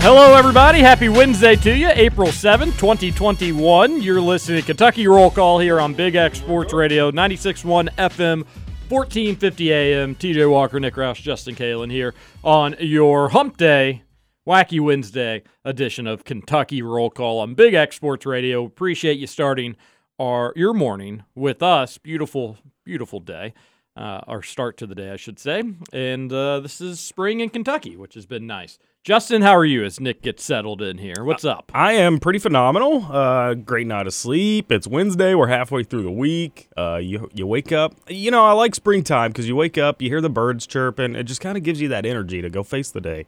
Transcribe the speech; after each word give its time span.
Hello, 0.00 0.34
everybody. 0.34 0.78
Happy 0.78 1.08
Wednesday 1.08 1.56
to 1.56 1.76
you, 1.76 1.88
April 1.92 2.28
7th, 2.28 2.78
2021. 2.78 4.00
You're 4.00 4.20
listening 4.20 4.60
to 4.60 4.66
Kentucky 4.66 5.08
Roll 5.08 5.30
Call 5.30 5.58
here 5.58 5.80
on 5.80 5.92
Big 5.92 6.14
X 6.14 6.38
Sports 6.38 6.72
Radio, 6.72 7.10
96.1 7.10 7.90
FM, 7.96 8.44
1450 8.88 9.72
AM. 9.72 10.14
TJ 10.14 10.48
Walker, 10.50 10.78
Nick 10.78 10.94
Roush, 10.94 11.20
Justin 11.20 11.56
Kalen 11.56 11.90
here 11.90 12.14
on 12.44 12.76
your 12.78 13.30
Hump 13.30 13.56
Day, 13.56 14.04
Wacky 14.46 14.80
Wednesday 14.80 15.42
edition 15.64 16.06
of 16.06 16.24
Kentucky 16.24 16.80
Roll 16.80 17.10
Call 17.10 17.40
on 17.40 17.54
Big 17.54 17.74
X 17.74 17.96
Sports 17.96 18.24
Radio. 18.24 18.64
Appreciate 18.64 19.18
you 19.18 19.26
starting 19.26 19.76
our 20.18 20.52
your 20.56 20.72
morning 20.72 21.24
with 21.34 21.62
us. 21.62 21.98
Beautiful, 21.98 22.56
beautiful 22.84 23.18
day. 23.18 23.52
Uh, 23.96 24.20
our 24.28 24.42
start 24.42 24.76
to 24.76 24.86
the 24.86 24.94
day, 24.94 25.10
I 25.10 25.16
should 25.16 25.40
say. 25.40 25.64
And 25.92 26.32
uh, 26.32 26.60
this 26.60 26.80
is 26.80 27.00
spring 27.00 27.40
in 27.40 27.50
Kentucky, 27.50 27.96
which 27.96 28.14
has 28.14 28.26
been 28.26 28.46
nice. 28.46 28.78
Justin, 29.08 29.40
how 29.40 29.56
are 29.56 29.64
you 29.64 29.84
as 29.84 30.00
Nick 30.00 30.20
gets 30.20 30.44
settled 30.44 30.82
in 30.82 30.98
here? 30.98 31.24
What's 31.24 31.42
up? 31.42 31.72
I 31.74 31.94
am 31.94 32.18
pretty 32.18 32.38
phenomenal. 32.38 33.06
Uh, 33.10 33.54
great 33.54 33.86
night 33.86 34.06
of 34.06 34.12
sleep. 34.12 34.70
It's 34.70 34.86
Wednesday. 34.86 35.34
We're 35.34 35.46
halfway 35.46 35.82
through 35.82 36.02
the 36.02 36.10
week. 36.10 36.68
Uh, 36.76 36.96
you 36.96 37.30
you 37.32 37.46
wake 37.46 37.72
up. 37.72 37.94
You 38.08 38.30
know 38.30 38.44
I 38.44 38.52
like 38.52 38.74
springtime 38.74 39.30
because 39.30 39.48
you 39.48 39.56
wake 39.56 39.78
up, 39.78 40.02
you 40.02 40.10
hear 40.10 40.20
the 40.20 40.28
birds 40.28 40.66
chirping. 40.66 41.14
It 41.14 41.22
just 41.22 41.40
kind 41.40 41.56
of 41.56 41.62
gives 41.64 41.80
you 41.80 41.88
that 41.88 42.04
energy 42.04 42.42
to 42.42 42.50
go 42.50 42.62
face 42.62 42.90
the 42.90 43.00
day. 43.00 43.24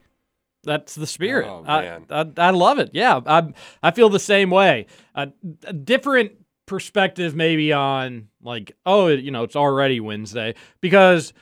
That's 0.65 0.97
the 0.97 1.07
spirit. 1.07 1.49
Oh, 1.49 1.65
I, 1.67 1.81
man. 1.81 2.05
I, 2.11 2.31
I 2.37 2.51
love 2.51 2.79
it. 2.79 2.91
Yeah, 2.93 3.23
I 3.25 3.51
I 3.83 3.91
feel 3.91 4.11
the 4.11 4.21
same 4.21 4.51
way. 4.51 4.85
Uh, 5.15 5.29
a 5.65 5.73
different 5.73 6.33
perspective 6.67 7.35
maybe 7.35 7.73
on 7.73 8.29
like 8.43 8.77
oh 8.85 9.07
you 9.07 9.31
know 9.31 9.45
it's 9.45 9.57
already 9.57 9.99
Wednesday 9.99 10.55
because 10.83 11.33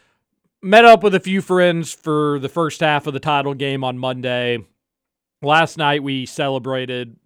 met 0.62 0.84
up 0.84 1.02
with 1.02 1.14
a 1.14 1.20
few 1.20 1.40
friends 1.40 1.92
for 1.92 2.38
the 2.38 2.48
first 2.48 2.80
half 2.80 3.06
of 3.06 3.12
the 3.14 3.20
title 3.20 3.54
game 3.54 3.84
on 3.84 3.98
Monday. 3.98 4.58
Last 5.42 5.78
night 5.78 6.02
we 6.02 6.26
celebrated 6.26 7.16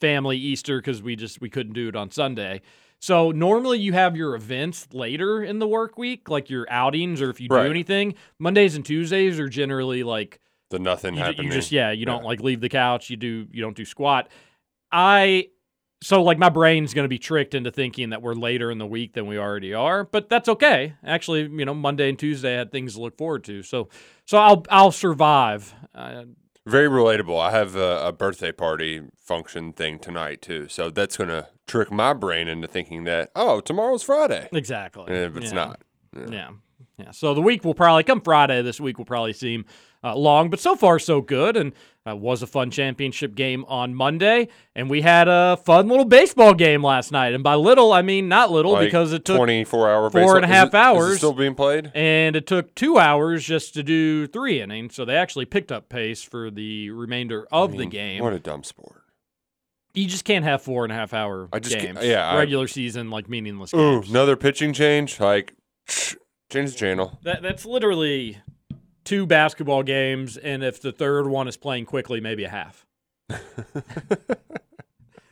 family 0.00 0.36
Easter 0.38 0.78
because 0.78 1.02
we 1.02 1.16
just 1.16 1.40
we 1.40 1.50
couldn't 1.50 1.74
do 1.74 1.88
it 1.88 1.96
on 1.96 2.10
Sunday. 2.10 2.62
So 3.00 3.30
normally 3.30 3.78
you 3.78 3.92
have 3.92 4.16
your 4.16 4.34
events 4.34 4.88
later 4.92 5.42
in 5.42 5.58
the 5.60 5.68
work 5.68 5.96
week, 5.98 6.28
like 6.28 6.50
your 6.50 6.66
outings 6.70 7.20
or 7.22 7.30
if 7.30 7.40
you 7.40 7.48
Right. 7.50 7.64
do 7.64 7.70
anything. 7.70 8.14
Mondays 8.38 8.74
and 8.74 8.84
Tuesdays 8.84 9.38
are 9.38 9.48
generally 9.48 10.02
like 10.02 10.40
The 10.70 10.78
nothing 10.78 11.14
you, 11.14 11.20
happening. 11.20 11.46
you 11.46 11.52
just 11.52 11.70
yeah 11.72 11.90
you 11.90 12.06
don't 12.06 12.24
like 12.24 12.40
leave 12.40 12.60
the 12.60 12.68
couch 12.68 13.10
you 13.10 13.16
do 13.16 13.46
you 13.52 13.60
don't 13.62 13.76
do 13.76 13.84
squat 13.84 14.28
i 14.90 15.48
so 16.00 16.22
like 16.22 16.38
my 16.38 16.48
brain's 16.48 16.94
going 16.94 17.04
to 17.04 17.08
be 17.08 17.18
tricked 17.18 17.54
into 17.54 17.70
thinking 17.70 18.10
that 18.10 18.22
we're 18.22 18.34
later 18.34 18.70
in 18.70 18.78
the 18.78 18.86
week 18.86 19.14
than 19.14 19.26
we 19.26 19.38
already 19.38 19.74
are 19.74 20.04
but 20.04 20.28
that's 20.28 20.48
okay. 20.48 20.94
Actually 21.04 21.42
you 21.42 21.64
know 21.64 21.74
monday 21.74 22.08
and 22.08 22.18
tuesday 22.18 22.54
I 22.54 22.58
had 22.58 22.72
things 22.72 22.94
to 22.94 23.00
look 23.00 23.16
forward 23.18 23.44
to. 23.44 23.62
So 23.62 23.88
so 24.24 24.38
i'll 24.38 24.64
i'll 24.70 24.92
survive. 24.92 25.74
Uh, 25.94 26.24
Very 26.66 26.88
relatable. 26.88 27.40
I 27.40 27.50
have 27.50 27.76
a, 27.76 28.06
a 28.08 28.12
birthday 28.12 28.52
party 28.52 29.02
function 29.16 29.72
thing 29.72 29.98
tonight 29.98 30.42
too, 30.42 30.68
so 30.68 30.90
that's 30.90 31.16
gonna 31.16 31.48
trick 31.66 31.90
my 31.90 32.12
brain 32.12 32.46
into 32.48 32.68
thinking 32.68 33.04
that 33.04 33.30
oh 33.34 33.60
tomorrow's 33.60 34.02
Friday, 34.02 34.48
exactly. 34.52 35.12
If 35.12 35.36
it's 35.36 35.46
Yeah. 35.52 35.54
not. 35.54 35.82
yeah. 36.30 36.50
Yeah. 36.96 37.10
So 37.12 37.32
the 37.34 37.40
week 37.42 37.64
will 37.64 37.74
probably 37.74 38.02
come 38.02 38.20
friday 38.20 38.60
this 38.62 38.80
week 38.80 38.98
will 38.98 39.04
probably 39.04 39.32
seem 39.32 39.64
uh, 40.04 40.14
long 40.16 40.48
but 40.50 40.60
so 40.60 40.76
far 40.76 40.98
so 40.98 41.20
good 41.20 41.56
and 41.56 41.72
uh, 42.08 42.14
was 42.16 42.42
a 42.42 42.46
fun 42.46 42.70
championship 42.70 43.34
game 43.34 43.64
on 43.66 43.94
monday 43.94 44.48
and 44.74 44.88
we 44.88 45.02
had 45.02 45.28
a 45.28 45.56
fun 45.64 45.88
little 45.88 46.04
baseball 46.04 46.54
game 46.54 46.82
last 46.82 47.10
night 47.12 47.34
and 47.34 47.42
by 47.44 47.54
little 47.54 47.92
i 47.92 48.00
mean 48.00 48.28
not 48.28 48.50
little 48.50 48.72
Like 48.72 48.86
because 48.86 49.12
it 49.12 49.24
took 49.24 49.36
24 49.36 49.90
hour 49.90 50.10
four 50.10 50.36
and 50.36 50.44
a 50.44 50.48
half 50.48 50.68
it- 50.68 50.74
hours. 50.74 51.16
still 51.18 51.32
being 51.32 51.54
played. 51.54 51.90
and 51.94 52.36
it 52.36 52.46
took 52.46 52.74
two 52.74 52.98
hours 52.98 53.44
just 53.44 53.74
to 53.74 53.82
do 53.82 54.26
three 54.26 54.60
innings. 54.60 54.94
So 54.94 55.04
they 55.04 55.16
actually 55.16 55.44
picked 55.46 55.70
up 55.72 55.88
pace 55.88 56.22
for 56.22 56.50
the 56.50 56.90
remainder 56.90 57.46
of 57.52 57.74
I 57.74 57.78
the 57.78 57.86
game. 57.86 58.22
What 58.22 58.32
a 58.32 58.38
dumb 58.38 58.62
sport. 58.64 59.02
you 59.94 60.06
just 60.06 60.24
can't 60.24 60.44
have 60.44 60.62
four 60.62 60.84
and 60.84 60.92
a 60.92 60.96
half 60.96 61.12
hour 61.12 61.48
I 61.52 61.58
just 61.58 61.76
games. 61.78 61.98
yeah, 62.02 62.26
I- 62.28 62.38
regular 62.38 62.68
season 62.68 63.10
like 63.10 63.28
meaningless 63.28 63.74
Ooh, 63.74 64.00
games. 64.00 64.10
another 64.10 64.36
pitching 64.36 64.72
change. 64.72 65.18
Like 65.20 65.54
change 66.50 66.72
the 66.72 66.76
channel. 66.78 67.18
That 67.22 67.42
that's 67.42 67.66
literally 67.66 68.38
two 69.08 69.26
basketball 69.26 69.82
games, 69.82 70.36
and 70.36 70.62
if 70.62 70.80
the 70.82 70.92
third 70.92 71.26
one 71.26 71.48
is 71.48 71.56
playing 71.56 71.86
quickly, 71.86 72.20
maybe 72.20 72.44
a 72.44 72.48
half. 72.50 72.86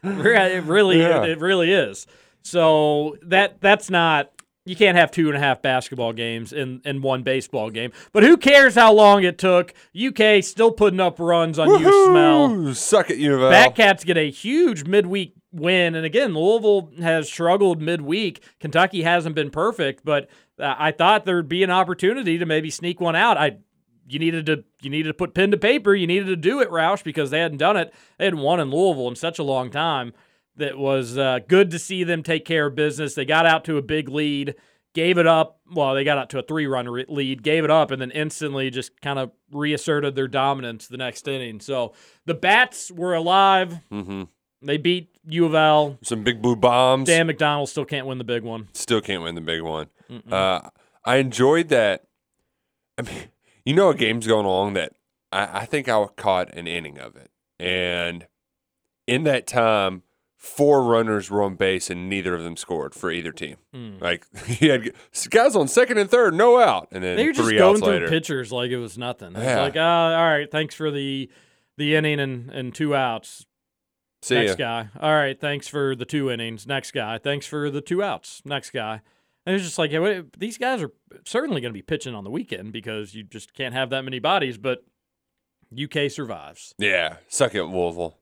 It 0.03 0.62
really, 0.64 1.00
Yeah. 1.00 1.25
it, 1.25 1.41
really 1.41 1.72
is. 1.72 2.06
So 2.42 3.16
that 3.22 3.60
that's 3.60 3.91
not. 3.91 4.31
You 4.64 4.76
can't 4.76 4.97
have 4.97 5.10
two 5.12 5.28
and 5.28 5.37
a 5.37 5.41
half 5.41 5.62
basketball 5.62 6.12
games 6.12 6.53
in, 6.53 6.81
in 6.84 7.00
one 7.00 7.22
baseball 7.22 7.70
game. 7.70 7.92
But 8.12 8.25
who 8.25 8.37
cares 8.37 8.75
how 8.75 8.92
long 8.92 9.22
it 9.25 9.38
took? 9.38 9.72
UK 9.97 10.43
still 10.43 10.72
putting 10.72 10.98
up 11.00 11.19
runs 11.20 11.58
on 11.58 11.69
you 11.81 12.06
smell. 12.08 12.75
Suck 12.75 13.10
it, 13.10 13.19
U 13.19 13.34
of 13.37 13.43
L. 13.43 13.50
Batcats 13.50 14.04
get 14.04 14.16
a 14.16 14.28
huge 14.31 14.84
midweek 14.84 15.34
win, 15.53 15.94
and 15.94 16.04
again, 16.04 16.34
Louisville 16.34 16.91
has 17.00 17.28
struggled 17.28 17.81
midweek. 17.81 18.43
Kentucky 18.60 19.03
hasn't 19.03 19.34
been 19.37 19.50
perfect, 19.50 20.04
but 20.04 20.28
uh, 20.60 20.75
I 20.76 20.91
thought 20.91 21.25
there'd 21.25 21.48
be 21.48 21.62
an 21.62 21.70
opportunity 21.70 22.38
to 22.38 22.47
maybe 22.47 22.70
sneak 22.70 23.00
one 23.00 23.14
out. 23.16 23.37
I 23.38 23.58
you 24.09 24.19
needed 24.19 24.47
to 24.47 24.65
you 24.83 24.91
needed 24.91 25.09
to 25.09 25.15
put 25.15 25.34
pen 25.34 25.50
to 25.50 25.56
paper. 25.56 25.94
You 25.94 26.06
needed 26.06 26.27
to 26.27 26.37
do 26.37 26.61
it, 26.61 26.71
Roush, 26.71 27.03
because 27.03 27.31
they 27.31 27.41
hadn't 27.41 27.59
done 27.59 27.77
it. 27.77 27.93
They 28.19 28.25
hadn't 28.27 28.41
won 28.41 28.61
in 28.61 28.71
Louisville 28.71 29.09
in 29.09 29.17
such 29.17 29.39
a 29.39 29.43
long 29.43 29.71
time. 29.71 30.12
That 30.56 30.78
was 30.78 31.19
uh, 31.19 31.41
good 31.47 31.71
to 31.72 31.78
see 31.78 32.03
them 32.05 32.22
take 32.22 32.44
care 32.47 32.67
of 32.67 32.75
business. 32.75 33.15
They 33.15 33.25
got 33.27 33.44
out 33.44 33.65
to 33.67 33.77
a 33.77 33.83
big 33.83 34.09
lead, 34.09 34.55
gave 34.94 35.19
it 35.19 35.27
up. 35.27 35.61
Well, 35.71 35.94
they 35.94 36.03
got 36.03 36.17
out 36.17 36.31
to 36.31 36.39
a 36.39 36.43
three-run 36.43 36.89
re- 36.89 37.05
lead, 37.09 37.43
gave 37.43 37.62
it 37.65 37.71
up, 37.71 37.91
and 37.91 38.00
then 38.00 38.11
instantly 38.11 38.71
just 38.71 38.99
kind 39.03 39.19
of 39.19 39.33
reasserted 39.53 40.15
their 40.15 40.28
dominance 40.28 40.87
the 40.87 40.97
next 40.97 41.28
inning. 41.28 41.61
So 41.61 41.93
the 42.25 42.33
bats 42.33 42.91
were 42.91 43.12
alive. 43.15 43.81
hmm 43.91 44.23
They 44.62 44.78
beat 44.78 45.11
U 45.28 45.44
of 45.44 45.55
L. 45.55 45.99
Some 46.03 46.25
big 46.25 46.41
blue 46.41 46.56
bombs. 46.56 47.06
Dan 47.06 47.28
McDonnell 47.28 47.69
still 47.69 47.84
can't 47.84 48.06
win 48.06 48.17
the 48.17 48.25
big 48.25 48.43
one. 48.43 48.69
Still 48.73 49.03
can't 49.03 49.23
win 49.23 49.34
the 49.34 49.41
big 49.43 49.61
one. 49.61 49.88
Uh, 50.31 50.61
I 51.05 51.17
enjoyed 51.17 51.69
that. 51.69 52.05
I 52.97 53.03
mean, 53.03 53.15
you 53.66 53.75
know, 53.75 53.91
a 53.91 53.94
game's 53.94 54.27
going 54.27 54.47
along 54.47 54.72
that 54.75 54.93
I, 55.31 55.60
I 55.60 55.65
think 55.66 55.88
I 55.88 56.06
caught 56.16 56.54
an 56.54 56.66
inning 56.66 56.99
of 56.99 57.16
it, 57.16 57.31
and 57.59 58.27
in 59.06 59.25
that 59.25 59.47
time, 59.47 60.03
four 60.37 60.82
runners 60.84 61.31
were 61.31 61.43
on 61.43 61.54
base 61.56 61.91
and 61.91 62.09
neither 62.09 62.34
of 62.34 62.43
them 62.44 62.56
scored 62.56 62.94
for 62.94 63.10
either 63.10 63.32
team. 63.32 63.56
Mm. 63.75 64.00
Like 64.00 64.25
he 64.47 64.69
had 64.69 64.93
guys 65.31 65.55
on 65.56 65.69
second 65.69 65.99
and 65.99 66.10
third, 66.10 66.34
no 66.34 66.59
out, 66.60 66.88
and 66.93 67.03
then 67.05 67.16
They 67.16 67.26
were 67.26 67.32
just 67.32 67.50
going 67.50 67.78
through 67.81 67.88
later. 67.93 68.09
pitchers 68.09 68.53
like 68.53 68.71
it 68.71 68.78
was 68.78 68.97
nothing. 68.97 69.34
It's 69.34 69.44
Yeah. 69.44 69.60
like, 69.62 69.76
uh, 69.76 69.81
all 69.81 70.25
right, 70.25 70.50
thanks 70.50 70.75
for 70.75 70.91
the 70.91 71.28
the 71.76 71.94
inning 71.94 72.21
and, 72.21 72.49
and 72.50 72.75
two 72.75 72.94
outs. 72.94 73.44
See 74.22 74.34
Next 74.34 74.59
ya. 74.59 74.84
guy. 74.84 74.88
All 74.99 75.12
right, 75.12 75.38
thanks 75.38 75.69
for 75.69 75.94
the 75.94 76.06
two 76.06 76.31
innings. 76.31 76.66
Next 76.66 76.93
guy. 76.93 77.19
Thanks 77.19 77.47
for 77.47 77.71
the 77.71 77.81
two 77.82 78.03
outs. 78.03 78.41
Next 78.44 78.71
guy. 78.71 79.03
And 79.47 79.53
it 79.55 79.59
was 79.59 79.62
just 79.62 79.79
like, 79.79 79.93
hey, 79.93 80.25
these 80.37 80.59
guys 80.59 80.83
are 80.83 80.91
certainly 81.25 81.61
going 81.61 81.73
to 81.73 81.77
be 81.79 81.83
pitching 81.83 82.15
on 82.15 82.25
the 82.25 82.31
weekend 82.31 82.73
because 82.73 83.15
you 83.15 83.23
just 83.23 83.55
can't 83.55 83.75
have 83.75 83.91
that 83.91 84.03
many 84.05 84.19
bodies. 84.19 84.59
But 84.59 84.84
UK 85.73 86.11
survives. 86.11 86.75
Yeah, 86.79 87.19
second 87.29 87.61
it, 87.61 87.65
Louisville. 87.65 88.19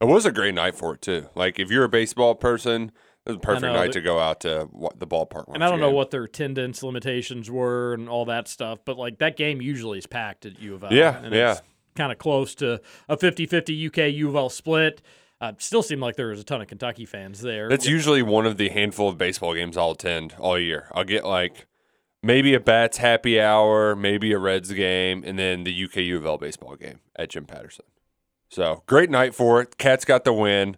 It 0.00 0.06
was 0.06 0.24
a 0.24 0.32
great 0.32 0.54
night 0.54 0.74
for 0.74 0.94
it 0.94 1.02
too. 1.02 1.28
Like 1.34 1.58
if 1.58 1.70
you're 1.70 1.84
a 1.84 1.88
baseball 1.88 2.34
person, 2.34 2.92
it 3.26 3.30
was 3.30 3.36
a 3.36 3.40
perfect 3.40 3.62
know, 3.62 3.74
night 3.74 3.88
but- 3.88 3.92
to 3.94 4.00
go 4.00 4.18
out 4.18 4.40
to 4.40 4.68
the 4.96 5.06
ballpark. 5.06 5.52
And 5.52 5.62
I 5.62 5.68
don't 5.68 5.80
know 5.80 5.90
what 5.90 6.10
their 6.10 6.24
attendance 6.24 6.82
limitations 6.82 7.50
were 7.50 7.92
and 7.92 8.08
all 8.08 8.24
that 8.26 8.48
stuff, 8.48 8.78
but 8.84 8.96
like 8.96 9.18
that 9.18 9.36
game 9.36 9.60
usually 9.60 9.98
is 9.98 10.06
packed 10.06 10.46
at 10.46 10.58
U 10.60 10.74
of 10.74 10.84
L. 10.84 10.92
Yeah, 10.92 11.18
and 11.22 11.34
yeah. 11.34 11.52
It's 11.52 11.62
kind 11.94 12.12
of 12.12 12.18
close 12.18 12.54
to 12.56 12.80
a 13.08 13.16
50-50 13.16 13.88
UK 13.88 14.14
U 14.14 14.28
of 14.28 14.36
L 14.36 14.48
split. 14.48 15.02
Uh, 15.40 15.52
still 15.58 15.82
seemed 15.82 16.00
like 16.00 16.16
there 16.16 16.28
was 16.28 16.40
a 16.40 16.44
ton 16.44 16.60
of 16.60 16.66
Kentucky 16.66 17.06
fans 17.06 17.40
there. 17.40 17.68
That's 17.68 17.86
usually 17.86 18.22
one 18.22 18.44
of 18.44 18.56
the 18.56 18.68
handful 18.70 19.08
of 19.08 19.16
baseball 19.16 19.54
games 19.54 19.76
I'll 19.76 19.92
attend 19.92 20.34
all 20.38 20.58
year. 20.58 20.88
I'll 20.92 21.04
get 21.04 21.24
like 21.24 21.66
maybe 22.22 22.54
a 22.54 22.60
Bats 22.60 22.98
happy 22.98 23.40
hour, 23.40 23.94
maybe 23.94 24.32
a 24.32 24.38
Reds 24.38 24.72
game, 24.72 25.22
and 25.24 25.38
then 25.38 25.62
the 25.62 25.84
UK 25.84 25.96
U 25.98 26.16
of 26.16 26.26
L 26.26 26.38
baseball 26.38 26.74
game 26.74 27.00
at 27.16 27.30
Jim 27.30 27.44
Patterson. 27.44 27.84
So 28.50 28.82
great 28.86 29.10
night 29.10 29.34
for 29.34 29.60
it. 29.60 29.78
Cats 29.78 30.04
got 30.04 30.24
the 30.24 30.32
win. 30.32 30.76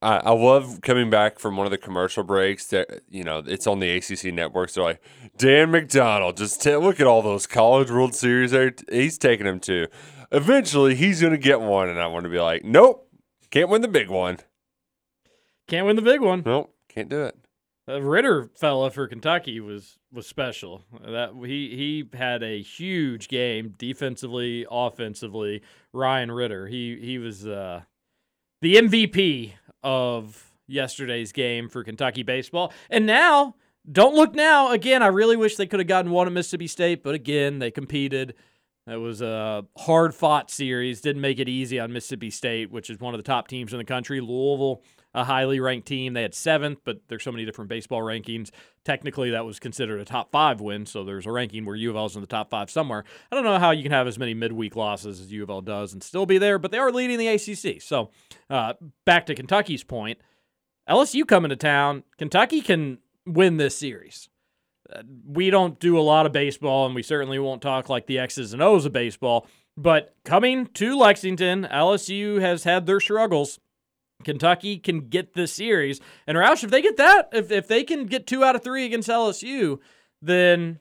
I, 0.00 0.16
I 0.18 0.30
love 0.32 0.80
coming 0.82 1.10
back 1.10 1.38
from 1.38 1.56
one 1.56 1.66
of 1.66 1.70
the 1.70 1.78
commercial 1.78 2.22
breaks. 2.22 2.66
That 2.68 3.02
you 3.08 3.24
know, 3.24 3.42
it's 3.44 3.66
on 3.66 3.80
the 3.80 3.90
ACC 3.90 4.32
networks. 4.34 4.74
They're 4.74 4.84
like 4.84 5.02
Dan 5.36 5.72
McDonnell. 5.72 6.36
Just 6.36 6.62
ta 6.62 6.76
look 6.78 7.00
at 7.00 7.06
all 7.06 7.22
those 7.22 7.46
College 7.46 7.90
World 7.90 8.14
Series. 8.14 8.54
He's 8.90 9.18
taking 9.18 9.46
them 9.46 9.60
to. 9.60 9.88
Eventually, 10.30 10.94
he's 10.94 11.20
going 11.20 11.32
to 11.32 11.38
get 11.38 11.60
one, 11.60 11.90
and 11.90 12.00
I 12.00 12.06
want 12.06 12.24
to 12.24 12.30
be 12.30 12.40
like, 12.40 12.64
nope, 12.64 13.06
can't 13.52 13.68
win 13.68 13.82
the 13.82 13.88
big 13.88 14.08
one. 14.08 14.38
Can't 15.68 15.86
win 15.86 15.96
the 15.96 16.02
big 16.02 16.20
one. 16.20 16.42
Nope, 16.44 16.74
can't 16.88 17.08
do 17.08 17.22
it. 17.22 17.36
The 17.86 18.00
Ritter 18.00 18.50
fella 18.56 18.90
for 18.90 19.06
Kentucky 19.06 19.60
was 19.60 19.98
was 20.12 20.26
special. 20.26 20.84
That 21.04 21.34
he 21.44 21.76
he 21.76 22.16
had 22.16 22.42
a 22.42 22.62
huge 22.62 23.28
game 23.28 23.74
defensively, 23.78 24.66
offensively. 24.70 25.62
Ryan 25.92 26.32
Ritter, 26.32 26.66
he 26.66 26.98
he 27.00 27.18
was 27.18 27.46
uh, 27.46 27.82
the 28.60 28.76
MVP 28.76 29.52
of 29.82 30.52
yesterday's 30.66 31.32
game 31.32 31.68
for 31.68 31.84
Kentucky 31.84 32.22
baseball. 32.22 32.72
And 32.88 33.04
now, 33.04 33.56
don't 33.90 34.14
look 34.14 34.34
now. 34.34 34.70
Again, 34.70 35.02
I 35.02 35.08
really 35.08 35.36
wish 35.36 35.56
they 35.56 35.66
could 35.66 35.80
have 35.80 35.88
gotten 35.88 36.10
one 36.10 36.26
at 36.26 36.32
Mississippi 36.32 36.68
State, 36.68 37.02
but 37.02 37.14
again, 37.14 37.58
they 37.58 37.70
competed. 37.70 38.34
It 38.86 38.96
was 38.96 39.22
a 39.22 39.64
hard 39.78 40.12
fought 40.12 40.50
series. 40.50 41.00
Didn't 41.00 41.22
make 41.22 41.38
it 41.38 41.48
easy 41.48 41.78
on 41.78 41.92
Mississippi 41.92 42.30
State, 42.30 42.72
which 42.72 42.90
is 42.90 42.98
one 42.98 43.14
of 43.14 43.18
the 43.18 43.24
top 43.24 43.46
teams 43.46 43.72
in 43.72 43.78
the 43.78 43.84
country. 43.84 44.20
Louisville, 44.20 44.82
a 45.14 45.22
highly 45.22 45.60
ranked 45.60 45.86
team. 45.86 46.14
They 46.14 46.22
had 46.22 46.34
seventh, 46.34 46.80
but 46.84 47.00
there's 47.06 47.22
so 47.22 47.30
many 47.30 47.44
different 47.44 47.68
baseball 47.68 48.00
rankings. 48.00 48.50
Technically, 48.84 49.30
that 49.30 49.44
was 49.44 49.60
considered 49.60 50.00
a 50.00 50.04
top 50.04 50.32
five 50.32 50.60
win, 50.60 50.84
so 50.84 51.04
there's 51.04 51.26
a 51.26 51.30
ranking 51.30 51.64
where 51.64 51.76
U 51.76 51.90
of 51.90 51.96
L's 51.96 52.16
in 52.16 52.22
the 52.22 52.26
top 52.26 52.50
five 52.50 52.70
somewhere. 52.70 53.04
I 53.30 53.36
don't 53.36 53.44
know 53.44 53.60
how 53.60 53.70
you 53.70 53.84
can 53.84 53.92
have 53.92 54.08
as 54.08 54.18
many 54.18 54.34
midweek 54.34 54.74
losses 54.74 55.20
as 55.20 55.30
U 55.30 55.44
of 55.44 55.50
L 55.50 55.60
does 55.60 55.92
and 55.92 56.02
still 56.02 56.26
be 56.26 56.38
there, 56.38 56.58
but 56.58 56.72
they 56.72 56.78
are 56.78 56.90
leading 56.90 57.18
the 57.18 57.28
ACC. 57.28 57.80
So 57.80 58.10
uh, 58.50 58.74
back 59.04 59.26
to 59.26 59.36
Kentucky's 59.36 59.84
point, 59.84 60.18
LSU 60.88 61.24
coming 61.26 61.50
to 61.50 61.56
town. 61.56 62.02
Kentucky 62.18 62.60
can 62.60 62.98
win 63.24 63.58
this 63.58 63.76
series 63.76 64.28
we 65.26 65.50
don't 65.50 65.78
do 65.80 65.98
a 65.98 66.00
lot 66.02 66.26
of 66.26 66.32
baseball, 66.32 66.86
and 66.86 66.94
we 66.94 67.02
certainly 67.02 67.38
won't 67.38 67.62
talk 67.62 67.88
like 67.88 68.06
the 68.06 68.18
X's 68.18 68.52
and 68.52 68.62
O's 68.62 68.84
of 68.86 68.92
baseball. 68.92 69.46
But 69.76 70.14
coming 70.24 70.66
to 70.74 70.96
Lexington, 70.98 71.66
LSU 71.70 72.40
has 72.40 72.64
had 72.64 72.86
their 72.86 73.00
struggles. 73.00 73.58
Kentucky 74.24 74.78
can 74.78 75.08
get 75.08 75.34
this 75.34 75.52
series. 75.52 76.00
And 76.26 76.36
Roush, 76.38 76.62
if 76.62 76.70
they 76.70 76.82
get 76.82 76.96
that, 76.98 77.28
if, 77.32 77.50
if 77.50 77.66
they 77.68 77.82
can 77.82 78.06
get 78.06 78.26
two 78.26 78.44
out 78.44 78.54
of 78.54 78.62
three 78.62 78.84
against 78.84 79.08
LSU, 79.08 79.78
then 80.20 80.78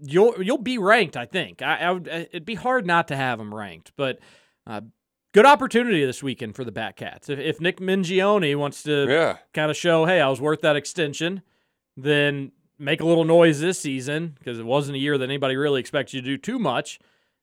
you'll 0.00 0.40
you'll 0.42 0.58
be 0.58 0.78
ranked. 0.78 1.16
I 1.16 1.24
think 1.26 1.60
I, 1.62 1.78
I 1.78 1.90
would, 1.90 2.06
it'd 2.06 2.44
be 2.44 2.54
hard 2.54 2.86
not 2.86 3.08
to 3.08 3.16
have 3.16 3.38
them 3.38 3.52
ranked, 3.52 3.92
but 3.96 4.20
uh, 4.66 4.82
good 5.34 5.46
opportunity 5.46 6.04
this 6.04 6.22
weekend 6.22 6.54
for 6.54 6.64
the 6.64 6.70
Batcats. 6.70 7.28
If, 7.28 7.38
if 7.40 7.60
Nick 7.60 7.78
Mingione 7.80 8.54
wants 8.56 8.82
to 8.84 9.06
Yeah. 9.08 9.38
kind 9.54 9.70
of 9.72 9.76
show, 9.76 10.04
hey, 10.04 10.20
I 10.20 10.28
was 10.28 10.40
worth 10.40 10.60
that 10.60 10.76
extension, 10.76 11.42
then 11.96 12.52
make 12.78 13.00
a 13.00 13.04
little 13.06 13.24
noise 13.24 13.60
this 13.60 13.80
season 13.80 14.34
because 14.38 14.58
it 14.58 14.64
wasn't 14.66 14.96
a 14.96 14.98
year 14.98 15.18
that 15.18 15.24
anybody 15.24 15.56
really 15.56 15.80
expected 15.80 16.14
you 16.16 16.20
to 16.22 16.26
do 16.28 16.36
too 16.38 16.58
much. 16.58 16.98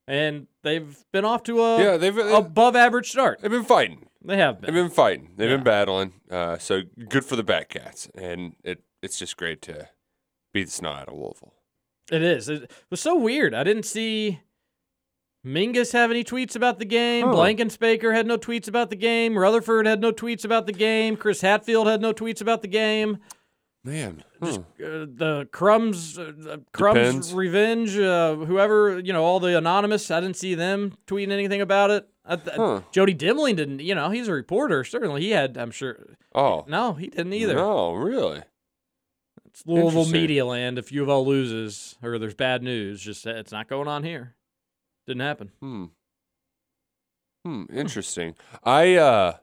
And 0.08 0.48
they've 0.64 0.98
been 1.12 1.26
off 1.26 1.44
to 1.44 1.62
a 1.62 1.84
Yeah, 1.84 1.98
they've- 1.98 2.18
above 2.18 2.76
average 2.76 3.10
start. 3.10 3.40
They've 3.42 3.50
been 3.52 3.64
fighting. 3.64 4.08
They 4.24 4.38
have 4.38 4.62
been. 4.62 4.68
They've 4.68 4.74
been. 4.76 4.86
been 4.86 4.96
fighting. 4.96 5.32
They've 5.36 5.50
Yeah. 5.50 5.56
been 5.58 5.64
battling. 5.64 6.14
Uh, 6.30 6.58
so 6.58 6.82
good 7.10 7.26
for 7.26 7.36
the 7.36 7.44
Batcats, 7.44 8.10
and 8.16 8.56
it 8.64 8.82
it's 9.02 9.20
just 9.20 9.38
great 9.38 9.62
to 9.64 9.90
beat 10.54 10.66
the 10.66 10.72
snot 10.72 11.02
out 11.04 11.10
of 11.10 11.16
Louisville. 11.16 11.54
It 12.12 12.22
is. 12.24 12.50
It 12.50 12.72
was 12.90 13.00
so 13.02 13.16
weird. 13.16 13.54
I 13.54 13.64
didn't 13.64 13.84
see 13.86 14.40
Mingus 15.46 15.94
have 15.94 16.10
any 16.10 16.24
tweets 16.24 16.56
about 16.56 16.80
the 16.80 16.86
game. 16.86 17.28
Huh. 17.28 17.34
Blankenspaker 17.34 18.16
had 18.16 18.26
no 18.26 18.38
tweets 18.38 18.68
about 18.68 18.90
the 18.90 18.96
game. 18.96 19.38
Rutherford 19.38 19.86
had 19.86 20.02
no 20.02 20.12
tweets 20.12 20.44
about 20.44 20.66
the 20.66 20.72
game. 20.74 21.18
Chris 21.18 21.42
Hatfield 21.42 21.86
had 21.88 22.02
no 22.02 22.14
tweets 22.14 22.42
about 22.42 22.64
the 22.64 22.68
game. 22.68 23.20
Man, 23.86 24.24
hmm. 24.40 24.46
Uh, 24.46 24.56
the 24.80 25.48
Crumbs, 25.52 26.18
uh, 26.18 26.58
Crumbs 26.74 26.96
Depends. 26.98 27.34
Revenge, 27.36 27.96
uh, 27.96 28.34
whoever 28.36 28.98
you 29.00 29.14
know, 29.14 29.24
all 29.24 29.40
the 29.40 29.56
anonymous. 29.56 30.10
I 30.10 30.20
didn't 30.22 30.38
see 30.38 30.56
them 30.56 30.98
tweeting 31.06 31.30
anything 31.32 31.62
about 31.62 31.92
it. 31.92 32.10
I, 32.26 32.36
th- 32.38 32.56
Huh. 32.56 32.82
Jody 32.92 33.14
Demling 33.14 33.58
didn't. 33.58 33.82
You 33.82 33.94
know, 33.94 34.10
he's 34.10 34.28
a 34.28 34.34
reporter. 34.34 34.84
Certainly, 34.84 35.22
he 35.22 35.30
had. 35.30 35.56
I'm 35.56 35.70
sure. 35.70 36.16
oh 36.34 36.66
No, 36.68 36.94
he 36.94 37.08
didn't 37.10 37.34
either. 37.34 37.54
No, 37.54 37.94
really? 37.94 38.42
It's 39.46 39.64
Louisville 39.68 40.06
media 40.08 40.48
land. 40.48 40.80
If 40.80 40.92
U 40.92 41.04
of 41.04 41.10
L 41.10 41.24
loses 41.24 41.96
or 42.02 42.18
there's 42.18 42.34
bad 42.34 42.64
news, 42.64 43.02
just 43.02 43.28
it's 43.28 43.52
not 43.52 43.68
going 43.70 43.88
on 43.88 44.04
here. 44.04 44.34
Didn't 45.06 45.22
happen. 45.22 45.52
Hmm. 45.62 45.86
Hmm. 47.46 47.66
Interesting. 47.72 48.34
I 48.64 48.96
uh, 48.96 49.34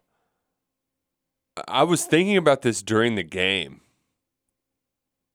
I 1.68 1.84
was 1.84 2.04
thinking 2.06 2.36
about 2.36 2.62
this 2.62 2.82
during 2.82 3.14
the 3.14 3.22
game. 3.22 3.82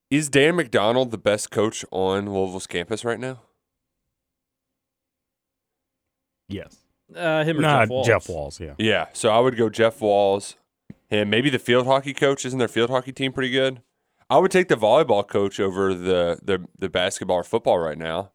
Is 0.09 0.30
Dan 0.30 0.56
McDonnell 0.56 1.09
the 1.09 1.18
best 1.18 1.51
coach 1.51 1.83
on 1.92 2.31
Louisville's 2.33 2.68
campus 2.68 3.04
right 3.04 3.19
now? 3.19 3.42
Yes. 6.48 6.77
Uh, 7.15 7.44
him 7.44 7.57
or 7.57 7.62
Nah, 7.62 7.80
Jeff 7.81 7.89
Walz. 7.89 8.07
Jeff 8.07 8.30
Walz. 8.30 8.59
Yeah. 8.59 8.74
Yeah. 8.77 9.06
So 9.13 9.30
I 9.30 9.39
would 9.39 9.57
go 9.57 9.69
Jeff 9.69 10.01
Walz, 10.01 10.56
and 11.09 11.30
maybe 11.30 11.50
the 11.50 11.59
field 11.59 11.86
hockey 11.86 12.13
coach. 12.13 12.45
Isn't 12.45 12.59
their 12.59 12.68
field 12.68 12.89
hockey 12.89 13.12
team 13.12 13.31
pretty 13.33 13.50
good? 13.51 13.81
I 14.30 14.38
would 14.39 14.51
take 14.51 14.68
the 14.68 14.75
volleyball 14.75 15.27
coach 15.27 15.59
over 15.59 15.94
the 15.94 16.39
the, 16.42 16.65
the 16.77 16.89
basketball 16.89 17.38
or 17.38 17.44
football 17.44 17.80
right 17.80 17.98
now. 17.98 18.31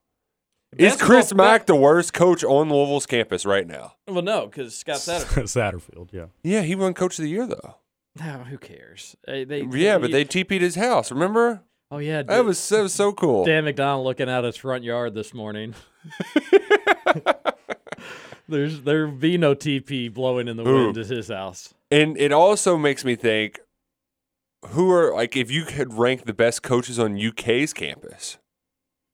Is 0.78 0.96
Chris 0.96 1.34
Mack 1.34 1.66
the 1.66 1.76
worst 1.76 2.14
coach 2.14 2.42
on 2.42 2.70
Louisville's 2.70 3.04
campus 3.04 3.44
right 3.44 3.66
now? 3.66 3.92
Well, 4.08 4.22
no, 4.22 4.46
because 4.46 4.74
Scott 4.74 4.96
Satterfield. 4.96 5.44
Satterfield. 5.92 6.08
Yeah. 6.12 6.26
Yeah, 6.42 6.62
he 6.62 6.74
won 6.74 6.94
coach 6.94 7.18
of 7.18 7.24
the 7.24 7.30
year 7.30 7.46
though. 7.46 7.76
No, 8.18 8.44
who 8.44 8.58
cares? 8.58 9.16
They, 9.26 9.44
they, 9.44 9.62
Yeah, 9.62 9.98
but 9.98 10.10
they 10.12 10.24
TP'd 10.24 10.60
his 10.60 10.74
house. 10.74 11.10
Remember? 11.10 11.62
Oh 11.90 11.98
yeah, 11.98 12.22
That 12.22 12.44
was 12.44 12.68
that 12.70 12.82
was 12.82 12.94
so 12.94 13.12
cool. 13.12 13.44
Dan 13.44 13.64
McDonnell 13.64 14.04
looking 14.04 14.28
out 14.28 14.44
his 14.44 14.56
front 14.56 14.82
yard 14.84 15.14
this 15.14 15.34
morning. 15.34 15.74
There's 18.48 18.82
there 18.82 19.06
be 19.06 19.38
no 19.38 19.54
TP 19.54 20.12
blowing 20.12 20.48
in 20.48 20.56
the 20.56 20.64
wind 20.64 20.98
at 20.98 21.06
his 21.06 21.28
house. 21.28 21.74
And 21.90 22.16
it 22.16 22.32
also 22.32 22.76
makes 22.78 23.04
me 23.04 23.14
think 23.16 23.60
who 24.68 24.90
are 24.90 25.14
like 25.14 25.36
if 25.36 25.50
you 25.50 25.64
could 25.64 25.94
rank 25.94 26.24
the 26.24 26.34
best 26.34 26.62
coaches 26.62 26.98
on 26.98 27.20
UK's 27.20 27.72
campus. 27.72 28.38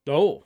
Oh, 0.08 0.44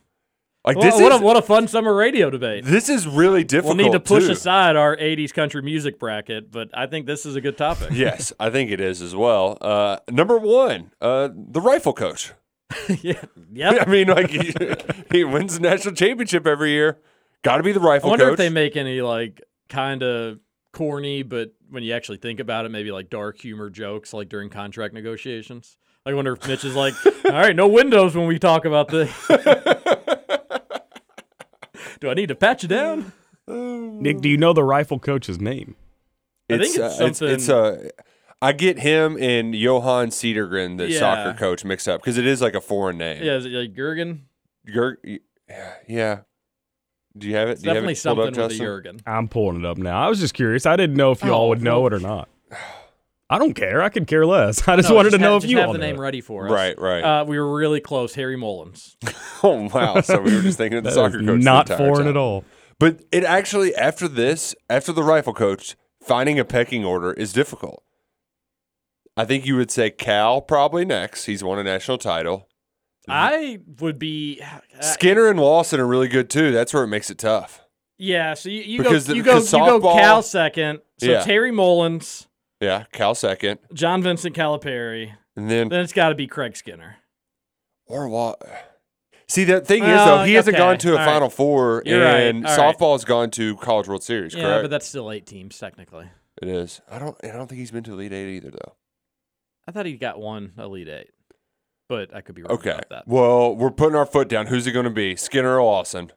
Like 0.64 0.76
Well, 0.76 0.91
this 0.91 1.00
what, 1.00 1.12
is 1.12 1.20
a, 1.20 1.25
what 1.25 1.37
a 1.37 1.43
fun 1.43 1.67
summer 1.67 1.93
radio 1.93 2.31
debate. 2.31 2.64
this 2.64 2.88
is 2.88 3.06
really 3.06 3.43
difficult. 3.43 3.76
We'll 3.76 3.87
need 3.87 3.93
to 3.93 4.00
push 4.00 4.26
too. 4.26 4.32
aside 4.32 4.76
our 4.76 4.97
'80s 4.97 5.32
country 5.32 5.61
music 5.61 5.99
bracket, 5.99 6.53
but 6.53 6.70
I 6.73 6.87
think 6.87 7.06
this 7.06 7.26
is 7.26 7.35
a 7.35 7.41
good 7.41 7.59
topic. 7.59 7.88
yes, 7.93 8.32
I 8.38 8.49
think 8.50 8.70
it 8.70 8.81
is 8.81 9.03
as 9.03 9.14
well. 9.17 9.59
Uh, 9.61 9.99
number 10.09 10.38
one, 10.38 10.93
uh, 11.00 11.31
the 11.35 11.61
rifle 11.61 11.93
coach. 11.93 12.32
yeah, 13.00 13.23
yep. 13.53 13.87
I 13.87 13.91
mean, 13.91 14.06
like 14.06 14.31
he, 14.31 14.55
he 15.11 15.25
wins 15.25 15.55
the 15.55 15.61
national 15.61 15.94
championship 15.94 16.47
every 16.47 16.70
year. 16.70 16.99
Got 17.43 17.56
to 17.56 17.65
be 17.65 17.73
the 17.73 17.81
rifle. 17.81 18.11
I 18.11 18.11
wonder 18.11 18.26
coach. 18.26 18.32
if 18.35 18.38
they 18.38 18.49
make 18.49 18.76
any 18.76 19.03
like 19.03 19.43
kind 19.69 20.05
of 20.05 20.38
corny, 20.73 21.25
but 21.25 21.55
when 21.70 21.82
you 21.82 21.93
actually 21.93 22.19
think 22.19 22.38
about 22.38 22.67
it, 22.67 22.69
maybe 22.69 22.93
like 22.93 23.11
dark 23.11 23.37
humor 23.41 23.69
jokes 23.69 24.12
like 24.12 24.29
during 24.29 24.49
contract 24.49 24.94
negotiations. 24.94 25.77
I 26.06 26.15
wonder 26.15 26.32
if 26.34 26.46
Mitch 26.46 26.65
is 26.65 26.77
like, 26.77 26.94
"All 27.25 27.32
right, 27.32 27.55
no 27.55 27.67
windows 27.67 28.17
when 28.17 28.27
we 28.27 28.39
talk 28.39 28.65
about 28.65 28.89
this." 28.89 29.10
Do 32.03 32.11
I 32.11 32.15
need 32.15 32.27
to 32.31 32.35
patch 32.35 32.65
it 32.65 32.67
down? 32.69 33.13
Nick, 33.47 34.21
do 34.21 34.29
you 34.29 34.37
know 34.37 34.53
the 34.53 34.65
rifle 34.65 34.99
coach's 34.99 35.41
name? 35.41 35.77
I 36.51 36.59
think 36.59 36.75
it's 36.75 36.79
uh, 36.79 36.97
it's, 37.06 37.23
it's 37.23 37.49
uh, 37.49 37.91
I 38.43 38.51
get 38.53 38.81
him 38.81 39.17
and 39.21 39.55
Johan 39.55 40.09
Cedergren, 40.09 40.79
the 40.79 40.89
Yeah. 40.91 40.99
soccer 40.99 41.39
coach, 41.39 41.65
mixed 41.65 41.87
up 41.89 42.01
because 42.01 42.19
it 42.19 42.27
is 42.27 42.43
like 42.43 42.56
a 42.56 42.61
foreign 42.61 42.99
name. 42.99 43.23
Yeah, 43.23 43.37
is 43.37 43.47
it 43.47 43.51
like 43.51 43.73
Jurgen? 43.73 44.27
Ger- 44.67 44.99
yeah. 45.89 46.23
Do 47.17 47.29
you 47.29 47.37
have 47.37 47.49
it? 47.49 47.53
It's 47.53 47.63
Do 47.63 47.69
you 47.69 47.75
have 47.75 47.77
definitely 47.77 47.93
it 47.93 47.97
something 47.99 48.23
up, 48.23 48.31
with 48.31 48.39
a 48.39 48.43
Justin? 48.49 48.59
Jurgen. 48.67 49.01
I'm 49.06 49.29
pulling 49.29 49.61
it 49.61 49.65
up 49.65 49.79
now. 49.79 50.05
I 50.05 50.09
was 50.09 50.19
just 50.19 50.35
curious. 50.35 50.67
I 50.67 50.75
didn't 50.75 50.97
know 50.97 51.13
if 51.13 51.23
you 51.23 51.31
all 51.31 51.44
Oh, 51.44 51.49
would 51.51 51.63
know 51.63 51.87
it 51.87 51.93
or 51.94 52.01
not. 52.01 52.29
I 53.34 53.39
don't 53.39 53.55
care. 53.55 53.82
I 53.82 53.89
could 53.89 54.06
care 54.06 54.27
less. 54.27 54.67
I 54.69 54.77
just 54.77 54.89
No, 54.89 54.94
wanted 54.96 55.10
to 55.10 55.15
have- 55.17 55.20
know 55.22 55.36
if 55.36 55.44
you 55.44 55.58
have 55.58 55.69
all 55.69 55.72
the 55.72 55.79
knew 55.79 55.86
name 55.86 55.96
it. 55.96 56.01
ready 56.01 56.20
for 56.20 56.46
us. 56.46 56.53
Right, 56.53 56.79
right. 56.79 57.01
Uh, 57.03 57.24
we 57.24 57.39
were 57.39 57.55
really 57.55 57.81
close. 57.81 58.15
Harry 58.15 58.36
Mullins. 58.36 58.96
Oh 59.44 59.69
wow! 59.74 60.01
So 60.03 60.20
we 60.20 60.36
were 60.36 60.43
just 60.43 60.56
thinking 60.56 60.79
of 60.79 60.84
the 60.84 60.91
That 60.91 60.94
soccer 60.94 61.19
coach. 61.19 61.43
not 61.43 61.69
entire 61.69 61.77
foreign 61.89 62.05
time. 62.05 62.08
at 62.10 62.17
all. 62.17 62.44
But 62.79 63.03
it 63.10 63.24
actually 63.24 63.74
after 63.74 64.06
this, 64.06 64.55
after 64.70 64.93
the 64.93 65.03
rifle 65.03 65.34
coach, 65.34 65.74
finding 66.01 66.39
a 66.39 66.44
pecking 66.44 66.84
order 66.84 67.12
is 67.12 67.32
difficult. 67.32 67.82
I 69.17 69.24
think 69.24 69.44
you 69.44 69.56
would 69.56 69.70
say 69.72 69.91
Cal 69.91 70.41
probably 70.41 70.84
next. 70.84 71.24
He's 71.24 71.43
won 71.43 71.58
a 71.58 71.65
national 71.65 71.98
title. 71.98 72.46
I 73.08 73.58
would 73.81 73.98
be. 73.98 74.41
Uh, 74.41 74.81
Skinner 74.81 75.27
and 75.29 75.41
Lawson 75.41 75.81
are 75.81 75.86
really 75.89 76.06
good 76.08 76.31
too. 76.31 76.53
That's 76.53 76.72
where 76.72 76.84
it 76.84 76.89
makes 76.89 77.10
it 77.10 77.19
tough. 77.19 77.60
yeah, 77.98 78.34
so 78.34 78.48
you, 78.48 78.62
you 78.62 78.79
Because 78.79 79.06
go 79.08 79.12
the- 79.12 79.17
you 79.17 79.22
go 79.24 79.39
you 79.39 79.81
go 79.81 79.81
Cal 79.94 80.22
second. 80.22 80.81
So 81.01 81.06
Yeah. 81.10 81.22
Terry 81.24 81.51
Mullins, 81.51 82.29
Yeah, 82.63 82.85
Cal 82.93 83.15
second, 83.15 83.59
John 83.75 84.03
Vincent 84.03 84.35
Calipari. 84.37 85.13
and 85.37 85.51
then 85.51 85.69
Then 85.69 85.81
it's 85.81 85.93
got 85.93 86.11
to 86.11 86.15
be 86.15 86.27
Craig 86.27 86.57
Skinner. 86.57 86.97
or 87.87 88.09
what? 88.09 88.41
See, 89.29 89.45
the 89.45 89.61
thing 89.61 89.83
is 89.83 90.05
though, 90.05 90.25
he 90.25 90.35
hasn't 90.35 90.57
okay, 90.57 90.63
gone 90.65 90.79
to 90.79 90.89
a 90.91 90.93
all 90.93 90.99
right. 90.99 91.05
Final 91.07 91.31
Four, 91.31 91.83
You're 91.87 92.05
right, 92.05 92.21
and 92.21 92.47
all 92.47 92.57
right. 92.57 92.77
softball 92.79 92.93
has 92.93 93.05
gone 93.05 93.31
to 93.33 93.57
College 93.57 93.89
World 93.89 94.03
Series. 94.03 94.35
Yeah, 94.35 94.43
correct? 94.45 94.65
but 94.65 94.71
that's 94.71 94.87
still 94.87 95.11
eight 95.11 95.27
teams 95.27 95.59
technically. 95.59 96.09
it 96.41 96.49
is. 96.49 96.81
I 96.91 96.99
don't. 96.99 97.17
I 97.25 97.29
don't 97.29 97.49
think 97.49 97.59
he's 97.59 97.71
been 97.71 97.83
to 97.85 97.93
Elite 97.95 98.13
Eight 98.13 98.37
either, 98.37 98.51
though. 98.51 98.75
I 99.67 99.73
thought 99.73 99.87
he 99.87 99.97
got 99.97 100.21
one 100.21 100.53
Elite 100.59 100.89
Eight, 100.89 101.11
but 101.89 102.15
I 102.15 102.21
could 102.21 102.35
be 102.35 102.43
wrong 102.43 102.53
Okay. 102.53 102.71
about 102.71 102.89
that. 102.91 103.09
Well, 103.09 103.57
we're 103.57 103.71
putting 103.71 103.97
our 103.97 104.07
foot 104.07 104.29
down. 104.29 104.49
Who's 104.49 104.67
it 104.67 104.73
going 104.73 104.85
to 104.85 104.91
be? 104.91 105.17
Skinner 105.17 105.57
or 105.59 105.63
Lawson? 105.65 106.13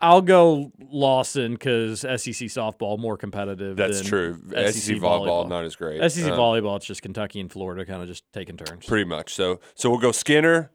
I'll 0.00 0.20
go 0.22 0.72
Lawson 0.90 1.52
because 1.52 2.00
SEC 2.00 2.48
softball 2.48 2.98
more 2.98 3.16
competitive. 3.16 3.76
That's 3.76 4.02
true. 4.02 4.34
SEC 4.50 4.72
SEC 4.72 4.96
volleyball 4.96 5.48
not 5.48 5.64
as 5.64 5.74
great. 5.76 6.00
SEC 6.10 6.30
Um, 6.30 6.38
volleyball, 6.38 6.76
it's 6.76 6.84
just 6.86 7.02
Kentucky 7.02 7.40
and 7.40 7.50
Florida 7.50 7.84
kind 7.86 8.02
of 8.02 8.08
just 8.08 8.24
taking 8.32 8.56
turns. 8.56 8.84
pretty 8.86 9.04
much. 9.04 9.34
So 9.34 9.60
so 9.74 9.88
we'll 9.90 9.98
go 10.00 10.12
Skinner, 10.12 10.70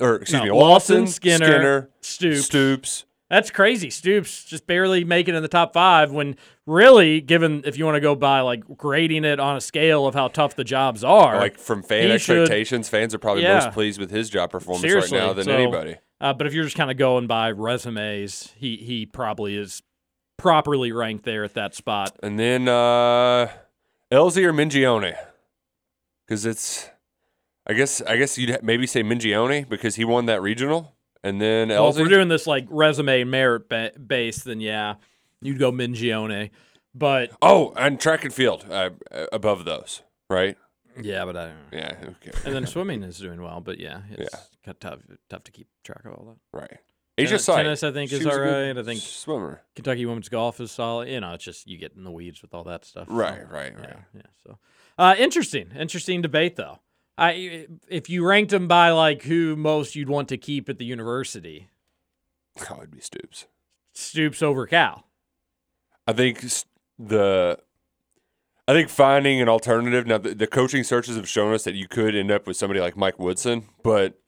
or 0.00 0.16
excuse 0.16 0.40
No, 0.40 0.44
me, 0.46 0.50
Lawson, 0.50 1.00
Lawson, 1.02 1.06
Skinner, 1.12 1.44
Skinner, 1.46 1.90
Stoops. 2.00 2.44
Stoops. 2.46 3.04
That's 3.28 3.52
crazy. 3.52 3.90
Stoops 3.90 4.42
just 4.44 4.66
barely 4.66 5.04
making 5.04 5.36
in 5.36 5.42
the 5.42 5.48
top 5.48 5.72
five 5.72 6.10
when 6.10 6.34
really, 6.66 7.20
given 7.20 7.62
if 7.64 7.78
you 7.78 7.84
want 7.84 7.94
to 7.94 8.00
go 8.00 8.16
by 8.16 8.40
like 8.40 8.64
grading 8.76 9.24
it 9.24 9.38
on 9.38 9.56
a 9.56 9.60
scale 9.60 10.08
of 10.08 10.14
how 10.16 10.26
tough 10.26 10.56
the 10.56 10.64
jobs 10.64 11.04
are, 11.04 11.36
Like 11.38 11.56
from 11.56 11.84
fan 11.84 12.10
he 12.10 12.18
should- 12.18 12.38
expectations, 12.40 12.88
fans 12.88 13.14
are 13.14 13.18
probably 13.18 13.44
Yeah. 13.44 13.60
most 13.60 13.70
pleased 13.70 14.00
with 14.00 14.10
his 14.10 14.28
job 14.28 14.50
performance 14.50 14.92
right 14.92 15.12
now 15.12 15.32
than 15.32 15.44
so- 15.44 15.52
anybody. 15.52 15.94
Uh, 16.20 16.32
but 16.32 16.46
if 16.46 16.52
you're 16.52 16.64
just 16.64 16.76
kind 16.76 16.90
of 16.90 16.96
going 16.96 17.26
by 17.26 17.50
resumes, 17.50 18.52
he 18.56 18.76
he 18.76 19.06
probably 19.06 19.56
is 19.56 19.82
properly 20.36 20.92
ranked 20.92 21.24
there 21.24 21.44
at 21.44 21.54
that 21.54 21.74
spot. 21.74 22.16
And 22.22 22.38
then 22.38 22.68
uh 22.68 23.48
Elsie 24.10 24.44
or 24.44 24.52
Mingione, 24.52 25.16
because 26.26 26.44
it's, 26.44 26.90
I 27.66 27.74
guess 27.74 28.02
I 28.02 28.16
guess 28.16 28.36
you'd 28.36 28.62
maybe 28.62 28.86
say 28.86 29.02
Mingione 29.02 29.68
because 29.68 29.94
he 29.94 30.04
won 30.04 30.26
that 30.26 30.42
regional, 30.42 30.96
and 31.22 31.40
then 31.40 31.68
Well, 31.68 31.90
if 31.90 31.96
we're 31.96 32.08
doing 32.08 32.28
this 32.28 32.46
like 32.46 32.66
resume 32.68 33.24
merit 33.24 33.68
ba- 33.68 33.92
base, 34.04 34.42
then 34.42 34.60
yeah, 34.60 34.94
you'd 35.40 35.58
go 35.58 35.70
Mingione. 35.70 36.50
But 36.92 37.30
oh, 37.40 37.72
and 37.76 38.00
track 38.00 38.24
and 38.24 38.34
field 38.34 38.66
uh, 38.68 38.90
above 39.32 39.64
those, 39.64 40.02
right? 40.28 40.56
Yeah, 41.00 41.24
but 41.24 41.36
I 41.36 41.46
don't 41.46 41.54
know. 41.72 41.78
Yeah. 41.78 41.94
Okay. 42.02 42.30
And 42.44 42.54
then 42.54 42.66
swimming 42.66 43.02
is 43.02 43.18
doing 43.18 43.42
well, 43.42 43.60
but 43.60 43.78
yeah, 43.78 44.02
it's 44.10 44.30
Yeah. 44.32 44.40
kind 44.64 44.74
of 44.74 44.80
tough, 44.80 44.98
tough 45.28 45.44
to 45.44 45.52
keep 45.52 45.68
track 45.84 46.04
of 46.04 46.12
all 46.12 46.24
that. 46.52 46.58
Right. 46.58 46.78
Asia 47.18 47.30
Tennis- 47.38 47.46
tennis, 47.46 47.82
I 47.82 47.92
think, 47.92 48.10
She 48.10 48.16
is 48.16 48.26
all 48.26 48.38
right. 48.40 48.76
I 48.76 48.82
think- 48.82 49.00
swimmer. 49.02 49.62
Kentucky 49.76 50.06
women's 50.06 50.28
golf 50.30 50.58
is 50.60 50.70
solid. 50.70 51.08
You 51.08 51.20
know, 51.20 51.34
it's 51.34 51.44
just 51.44 51.66
you 51.66 51.76
get 51.76 51.92
in 51.94 52.04
the 52.04 52.10
weeds 52.10 52.40
with 52.42 52.54
all 52.54 52.64
that 52.64 52.84
stuff. 52.84 53.08
so, 53.08 53.14
Right. 53.14 53.40
Right. 53.50 53.76
Right. 53.76 53.88
Yeah, 53.88 54.00
yeah. 54.14 54.22
So, 54.44 54.58
uh, 54.98 55.14
interesting, 55.18 55.70
interesting 55.78 56.22
debate 56.22 56.56
though. 56.56 56.78
I 57.18 57.66
if 57.88 58.08
you 58.08 58.24
ranked 58.26 58.50
them 58.52 58.66
by 58.68 58.90
like 58.92 59.22
who 59.24 59.54
most 59.56 59.94
you'd 59.94 60.08
want 60.08 60.28
to 60.30 60.38
keep 60.38 60.68
at 60.70 60.78
the 60.78 60.86
university, 60.86 61.68
Oh, 62.70 62.76
it'd 62.78 62.90
be 62.90 63.00
Stoops. 63.00 63.46
Stoops 63.92 64.40
over 64.42 64.66
Cal. 64.66 65.04
I 66.06 66.12
think 66.14 66.42
the 66.98 67.58
I 68.70 68.72
think 68.72 68.88
finding 68.88 69.40
an 69.40 69.48
alternative 69.48 70.06
now 70.06 70.18
the, 70.18 70.32
the 70.32 70.46
coaching 70.46 70.84
searches 70.84 71.16
have 71.16 71.28
shown 71.28 71.52
us 71.52 71.64
that 71.64 71.74
you 71.74 71.88
could 71.88 72.14
end 72.14 72.30
up 72.30 72.46
with 72.46 72.56
somebody 72.56 72.78
like 72.78 72.96
Mike 72.96 73.18
Woodson, 73.18 73.64
but 73.82 74.20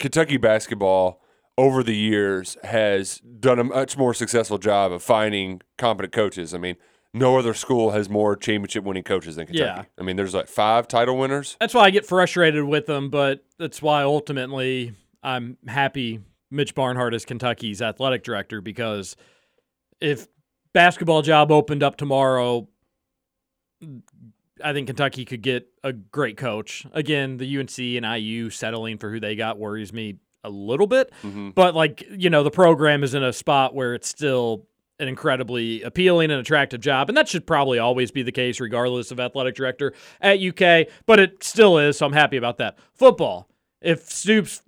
Kentucky 0.00 0.38
basketball 0.38 1.22
over 1.56 1.84
the 1.84 1.94
years 1.94 2.56
has 2.64 3.18
done 3.20 3.60
a 3.60 3.64
much 3.64 3.96
more 3.96 4.12
successful 4.12 4.58
job 4.58 4.90
of 4.90 5.04
finding 5.04 5.62
competent 5.76 6.12
coaches. 6.12 6.52
I 6.52 6.58
mean, 6.58 6.74
no 7.14 7.38
other 7.38 7.54
school 7.54 7.92
has 7.92 8.08
more 8.08 8.34
championship 8.34 8.82
winning 8.82 9.04
coaches 9.04 9.36
than 9.36 9.46
Kentucky. 9.46 9.66
Yeah. 9.66 9.84
I 9.96 10.02
mean, 10.02 10.16
there's 10.16 10.34
like 10.34 10.48
five 10.48 10.88
title 10.88 11.16
winners. 11.16 11.56
That's 11.60 11.74
why 11.74 11.82
I 11.82 11.90
get 11.90 12.06
frustrated 12.06 12.64
with 12.64 12.86
them, 12.86 13.08
but 13.08 13.44
that's 13.56 13.80
why 13.80 14.02
ultimately 14.02 14.94
I'm 15.22 15.58
happy 15.68 16.18
Mitch 16.50 16.74
Barnhart 16.74 17.14
is 17.14 17.24
Kentucky's 17.24 17.80
athletic 17.80 18.24
director 18.24 18.60
because 18.60 19.14
if 20.00 20.26
basketball 20.72 21.22
job 21.22 21.52
opened 21.52 21.84
up 21.84 21.96
tomorrow, 21.96 22.66
I 24.62 24.72
think 24.72 24.88
Kentucky 24.88 25.24
could 25.24 25.42
get 25.42 25.68
a 25.84 25.92
great 25.92 26.36
coach. 26.36 26.84
Again, 26.92 27.36
the 27.36 27.58
UNC 27.58 27.78
and 27.78 28.04
IU 28.04 28.50
settling 28.50 28.98
for 28.98 29.10
who 29.10 29.20
they 29.20 29.36
got 29.36 29.58
worries 29.58 29.92
me 29.92 30.16
a 30.44 30.50
little 30.50 30.86
bit, 30.86 31.12
Mm-hmm. 31.22 31.50
but 31.50 31.74
like, 31.74 32.04
you 32.10 32.30
know, 32.30 32.42
the 32.42 32.50
program 32.50 33.02
is 33.04 33.14
in 33.14 33.22
a 33.22 33.32
spot 33.32 33.74
where 33.74 33.94
it's 33.94 34.08
still 34.08 34.66
an 35.00 35.06
incredibly 35.06 35.82
appealing 35.82 36.30
and 36.32 36.40
attractive 36.40 36.80
job. 36.80 37.08
And 37.08 37.16
that 37.16 37.28
should 37.28 37.46
probably 37.46 37.78
always 37.78 38.10
be 38.10 38.22
the 38.22 38.32
case, 38.32 38.58
regardless 38.58 39.12
of 39.12 39.20
athletic 39.20 39.54
director 39.54 39.92
at 40.20 40.40
UK, 40.40 40.88
but 41.06 41.20
it 41.20 41.44
still 41.44 41.78
is. 41.78 41.98
So 41.98 42.06
I'm 42.06 42.12
happy 42.12 42.36
about 42.36 42.58
that. 42.58 42.78
Football. 42.94 43.48
If 43.80 44.10
Stoops 44.10 44.62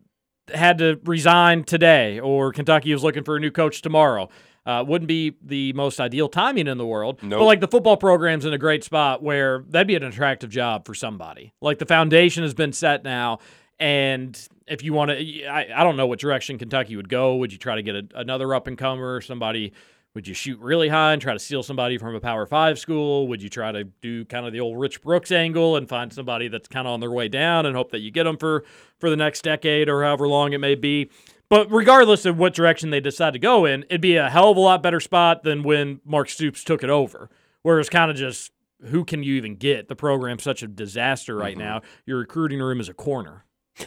had 0.55 0.79
to 0.79 1.01
resign 1.05 1.65
today 1.65 2.21
or 2.21 2.53
Kentucky 2.53 2.93
was 2.93 3.03
looking 3.03 3.25
for 3.25 3.37
a 3.37 3.41
new 3.41 3.51
coach 3.51 3.83
tomorrow, 3.83 4.29
uh, 4.67 4.85
wouldn't 4.87 5.09
be 5.09 5.37
the 5.43 5.73
most 5.73 6.01
ideal 6.01 6.29
timing 6.29 6.67
in 6.67 6.79
the 6.79 6.87
world. 6.87 7.19
But 7.39 7.45
like 7.45 7.61
the 7.61 7.69
football 7.69 7.97
program's 7.97 8.45
in 8.45 8.53
a 8.53 8.59
great 8.59 8.85
spot 8.85 9.23
where 9.23 9.65
that'd 9.69 9.87
be 9.87 9.97
an 9.97 10.03
attractive 10.03 10.51
job 10.51 10.87
for 10.87 10.95
somebody. 10.95 11.53
Like 11.61 11.79
the 11.79 11.87
foundation 11.87 12.43
has 12.43 12.55
been 12.55 12.73
set 12.73 13.03
now. 13.03 13.39
And 13.79 14.39
if 14.67 14.85
you 14.85 14.93
want 14.93 15.11
to, 15.11 15.47
I, 15.47 15.69
I 15.75 15.85
don't 15.85 15.97
know 15.97 16.07
what 16.07 16.19
direction 16.19 16.59
Kentucky 16.59 16.97
would 16.97 17.09
go. 17.09 17.37
Would 17.37 17.53
you 17.53 17.59
try 17.59 17.77
to 17.77 17.83
get 17.83 17.95
a, 17.95 18.07
another 18.15 18.55
up 18.55 18.67
and 18.67 18.77
comer, 18.77 19.23
somebody? 19.23 19.73
Would 20.15 20.27
you 20.27 20.35
shoot 20.35 20.59
really 20.59 20.89
high 20.89 21.13
and 21.13 21.23
try 21.23 21.33
to 21.33 21.39
steal 21.39 21.63
somebody 21.63 21.97
from 21.97 22.17
a 22.17 22.21
Power 22.21 22.45
Five 22.45 22.81
school? 22.81 23.29
Would 23.29 23.43
you 23.43 23.49
try 23.49 23.71
to 23.71 23.85
do 23.85 24.25
kind 24.25 24.45
of 24.45 24.53
the 24.53 24.59
old 24.59 24.79
Rich 24.79 25.03
Brooks 25.03 25.31
angle 25.31 25.77
and 25.77 25.89
find 25.89 26.13
somebody 26.13 26.49
that's 26.49 26.67
kind 26.67 26.87
of 26.89 26.93
on 26.93 27.01
their 27.01 27.13
way 27.13 27.29
down 27.29 27.65
and 27.65 27.77
hope 27.77 27.93
that 27.93 28.01
you 28.01 28.11
get 28.11 28.25
them 28.25 28.37
for 28.37 28.65
for 28.99 29.09
the 29.09 29.17
next 29.17 29.43
decade 29.43 29.89
or 29.89 30.03
however 30.03 30.27
long 30.27 30.53
it 30.53 30.59
may 30.59 30.75
be? 30.75 31.11
But 31.51 31.71
regardless 31.71 32.25
of 32.25 32.39
what 32.39 32.55
direction 32.55 32.91
they 32.91 33.01
decide 33.01 33.33
to 33.33 33.41
go 33.41 33.67
in, 33.67 33.83
it'd 33.91 34.01
be 34.01 34.17
a 34.17 34.31
hell 34.31 34.51
of 34.51 34.57
a 34.57 34.61
lot 34.61 34.83
better 34.83 35.01
spot 35.01 35.43
than 35.43 35.65
when 35.65 36.01
Mark 36.05 36.29
Stoops 36.29 36.63
took 36.63 36.85
it 36.85 36.91
over, 36.91 37.29
where 37.63 37.81
it's 37.81 37.91
kind 37.91 38.11
of 38.11 38.17
just 38.17 38.53
who 38.87 39.05
can 39.05 39.23
you 39.23 39.35
even 39.35 39.57
get? 39.57 39.89
The 39.89 39.97
program's 39.97 40.43
such 40.43 40.63
a 40.63 40.69
disaster 40.69 41.37
right 41.37 41.57
mm-hmm. 41.57 41.67
now. 41.67 41.83
Your 42.07 42.19
recruiting 42.19 42.61
room 42.61 42.81
is 42.81 42.89
a 42.89 42.95
corner. 42.95 43.45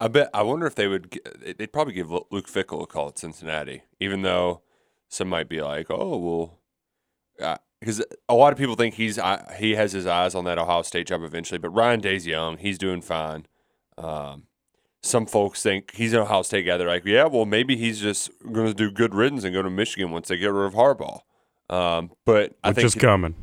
I 0.00 0.08
bet. 0.08 0.30
I 0.34 0.42
wonder 0.42 0.66
if 0.66 0.74
they 0.74 0.88
would. 0.88 1.18
They'd 1.58 1.72
probably 1.72 1.94
give 1.94 2.10
Luke 2.10 2.48
Fickell 2.48 2.82
a 2.82 2.86
call 2.86 3.08
at 3.08 3.18
Cincinnati, 3.18 3.82
even 4.00 4.22
though 4.22 4.62
some 5.08 5.28
might 5.28 5.48
be 5.48 5.62
like, 5.62 5.86
"Oh, 5.90 6.16
well," 6.18 6.58
uh, 7.40 7.58
because 7.80 8.02
a 8.28 8.34
lot 8.34 8.52
of 8.52 8.58
people 8.58 8.76
think 8.76 8.94
he's 8.94 9.18
I, 9.18 9.56
he 9.58 9.74
has 9.74 9.92
his 9.92 10.06
eyes 10.06 10.34
on 10.34 10.44
that 10.44 10.58
Ohio 10.58 10.82
State 10.82 11.06
job 11.06 11.22
eventually. 11.22 11.58
But 11.58 11.70
Ryan 11.70 12.00
Day's 12.00 12.26
young; 12.26 12.58
he's 12.58 12.76
doing 12.76 13.00
fine. 13.00 13.46
Um, 13.96 14.44
some 15.06 15.26
folks 15.26 15.62
think 15.62 15.94
he's 15.94 16.12
an 16.12 16.20
Ohio 16.20 16.42
State 16.42 16.64
guy. 16.66 16.76
They're 16.76 16.86
like, 16.88 17.04
"Yeah, 17.04 17.26
well, 17.26 17.46
maybe 17.46 17.76
he's 17.76 18.00
just 18.00 18.30
going 18.52 18.66
to 18.66 18.74
do 18.74 18.90
good 18.90 19.14
riddance 19.14 19.44
and 19.44 19.54
go 19.54 19.62
to 19.62 19.70
Michigan 19.70 20.10
once 20.10 20.28
they 20.28 20.36
get 20.36 20.48
rid 20.52 20.66
of 20.66 20.74
Harbaugh." 20.74 21.20
Um, 21.68 22.10
but 22.24 22.56
I 22.62 22.68
Which 22.68 22.76
think 22.76 22.86
is 22.86 22.94
coming. 22.94 23.34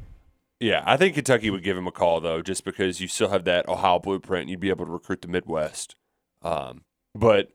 yeah, 0.59 0.83
I 0.85 0.95
think 0.97 1.15
Kentucky 1.15 1.49
would 1.49 1.63
give 1.63 1.75
him 1.77 1.87
a 1.87 1.91
call 1.91 2.21
though, 2.21 2.41
just 2.41 2.63
because 2.63 3.01
you 3.01 3.07
still 3.07 3.29
have 3.29 3.43
that 3.45 3.67
Ohio 3.67 3.99
blueprint. 3.99 4.41
and 4.43 4.49
You'd 4.49 4.59
be 4.59 4.69
able 4.69 4.85
to 4.85 4.91
recruit 4.91 5.21
the 5.21 5.27
Midwest. 5.27 5.95
Um, 6.41 6.83
but 7.15 7.49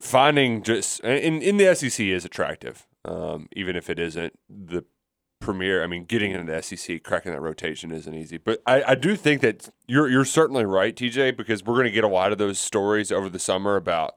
finding 0.00 0.62
just 0.62 1.00
in 1.00 1.42
in 1.42 1.56
the 1.56 1.74
SEC 1.74 2.04
is 2.06 2.24
attractive, 2.24 2.86
um, 3.04 3.48
even 3.52 3.76
if 3.76 3.90
it 3.90 3.98
isn't 3.98 4.38
the 4.48 4.84
premier. 5.40 5.82
I 5.82 5.86
mean, 5.86 6.04
getting 6.04 6.32
into 6.32 6.50
the 6.52 6.62
SEC, 6.62 7.02
cracking 7.02 7.32
that 7.32 7.40
rotation 7.40 7.90
isn't 7.90 8.14
easy. 8.14 8.38
But 8.38 8.62
I, 8.66 8.82
I 8.88 8.94
do 8.94 9.16
think 9.16 9.40
that 9.40 9.70
you're 9.86 10.08
you're 10.08 10.24
certainly 10.24 10.64
right, 10.64 10.94
TJ, 10.94 11.36
because 11.36 11.64
we're 11.64 11.74
going 11.74 11.86
to 11.86 11.90
get 11.90 12.04
a 12.04 12.08
lot 12.08 12.32
of 12.32 12.38
those 12.38 12.58
stories 12.58 13.10
over 13.10 13.28
the 13.28 13.38
summer 13.38 13.76
about 13.76 14.14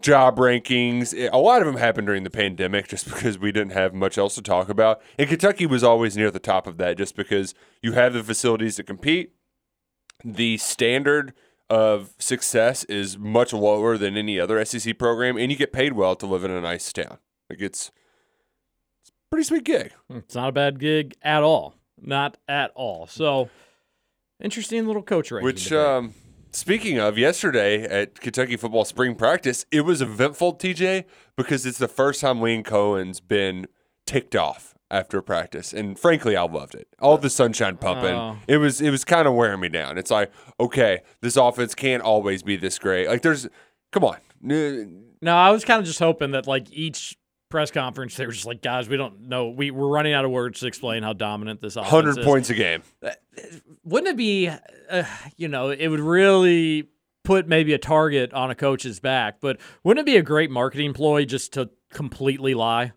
job 0.00 0.36
rankings. 0.36 1.14
Eh, 1.16 1.28
a 1.32 1.38
lot 1.38 1.60
of 1.62 1.66
them 1.66 1.76
happened 1.76 2.06
during 2.06 2.24
the 2.24 2.30
pandemic 2.30 2.88
just 2.88 3.06
because 3.06 3.38
we 3.38 3.52
didn't 3.52 3.72
have 3.72 3.94
much 3.94 4.18
else 4.18 4.34
to 4.34 4.42
talk 4.42 4.68
about. 4.68 5.00
And 5.18 5.28
Kentucky 5.28 5.66
was 5.66 5.84
always 5.84 6.16
near 6.16 6.30
the 6.30 6.38
top 6.38 6.66
of 6.66 6.78
that 6.78 6.98
just 6.98 7.16
because 7.16 7.54
you 7.82 7.92
have 7.92 8.12
the 8.12 8.24
facilities 8.24 8.76
to 8.76 8.82
compete. 8.82 9.32
The 10.24 10.56
standard 10.56 11.34
of 11.68 12.14
success 12.18 12.84
is 12.84 13.18
much 13.18 13.52
lower 13.52 13.98
than 13.98 14.16
any 14.16 14.38
other 14.38 14.64
SEC 14.64 14.96
program, 14.98 15.36
and 15.36 15.50
you 15.50 15.58
get 15.58 15.72
paid 15.72 15.92
well 15.92 16.14
to 16.16 16.26
live 16.26 16.44
in 16.44 16.50
a 16.50 16.60
nice 16.60 16.92
town. 16.92 17.18
Like 17.50 17.60
it's, 17.60 17.90
pretty 19.30 19.44
sweet 19.44 19.64
gig. 19.64 19.92
It's 20.10 20.34
not 20.34 20.48
a 20.48 20.52
bad 20.52 20.78
gig 20.78 21.14
at 21.22 21.42
all. 21.42 21.74
Not 22.00 22.36
at 22.48 22.70
all. 22.74 23.06
So 23.06 23.48
interesting 24.40 24.86
little 24.86 25.02
coach 25.02 25.30
ranking. 25.30 25.44
Which, 25.46 25.72
um, 25.72 26.14
speaking 26.52 26.98
of, 26.98 27.16
yesterday 27.18 27.82
at 27.84 28.20
Kentucky 28.20 28.56
football 28.56 28.84
spring 28.84 29.14
practice, 29.14 29.64
it 29.72 29.82
was 29.82 30.02
eventful, 30.02 30.56
TJ, 30.56 31.04
because 31.36 31.64
it's 31.66 31.78
the 31.78 31.88
first 31.88 32.20
time 32.20 32.40
Wayne 32.40 32.62
Coen's 32.62 33.20
been 33.20 33.66
ticked 34.06 34.36
off 34.36 34.74
after 34.88 35.20
practice, 35.20 35.72
and 35.72 35.98
frankly, 35.98 36.36
I 36.36 36.42
loved 36.44 36.74
it. 36.76 36.86
All 37.00 37.18
the 37.18 37.28
sunshine 37.28 37.76
pumping, 37.76 38.14
Oh. 38.14 38.36
it 38.46 38.58
was 38.58 38.80
it 38.80 38.90
was 38.90 39.04
kind 39.04 39.26
of 39.26 39.34
wearing 39.34 39.58
me 39.58 39.68
down. 39.68 39.98
It's 39.98 40.12
like, 40.12 40.30
okay, 40.60 41.00
this 41.22 41.36
offense 41.36 41.74
can't 41.74 42.04
always 42.04 42.44
be 42.44 42.54
this 42.56 42.78
great. 42.78 43.08
Like, 43.08 43.22
there's, 43.22 43.48
come 43.90 44.04
on, 44.04 44.18
No, 44.40 45.34
I 45.36 45.50
was 45.50 45.64
kind 45.64 45.80
of 45.80 45.86
just 45.86 45.98
hoping 45.98 46.30
that 46.32 46.46
like 46.46 46.68
each 46.70 47.16
press 47.48 47.70
conference 47.70 48.16
they 48.16 48.26
were 48.26 48.32
just 48.32 48.46
like, 48.46 48.62
guys, 48.62 48.88
we 48.88 48.96
don't 48.96 49.28
know. 49.28 49.48
We 49.48 49.70
we're 49.70 49.88
running 49.88 50.12
out 50.12 50.24
of 50.24 50.30
words 50.30 50.60
to 50.60 50.66
explain 50.66 51.02
how 51.02 51.12
dominant 51.12 51.60
this 51.60 51.76
offense 51.76 51.90
hundred 51.90 52.18
is. 52.18 52.24
points 52.24 52.50
a 52.50 52.54
game. 52.54 52.82
Wouldn't 53.84 54.10
it 54.10 54.16
be, 54.16 54.48
uh, 54.48 55.04
you 55.36 55.48
know, 55.48 55.70
it 55.70 55.88
would 55.88 56.00
really 56.00 56.88
put 57.24 57.48
maybe 57.48 57.72
a 57.72 57.78
target 57.78 58.32
on 58.32 58.50
a 58.50 58.54
coach's 58.54 59.00
back, 59.00 59.40
but 59.40 59.58
wouldn't 59.84 60.06
it 60.06 60.10
be 60.10 60.16
a 60.16 60.22
great 60.22 60.50
marketing 60.50 60.92
ploy 60.92 61.24
just 61.24 61.52
to 61.54 61.70
completely 61.92 62.54
lie 62.54 62.92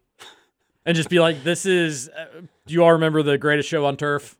and 0.86 0.96
just 0.96 1.10
be 1.10 1.20
like, 1.20 1.44
this 1.44 1.66
is. 1.66 2.10
Uh, 2.10 2.42
do 2.66 2.74
you 2.74 2.84
all 2.84 2.94
remember 2.94 3.22
the 3.24 3.38
greatest 3.38 3.70
show 3.70 3.86
on 3.86 3.98
turf? 3.98 4.38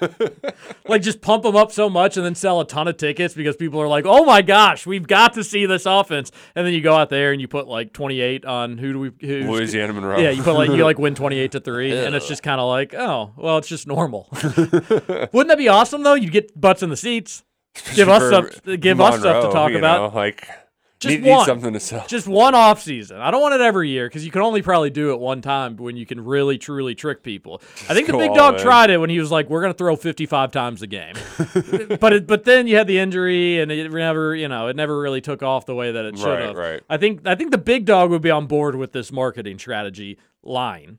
like 0.88 1.02
just 1.02 1.20
pump 1.20 1.42
them 1.42 1.56
up 1.56 1.72
so 1.72 1.88
much 1.88 2.16
and 2.16 2.24
then 2.24 2.34
sell 2.34 2.60
a 2.60 2.66
ton 2.66 2.88
of 2.88 2.96
tickets 2.96 3.34
because 3.34 3.56
people 3.56 3.80
are 3.80 3.88
like, 3.88 4.04
"Oh 4.06 4.24
my 4.24 4.42
gosh, 4.42 4.86
we've 4.86 5.06
got 5.06 5.34
to 5.34 5.44
see 5.44 5.66
this 5.66 5.86
offense." 5.86 6.30
And 6.54 6.66
then 6.66 6.74
you 6.74 6.80
go 6.80 6.94
out 6.94 7.10
there 7.10 7.32
and 7.32 7.40
you 7.40 7.48
put 7.48 7.66
like 7.68 7.92
28 7.92 8.44
on 8.44 8.78
who 8.78 8.92
do 8.92 8.98
we 8.98 9.10
who 9.26 9.50
Louisiana 9.50 9.92
Monroe. 9.92 10.18
Yeah, 10.18 10.30
you 10.30 10.42
put 10.42 10.54
like 10.54 10.70
you 10.70 10.84
like 10.84 10.98
win 10.98 11.14
28 11.16 11.52
to 11.52 11.60
3 11.60 11.98
and 11.98 12.14
it's 12.14 12.28
just 12.28 12.42
kind 12.42 12.60
of 12.60 12.68
like, 12.68 12.94
"Oh, 12.94 13.32
well, 13.36 13.58
it's 13.58 13.68
just 13.68 13.86
normal." 13.86 14.28
Wouldn't 14.32 15.48
that 15.48 15.58
be 15.58 15.68
awesome 15.68 16.02
though? 16.02 16.14
You'd 16.14 16.32
get 16.32 16.58
butts 16.60 16.82
in 16.82 16.90
the 16.90 16.96
seats. 16.96 17.44
Give 17.94 18.08
us 18.08 18.30
some 18.30 18.76
give 18.80 19.00
us 19.00 19.20
stuff 19.20 19.44
to 19.44 19.52
talk 19.52 19.72
about. 19.72 20.12
know, 20.12 20.16
like 20.16 20.48
Just 20.98 21.16
need, 21.16 21.24
need 21.24 21.30
one. 21.30 21.44
something 21.44 21.72
to 21.74 21.80
sell. 21.80 22.06
Just 22.08 22.26
one 22.26 22.54
off 22.54 22.80
season. 22.80 23.18
I 23.20 23.30
don't 23.30 23.42
want 23.42 23.54
it 23.54 23.60
every 23.60 23.90
year 23.90 24.06
because 24.08 24.24
you 24.24 24.30
can 24.30 24.40
only 24.40 24.62
probably 24.62 24.88
do 24.88 25.12
it 25.12 25.20
one 25.20 25.42
time 25.42 25.76
when 25.76 25.94
you 25.94 26.06
can 26.06 26.24
really 26.24 26.56
truly 26.56 26.94
trick 26.94 27.22
people. 27.22 27.60
I 27.88 27.92
think 27.92 28.06
the 28.06 28.16
big 28.16 28.32
dog 28.32 28.54
in. 28.54 28.60
tried 28.62 28.88
it 28.88 28.96
when 28.98 29.10
he 29.10 29.18
was 29.20 29.30
like, 29.30 29.50
"We're 29.50 29.60
going 29.60 29.74
to 29.74 29.76
throw 29.76 29.94
55 29.94 30.52
times 30.52 30.80
a 30.80 30.86
game," 30.86 31.14
but 32.00 32.12
it, 32.14 32.26
but 32.26 32.44
then 32.44 32.66
you 32.66 32.76
had 32.76 32.86
the 32.86 32.98
injury 32.98 33.60
and 33.60 33.70
it 33.70 33.92
never 33.92 34.34
you 34.34 34.48
know 34.48 34.68
it 34.68 34.76
never 34.76 34.98
really 34.98 35.20
took 35.20 35.42
off 35.42 35.66
the 35.66 35.74
way 35.74 35.92
that 35.92 36.04
it 36.06 36.16
should 36.16 36.26
Right, 36.28 36.42
have. 36.42 36.56
right. 36.56 36.82
I 36.88 36.96
think 36.96 37.26
I 37.26 37.34
think 37.34 37.50
the 37.50 37.58
big 37.58 37.84
dog 37.84 38.08
would 38.10 38.22
be 38.22 38.30
on 38.30 38.46
board 38.46 38.74
with 38.74 38.92
this 38.92 39.12
marketing 39.12 39.58
strategy 39.58 40.18
line. 40.42 40.98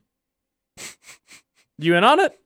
you 1.78 1.96
in 1.96 2.04
on 2.04 2.20
it? 2.20 2.38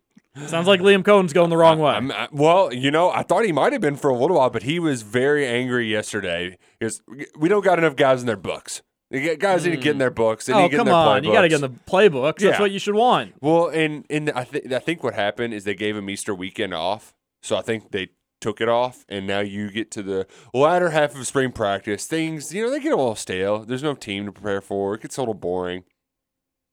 Sounds 0.47 0.67
like 0.67 0.81
Liam 0.81 1.05
Coen's 1.05 1.35
going 1.35 1.51
the 1.51 1.59
wrong 1.59 1.79
way. 1.79 1.93
I'm, 1.93 2.11
I, 2.11 2.29
well, 2.33 2.73
you 2.73 2.91
know, 2.91 3.11
I 3.11 3.23
thought 3.23 3.45
he 3.45 3.53
might 3.53 3.73
have 3.73 3.83
been 3.83 3.97
for 3.97 4.09
a 4.09 4.17
little 4.17 4.39
while, 4.39 4.49
but 4.49 4.63
he 4.63 4.79
was 4.79 5.03
very 5.03 5.47
angry 5.47 5.91
yesterday 5.91 6.57
because 6.79 7.03
we 7.37 7.51
don't 7.51 7.65
got 7.65 7.79
enough 7.79 7.97
guys 7.97 8.21
in 8.23 8.27
their 8.27 8.37
books. 8.37 8.81
Guys 9.11 9.67
need 9.67 9.73
to 9.73 9.77
get 9.77 9.91
in 9.91 9.99
their 9.99 10.11
books. 10.11 10.47
They 10.47 10.55
oh 10.55 10.71
come 10.71 10.89
on! 10.89 11.23
You 11.23 11.33
got 11.33 11.43
to 11.43 11.49
get 11.51 11.57
in 11.57 11.71
the 11.71 11.79
playbooks. 11.87 12.39
That's 12.39 12.59
what 12.59 12.71
you 12.71 12.79
should 12.79 12.95
want. 12.95 13.35
Well, 13.43 13.69
and 13.69 14.07
and 14.09 14.31
I 14.31 14.45
think 14.45 14.73
I 14.73 14.79
think 14.79 15.03
what 15.03 15.13
happened 15.13 15.53
is 15.53 15.65
they 15.65 15.75
gave 15.75 15.95
him 15.95 16.09
Easter 16.09 16.35
weekend 16.35 16.73
off, 16.73 17.13
so 17.43 17.55
I 17.55 17.61
think 17.61 17.91
they 17.91 18.09
took 18.41 18.63
it 18.63 18.71
off, 18.71 19.05
and 19.11 19.27
now 19.27 19.41
you 19.41 19.71
get 19.71 19.91
to 19.93 20.03
the 20.03 20.27
latter 20.55 20.91
half 20.91 21.15
of 21.15 21.27
spring 21.27 21.53
practice. 21.53 22.07
Things 22.07 22.55
you 22.55 22.65
know 22.65 22.71
they 22.71 22.81
get 22.81 22.95
a 22.95 22.97
little 22.97 23.15
stale. 23.15 23.67
There's 23.67 23.83
no 23.83 23.95
team 23.95 24.25
to 24.25 24.33
prepare 24.33 24.63
for. 24.63 24.95
It 24.95 25.03
gets 25.03 25.19
a 25.19 25.21
little 25.21 25.35
boring, 25.35 25.85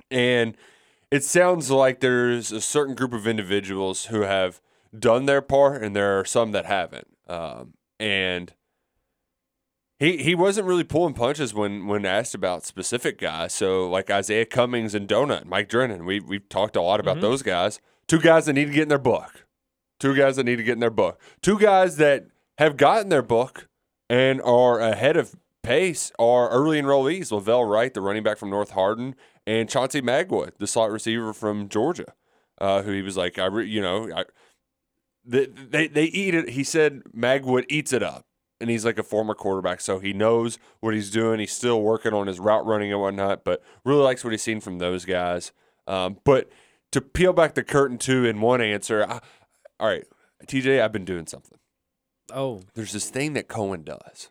and 0.09 0.55
it 1.11 1.23
sounds 1.23 1.71
like 1.71 1.99
there's 1.99 2.51
a 2.51 2.61
certain 2.61 2.95
group 2.95 3.13
of 3.13 3.27
individuals 3.27 4.05
who 4.05 4.21
have 4.21 4.61
done 4.97 5.25
their 5.25 5.41
part, 5.41 5.83
and 5.83 5.95
there 5.95 6.19
are 6.19 6.25
some 6.25 6.51
that 6.51 6.65
haven't. 6.65 7.07
Um, 7.27 7.73
and 7.99 8.53
he 9.99 10.17
he 10.17 10.33
wasn't 10.33 10.67
really 10.67 10.83
pulling 10.83 11.13
punches 11.13 11.53
when 11.53 11.87
when 11.87 12.05
asked 12.05 12.33
about 12.33 12.65
specific 12.65 13.19
guys. 13.19 13.53
So 13.53 13.89
like 13.89 14.09
Isaiah 14.09 14.45
Cummings 14.45 14.95
and 14.95 15.07
Donut, 15.07 15.45
Mike 15.45 15.67
Drennan, 15.69 16.05
we 16.05 16.19
we've 16.19 16.47
talked 16.47 16.75
a 16.75 16.81
lot 16.81 16.99
about 16.99 17.21
those 17.21 17.43
guys. 17.43 17.79
Two 18.07 18.19
guys 18.19 18.45
that 18.45 18.53
need 18.53 18.65
to 18.65 18.71
get 18.71 18.83
in 18.83 18.89
their 18.89 18.97
book. 18.97 19.45
Two 19.99 20.15
guys 20.15 20.37
that 20.37 20.45
need 20.45 20.55
to 20.55 20.63
get 20.63 20.73
in 20.73 20.79
their 20.79 20.89
book. 20.89 21.19
Two 21.41 21.59
guys 21.59 21.97
that 21.97 22.27
have 22.57 22.77
gotten 22.77 23.09
their 23.09 23.21
book 23.21 23.67
and 24.09 24.41
are 24.41 24.79
ahead 24.79 25.17
of 25.17 25.35
pace 25.69 26.11
are 26.17 26.49
early 26.49 26.81
enrollees. 26.81 27.29
La'Vell 27.29 27.69
Wright, 27.69 27.93
the 27.93 28.01
running 28.01 28.23
back 28.23 28.39
from 28.39 28.49
North 28.49 28.71
Hardin, 28.71 29.13
and 29.45 29.69
Chauncey 29.69 30.01
Magwood, 30.01 30.57
the 30.57 30.65
slot 30.65 30.89
receiver 30.89 31.31
from 31.31 31.69
Georgia, 31.69 32.13
uh, 32.59 32.81
who 32.81 32.91
he 32.91 33.03
was 33.03 33.15
like, 33.15 33.37
I, 33.37 33.45
re, 33.45 33.67
you 33.67 33.79
know, 33.79 34.09
I, 34.11 34.25
they, 35.23 35.45
they 35.45 35.87
they 35.87 36.05
eat 36.05 36.33
it. 36.33 36.49
He 36.49 36.63
said 36.63 37.03
Magwood 37.15 37.65
eats 37.69 37.93
it 37.93 38.01
up, 38.01 38.25
and 38.59 38.71
he's 38.71 38.83
like 38.83 38.97
a 38.97 39.03
former 39.03 39.35
quarterback, 39.35 39.79
so 39.79 39.99
he 39.99 40.11
knows 40.11 40.57
what 40.79 40.95
he's 40.95 41.11
doing. 41.11 41.39
He's 41.39 41.53
still 41.53 41.83
working 41.83 42.13
on 42.13 42.25
his 42.25 42.39
route 42.39 42.65
running 42.65 42.91
and 42.91 42.99
whatnot, 42.99 43.43
but 43.43 43.61
really 43.85 44.01
likes 44.01 44.23
what 44.23 44.31
he's 44.31 44.41
seen 44.41 44.59
from 44.59 44.79
those 44.79 45.05
guys. 45.05 45.51
Um, 45.85 46.17
but 46.23 46.49
to 46.93 47.01
peel 47.01 47.31
back 47.31 47.53
the 47.53 47.63
curtain 47.63 47.99
too 47.99 48.25
in 48.25 48.41
one 48.41 48.59
answer, 48.59 49.05
I, 49.07 49.19
all 49.79 49.87
right, 49.87 50.05
TJ, 50.47 50.81
I've 50.81 50.91
been 50.91 51.05
doing 51.05 51.27
something 51.27 51.59
Oh, 52.31 52.61
there's 52.75 52.93
this 52.93 53.09
thing 53.09 53.33
that 53.33 53.47
Coen 53.47 53.83
does. 53.83 54.29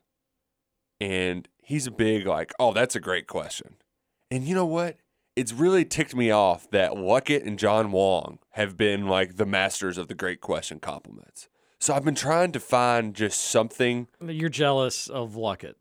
And 1.00 1.48
he's 1.62 1.86
a 1.86 1.90
big, 1.90 2.26
like, 2.26 2.52
oh, 2.58 2.72
that's 2.72 2.96
a 2.96 3.00
great 3.00 3.26
question. 3.26 3.76
And 4.30 4.44
you 4.44 4.54
know 4.54 4.66
what? 4.66 4.96
It's 5.36 5.52
really 5.52 5.84
ticked 5.84 6.16
me 6.16 6.30
off 6.30 6.68
that 6.70 6.92
Luckett 6.92 7.46
and 7.46 7.58
John 7.58 7.92
Wong 7.92 8.40
have 8.50 8.76
been 8.76 9.06
like 9.06 9.36
the 9.36 9.46
masters 9.46 9.96
of 9.96 10.08
the 10.08 10.14
great 10.14 10.40
question 10.40 10.80
compliments. 10.80 11.48
So 11.80 11.94
I've 11.94 12.04
been 12.04 12.16
trying 12.16 12.50
to 12.52 12.60
find 12.60 13.14
just 13.14 13.40
something. 13.40 14.08
you're 14.20 14.48
jealous 14.48 15.08
of 15.08 15.34
Luckett. 15.34 15.74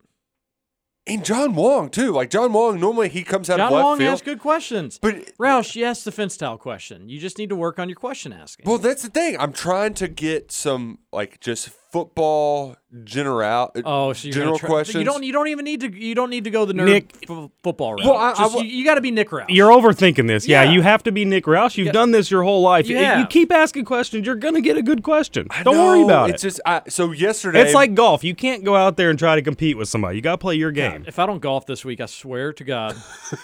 And 1.07 1.23
John 1.23 1.55
Wong, 1.55 1.89
too. 1.89 2.11
Like, 2.11 2.29
John 2.29 2.51
Wong, 2.51 2.81
normally 2.81 3.07
he 3.07 3.23
comes 3.23 3.49
out 3.49 3.57
John 3.57 3.67
of 3.67 3.73
left 3.73 3.83
Wong 3.85 3.97
field. 3.97 4.11
asks 4.11 4.25
good 4.25 4.39
questions. 4.39 4.99
But 5.01 5.37
Roush, 5.37 5.73
you 5.73 5.85
asked 5.85 6.03
the 6.03 6.11
fence 6.11 6.33
style 6.33 6.57
question. 6.57 7.07
You 7.07 7.17
just 7.17 7.37
need 7.37 7.47
to 7.49 7.55
work 7.55 7.79
on 7.79 7.87
your 7.87 7.95
question 7.95 8.33
asking. 8.33 8.65
Well, 8.69 8.77
that's 8.77 9.03
the 9.03 9.09
thing. 9.09 9.37
I'm 9.39 9.53
trying 9.53 9.93
to 9.95 10.09
get 10.09 10.51
some 10.51 10.99
like 11.13 11.39
just 11.39 11.69
football 11.91 12.75
general 13.03 13.71
oh, 13.85 14.13
so 14.13 14.29
general 14.29 14.51
gonna 14.53 14.59
try, 14.59 14.69
questions. 14.69 14.95
You 14.99 15.03
don't. 15.03 15.23
You 15.23 15.33
don't 15.33 15.47
even 15.47 15.65
need 15.65 15.81
to. 15.81 15.91
You 15.93 16.15
don't 16.15 16.29
need 16.29 16.45
to 16.45 16.49
go 16.49 16.65
the 16.65 16.73
nerd 16.73 16.85
Nick- 16.85 17.15
f- 17.29 17.49
football 17.63 17.93
route. 17.95 18.05
Well, 18.05 18.15
I- 18.17 18.31
I 18.31 18.33
Just- 18.35 18.55
wa- 18.55 18.61
you, 18.61 18.85
got 18.85 18.95
to 18.95 19.01
be 19.01 19.11
Nick 19.11 19.29
Roush. 19.29 19.45
You're 19.49 19.69
overthinking 19.71 20.27
this. 20.27 20.47
Yeah, 20.47 20.63
Yeah. 20.63 20.71
you 20.71 20.81
have 20.81 21.03
to 21.03 21.11
be 21.11 21.25
Nick 21.25 21.45
Roush. 21.45 21.77
You've 21.77 21.87
Yeah. 21.87 21.91
done 21.93 22.11
this 22.11 22.31
your 22.31 22.43
whole 22.43 22.61
life. 22.61 22.87
You 22.89 22.97
You 22.97 23.25
keep 23.27 23.51
asking 23.51 23.85
questions, 23.85 24.25
you're 24.25 24.35
gonna 24.35 24.61
get 24.61 24.77
a 24.77 24.81
good 24.81 25.03
question. 25.03 25.47
I 25.49 25.63
Don't 25.63 25.77
worry 25.77 26.01
about 26.03 26.29
it's 26.29 26.43
it. 26.43 26.47
just 26.47 26.61
I, 26.65 26.81
so 26.87 27.11
yesterday. 27.11 27.61
It's 27.61 27.73
like 27.73 27.93
golf. 27.93 28.23
You 28.23 28.35
can't 28.35 28.63
go 28.63 28.75
out 28.75 28.97
there 28.97 29.09
and 29.09 29.19
try 29.19 29.35
to 29.35 29.41
compete 29.41 29.77
with 29.77 29.89
somebody. 29.89 30.15
You 30.15 30.21
gotta 30.21 30.37
play 30.37 30.55
your 30.55 30.71
game. 30.71 31.03
If 31.07 31.19
I 31.19 31.25
don't 31.25 31.39
golf 31.39 31.65
this 31.65 31.83
week, 31.85 31.99
I 32.01 32.05
swear 32.05 32.53
to 32.53 32.63
God, 32.63 32.95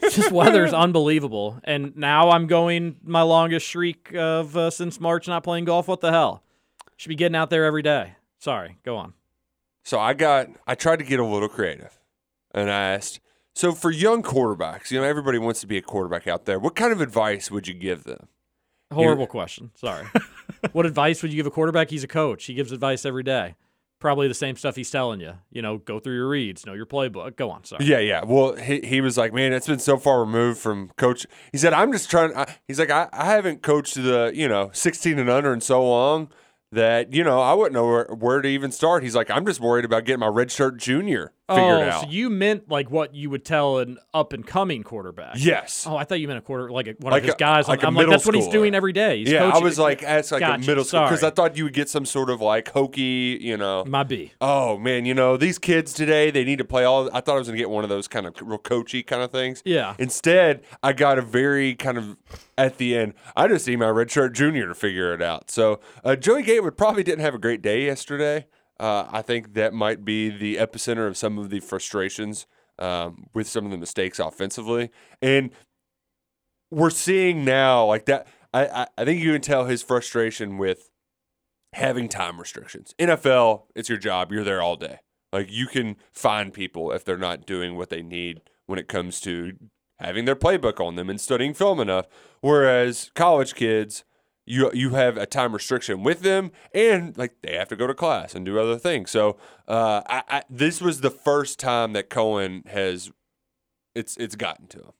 this 0.00 0.30
weather's 0.30 0.72
unbelievable. 0.72 1.58
And 1.64 1.96
now 1.96 2.30
I'm 2.30 2.46
going 2.46 2.96
my 3.04 3.22
longest 3.22 3.66
streak 3.66 4.12
of 4.14 4.56
uh, 4.56 4.70
since 4.70 5.00
March 5.00 5.26
not 5.28 5.42
playing 5.44 5.64
golf. 5.64 5.88
What 5.88 6.00
the 6.00 6.10
hell? 6.12 6.42
Should 6.96 7.08
be 7.08 7.16
getting 7.16 7.36
out 7.36 7.50
there 7.50 7.64
every 7.64 7.82
day. 7.82 8.14
Sorry, 8.38 8.78
go 8.84 8.96
on. 8.96 9.14
So 9.84 9.98
I 9.98 10.14
got 10.14 10.48
I 10.66 10.74
tried 10.74 10.98
to 10.98 11.04
get 11.04 11.20
a 11.20 11.24
little 11.24 11.48
creative, 11.48 11.98
and 12.52 12.70
I 12.70 12.92
asked. 12.92 13.20
So 13.54 13.72
for 13.72 13.90
young 13.90 14.22
quarterbacks, 14.22 14.90
you 14.90 15.00
know, 15.00 15.06
everybody 15.06 15.38
wants 15.38 15.60
to 15.60 15.66
be 15.68 15.76
a 15.76 15.82
quarterback 15.82 16.26
out 16.26 16.44
there. 16.44 16.58
What 16.58 16.74
kind 16.74 16.92
of 16.92 17.00
advice 17.00 17.52
would 17.52 17.68
you 17.68 17.74
give 17.74 18.02
them? 18.02 18.28
Horrible 18.92 19.26
question. 19.26 19.70
Sorry. 19.74 20.06
what 20.72 20.86
advice 20.86 21.22
would 21.22 21.32
you 21.32 21.36
give 21.36 21.46
a 21.46 21.50
quarterback? 21.50 21.90
He's 21.90 22.04
a 22.04 22.08
coach. 22.08 22.44
He 22.44 22.54
gives 22.54 22.72
advice 22.72 23.04
every 23.04 23.22
day. 23.22 23.54
Probably 24.00 24.28
the 24.28 24.34
same 24.34 24.56
stuff 24.56 24.76
he's 24.76 24.90
telling 24.90 25.20
you. 25.20 25.34
You 25.50 25.62
know, 25.62 25.78
go 25.78 25.98
through 25.98 26.16
your 26.16 26.28
reads, 26.28 26.66
know 26.66 26.74
your 26.74 26.86
playbook. 26.86 27.36
Go 27.36 27.50
on. 27.50 27.64
Sorry. 27.64 27.84
Yeah, 27.84 28.00
yeah. 28.00 28.24
Well, 28.24 28.54
he, 28.56 28.80
he 28.80 29.00
was 29.00 29.16
like, 29.16 29.32
man, 29.32 29.52
it's 29.52 29.66
been 29.66 29.78
so 29.78 29.96
far 29.96 30.20
removed 30.20 30.58
from 30.58 30.90
coach. 30.96 31.26
He 31.52 31.58
said, 31.58 31.72
I'm 31.72 31.92
just 31.92 32.10
trying. 32.10 32.36
I, 32.36 32.54
he's 32.68 32.78
like, 32.78 32.90
I, 32.90 33.08
I 33.12 33.26
haven't 33.26 33.62
coached 33.62 33.94
the 33.94 34.32
you 34.34 34.48
know 34.48 34.70
16 34.72 35.18
and 35.18 35.30
under 35.30 35.52
in 35.52 35.60
so 35.60 35.86
long 35.86 36.28
that 36.74 37.12
you 37.12 37.24
know 37.24 37.40
I 37.40 37.54
wouldn't 37.54 37.74
know 37.74 37.86
where, 37.86 38.04
where 38.06 38.42
to 38.42 38.48
even 38.48 38.70
start. 38.70 39.02
He's 39.02 39.14
like, 39.14 39.30
I'm 39.30 39.46
just 39.46 39.60
worried 39.60 39.84
about 39.84 40.04
getting 40.04 40.20
my 40.20 40.26
red 40.26 40.50
shirt 40.50 40.76
junior 40.78 41.32
figured 41.48 41.64
oh, 41.64 41.82
out. 41.82 42.02
so 42.02 42.08
you 42.08 42.30
meant 42.30 42.70
like 42.70 42.90
what 42.90 43.14
you 43.14 43.30
would 43.30 43.44
tell 43.44 43.78
an 43.78 43.98
up 44.12 44.32
and 44.32 44.46
coming 44.46 44.82
quarterback? 44.82 45.36
yes. 45.38 45.86
Oh, 45.86 45.96
I 45.96 46.04
thought 46.04 46.20
you 46.20 46.28
meant 46.28 46.38
a 46.38 46.42
quarter, 46.42 46.70
like 46.70 46.86
one 46.98 47.12
Like 47.12 47.22
of 47.22 47.26
his 47.26 47.34
guys. 47.36 47.68
like 47.68 47.84
I'm, 47.84 47.94
like, 47.94 48.08
that's 48.08 48.24
what 48.26 48.34
he's 48.34 48.48
doing 48.48 48.74
every 48.74 48.92
day. 48.92 49.18
He's 49.18 49.30
yeah, 49.30 49.44
I 49.44 49.58
was 49.58 49.78
like, 49.78 50.00
that's 50.00 50.32
like 50.32 50.40
Gotcha, 50.40 50.62
a 50.62 50.66
middle 50.66 50.84
school 50.84 51.02
because 51.02 51.22
I 51.22 51.30
thought 51.30 51.56
you 51.56 51.64
would 51.64 51.72
get 51.74 51.88
some 51.88 52.06
sort 52.06 52.30
of 52.30 52.40
like 52.40 52.70
hokey, 52.70 53.38
you 53.40 53.56
know. 53.56 53.84
my 53.84 54.02
B. 54.02 54.32
Oh 54.40 54.78
man, 54.78 55.04
you 55.04 55.14
know 55.14 55.36
these 55.36 55.58
kids 55.58 55.92
today 55.92 56.30
they 56.30 56.44
need 56.44 56.58
to 56.58 56.64
play 56.64 56.84
all. 56.84 57.08
I 57.14 57.20
thought 57.20 57.36
I 57.36 57.38
was 57.38 57.48
gonna 57.48 57.58
get 57.58 57.70
one 57.70 57.84
of 57.84 57.90
those 57.90 58.08
kind 58.08 58.26
of 58.26 58.34
real 58.40 58.58
coachy 58.58 59.02
kind 59.02 59.22
of 59.22 59.30
things. 59.30 59.62
Yeah. 59.64 59.94
Instead, 59.98 60.62
I 60.82 60.92
got 60.92 61.18
a 61.18 61.22
very 61.22 61.74
kind 61.74 61.98
of 61.98 62.16
at 62.56 62.78
the 62.78 62.96
end. 62.96 63.14
I 63.36 63.48
just 63.48 63.66
need 63.66 63.76
my 63.76 63.86
redshirt 63.86 64.32
junior 64.32 64.68
to 64.68 64.74
figure 64.74 65.12
it 65.12 65.22
out. 65.22 65.50
So 65.50 65.80
uh, 66.04 66.16
Joey 66.16 66.42
Gatewood 66.42 66.76
probably 66.76 67.02
didn't 67.02 67.20
have 67.20 67.34
a 67.34 67.38
great 67.38 67.62
day 67.62 67.84
yesterday. 67.86 68.46
Uh, 68.80 69.06
I 69.10 69.22
think 69.22 69.54
that 69.54 69.72
might 69.72 70.04
be 70.04 70.30
the 70.30 70.56
epicenter 70.56 71.06
of 71.06 71.16
some 71.16 71.38
of 71.38 71.50
the 71.50 71.60
frustrations 71.60 72.46
um, 72.78 73.26
with 73.32 73.46
some 73.46 73.64
of 73.64 73.70
the 73.70 73.78
mistakes 73.78 74.18
offensively, 74.18 74.90
and 75.22 75.50
we're 76.70 76.90
seeing 76.90 77.44
now 77.44 77.86
like 77.86 78.06
that. 78.06 78.26
I, 78.52 78.66
I, 78.66 78.86
I 78.98 79.04
think 79.04 79.22
you 79.22 79.32
can 79.32 79.40
tell 79.40 79.66
his 79.66 79.82
frustration 79.82 80.58
with 80.58 80.90
having 81.74 82.08
time 82.08 82.38
restrictions. 82.38 82.94
NFL, 82.98 83.64
it's 83.74 83.88
your 83.88 83.98
job. 83.98 84.32
You're 84.32 84.44
there 84.44 84.62
all 84.62 84.76
day. 84.76 84.98
Like 85.32 85.50
you 85.50 85.66
can 85.66 85.96
find 86.12 86.52
people 86.52 86.92
if 86.92 87.04
they're 87.04 87.18
not 87.18 87.46
doing 87.46 87.76
what 87.76 87.90
they 87.90 88.02
need 88.02 88.42
when 88.66 88.78
it 88.78 88.88
comes 88.88 89.20
to 89.22 89.54
having 89.98 90.24
their 90.24 90.36
playbook 90.36 90.80
on 90.80 90.94
them 90.94 91.10
and 91.10 91.20
studying 91.20 91.54
film 91.54 91.80
enough. 91.80 92.06
Whereas 92.40 93.10
college 93.14 93.54
kids, 93.54 94.04
you 94.46 94.70
you 94.74 94.90
have 94.90 95.16
a 95.16 95.26
time 95.26 95.52
restriction 95.52 96.02
with 96.02 96.20
them, 96.20 96.52
and 96.74 97.16
like 97.16 97.40
they 97.42 97.54
have 97.54 97.68
to 97.68 97.76
go 97.76 97.86
to 97.86 97.94
class 97.94 98.34
and 98.34 98.44
do 98.44 98.58
other 98.58 98.78
things. 98.78 99.10
So 99.10 99.36
uh, 99.66 100.02
I, 100.06 100.22
I, 100.28 100.42
this 100.50 100.80
was 100.80 101.00
the 101.00 101.10
first 101.10 101.58
time 101.58 101.92
that 101.94 102.10
Coen 102.10 102.66
has 102.68 103.10
it's 103.94 104.16
it's 104.16 104.36
gotten 104.36 104.66
to 104.68 104.78
him. 104.78 104.92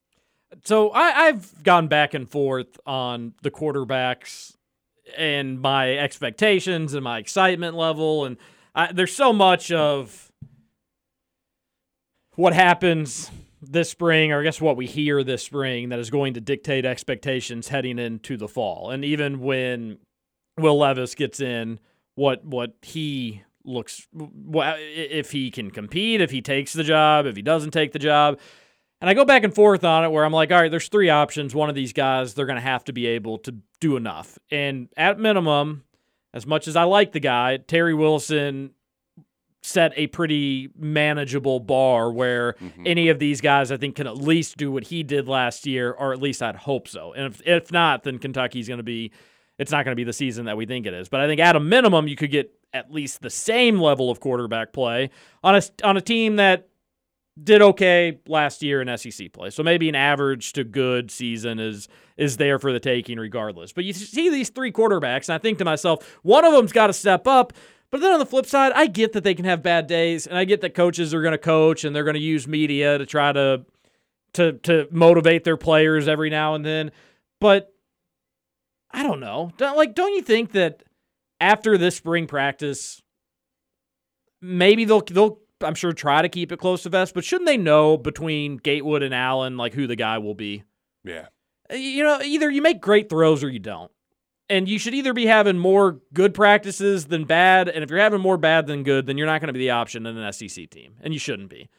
So 0.65 0.91
I, 0.91 1.27
I've 1.27 1.63
gone 1.63 1.89
back 1.89 2.15
and 2.15 2.29
forth 2.29 2.79
on 2.87 3.35
the 3.43 3.51
quarterbacks 3.51 4.57
and 5.17 5.61
my 5.61 5.97
expectations 5.97 6.95
and 6.95 7.05
my 7.05 7.19
excitement 7.19 7.77
level, 7.77 8.25
and 8.25 8.37
I, 8.75 8.93
there's 8.93 9.15
so 9.15 9.33
much 9.33 9.71
of 9.71 10.33
what 12.37 12.55
happens 12.55 13.31
this 13.71 13.91
spring, 13.91 14.33
or 14.33 14.41
I 14.41 14.45
guess 14.45 14.61
what 14.61 14.77
we 14.77 14.87
hear 14.87 15.23
this 15.25 15.43
spring, 15.43 15.89
that 15.91 15.99
is 15.99 16.11
going 16.11 16.35
to 16.35 16.41
dictate 16.41 16.85
expectations 16.85 17.69
heading 17.69 17.99
into 17.99 18.37
the 18.37 18.49
fall. 18.49 18.91
And 18.91 19.05
even 19.05 19.41
when 19.41 19.99
Will 20.59 20.79
Levis 20.79 21.15
gets 21.15 21.41
in, 21.41 21.81
what 22.15 22.45
what 22.45 22.75
he 22.83 23.43
looks 23.65 24.07
if 24.15 25.31
he 25.31 25.51
can 25.51 25.71
compete, 25.71 26.21
if 26.21 26.31
he 26.31 26.43
takes 26.43 26.73
the 26.73 26.85
job, 26.85 27.27
if 27.27 27.37
he 27.37 27.43
doesn't 27.43 27.73
take 27.73 27.93
the 27.93 27.99
job. 27.99 28.39
And 29.01 29.11
I 29.11 29.15
go 29.15 29.25
back 29.25 29.45
and 29.45 29.55
forth 29.55 29.85
on 29.85 30.05
it 30.05 30.11
where 30.11 30.25
I'm 30.25 30.33
like, 30.33 30.51
all 30.51 30.61
right, 30.61 30.71
there's 30.71 30.89
three 30.89 31.11
options. 31.11 31.55
One 31.55 31.69
of 31.69 31.75
these 31.75 31.93
guys, 31.93 32.35
they're 32.35 32.47
going 32.47 32.57
to 32.57 32.63
have 32.63 32.85
to 32.85 32.93
be 32.93 33.07
able 33.07 33.39
to 33.39 33.57
do 33.81 33.97
enough. 33.97 34.39
And 34.51 34.89
at 34.97 35.19
minimum, 35.19 35.85
as 36.33 36.47
much 36.47 36.69
as 36.69 36.77
I 36.77 36.85
like 36.85 37.13
the 37.13 37.21
guy, 37.21 37.59
Terry 37.59 37.95
Wilson 37.95 38.71
set 39.65 39.93
a 39.97 40.07
pretty 40.09 40.69
manageable 40.79 41.59
bar 41.59 42.13
where 42.13 42.53
mm-hmm. 42.55 42.83
any 42.85 43.09
of 43.09 43.19
these 43.19 43.41
guys 43.41 43.73
I 43.73 43.79
think 43.79 43.97
can 43.97 44.07
at 44.07 44.19
least 44.19 44.59
do 44.59 44.71
what 44.71 44.85
he 44.85 45.03
did 45.03 45.27
last 45.27 45.67
year, 45.67 45.91
or 45.93 46.13
at 46.13 46.21
least 46.21 46.43
I'd 46.43 46.57
hope 46.57 46.87
so. 46.87 47.15
And 47.15 47.33
if, 47.33 47.41
if 47.47 47.73
not, 47.73 48.03
then 48.03 48.19
Kentucky's 48.19 48.69
going 48.69 48.79
to 48.79 48.85
be, 48.85 49.11
it's 49.59 49.73
not 49.73 49.85
going 49.87 49.93
to 49.93 49.97
be 49.97 50.05
the 50.05 50.13
season 50.13 50.45
that 50.45 50.59
we 50.59 50.67
think 50.67 50.85
it 50.85 50.93
is. 50.93 51.09
But 51.09 51.21
I 51.21 51.27
think 51.27 51.41
at 51.41 51.57
a 51.57 51.61
minimum, 51.61 52.09
you 52.09 52.17
could 52.17 52.31
get 52.31 52.53
at 52.75 52.93
least 52.93 53.23
the 53.23 53.31
same 53.31 53.81
level 53.81 54.11
of 54.11 54.21
quarterback 54.21 54.75
play 54.75 55.09
on 55.43 55.57
a, 55.57 55.63
on 55.83 55.97
a 55.97 56.01
team 56.03 56.37
that 56.37 56.69
did 57.43 57.63
okay 57.63 58.21
last 58.29 58.63
year 58.63 58.83
in 58.83 58.99
SEC 58.99 59.33
play. 59.33 59.51
So 59.51 59.63
maybe 59.63 59.89
an 59.89 59.95
average 59.95 60.53
to 60.53 60.65
good 60.65 61.11
season 61.11 61.59
is 61.59 61.89
is 62.17 62.37
there 62.37 62.61
for 62.61 62.73
the 62.73 62.79
taking 62.79 63.19
regardless. 63.19 63.73
But 63.73 63.85
you 63.85 63.93
see 63.93 64.31
these 64.31 64.51
three 64.51 64.71
quarterbacks, 64.71 65.29
and 65.29 65.35
I 65.35 65.39
think 65.39 65.59
to 65.59 65.65
myself, 65.65 66.19
one 66.23 66.45
of 66.45 66.53
them's 66.53 66.71
got 66.71 66.87
to 66.89 66.93
step 66.93 67.27
up. 67.27 67.53
But 67.95 68.01
then 68.01 68.13
on 68.13 68.19
the 68.19 68.27
flip 68.27 68.45
side, 68.45 68.73
I 68.75 68.89
get 68.89 69.13
that 69.13 69.23
they 69.23 69.37
can 69.37 69.45
have 69.45 69.63
bad 69.63 69.87
days, 69.87 70.27
and 70.27 70.37
I 70.37 70.45
get 70.47 70.63
that 70.63 70.75
coaches 70.75 71.15
are 71.15 71.23
going 71.23 71.31
to 71.31 71.39
coach 71.39 71.85
and 71.85 71.95
they're 71.95 72.03
going 72.03 72.15
to 72.15 72.21
use 72.21 72.49
media 72.49 72.99
to 72.99 73.07
try 73.07 73.31
to 73.31 73.65
to 74.33 74.55
to 74.65 74.89
motivate 74.91 75.45
their 75.45 75.57
players 75.57 76.09
every 76.09 76.29
now 76.29 76.57
and 76.57 76.67
then. 76.67 76.91
But 77.41 77.73
I 78.91 79.05
don't 79.05 79.21
know. 79.21 79.53
Don't, 79.59 79.77
like, 79.77 79.95
don't 79.95 80.13
you 80.13 80.23
think 80.23 80.51
that 80.55 80.83
after 81.39 81.79
this 81.79 81.95
spring 81.95 82.27
practice, 82.27 83.01
maybe 84.43 84.85
they'll 84.85 85.03
they'll 85.03 85.39
I'm 85.61 85.77
sure 85.77 85.93
try 85.93 86.21
to 86.21 86.29
keep 86.29 86.51
it 86.51 86.59
close 86.59 86.83
to 86.83 86.89
vest, 86.89 87.15
but 87.15 87.23
shouldn't 87.23 87.47
they 87.47 87.57
know 87.57 87.97
between 87.97 88.57
Gatewood 88.57 89.05
and 89.05 89.15
Allen 89.15 89.57
like 89.57 89.73
who 89.73 89.87
the 89.87 89.95
guy 89.95 90.19
will 90.19 90.35
be? 90.35 90.65
Yeah. 91.05 91.27
You 91.71 92.03
know, 92.03 92.21
either 92.21 92.51
you 92.51 92.61
make 92.61 92.81
great 92.81 93.09
throws 93.09 93.45
or 93.45 93.51
you 93.51 93.61
don't. 93.61 93.93
And 94.51 94.69
you 94.69 94.79
should 94.79 94.93
either 94.95 95.15
be 95.15 95.25
having 95.27 95.59
more 95.59 96.01
good 96.13 96.35
practices 96.35 97.07
than 97.07 97.25
bad, 97.25 97.69
and 97.69 97.83
if 97.83 97.89
you're 97.91 97.99
having 97.99 98.21
more 98.21 98.37
bad 98.37 98.67
than 98.67 98.83
good, 98.83 99.07
then 99.07 99.17
you're 99.17 99.27
not 99.27 99.41
going 99.41 99.47
to 99.49 99.55
be 99.55 99.59
the 99.61 99.71
option 99.71 100.05
in 100.05 100.19
an 100.19 100.33
SEC 100.35 100.69
team, 100.69 100.97
and 101.01 101.15
you 101.15 101.19
shouldn't 101.19 101.49
be. 101.49 101.71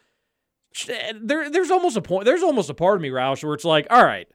There, 1.14 1.48
there's 1.48 1.70
almost 1.70 1.96
a 1.96 2.02
point. 2.02 2.24
There's 2.24 2.42
almost 2.42 2.68
a 2.68 2.74
part 2.74 2.96
of 2.96 3.02
me, 3.02 3.08
Roush, 3.10 3.42
where 3.44 3.54
it's 3.54 3.64
like, 3.64 3.86
all 3.88 4.04
right, 4.04 4.28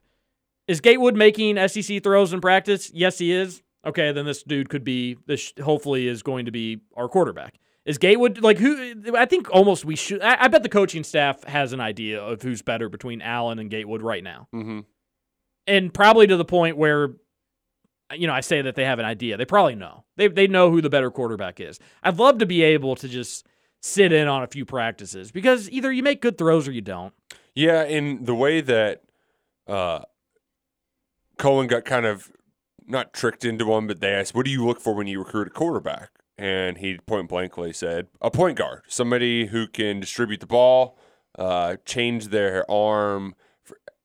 is 0.66 0.80
Gatewood 0.80 1.14
making 1.14 1.56
SEC 1.68 2.02
throws 2.02 2.32
in 2.32 2.40
practice? 2.40 2.90
Yes, 2.94 3.18
he 3.18 3.32
is. 3.32 3.62
Okay, 3.84 4.12
then 4.12 4.24
this 4.24 4.42
dude 4.42 4.68
could 4.68 4.82
be. 4.84 5.18
This 5.26 5.52
hopefully 5.62 6.08
is 6.08 6.22
going 6.22 6.46
to 6.46 6.52
be 6.52 6.80
our 6.96 7.08
quarterback. 7.08 7.58
Is 7.84 7.98
Gatewood 7.98 8.40
like 8.42 8.58
who? 8.58 9.14
I 9.16 9.26
think 9.26 9.50
almost 9.50 9.84
we 9.84 9.94
should. 9.96 10.22
I, 10.22 10.44
I 10.44 10.48
bet 10.48 10.62
the 10.62 10.68
coaching 10.68 11.04
staff 11.04 11.44
has 11.44 11.72
an 11.72 11.80
idea 11.80 12.22
of 12.22 12.40
who's 12.42 12.62
better 12.62 12.88
between 12.88 13.20
Allen 13.20 13.58
and 13.58 13.68
Gatewood 13.70 14.02
right 14.02 14.22
now, 14.24 14.48
Mm-hmm. 14.54 14.80
and 15.66 15.92
probably 15.92 16.26
to 16.28 16.36
the 16.36 16.44
point 16.44 16.76
where, 16.76 17.10
you 18.16 18.26
know, 18.26 18.32
I 18.32 18.40
say 18.40 18.62
that 18.62 18.74
they 18.74 18.84
have 18.84 18.98
an 18.98 19.04
idea. 19.04 19.36
They 19.36 19.44
probably 19.44 19.74
know. 19.74 20.04
They 20.16 20.28
they 20.28 20.46
know 20.46 20.70
who 20.70 20.80
the 20.80 20.90
better 20.90 21.10
quarterback 21.10 21.60
is. 21.60 21.78
I'd 22.02 22.18
love 22.18 22.38
to 22.38 22.46
be 22.46 22.62
able 22.62 22.96
to 22.96 23.08
just 23.08 23.46
sit 23.80 24.12
in 24.12 24.28
on 24.28 24.42
a 24.42 24.46
few 24.46 24.64
practices 24.64 25.32
because 25.32 25.70
either 25.70 25.92
you 25.92 26.02
make 26.02 26.22
good 26.22 26.38
throws 26.38 26.68
or 26.68 26.72
you 26.72 26.80
don't. 26.80 27.12
Yeah, 27.54 27.84
in 27.84 28.24
the 28.24 28.34
way 28.34 28.60
that 28.60 29.02
uh, 29.66 30.00
Colin 31.38 31.66
got 31.66 31.84
kind 31.84 32.06
of 32.06 32.30
not 32.86 33.12
tricked 33.12 33.44
into 33.44 33.66
one, 33.66 33.86
but 33.86 34.00
they 34.00 34.12
asked, 34.12 34.34
"What 34.34 34.44
do 34.46 34.50
you 34.50 34.66
look 34.66 34.80
for 34.80 34.94
when 34.94 35.06
you 35.06 35.18
recruit 35.18 35.48
a 35.48 35.50
quarterback?" 35.50 36.10
And 36.38 36.78
he 36.78 36.98
point 36.98 37.28
blankly 37.28 37.72
said, 37.72 38.08
"A 38.20 38.30
point 38.30 38.58
guard, 38.58 38.82
somebody 38.88 39.46
who 39.46 39.66
can 39.66 40.00
distribute 40.00 40.40
the 40.40 40.46
ball, 40.46 40.98
uh, 41.38 41.76
change 41.84 42.28
their 42.28 42.68
arm 42.70 43.34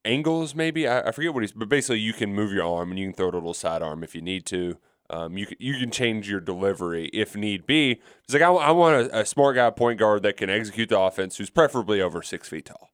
angles, 0.08 0.56
maybe. 0.56 0.88
I, 0.88 1.10
I 1.10 1.12
forget 1.12 1.34
what 1.34 1.44
he's, 1.44 1.52
but 1.52 1.70
basically, 1.70 2.00
you 2.00 2.14
can 2.14 2.34
move 2.34 2.52
your 2.52 2.66
arm 2.66 2.90
and 2.92 3.00
you 3.00 3.08
can 3.08 3.14
throw 3.14 3.28
it 3.28 3.34
a 3.34 3.38
little 3.38 3.54
sidearm 3.54 4.04
if 4.04 4.16
you 4.16 4.22
need 4.22 4.46
to." 4.48 4.78
Um, 5.10 5.38
you 5.38 5.48
you 5.58 5.80
can 5.80 5.90
change 5.90 6.30
your 6.30 6.42
delivery 6.42 7.06
if 7.14 7.34
need 7.34 7.66
be. 7.66 8.02
He's 8.28 8.34
like, 8.34 8.42
I, 8.42 8.52
I 8.52 8.72
want 8.72 9.08
a, 9.08 9.22
a 9.22 9.26
smart 9.26 9.56
guy 9.56 9.70
point 9.70 10.00
guard 10.00 10.22
that 10.24 10.36
can 10.36 10.50
execute 10.50 10.90
the 10.90 11.00
offense, 11.00 11.38
who's 11.38 11.50
preferably 11.50 12.02
over 12.02 12.22
six 12.22 12.50
feet 12.50 12.66
tall. 12.66 12.90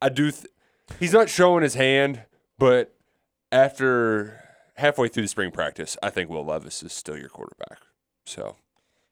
I 0.00 0.08
do. 0.08 0.32
Th- 0.32 0.46
he's 0.98 1.12
not 1.12 1.28
showing 1.28 1.62
his 1.62 1.74
hand, 1.74 2.24
but 2.58 2.96
after 3.52 4.40
halfway 4.76 5.06
through 5.06 5.22
the 5.22 5.28
spring 5.28 5.52
practice, 5.52 5.96
I 6.02 6.10
think 6.10 6.28
Will 6.28 6.44
Levis 6.44 6.82
is 6.82 6.92
still 6.92 7.16
your 7.16 7.28
quarterback. 7.28 7.78
So 8.26 8.56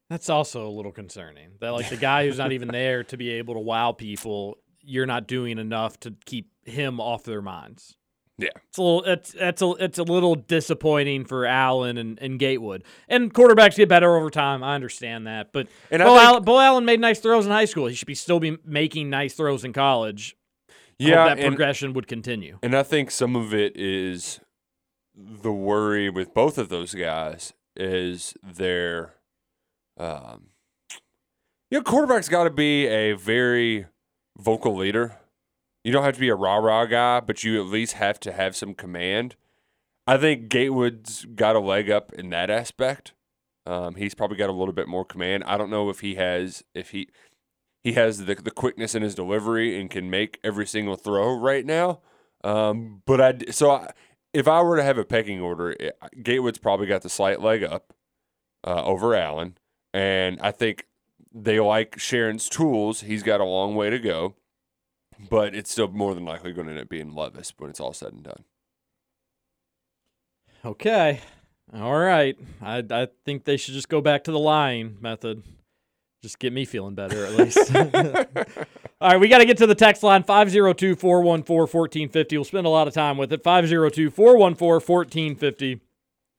That's 0.08 0.28
also 0.28 0.66
a 0.66 0.70
little 0.70 0.90
concerning. 0.92 1.50
That 1.60 1.70
like 1.70 1.88
the 1.88 1.96
guy 1.96 2.26
who's 2.26 2.38
not 2.38 2.50
even 2.50 2.68
there 2.68 3.04
to 3.04 3.16
be 3.16 3.30
able 3.30 3.54
to 3.54 3.60
wow 3.60 3.92
people, 3.92 4.58
you're 4.90 5.06
not 5.06 5.26
doing 5.26 5.58
enough 5.58 5.98
to 6.00 6.14
keep 6.24 6.50
him 6.64 7.00
off 7.00 7.24
their 7.24 7.40
minds. 7.42 7.96
yeah, 8.38 8.48
It's 8.68 8.78
a 8.78 8.82
little 8.82 9.04
it's 9.04 9.34
it's 9.38 9.62
a 9.62 9.70
it's 9.78 9.98
a 9.98 10.02
little 10.02 10.34
disappointing 10.34 11.24
for 11.24 11.46
Allen 11.46 11.96
and, 11.98 12.18
and 12.20 12.38
Gatewood. 12.38 12.84
And 13.08 13.32
quarterbacks 13.32 13.76
get 13.76 13.88
better 13.88 14.16
over 14.16 14.30
time. 14.30 14.62
I 14.62 14.74
understand 14.74 15.26
that. 15.26 15.52
But 15.52 15.68
And 15.90 16.00
Bo, 16.02 16.14
think- 16.14 16.22
Allen, 16.22 16.42
Beau 16.44 16.58
Allen 16.58 16.84
made 16.84 17.00
nice 17.00 17.20
throws 17.20 17.46
in 17.46 17.52
high 17.52 17.64
school. 17.66 17.86
He 17.86 17.94
should 17.94 18.06
be 18.06 18.14
still 18.14 18.40
be 18.40 18.56
making 18.64 19.10
nice 19.10 19.34
throws 19.34 19.64
in 19.64 19.72
college. 19.72 20.36
Yeah, 20.98 21.24
that 21.28 21.38
and, 21.38 21.46
progression 21.48 21.94
would 21.94 22.06
continue. 22.06 22.58
and 22.62 22.74
I 22.76 22.82
think 22.82 23.10
some 23.10 23.34
of 23.34 23.54
it 23.54 23.72
is 23.74 24.38
the 25.16 25.50
worry 25.52 26.10
with 26.10 26.34
both 26.34 26.58
of 26.58 26.68
those 26.68 26.94
guys 26.94 27.54
is 27.74 28.34
their, 28.42 29.14
um, 29.96 30.48
you 31.70 31.78
know, 31.78 31.82
quarterback's 31.82 32.28
got 32.28 32.44
to 32.44 32.50
be 32.50 32.86
a 32.86 33.12
very 33.14 33.86
vocal 34.40 34.76
leader. 34.76 35.18
You 35.84 35.92
don't 35.92 36.04
have 36.04 36.14
to 36.14 36.20
be 36.20 36.28
a 36.28 36.34
rah 36.34 36.56
rah 36.56 36.86
guy, 36.86 37.20
but 37.20 37.44
you 37.44 37.60
at 37.60 37.66
least 37.66 37.94
have 37.94 38.20
to 38.20 38.32
have 38.32 38.54
some 38.56 38.74
command. 38.74 39.36
I 40.06 40.16
think 40.16 40.48
Gatewood's 40.48 41.24
got 41.24 41.56
a 41.56 41.60
leg 41.60 41.90
up 41.90 42.12
in 42.12 42.30
that 42.30 42.50
aspect. 42.50 43.12
Um, 43.66 43.94
he's 43.94 44.14
probably 44.14 44.36
got 44.36 44.50
a 44.50 44.54
little 44.54 44.74
bit 44.74 44.88
more 44.88 45.04
command. 45.04 45.44
I 45.44 45.56
don't 45.56 45.70
know 45.70 45.90
if 45.90 46.00
he 46.00 46.16
has 46.16 46.64
if 46.74 46.90
he 46.90 47.08
he 47.84 47.92
has 47.92 48.24
the 48.24 48.34
the 48.34 48.50
quickness 48.50 48.94
in 48.94 49.02
his 49.02 49.14
delivery 49.14 49.80
and 49.80 49.90
can 49.90 50.10
make 50.10 50.38
every 50.42 50.66
single 50.66 50.96
throw 50.96 51.38
right 51.38 51.64
now. 51.64 52.00
Um, 52.42 53.02
but 53.06 53.20
I 53.20 53.38
so 53.50 53.70
I, 53.70 53.92
if 54.32 54.48
I 54.48 54.62
were 54.62 54.76
to 54.76 54.82
have 54.82 54.98
a 54.98 55.04
pecking 55.04 55.40
order, 55.40 55.76
Gatewood's 56.22 56.58
probably 56.58 56.86
got 56.86 57.02
the 57.02 57.08
slight 57.08 57.40
leg 57.40 57.62
up 57.62 57.92
uh, 58.66 58.82
over 58.84 59.14
Allen, 59.14 59.56
and 59.92 60.40
I 60.40 60.50
think 60.50 60.86
they 61.32 61.60
like 61.60 61.98
Sharon's 61.98 62.48
tools. 62.48 63.02
He's 63.02 63.22
got 63.22 63.40
a 63.40 63.44
long 63.44 63.74
way 63.74 63.90
to 63.90 63.98
go, 63.98 64.34
but 65.28 65.54
it's 65.54 65.70
still 65.70 65.88
more 65.88 66.14
than 66.14 66.24
likely 66.24 66.52
going 66.52 66.66
to 66.66 66.72
end 66.72 66.80
up 66.80 66.88
being 66.88 67.14
Levis 67.14 67.52
when 67.58 67.70
it's 67.70 67.80
all 67.80 67.92
said 67.92 68.12
and 68.12 68.24
done. 68.24 68.44
Okay. 70.64 71.20
All 71.74 71.96
right. 71.96 72.36
I 72.60 72.84
I 72.90 73.08
think 73.24 73.44
they 73.44 73.56
should 73.56 73.74
just 73.74 73.88
go 73.88 74.00
back 74.00 74.24
to 74.24 74.32
the 74.32 74.38
lying 74.38 74.96
method. 75.00 75.42
Just 76.22 76.38
get 76.38 76.52
me 76.52 76.66
feeling 76.66 76.94
better 76.94 77.24
at 77.24 77.32
least. 77.34 77.74
All 79.00 79.12
right, 79.12 79.18
we 79.18 79.28
got 79.28 79.38
to 79.38 79.46
get 79.46 79.56
to 79.56 79.66
the 79.66 79.74
text 79.74 80.02
line 80.02 80.22
502 80.22 80.96
414 80.96 81.56
1450. 81.56 82.36
We'll 82.36 82.44
spend 82.44 82.66
a 82.66 82.70
lot 82.70 82.86
of 82.86 82.92
time 82.92 83.16
with 83.16 83.32
it. 83.32 83.42
502 83.42 84.10
414 84.10 84.68
1450. 84.68 85.80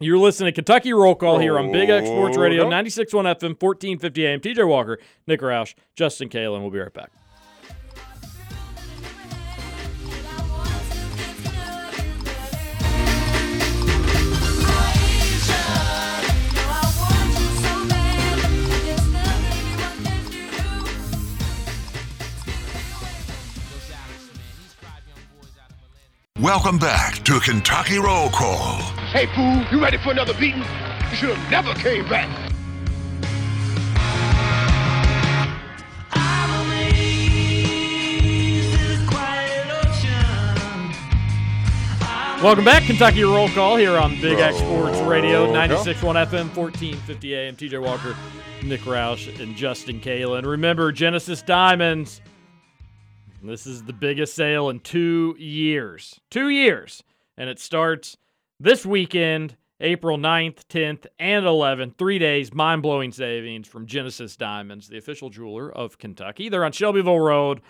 You're 0.02 0.18
listening 0.18 0.48
to 0.48 0.52
Kentucky 0.54 0.94
Roll 0.94 1.14
Call 1.14 1.38
here 1.38 1.60
on 1.60 1.72
Big 1.72 1.88
X 1.88 2.08
Sports 2.08 2.36
Radio, 2.36 2.68
96.1 2.68 3.06
FM, 3.08 3.62
1450 3.62 4.26
AM. 4.26 4.40
TJ 4.40 4.68
Walker, 4.68 4.98
Nick 5.28 5.42
Roush, 5.42 5.76
Justin 5.96 6.28
Kalen. 6.28 6.62
We'll 6.62 6.72
be 6.72 6.80
right 6.80 6.92
back. 6.92 7.12
Welcome 26.40 26.80
back 26.80 27.24
to 27.26 27.40
Kentucky 27.40 28.00
Roll 28.00 28.32
Call. 28.32 29.01
Hey, 29.12 29.26
fool, 29.36 29.62
you 29.69 29.84
ready 29.84 29.97
for 29.97 30.13
another 30.13 30.34
beating? 30.36 30.62
You 30.62 31.15
should 31.17 31.36
have 31.36 31.52
never 31.52 31.74
came 31.74 32.08
back. 32.08 32.30
Welcome 42.41 42.63
back, 42.63 42.84
Kentucky 42.84 43.24
Roll 43.24 43.50
Call 43.50 43.76
here 43.76 43.97
on 43.97 44.12
Big 44.21 44.39
X 44.39 44.56
Sports 44.60 44.97
Radio, 45.02 45.43
Roll 45.43 45.56
call. 45.56 45.84
96.1 45.84 46.28
FM, 46.28 46.56
1450 46.56 47.36
AM. 47.36 47.56
TJ 47.58 47.84
Walker, 47.84 48.15
Nick 48.63 48.80
Roush, 48.82 49.38
and 49.41 49.58
Justin 49.58 50.00
Kalen. 50.00 50.45
Remember, 50.45 50.89
Genesis 50.93 51.41
Diamonds. 51.41 52.21
This 53.43 53.67
is 53.67 53.84
the 53.84 53.91
biggest 53.91 54.36
sale 54.36 54.69
in 54.69 54.80
two 54.80 55.36
years. 55.38 56.21
Two 56.30 56.47
years. 56.47 57.04
And 57.38 57.50
it 57.50 57.60
starts 57.60 58.15
this 58.62 58.86
weekend 58.86 59.58
April 59.80 60.17
9th, 60.17 60.65
10th, 60.69 61.08
and 61.17 61.45
11th. 61.45 61.97
Three 61.97 62.19
days, 62.19 62.54
mind 62.54 62.84
blowing 62.84 63.12
savings 63.12 63.67
from 63.67 63.88
Genesis 63.88 64.36
Diamonds, 64.36 64.88
the 64.88 65.00
official 65.00 65.32
jeweler 65.32 65.71
of 65.71 65.97
Kentucky. 65.97 66.47
They're 66.47 66.63
on 66.63 66.71
Shelbyville 66.71 67.19
Road, 67.19 67.62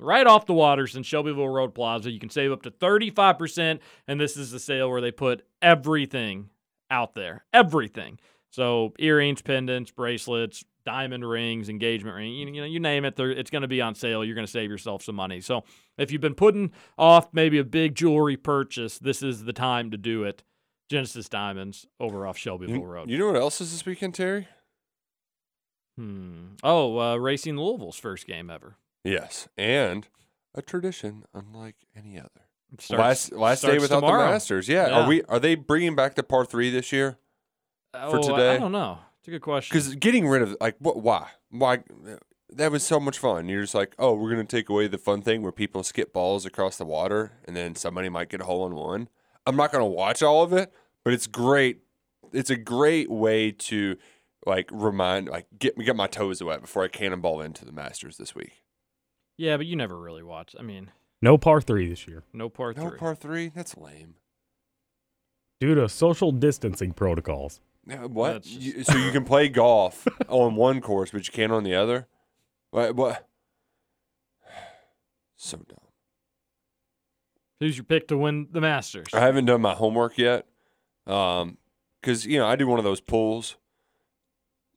right 0.00 0.26
off 0.26 0.46
the 0.46 0.52
waters 0.52 0.96
in 0.96 1.04
Shelbyville 1.04 1.48
Road 1.48 1.72
Plaza. 1.72 2.10
You 2.10 2.18
can 2.18 2.30
save 2.30 2.50
up 2.50 2.62
to 2.62 2.72
35%. 2.72 3.78
And 4.08 4.20
this 4.20 4.36
is 4.36 4.50
the 4.50 4.58
sale 4.58 4.90
where 4.90 5.00
they 5.00 5.12
put 5.12 5.46
everything 5.62 6.50
out 6.90 7.14
there. 7.14 7.44
Everything. 7.52 8.18
So 8.50 8.92
earrings, 8.98 9.42
pendants, 9.42 9.92
bracelets, 9.92 10.64
diamond 10.84 11.28
rings, 11.28 11.68
engagement 11.68 12.16
ring, 12.16 12.32
you, 12.32 12.46
you 12.46 12.60
know, 12.60 12.66
you 12.66 12.80
name 12.80 13.04
it, 13.04 13.16
they're- 13.16 13.30
it's 13.30 13.50
going 13.50 13.62
to 13.62 13.68
be 13.68 13.80
on 13.80 13.94
sale. 13.94 14.24
You're 14.24 14.34
going 14.34 14.46
to 14.46 14.50
save 14.50 14.70
yourself 14.70 15.02
some 15.02 15.14
money. 15.16 15.40
So 15.40 15.64
if 15.98 16.10
you've 16.12 16.20
been 16.20 16.34
putting 16.34 16.72
off 16.98 17.28
maybe 17.32 17.58
a 17.58 17.64
big 17.64 17.94
jewelry 17.94 18.36
purchase, 18.36 18.98
this 18.98 19.22
is 19.22 19.44
the 19.44 19.52
time 19.52 19.90
to 19.90 19.96
do 19.96 20.24
it. 20.24 20.42
Genesis 20.88 21.28
Diamonds 21.28 21.86
over 22.00 22.26
off 22.26 22.36
Shelbyville 22.36 22.76
You, 22.76 22.82
Road. 22.84 23.10
you 23.10 23.16
know 23.18 23.26
what 23.28 23.36
else 23.36 23.60
is 23.60 23.70
this 23.70 23.86
weekend, 23.86 24.14
Terry? 24.14 24.48
Hmm. 25.96 26.54
Oh, 26.62 26.98
uh, 26.98 27.16
Racing 27.16 27.56
Louisville's 27.56 27.98
first 27.98 28.26
game 28.26 28.50
ever. 28.50 28.76
Yes, 29.04 29.48
and 29.56 30.08
a 30.54 30.62
tradition 30.62 31.24
unlike 31.34 31.76
any 31.96 32.18
other. 32.18 32.28
Starts- 32.78 33.30
last 33.30 33.32
last 33.32 33.62
day 33.62 33.78
without 33.78 34.00
tomorrow. 34.00 34.26
the 34.26 34.30
Masters. 34.32 34.68
Yeah. 34.68 34.86
Yeah. 34.88 35.00
Are 35.00 35.08
we? 35.08 35.22
Are 35.24 35.38
they 35.40 35.54
bringing 35.56 35.94
back 35.96 36.14
the 36.14 36.22
par 36.22 36.44
three 36.44 36.70
this 36.70 36.92
year? 36.92 37.18
Oh, 37.94 38.18
I- 38.18 38.20
today? 38.22 38.54
I 38.54 38.58
don't 38.58 38.72
know. 38.72 38.98
It's 39.20 39.28
a 39.28 39.30
good 39.32 39.42
question. 39.42 39.74
Because 39.76 39.94
getting 39.96 40.26
rid 40.26 40.42
of 40.42 40.56
like 40.60 40.76
what? 40.78 41.02
Why? 41.02 41.28
Why? 41.50 41.82
That 42.52 42.72
was 42.72 42.82
so 42.82 42.98
much 42.98 43.18
fun. 43.18 43.48
You're 43.48 43.60
just 43.62 43.74
like, 43.74 43.94
oh, 43.98 44.14
we're 44.14 44.30
gonna 44.30 44.44
take 44.44 44.68
away 44.68 44.88
the 44.88 44.98
fun 44.98 45.22
thing 45.22 45.42
where 45.42 45.52
people 45.52 45.82
skip 45.82 46.12
balls 46.12 46.46
across 46.46 46.76
the 46.78 46.84
water, 46.86 47.32
and 47.44 47.54
then 47.56 47.74
somebody 47.74 48.08
might 48.08 48.28
get 48.28 48.40
a 48.40 48.44
hole 48.44 48.66
in 48.66 48.74
one. 48.74 49.08
I'm 49.46 49.56
not 49.56 49.72
gonna 49.72 49.86
watch 49.86 50.22
all 50.22 50.42
of 50.42 50.52
it, 50.52 50.72
but 51.04 51.12
it's 51.12 51.26
great. 51.26 51.80
It's 52.32 52.50
a 52.50 52.56
great 52.56 53.10
way 53.10 53.50
to 53.52 53.96
like 54.46 54.68
remind, 54.72 55.28
like 55.28 55.46
get 55.58 55.76
get 55.78 55.94
my 55.96 56.06
toes 56.06 56.42
wet 56.42 56.62
before 56.62 56.82
I 56.84 56.88
cannonball 56.88 57.40
into 57.42 57.64
the 57.64 57.72
Masters 57.72 58.16
this 58.16 58.34
week. 58.34 58.64
Yeah, 59.36 59.56
but 59.58 59.66
you 59.66 59.76
never 59.76 59.98
really 59.98 60.22
watch. 60.22 60.56
I 60.58 60.62
mean, 60.62 60.90
No 61.22 61.36
par 61.38 61.60
three 61.60 61.88
this 61.88 62.08
year 62.08 62.24
no 62.32 62.48
par 62.48 62.72
No 62.74 62.88
three. 62.88 62.98
par 62.98 63.14
three. 63.14 63.48
That's 63.54 63.76
lame. 63.76 64.14
due 65.60 65.74
to 65.74 65.88
social 65.90 66.32
distancing 66.32 66.92
protocols. 66.92 67.60
Yeah, 67.90 68.04
What? 68.06 68.42
Just- 68.44 68.60
You, 68.60 68.84
so 68.84 68.96
you 68.96 69.10
can 69.10 69.24
play 69.24 69.48
golf 69.48 70.06
on 70.28 70.54
one 70.54 70.80
course, 70.80 71.10
but 71.10 71.26
you 71.26 71.32
can't 71.32 71.52
on 71.52 71.64
the 71.64 71.74
other. 71.74 72.06
What? 72.70 72.94
What? 72.96 73.26
So 75.36 75.56
dumb. 75.56 75.78
Who's 77.60 77.76
your 77.76 77.84
pick 77.84 78.08
to 78.08 78.16
win 78.18 78.48
the 78.52 78.60
Masters? 78.60 79.08
I 79.14 79.20
haven't 79.20 79.46
done 79.46 79.60
my 79.62 79.74
homework 79.74 80.18
yet, 80.18 80.46
um, 81.06 81.56
because 82.00 82.26
you 82.26 82.38
know 82.38 82.46
I 82.46 82.56
do 82.56 82.66
one 82.66 82.78
of 82.78 82.84
those 82.84 83.00
pools 83.00 83.56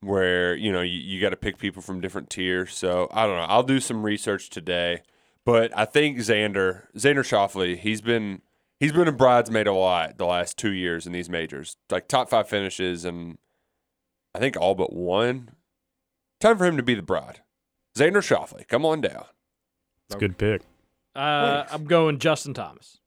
where 0.02 0.56
you 0.56 0.71
know 0.71 0.82
you, 0.82 0.97
you 0.99 1.19
got 1.21 1.30
to 1.32 1.36
pick 1.38 1.58
people 1.58 1.82
from 1.82 1.99
different 2.02 2.30
tiers. 2.30 2.73
So 2.76 3.10
I 3.12 3.26
don't 3.26 3.36
know. 3.36 3.43
I'll 3.47 3.63
do 3.63 3.80
some 3.82 4.04
research 4.04 4.49
today, 4.49 5.02
but 5.45 5.78
I 5.78 5.84
think 5.86 6.17
Xander 6.19 6.84
Xander 6.95 7.23
Schauffele 7.26 7.78
he's 7.78 8.02
been 8.02 8.41
he's 8.79 8.91
been 8.91 9.07
a 9.07 9.12
bridesmaid 9.13 9.67
a 9.67 9.73
lot 9.73 10.17
the 10.17 10.25
last 10.25 10.57
two 10.57 10.71
years 10.71 11.05
in 11.07 11.13
these 11.13 11.29
majors, 11.29 11.77
like 11.89 12.07
top 12.07 12.29
five 12.29 12.47
finishes 12.49 13.05
and 13.05 13.38
I 14.36 14.39
think 14.39 14.57
all 14.57 14.75
but 14.75 14.93
one. 14.93 15.51
Time 16.39 16.57
for 16.57 16.65
him 16.65 16.77
to 16.77 16.83
be 16.83 16.95
the 16.95 17.01
bride. 17.01 17.39
Xander 17.97 18.17
Schauffele, 18.21 18.67
come 18.67 18.86
on 18.86 19.01
down. 19.01 19.25
It's 20.09 20.15
a 20.15 20.19
good 20.19 20.38
pick. 20.38 20.62
Uh, 21.15 21.63
I'm 21.71 21.86
going 21.86 22.17
Justin 22.19 22.53
Thomas. 22.53 22.97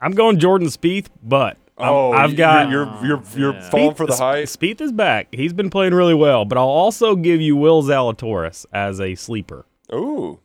I'm 0.00 0.12
going 0.12 0.38
Jordan 0.38 0.68
Spieth, 0.68 1.08
but 1.22 1.56
I'm- 1.76 1.92
Oh, 1.92 2.12
I've 2.12 2.36
got 2.36 2.70
you're 2.70 2.84
you're 3.02 3.04
you're, 3.04 3.22
you're 3.36 3.54
Yeah. 3.54 3.70
falling 3.70 3.94
for 3.94 4.06
the 4.06 4.12
Spieth- 4.12 4.18
hype. 4.18 4.44
Spieth 4.46 4.80
is 4.80 4.92
back. 4.92 5.28
He's 5.32 5.52
been 5.52 5.70
playing 5.70 5.94
really 5.94 6.14
well, 6.14 6.44
but 6.44 6.56
I'll 6.56 6.64
also 6.68 7.16
give 7.16 7.40
you 7.40 7.56
Will 7.56 7.82
Zalatoris 7.82 8.64
as 8.72 9.00
a 9.00 9.14
sleeper. 9.16 9.66
Ooh, 9.92 10.38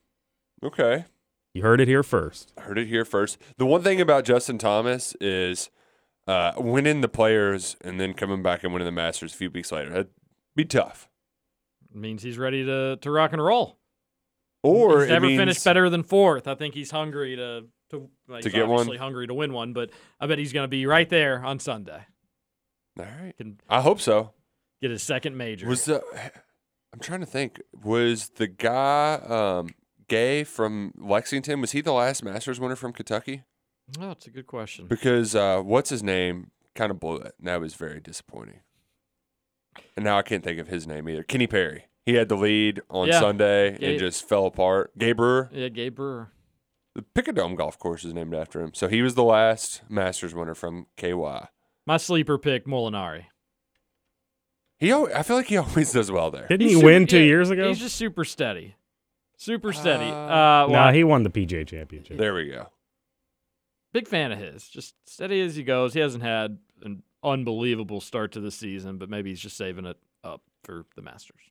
okay. 0.63 1.05
You 1.53 1.61
heard 1.61 1.79
it 1.81 1.87
here 1.87 2.03
first. 2.03 2.51
Heard 2.57 2.77
it 2.79 2.87
here 2.87 3.05
first. 3.05 3.37
The 3.57 3.65
one 3.65 3.83
thing 3.83 4.01
about 4.01 4.25
Justin 4.25 4.57
Thomas 4.57 5.15
is 5.21 5.69
uh, 6.27 6.53
winning 6.57 7.01
the 7.01 7.07
players 7.07 7.75
and 7.81 7.99
then 7.99 8.13
coming 8.13 8.41
back 8.41 8.63
and 8.63 8.73
winning 8.73 8.87
the 8.87 8.91
Masters 8.91 9.33
a 9.33 9.37
few 9.37 9.51
weeks 9.51 9.71
later. 9.71 9.89
That'd 9.91 10.09
be 10.55 10.65
tough. 10.65 11.09
means 11.93 12.23
he's 12.23 12.37
ready 12.39 12.65
to, 12.65 12.97
to 12.97 13.11
rock 13.11 13.33
and 13.33 13.43
roll. 13.43 13.77
Or 14.63 15.01
he's 15.01 15.09
never 15.09 15.27
means- 15.27 15.39
finished 15.39 15.63
better 15.63 15.89
than 15.89 16.03
fourth. 16.03 16.47
I 16.47 16.55
think 16.55 16.73
he's 16.73 16.89
hungry 16.91 17.35
to 17.35 17.65
to, 17.91 18.09
well, 18.27 18.41
To 18.41 18.47
he's 18.49 18.53
get 18.53 18.67
one? 18.67 18.79
obviously 18.79 18.97
hungry 18.97 19.27
to 19.27 19.33
win 19.35 19.53
one, 19.53 19.73
but 19.73 19.91
I 20.19 20.25
bet 20.25 20.39
he's 20.39 20.53
going 20.53 20.63
to 20.63 20.67
be 20.69 20.87
right 20.87 21.07
there 21.07 21.43
on 21.45 21.59
Sunday. 21.59 22.01
All 22.97 23.05
right. 23.05 23.33
Can 23.37 23.59
I 23.69 23.81
hope 23.81 23.99
so. 24.01 24.31
get 24.81 24.89
his 24.89 25.03
second 25.03 25.37
major. 25.37 25.67
Was 25.67 25.85
the 25.85 26.01
I'm 26.91 26.99
trying 26.99 27.19
to 27.19 27.25
think. 27.27 27.61
Was 27.83 28.29
the 28.29 28.47
guy 28.47 29.15
um, 29.27 29.69
Gay 30.13 30.43
from 30.43 30.93
Lexington? 30.97 31.59
Was 31.61 31.71
he 31.71 31.81
the 31.81 31.91
last 31.93 32.23
Masters 32.23 32.59
winner 32.59 32.75
from 32.75 32.93
Kentucky? 32.93 33.43
oh, 33.99 34.11
it's 34.11 34.27
a 34.27 34.29
good 34.29 34.47
question. 34.47 34.85
Because 34.87 35.35
uh, 35.35 35.61
what's 35.61 35.89
his 35.89 36.03
name 36.03 36.51
kind 36.75 36.91
of 36.91 36.99
blew 36.99 37.17
it. 37.17 37.33
And 37.39 37.47
that 37.47 37.59
was 37.59 37.73
very 37.75 37.99
disappointing. 37.99 38.59
And 39.95 40.05
now 40.05 40.17
I 40.17 40.21
can't 40.21 40.43
think 40.43 40.59
of 40.59 40.67
his 40.67 40.85
name 40.87 41.09
either. 41.09 41.23
Kenny 41.23 41.47
Perry. 41.47 41.85
He 42.05 42.13
had 42.15 42.29
the 42.29 42.35
lead 42.35 42.81
on 42.89 43.07
Yeah. 43.07 43.19
Sunday 43.19 43.77
Gabe- 43.77 43.89
and 43.91 43.99
just 43.99 44.27
fell 44.27 44.45
apart. 44.45 44.97
Gay 44.97 45.13
Brewer. 45.13 45.49
Yeah, 45.53 45.69
Gay 45.69 45.89
Brewer. 45.89 46.31
The 46.95 47.01
Picadome 47.15 47.55
Golf 47.55 47.79
Course 47.79 48.03
is 48.05 48.13
named 48.13 48.35
after 48.35 48.61
him. 48.61 48.71
So 48.73 48.87
he 48.87 49.01
was 49.01 49.15
the 49.15 49.23
last 49.23 49.81
Masters 49.89 50.35
winner 50.35 50.53
from 50.55 50.85
KY. 50.97 51.47
My 51.87 51.97
sleeper 51.97 52.37
pick, 52.37 52.65
Molinari. 52.67 53.25
He, 54.79 54.91
I 54.93 55.23
feel 55.23 55.37
like 55.37 55.47
he 55.47 55.57
always 55.65 55.91
does 55.91 56.11
well 56.11 56.29
there. 56.29 56.47
Didn't 56.47 56.61
He's 56.61 56.71
he 56.71 56.75
super- 56.75 56.85
win 56.85 57.07
two 57.07 57.17
yeah, 57.19 57.23
years 57.25 57.49
ago? 57.49 57.67
He's 57.67 57.79
just 57.79 57.95
super 57.95 58.23
steady. 58.25 58.75
Super 59.37 59.73
steady. 59.73 60.05
Uh, 60.05 60.13
Uh, 60.15 60.65
no, 60.67 60.73
well, 60.73 60.93
he 60.93 61.03
won 61.03 61.23
the 61.23 61.29
PGA 61.29 61.65
Championship. 61.67 62.17
There 62.17 62.33
we 62.33 62.49
go. 62.49 62.67
big 63.91 64.07
fan 64.07 64.31
of 64.31 64.39
his. 64.39 64.67
Just 64.67 64.95
steady 65.05 65.41
as 65.41 65.55
he 65.55 65.63
goes. 65.63 65.93
He 65.93 65.99
hasn't 65.99 66.23
had 66.23 66.57
an 66.81 67.03
unbelievable 67.23 68.01
start 68.01 68.31
to 68.33 68.39
the 68.39 68.51
season, 68.51 68.97
but 68.97 69.09
maybe 69.09 69.29
he's 69.29 69.39
just 69.39 69.57
saving 69.57 69.85
it 69.85 69.97
up 70.23 70.41
for 70.63 70.85
the 70.95 71.01
Masters. 71.01 71.41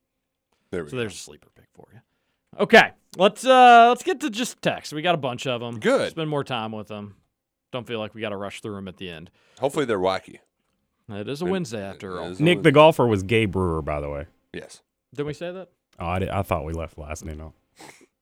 There 0.70 0.82
we 0.82 0.86
go. 0.86 0.90
So 0.90 0.96
go. 0.96 1.00
there's 1.00 1.14
a 1.14 1.18
sleeper 1.18 1.48
pick 1.54 1.66
for 1.74 1.86
you. 1.92 2.00
Okay, 2.58 2.90
let's 3.16 3.46
uh 3.46 3.86
let's 3.88 4.02
get 4.02 4.20
to 4.20 4.28
just 4.30 4.60
text. 4.60 4.92
We 4.92 5.00
got 5.02 5.14
a 5.14 5.18
bunch 5.18 5.46
of 5.46 5.60
them. 5.60 5.78
Good. 5.80 6.10
Spend 6.10 6.28
more 6.28 6.44
time 6.44 6.72
with 6.72 6.88
them. 6.88 7.16
Don't 7.70 7.86
feel 7.86 7.98
like 7.98 8.14
we 8.14 8.20
got 8.20 8.28
to 8.30 8.36
rush 8.36 8.60
through 8.60 8.74
them 8.74 8.88
at 8.88 8.98
the 8.98 9.08
end. 9.08 9.30
Hopefully 9.58 9.84
they're 9.86 9.98
wacky. 9.98 10.38
It 11.08 11.28
is 11.28 11.40
a 11.42 11.46
It- 11.46 11.50
Wednesday 11.50 11.82
after 11.82 12.18
all. 12.18 12.28
Nick 12.30 12.38
Wednesday. 12.40 12.54
the 12.62 12.72
golfer 12.72 13.06
was 13.06 13.22
Gay 13.22 13.46
Brewer, 13.46 13.80
by 13.82 14.00
the 14.00 14.10
way. 14.10 14.26
Yes. 14.52 14.82
Did 15.14 15.24
we 15.24 15.32
say 15.32 15.50
that? 15.52 15.70
Oh, 15.98 16.06
I, 16.06 16.18
did, 16.18 16.28
I 16.30 16.42
thought 16.42 16.64
we 16.64 16.72
left 16.74 16.98
last 16.98 17.24
name 17.24 17.40
out. 17.40 17.52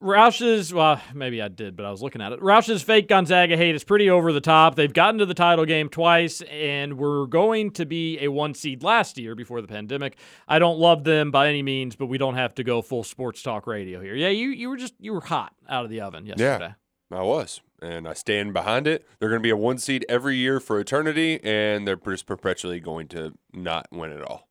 Roush's, 0.02 0.72
well, 0.72 0.98
maybe 1.14 1.42
I 1.42 1.48
did, 1.48 1.76
but 1.76 1.84
I 1.84 1.90
was 1.90 2.00
looking 2.00 2.22
at 2.22 2.32
it. 2.32 2.40
Roush's 2.40 2.82
fake 2.82 3.06
Gonzaga 3.06 3.54
hate 3.54 3.74
is 3.74 3.84
pretty 3.84 4.08
over 4.08 4.32
the 4.32 4.40
top. 4.40 4.74
They've 4.74 4.92
gotten 4.92 5.18
to 5.18 5.26
the 5.26 5.34
title 5.34 5.66
game 5.66 5.90
twice 5.90 6.40
and 6.50 6.96
were 6.96 7.26
going 7.26 7.72
to 7.72 7.84
be 7.84 8.18
a 8.20 8.28
one 8.28 8.54
seed 8.54 8.82
last 8.82 9.18
year 9.18 9.34
before 9.34 9.60
the 9.60 9.68
pandemic. 9.68 10.16
I 10.48 10.58
don't 10.58 10.78
love 10.78 11.04
them 11.04 11.30
by 11.30 11.48
any 11.48 11.62
means, 11.62 11.96
but 11.96 12.06
we 12.06 12.16
don't 12.16 12.36
have 12.36 12.54
to 12.54 12.64
go 12.64 12.80
full 12.80 13.04
sports 13.04 13.42
talk 13.42 13.66
radio 13.66 14.00
here. 14.00 14.14
Yeah, 14.14 14.28
you 14.28 14.48
you 14.48 14.70
were 14.70 14.78
just 14.78 14.94
you 14.98 15.12
were 15.12 15.20
hot 15.20 15.52
out 15.68 15.84
of 15.84 15.90
the 15.90 16.00
oven 16.00 16.24
yesterday. 16.24 16.74
Yeah, 17.10 17.18
I 17.18 17.22
was. 17.22 17.60
And 17.82 18.08
I 18.08 18.14
stand 18.14 18.54
behind 18.54 18.86
it. 18.86 19.06
They're 19.18 19.28
going 19.28 19.42
to 19.42 19.46
be 19.46 19.50
a 19.50 19.56
one 19.56 19.76
seed 19.76 20.06
every 20.08 20.36
year 20.36 20.60
for 20.60 20.80
eternity, 20.80 21.40
and 21.44 21.86
they're 21.86 21.96
just 21.96 22.24
perpetually 22.24 22.80
going 22.80 23.08
to 23.08 23.34
not 23.52 23.86
win 23.90 24.12
at 24.12 24.22
all 24.22 24.48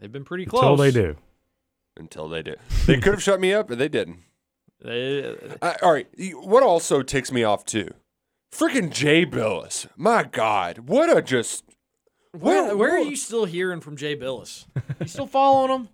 They've 0.00 0.12
been 0.12 0.24
pretty 0.24 0.46
close. 0.46 0.62
Until 0.62 0.76
they 0.76 0.90
do. 0.90 1.16
until 1.98 2.28
they 2.28 2.42
do. 2.42 2.54
They 2.86 2.98
could 2.98 3.12
have 3.12 3.22
shut 3.22 3.40
me 3.40 3.52
up, 3.52 3.68
but 3.68 3.78
they 3.78 3.88
didn't. 3.88 4.20
I, 4.84 5.76
all 5.82 5.92
right. 5.92 6.06
What 6.34 6.62
also 6.62 7.02
ticks 7.02 7.32
me 7.32 7.42
off, 7.44 7.64
too? 7.64 7.88
Freaking 8.52 8.90
Jay 8.92 9.24
Bilas. 9.26 9.86
My 9.96 10.22
God. 10.24 10.78
What 10.88 11.14
a 11.14 11.22
just. 11.22 11.64
where, 12.32 12.64
what- 12.66 12.78
where 12.78 12.90
are 12.96 13.00
you 13.00 13.16
still 13.16 13.44
hearing 13.46 13.80
from 13.80 13.96
Jay 13.96 14.16
Bilas? 14.16 14.66
You 15.00 15.08
still 15.08 15.26
following 15.26 15.70
him? 15.70 15.88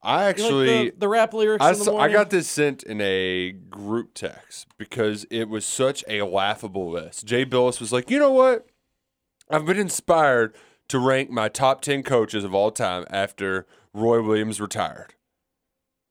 I 0.00 0.20
You 0.20 0.26
like 0.26 0.28
actually. 0.38 0.66
the, 0.90 0.94
the 0.98 1.08
rap 1.08 1.34
lyrics 1.34 1.64
I, 1.64 1.72
saw, 1.72 1.98
I 1.98 2.12
got 2.12 2.30
this 2.30 2.46
sent 2.48 2.84
in 2.84 3.00
a 3.00 3.50
group 3.50 4.14
text 4.14 4.68
because 4.78 5.26
it 5.28 5.48
was 5.48 5.66
such 5.66 6.04
a 6.08 6.22
laughable 6.22 6.88
list. 6.88 7.26
Jay 7.26 7.44
Bilas 7.44 7.80
was 7.80 7.92
like, 7.92 8.08
you 8.08 8.18
know 8.20 8.30
what? 8.30 8.66
I've 9.50 9.66
been 9.66 9.78
inspired 9.78 10.54
to 10.88 11.00
rank 11.00 11.30
my 11.30 11.48
top 11.48 11.80
10 11.80 12.04
coaches 12.04 12.44
of 12.44 12.54
all 12.54 12.70
time 12.70 13.06
after 13.10 13.66
Roy 13.92 14.22
Williams 14.22 14.60
retired. 14.60 15.14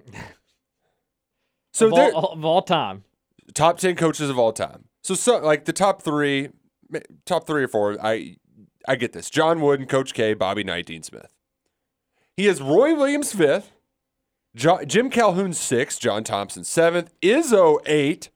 So 1.78 1.88
of, 1.88 1.96
they're 1.96 2.14
all, 2.14 2.34
of 2.34 2.44
all 2.44 2.62
time. 2.62 3.04
top 3.54 3.78
10 3.78 3.96
coaches 3.96 4.30
of 4.30 4.40
all 4.40 4.52
time. 4.52 4.86
So, 5.04 5.14
so 5.14 5.38
like 5.38 5.66
the 5.66 5.74
top 5.74 6.02
three, 6.02 6.50
top 7.26 7.46
three 7.46 7.64
or 7.64 7.68
four, 7.68 7.98
I 8.04 8.38
I 8.88 8.96
get 8.96 9.14
this. 9.14 9.30
John 9.30 9.62
Wooden, 9.62 9.86
Coach 9.86 10.14
K, 10.14 10.34
Bobby 10.34 10.64
Knight, 10.64 10.88
Dean 10.88 11.04
Smith. 11.04 11.34
He 12.36 12.46
has 12.46 12.62
Roy 12.62 12.96
Williams 12.96 13.34
fifth, 13.34 13.72
Jo- 14.56 14.86
Jim 14.86 15.10
Calhoun 15.10 15.54
sixth, 15.54 16.00
John 16.00 16.24
Thompson 16.24 16.64
seventh, 16.64 17.12
Izzo 17.22 17.80
eight, 17.86 18.30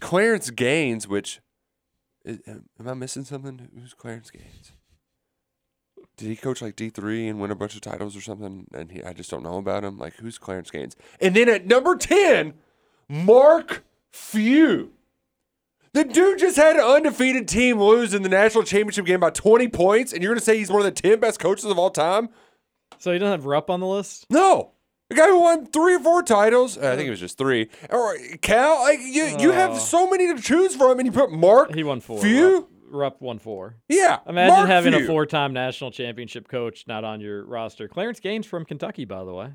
Clarence 0.00 0.50
Gaines, 0.50 1.08
which 1.08 1.40
is, 2.24 2.38
am 2.46 2.64
I 2.86 2.94
missing 2.94 3.24
something? 3.24 3.68
Who's 3.74 3.94
Clarence 3.94 4.30
Gaines? 4.30 4.72
did 6.18 6.28
he 6.28 6.36
coach 6.36 6.60
like 6.60 6.76
D 6.76 6.90
three 6.90 7.28
and 7.28 7.40
win 7.40 7.50
a 7.50 7.54
bunch 7.54 7.74
of 7.74 7.80
titles 7.80 8.16
or 8.16 8.20
something? 8.20 8.66
And 8.74 8.90
he, 8.92 9.02
I 9.02 9.12
just 9.12 9.30
don't 9.30 9.42
know 9.42 9.56
about 9.56 9.84
him. 9.84 9.98
Like 9.98 10.16
who's 10.16 10.36
Clarence 10.36 10.70
Gaines? 10.70 10.96
And 11.20 11.34
then 11.34 11.48
at 11.48 11.66
number 11.66 11.96
ten, 11.96 12.54
Mark 13.08 13.84
Few. 14.10 14.92
The 15.94 16.04
dude 16.04 16.38
just 16.38 16.56
had 16.56 16.76
an 16.76 16.82
undefeated 16.82 17.48
team 17.48 17.80
lose 17.80 18.12
in 18.12 18.22
the 18.22 18.28
national 18.28 18.64
championship 18.64 19.06
game 19.06 19.20
by 19.20 19.30
20 19.30 19.68
points, 19.68 20.12
and 20.12 20.22
you're 20.22 20.30
going 20.30 20.38
to 20.38 20.44
say 20.44 20.58
he's 20.58 20.70
one 20.70 20.80
of 20.80 20.84
the 20.84 21.00
10 21.00 21.18
best 21.18 21.40
coaches 21.40 21.64
of 21.64 21.78
all 21.78 21.90
time? 21.90 22.28
So 22.98 23.12
he 23.12 23.18
doesn't 23.18 23.32
have 23.32 23.46
Rupp 23.46 23.70
on 23.70 23.80
the 23.80 23.86
list. 23.86 24.26
No. 24.28 24.72
The 25.08 25.16
guy 25.16 25.28
who 25.28 25.40
won 25.40 25.66
three 25.66 25.94
or 25.94 26.00
four 26.00 26.22
titles, 26.22 26.76
uh, 26.76 26.92
I 26.92 26.96
think 26.96 27.06
it 27.06 27.10
was 27.10 27.20
just 27.20 27.38
three. 27.38 27.70
Or 27.88 28.14
Cal, 28.42 28.82
like 28.82 29.00
you, 29.00 29.38
you 29.38 29.52
have 29.52 29.70
oh. 29.70 29.78
so 29.78 30.10
many 30.10 30.34
to 30.34 30.40
choose 30.40 30.76
from, 30.76 30.98
and 30.98 31.06
you 31.06 31.12
put 31.12 31.32
Mark. 31.32 31.68
Oh. 31.70 31.74
He 31.74 31.82
won 31.82 32.00
four. 32.00 32.20
Few. 32.20 32.56
Rupp, 32.56 32.68
Rupp 32.90 33.22
won 33.22 33.38
four. 33.38 33.76
Yeah, 33.88 34.18
Imagine 34.26 34.54
Mark 34.54 34.68
having 34.68 34.94
a 34.94 35.06
four-time 35.06 35.54
national 35.54 35.90
championship 35.90 36.48
coach 36.48 36.84
not 36.86 37.04
on 37.04 37.20
your 37.20 37.44
roster. 37.46 37.88
Clarence 37.88 38.20
Gaines 38.20 38.46
from 38.46 38.66
Kentucky, 38.66 39.06
by 39.06 39.24
the 39.24 39.32
way, 39.32 39.52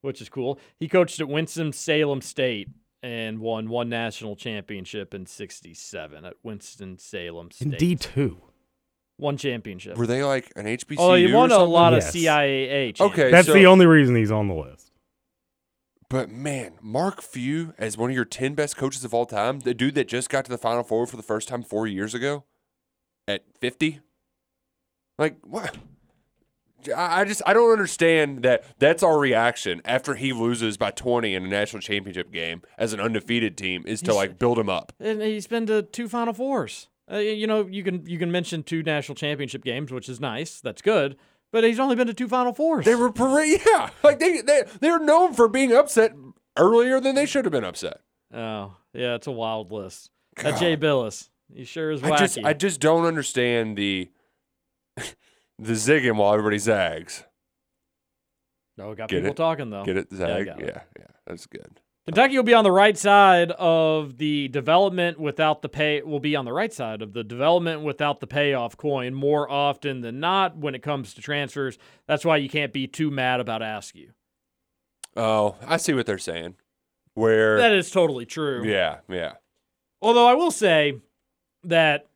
which 0.00 0.22
is 0.22 0.30
cool. 0.30 0.58
He 0.80 0.88
coached 0.88 1.20
at 1.20 1.28
Winston 1.28 1.72
Salem 1.72 2.22
State 2.22 2.68
and 3.04 3.38
won 3.38 3.68
one 3.68 3.90
national 3.90 4.34
championship 4.34 5.12
in 5.12 5.26
'67 5.26 6.24
at 6.24 6.34
Winston 6.42 6.96
Salem 6.98 7.50
In 7.60 7.72
D 7.72 7.94
two. 7.96 8.40
one 9.18 9.36
championship. 9.36 9.98
Were 9.98 10.06
they 10.06 10.24
like 10.24 10.50
an 10.56 10.64
HBCU? 10.66 10.96
Oh, 10.98 11.14
he 11.14 11.30
won 11.32 11.50
or 11.52 11.54
a 11.54 11.58
something? 11.58 11.70
lot 11.70 11.92
of 11.92 11.98
Yes. 12.02 12.14
CIAA. 12.16 13.00
Okay, 13.00 13.30
That's 13.30 13.46
so- 13.48 13.52
the 13.52 13.66
only 13.66 13.84
reason 13.86 14.16
he's 14.16 14.32
on 14.32 14.48
the 14.48 14.54
list. 14.54 14.90
But 16.08 16.30
man, 16.30 16.78
Mark 16.80 17.20
Few 17.22 17.74
as 17.76 17.98
one 17.98 18.10
of 18.10 18.16
your 18.16 18.24
10 18.24 18.54
best 18.54 18.76
coaches 18.76 19.04
of 19.04 19.12
all 19.12 19.26
time, 19.26 19.60
the 19.60 19.74
dude 19.74 19.94
that 19.96 20.08
just 20.08 20.30
got 20.30 20.44
to 20.46 20.50
the 20.50 20.58
Final 20.58 20.82
Four 20.82 21.06
for 21.06 21.16
the 21.16 21.22
first 21.22 21.46
time 21.48 21.62
four 21.62 21.86
years 21.86 22.14
ago 22.14 22.44
at 23.28 23.44
50? 23.60 24.00
Like, 25.18 25.36
what? 25.42 25.76
I 26.96 27.24
just, 27.24 27.42
I 27.46 27.52
don't 27.52 27.70
understand 27.72 28.42
that 28.42 28.64
that's 28.78 29.02
our 29.02 29.18
reaction 29.18 29.80
after 29.84 30.14
he 30.14 30.32
loses 30.32 30.76
by 30.76 30.90
20 30.90 31.34
in 31.34 31.44
a 31.44 31.48
national 31.48 31.80
championship 31.82 32.32
game 32.32 32.62
as 32.78 32.92
an 32.92 33.00
undefeated 33.00 33.56
team 33.56 33.82
is 33.86 34.00
to 34.02 34.12
He's- 34.12 34.16
like 34.16 34.38
build 34.38 34.58
him 34.58 34.68
up. 34.68 34.92
and 35.00 35.20
he's 35.22 35.46
been 35.46 35.66
to 35.66 35.82
two 35.82 36.08
Final 36.08 36.32
Fours. 36.34 36.88
Uh, 37.10 37.16
you 37.18 37.46
know, 37.46 37.66
you 37.66 37.84
can 37.84 38.06
you 38.06 38.18
can 38.18 38.32
mention 38.32 38.62
two 38.62 38.82
national 38.82 39.14
championship 39.14 39.62
games, 39.62 39.92
which 39.92 40.08
is 40.08 40.20
nice. 40.20 40.60
That's 40.62 40.80
good. 40.80 41.16
But 41.52 41.62
he's 41.62 41.78
only 41.78 41.94
been 41.96 42.06
to 42.06 42.14
two 42.14 42.28
Final 42.28 42.52
Fours. 42.52 42.84
They 42.84 42.94
were, 42.94 43.12
parade, 43.12 43.60
yeah. 43.66 43.90
Like, 44.02 44.18
they, 44.18 44.40
they, 44.40 44.62
they're 44.80 44.98
known 44.98 45.34
for 45.34 45.46
being 45.46 45.72
upset 45.72 46.12
earlier 46.56 46.98
than 47.00 47.14
they 47.14 47.26
should 47.26 47.44
have 47.44 47.52
been 47.52 47.62
upset. 47.62 48.00
oh, 48.32 48.74
yeah, 48.92 49.14
it's 49.14 49.26
a 49.28 49.30
wild 49.32 49.70
list. 49.70 50.10
That 50.42 50.58
Jay 50.58 50.76
Bilas, 50.76 51.28
he 51.54 51.62
sure 51.64 51.92
is 51.92 52.00
wacky. 52.00 52.12
I 52.12 52.16
just, 52.18 52.38
I 52.46 52.52
just 52.54 52.80
don't 52.80 53.04
understand 53.04 53.76
the, 53.76 54.10
the 55.64 55.72
zigging 55.74 56.16
while 56.16 56.32
everybody 56.32 56.58
zags. 56.58 57.24
no, 58.76 58.90
we 58.90 58.96
got 58.96 59.08
Get 59.08 59.16
people 59.18 59.30
it? 59.30 59.36
talking 59.36 59.70
though. 59.70 59.84
Get 59.84 59.96
it, 59.96 60.08
Yeah, 60.10 60.18
Zag? 60.18 60.46
Yeah, 60.46 60.54
it. 60.58 60.82
yeah, 60.98 61.06
that's 61.26 61.46
good. 61.46 61.80
Kentucky 62.06 62.36
will 62.36 62.42
be 62.44 62.52
on 62.52 62.64
the 62.64 62.70
right 62.70 62.98
side 62.98 63.50
of 63.52 64.18
the 64.18 64.48
development 64.48 65.18
without 65.18 65.62
the 65.62 65.70
pay. 65.70 66.02
Will 66.02 66.20
be 66.20 66.36
on 66.36 66.44
the 66.44 66.52
right 66.52 66.70
side 66.72 67.00
of 67.00 67.14
the 67.14 67.24
development 67.24 67.80
without 67.82 68.20
the 68.20 68.26
payoff 68.26 68.76
coin 68.76 69.14
more 69.14 69.50
often 69.50 70.02
than 70.02 70.20
not 70.20 70.54
when 70.56 70.74
it 70.74 70.82
comes 70.82 71.14
to 71.14 71.22
transfers. 71.22 71.78
That's 72.06 72.22
why 72.24 72.36
you 72.36 72.50
can't 72.50 72.74
be 72.74 72.86
too 72.86 73.10
mad 73.10 73.40
about 73.40 73.62
Askew. 73.62 74.10
Oh, 75.16 75.56
I 75.66 75.78
see 75.78 75.94
what 75.94 76.04
they're 76.04 76.18
saying. 76.18 76.56
Where? 77.14 77.56
That 77.56 77.72
is 77.72 77.90
totally 77.90 78.26
true. 78.26 78.64
yeah, 78.66 78.98
yeah. 79.08 79.34
Although 80.02 80.26
I 80.26 80.34
will 80.34 80.50
say 80.50 80.98
that 81.62 82.08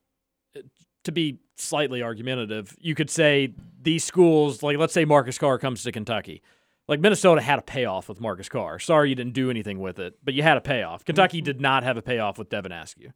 to 1.04 1.12
be 1.12 1.38
slightly 1.60 2.02
argumentative, 2.02 2.76
you 2.80 2.94
could 2.94 3.10
say 3.10 3.52
these 3.82 4.04
schools, 4.04 4.62
like 4.62 4.76
let's 4.78 4.92
say 4.92 5.04
Marcus 5.04 5.38
Carr 5.38 5.58
comes 5.58 5.82
to 5.82 5.92
Kentucky. 5.92 6.42
Like 6.88 7.00
Minnesota 7.00 7.42
had 7.42 7.58
a 7.58 7.62
payoff 7.62 8.08
with 8.08 8.20
Marcus 8.20 8.48
Carr. 8.48 8.78
Sorry 8.78 9.10
you 9.10 9.14
didn't 9.14 9.34
do 9.34 9.50
anything 9.50 9.78
with 9.78 9.98
it, 9.98 10.16
but 10.24 10.32
you 10.32 10.42
had 10.42 10.56
a 10.56 10.60
payoff. 10.62 11.04
Kentucky 11.04 11.38
mm-hmm. 11.38 11.44
did 11.44 11.60
not 11.60 11.82
have 11.84 11.96
a 11.98 12.02
payoff 12.02 12.38
with 12.38 12.48
Devin 12.48 12.72
Askew. 12.72 13.12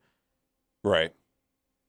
Right. 0.85 1.12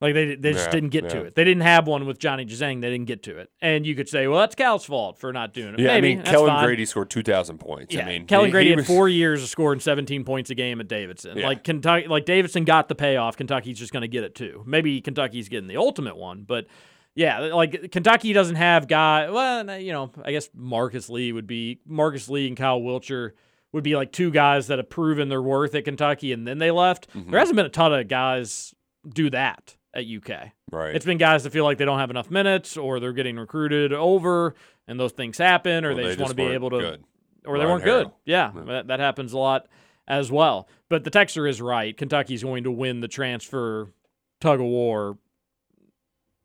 Like 0.01 0.13
they 0.15 0.35
they 0.35 0.51
just 0.51 0.65
Yeah, 0.65 0.71
didn't 0.71 0.89
get 0.89 1.09
to 1.11 1.21
it. 1.23 1.35
They 1.35 1.45
didn't 1.45 1.61
have 1.63 1.87
one 1.87 2.05
with 2.05 2.19
Johnny 2.19 2.45
Juzang. 2.45 2.81
They 2.81 2.89
didn't 2.89 3.05
get 3.07 3.23
to 3.23 3.37
it. 3.37 3.49
And 3.61 3.85
you 3.85 3.95
could 3.95 4.09
say, 4.09 4.27
well, 4.27 4.39
that's 4.41 4.53
Cal's 4.55 4.83
fault 4.83 5.17
for 5.17 5.31
not 5.31 5.53
doing 5.53 5.75
it. 5.75 5.79
Yeah, 5.79 5.87
Maybe 5.93 6.11
I 6.13 6.15
mean, 6.17 6.25
Kellan 6.25 6.49
fine. 6.49 6.65
Grady 6.65 6.85
scored 6.85 7.09
2,000 7.09 7.57
points. 7.57 7.95
Yeah, 7.95 8.03
I 8.05 8.09
mean, 8.09 8.25
Kellan 8.27 8.47
he- 8.47 8.51
Grady 8.51 8.65
he 8.65 8.71
had 8.71 8.79
was- 8.79 8.87
four 8.87 9.07
years 9.07 9.41
of 9.41 9.47
scoring 9.47 9.79
17 9.79 10.25
points 10.25 10.49
a 10.49 10.55
game 10.55 10.81
at 10.81 10.89
Davidson. 10.89 11.37
Yeah. 11.37 11.47
Like 11.47 11.63
Kentucky, 11.63 12.07
like 12.07 12.25
Davidson 12.25 12.65
got 12.65 12.89
the 12.89 12.95
payoff. 12.95 13.37
Kentucky's 13.37 13.79
just 13.79 13.93
going 13.93 14.01
to 14.01 14.09
get 14.09 14.25
it 14.25 14.35
too. 14.35 14.63
Maybe 14.65 14.99
Kentucky's 14.99 15.47
getting 15.47 15.67
the 15.69 15.77
ultimate 15.77 16.17
one, 16.17 16.43
but 16.45 16.67
yeah, 17.15 17.39
like 17.39 17.91
Kentucky 17.91 18.33
doesn't 18.33 18.55
have 18.55 18.87
guy. 18.89 19.29
Well, 19.29 19.79
you 19.79 19.93
know, 19.93 20.11
I 20.25 20.31
guess 20.33 20.49
Marcus 20.53 21.07
Lee 21.09 21.31
would 21.31 21.47
be 21.47 21.79
Marcus 21.85 22.27
Lee 22.27 22.47
and 22.47 22.57
Kyle 22.57 22.81
Wiltjer 22.81 23.31
would 23.71 23.83
be 23.85 23.95
like 23.95 24.11
two 24.11 24.31
guys 24.31 24.67
that 24.67 24.79
have 24.79 24.89
proven 24.89 25.29
their 25.29 25.41
worth 25.41 25.75
at 25.75 25.85
Kentucky 25.85 26.33
and 26.33 26.45
then 26.47 26.57
they 26.57 26.71
left. 26.71 27.07
Mm-hmm. 27.15 27.31
There 27.31 27.39
hasn't 27.39 27.55
been 27.55 27.65
a 27.67 27.69
ton 27.69 27.93
of 27.93 28.07
guys 28.09 28.73
do 29.07 29.29
that 29.29 29.77
at 29.93 30.05
UK. 30.05 30.51
Right. 30.71 30.95
It's 30.95 31.05
been 31.05 31.17
guys 31.17 31.43
that 31.43 31.51
feel 31.51 31.63
like 31.63 31.77
they 31.77 31.85
don't 31.85 31.99
have 31.99 32.09
enough 32.09 32.31
minutes 32.31 32.77
or 32.77 32.99
they're 32.99 33.13
getting 33.13 33.37
recruited 33.37 33.93
over 33.93 34.55
and 34.87 34.99
those 34.99 35.11
things 35.11 35.37
happen 35.37 35.85
or 35.85 35.89
Well, 35.89 35.97
they, 35.97 36.03
they 36.03 36.09
just 36.09 36.19
want 36.19 36.29
to 36.31 36.35
be 36.35 36.43
able 36.53 36.69
to 36.71 36.79
good. 36.79 37.03
or 37.45 37.57
they 37.57 37.65
Ryan 37.65 37.71
weren't 37.71 37.83
good. 37.83 38.11
Yeah, 38.25 38.51
Yeah. 38.55 38.63
That, 38.63 38.87
that 38.87 38.99
happens 38.99 39.33
a 39.33 39.37
lot 39.37 39.67
as 40.07 40.31
well. 40.31 40.67
But 40.89 41.03
the 41.03 41.11
texter 41.11 41.47
is 41.49 41.61
right. 41.61 41.95
Kentucky's 41.95 42.43
going 42.43 42.63
to 42.65 42.71
win 42.71 43.01
the 43.01 43.07
transfer 43.07 43.89
tug 44.41 44.59
of 44.59 44.65
war 44.65 45.17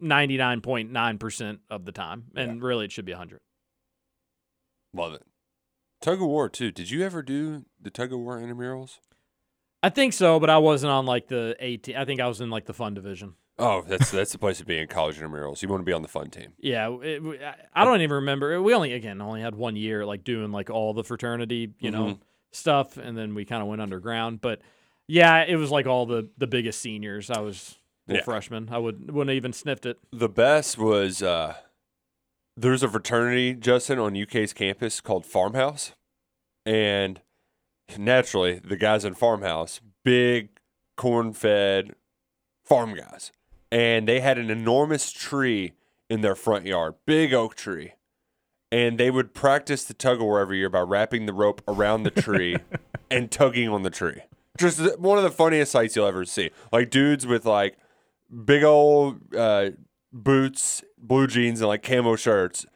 99.9% 0.02 1.58
of 1.70 1.84
the 1.84 1.92
time. 1.92 2.26
And 2.36 2.62
really, 2.62 2.84
it 2.84 2.92
should 2.92 3.04
be 3.04 3.12
100. 3.12 3.40
Love 4.94 5.14
it. 5.14 5.22
Tug 6.00 6.22
of 6.22 6.28
War, 6.28 6.48
too. 6.48 6.70
Did 6.70 6.90
you 6.90 7.04
ever 7.04 7.22
do 7.22 7.64
the 7.80 7.90
Tug 7.90 8.12
of 8.12 8.20
War 8.20 8.38
intramurals? 8.38 8.98
I 9.82 9.90
think 9.90 10.12
so, 10.12 10.40
but 10.40 10.50
I 10.50 10.58
wasn't 10.58 10.90
on 10.90 11.06
like 11.06 11.28
the 11.28 11.54
18. 11.60 11.96
I 11.96 12.04
think 12.04 12.20
I 12.20 12.26
was 12.26 12.40
in 12.40 12.50
like 12.50 12.66
the 12.66 12.74
fun 12.74 12.94
division. 12.94 13.34
Oh, 13.58 13.82
that's 13.82 14.10
that's 14.10 14.32
the 14.32 14.38
place 14.38 14.58
to 14.58 14.64
be 14.64 14.78
in 14.78 14.88
college 14.88 15.18
intramurals. 15.18 15.62
You 15.62 15.68
want 15.68 15.80
to 15.80 15.84
be 15.84 15.92
on 15.92 16.02
the 16.02 16.08
fun 16.08 16.30
team. 16.30 16.52
Yeah, 16.58 16.96
it, 17.02 17.22
I- 17.74 17.84
don't 17.84 18.00
even 18.00 18.14
remember. 18.16 18.60
We 18.62 18.74
only 18.74 18.92
again 18.92 19.20
only 19.20 19.40
had 19.40 19.54
one 19.54 19.76
year 19.76 20.04
like 20.04 20.24
doing 20.24 20.50
like 20.52 20.70
all 20.70 20.94
the 20.94 21.04
fraternity, 21.04 21.72
you 21.80 21.90
know, 21.90 22.04
Mhm. 22.06 22.18
stuff, 22.52 22.96
and 22.96 23.16
then 23.16 23.34
we 23.34 23.44
kind 23.44 23.62
of 23.62 23.68
went 23.68 23.80
underground. 23.80 24.40
But 24.40 24.60
yeah, 25.06 25.44
it 25.44 25.56
was 25.56 25.70
like 25.70 25.86
all 25.86 26.06
the 26.06 26.28
the 26.38 26.46
biggest 26.46 26.80
seniors. 26.80 27.30
I 27.30 27.40
was 27.40 27.76
a 28.08 28.14
Yeah. 28.14 28.22
freshman. 28.22 28.68
I 28.72 28.78
would 28.78 29.10
wouldn't 29.12 29.34
even 29.36 29.52
sniffed 29.52 29.86
it. 29.86 29.98
The 30.12 30.28
best 30.28 30.76
was 30.78 31.22
uh, 31.22 31.54
there's 32.56 32.82
a 32.82 32.88
fraternity, 32.88 33.54
Justin, 33.54 33.98
on 34.00 34.20
UK's 34.20 34.52
campus 34.52 35.00
called 35.00 35.24
Farmhouse. 35.24 35.92
And 36.66 37.20
naturally, 37.96 38.58
the 38.58 38.76
guys 38.76 39.04
in 39.04 39.14
Farmhouse, 39.14 39.80
big 40.04 40.50
corn 40.96 41.32
fed 41.32 41.94
farm 42.64 42.94
guys. 42.94 43.32
And 43.70 44.08
they 44.08 44.20
had 44.20 44.38
an 44.38 44.50
enormous 44.50 45.10
tree 45.10 45.72
in 46.10 46.20
their 46.20 46.34
front 46.34 46.66
yard, 46.66 46.94
big 47.06 47.32
oak 47.32 47.54
tree. 47.54 47.92
And 48.70 48.98
they 48.98 49.10
would 49.10 49.32
practice 49.32 49.84
the 49.84 49.94
tug 49.94 50.18
of 50.18 50.24
war 50.24 50.40
every 50.40 50.58
year 50.58 50.68
by 50.68 50.80
wrapping 50.80 51.26
the 51.26 51.32
rope 51.32 51.62
around 51.66 52.02
the 52.02 52.10
tree 52.10 52.56
and 53.10 53.30
tugging 53.30 53.68
on 53.68 53.82
the 53.82 53.90
tree. 53.90 54.20
Just 54.58 54.98
one 54.98 55.16
of 55.16 55.24
the 55.24 55.30
funniest 55.30 55.72
sights 55.72 55.96
you'll 55.96 56.06
ever 56.06 56.24
see. 56.24 56.50
Like 56.72 56.90
dudes 56.90 57.26
with 57.26 57.46
like 57.46 57.78
big 58.44 58.64
old 58.64 59.34
uh, 59.34 59.70
boots, 60.12 60.82
blue 60.98 61.26
jeans, 61.26 61.60
and 61.60 61.68
like 61.68 61.82
camo 61.82 62.16
shirts, 62.16 62.66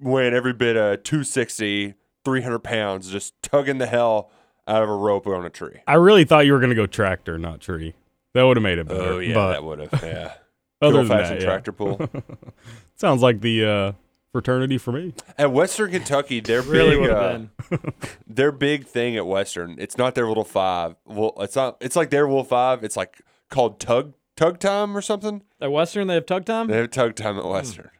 weighing 0.00 0.34
every 0.34 0.52
bit 0.52 0.76
of 0.76 1.02
260, 1.02 1.94
300 2.24 2.60
pounds, 2.60 3.10
just 3.10 3.34
tugging 3.42 3.78
the 3.78 3.86
hell 3.86 4.30
out 4.66 4.82
of 4.82 4.88
a 4.88 4.94
rope 4.94 5.26
on 5.26 5.44
a 5.44 5.50
tree. 5.50 5.80
I 5.86 5.94
really 5.94 6.24
thought 6.24 6.46
you 6.46 6.52
were 6.52 6.58
going 6.60 6.70
to 6.70 6.76
go 6.76 6.86
tractor, 6.86 7.38
not 7.38 7.60
tree. 7.60 7.94
That 8.34 8.42
would 8.42 8.56
have 8.56 8.62
made 8.62 8.78
it 8.78 8.86
better. 8.86 9.00
Oh, 9.00 9.18
yeah, 9.18 9.34
but 9.34 9.52
that 9.52 9.64
would 9.64 9.78
have. 9.80 10.02
Yeah. 10.02 10.32
other 10.82 10.98
Old 10.98 11.08
than 11.08 11.18
fashioned 11.18 11.40
that, 11.40 11.44
yeah. 11.44 11.48
tractor 11.48 11.72
pull. 11.72 12.10
sounds 12.96 13.22
like 13.22 13.40
the 13.40 13.64
uh, 13.64 13.92
fraternity 14.32 14.78
for 14.78 14.92
me. 14.92 15.14
At 15.36 15.52
Western 15.52 15.90
Kentucky, 15.90 16.40
their 16.40 16.62
Really 16.62 16.98
big, 16.98 17.10
uh, 17.10 17.38
been. 17.70 17.92
their 18.26 18.52
big 18.52 18.86
thing 18.86 19.16
at 19.16 19.26
Western. 19.26 19.76
It's 19.78 19.96
not 19.96 20.14
their 20.14 20.28
little 20.28 20.44
five. 20.44 20.96
Well, 21.04 21.34
it's 21.38 21.56
not. 21.56 21.78
It's 21.80 21.96
like 21.96 22.10
their 22.10 22.26
little 22.26 22.44
five. 22.44 22.84
It's 22.84 22.96
like 22.96 23.20
called 23.50 23.80
tug 23.80 24.14
tug 24.36 24.58
time 24.60 24.96
or 24.96 25.02
something. 25.02 25.42
At 25.60 25.72
Western, 25.72 26.06
they 26.06 26.14
have 26.14 26.26
tug 26.26 26.44
time. 26.44 26.68
They 26.68 26.76
have 26.76 26.90
tug 26.90 27.16
time 27.16 27.38
at. 27.38 27.44
Western. 27.44 27.90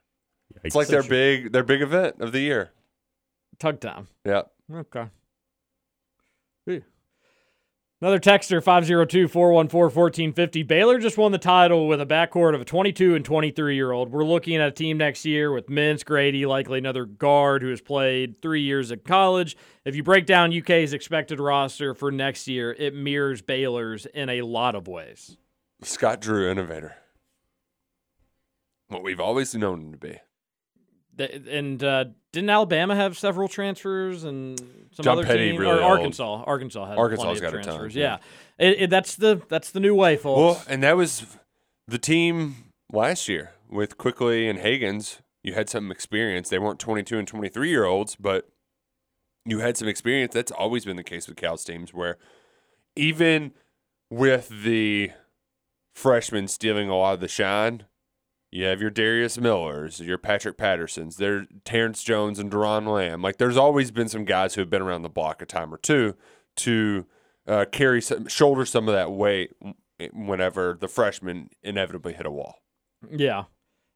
It's 0.65 0.75
like 0.75 0.89
their 0.89 1.03
big 1.03 1.53
their 1.53 1.63
big 1.63 1.83
event 1.83 2.17
of 2.21 2.33
the 2.33 2.41
year. 2.41 2.73
Tug 3.59 3.81
time. 3.81 4.09
Yeah. 4.25 4.43
Okay. 4.73 5.07
Another 8.01 8.21
texter, 8.21 8.63
502 8.63 9.27
414 9.27 9.87
1450. 9.87 10.63
Baylor 10.63 11.01
just 11.01 11.19
won 11.19 11.33
the 11.33 11.39
title 11.39 11.89
with 11.89 12.01
a 12.01 12.07
backcourt 12.07 12.55
of 12.55 12.61
a 12.61 12.65
22 12.65 13.17
and 13.17 13.25
23 13.25 13.75
year 13.75 13.91
old. 13.91 14.13
We're 14.13 14.25
looking 14.25 14.55
at 14.55 14.69
a 14.69 14.71
team 14.71 14.99
next 14.99 15.25
year 15.25 15.51
with 15.51 15.67
Mintz, 15.67 16.05
Grady, 16.05 16.47
likely 16.47 16.79
another 16.79 17.05
guard 17.05 17.61
who 17.61 17.71
has 17.71 17.81
played 17.81 18.41
three 18.41 18.63
years 18.63 18.93
at 18.93 19.05
college. 19.05 19.57
If 19.85 19.97
you 19.97 20.05
break 20.05 20.27
down 20.27 20.57
UK's 20.57 20.93
expected 20.93 21.41
roster 21.41 21.93
for 21.93 22.13
next 22.13 22.47
year, 22.47 22.73
it 22.73 22.95
mirrors 22.95 23.43
Baylor's 23.43 24.07
in 24.07 24.29
a 24.29 24.43
lot 24.43 24.77
of 24.77 24.87
ways. 24.87 25.37
Scott 25.83 26.21
Drew, 26.21 26.49
innovator. 26.49 26.95
What 28.87 29.03
we've 29.03 29.21
always 29.21 29.57
known 29.57 29.81
him 29.81 29.93
to 29.93 29.99
be. 29.99 30.19
And 31.19 31.83
uh, 31.83 32.05
didn't 32.33 32.51
Alabama 32.51 32.95
have 32.95 33.19
several 33.19 33.49
transfers 33.49 34.25
and 34.25 34.59
some 34.93 35.05
John 35.05 35.19
other 35.19 35.27
Petty 35.27 35.51
team? 35.51 35.61
really 35.61 35.79
or 35.79 35.83
old. 35.83 35.99
Arkansas. 35.99 36.45
Arkansas 36.47 36.87
had 36.87 36.99
Arkansas's 36.99 37.41
got 37.41 37.49
a 37.55 37.57
ton, 37.57 37.65
transfers. 37.65 37.97
yeah. 37.97 38.19
yeah, 38.59 38.67
It, 38.69 38.83
it, 38.83 38.91
that's 38.91 39.17
the 39.17 39.43
that's 39.49 39.71
the 39.71 39.81
new 39.81 39.95
way, 39.95 40.17
folks. 40.17 40.39
Well, 40.39 40.63
and 40.69 40.83
that 40.83 40.97
was 40.97 41.39
the 41.87 41.99
team 41.99 42.57
last 42.93 43.29
year 43.29 43.53
with 43.69 43.99
Quickley 43.99 44.49
and 44.49 44.59
Hagans. 44.59 45.21
You 45.43 45.55
had 45.55 45.69
some 45.69 45.91
experience. 45.91 46.49
They 46.49 46.59
weren't 46.59 46.79
22 46.79 47.19
and 47.19 47.27
23 47.29 47.69
year 47.69 47.85
olds, 47.85 48.17
but 48.17 48.49
you 49.45 49.61
had 49.61 49.77
some 49.77 49.89
experience. 49.89 50.35
That's 50.35 50.53
always 50.53 50.85
been 50.85 50.97
the 50.97 51.05
case 51.05 51.27
with 51.27 51.37
Cal's 51.37 51.65
teams, 51.65 51.95
where 51.95 52.19
even 52.97 53.53
with 54.11 54.49
the 54.65 55.13
freshmen 55.95 56.49
stealing 56.49 56.89
a 56.89 56.97
lot 56.97 57.15
of 57.15 57.21
the 57.21 57.29
shine, 57.29 57.85
you 58.51 58.65
have 58.65 58.81
your 58.81 58.91
Darius 58.91 59.39
Millers, 59.39 60.01
your 60.01 60.19
Patrick 60.19 60.57
Pattersons, 60.57 61.17
there 61.17 61.47
Terrence 61.65 62.03
Jones 62.03 62.39
and 62.39 62.51
Doron 62.51 62.87
Lamb. 62.93 63.23
Like 63.23 63.39
there's 63.39 63.57
always 63.57 63.91
been 63.91 64.09
some 64.09 64.25
guys 64.25 64.55
who 64.55 64.61
have 64.63 64.71
been 64.71 64.83
around 64.83 65.03
the 65.03 65.09
block 65.09 65.43
a 65.43 65.47
time 65.47 65.73
or 65.73 65.79
two 65.79 66.15
to 66.57 67.07
uh, 67.47 67.65
carry 67.71 68.01
some, 68.03 68.27
shoulder 68.29 68.65
some 68.65 68.89
of 68.89 68.95
that 68.95 69.11
weight 69.13 69.53
whenever 70.13 70.77
the 70.81 70.89
freshmen 70.89 71.51
inevitably 71.63 72.13
hit 72.15 72.27
a 72.27 72.31
wall. 72.31 72.57
Yeah. 73.11 73.45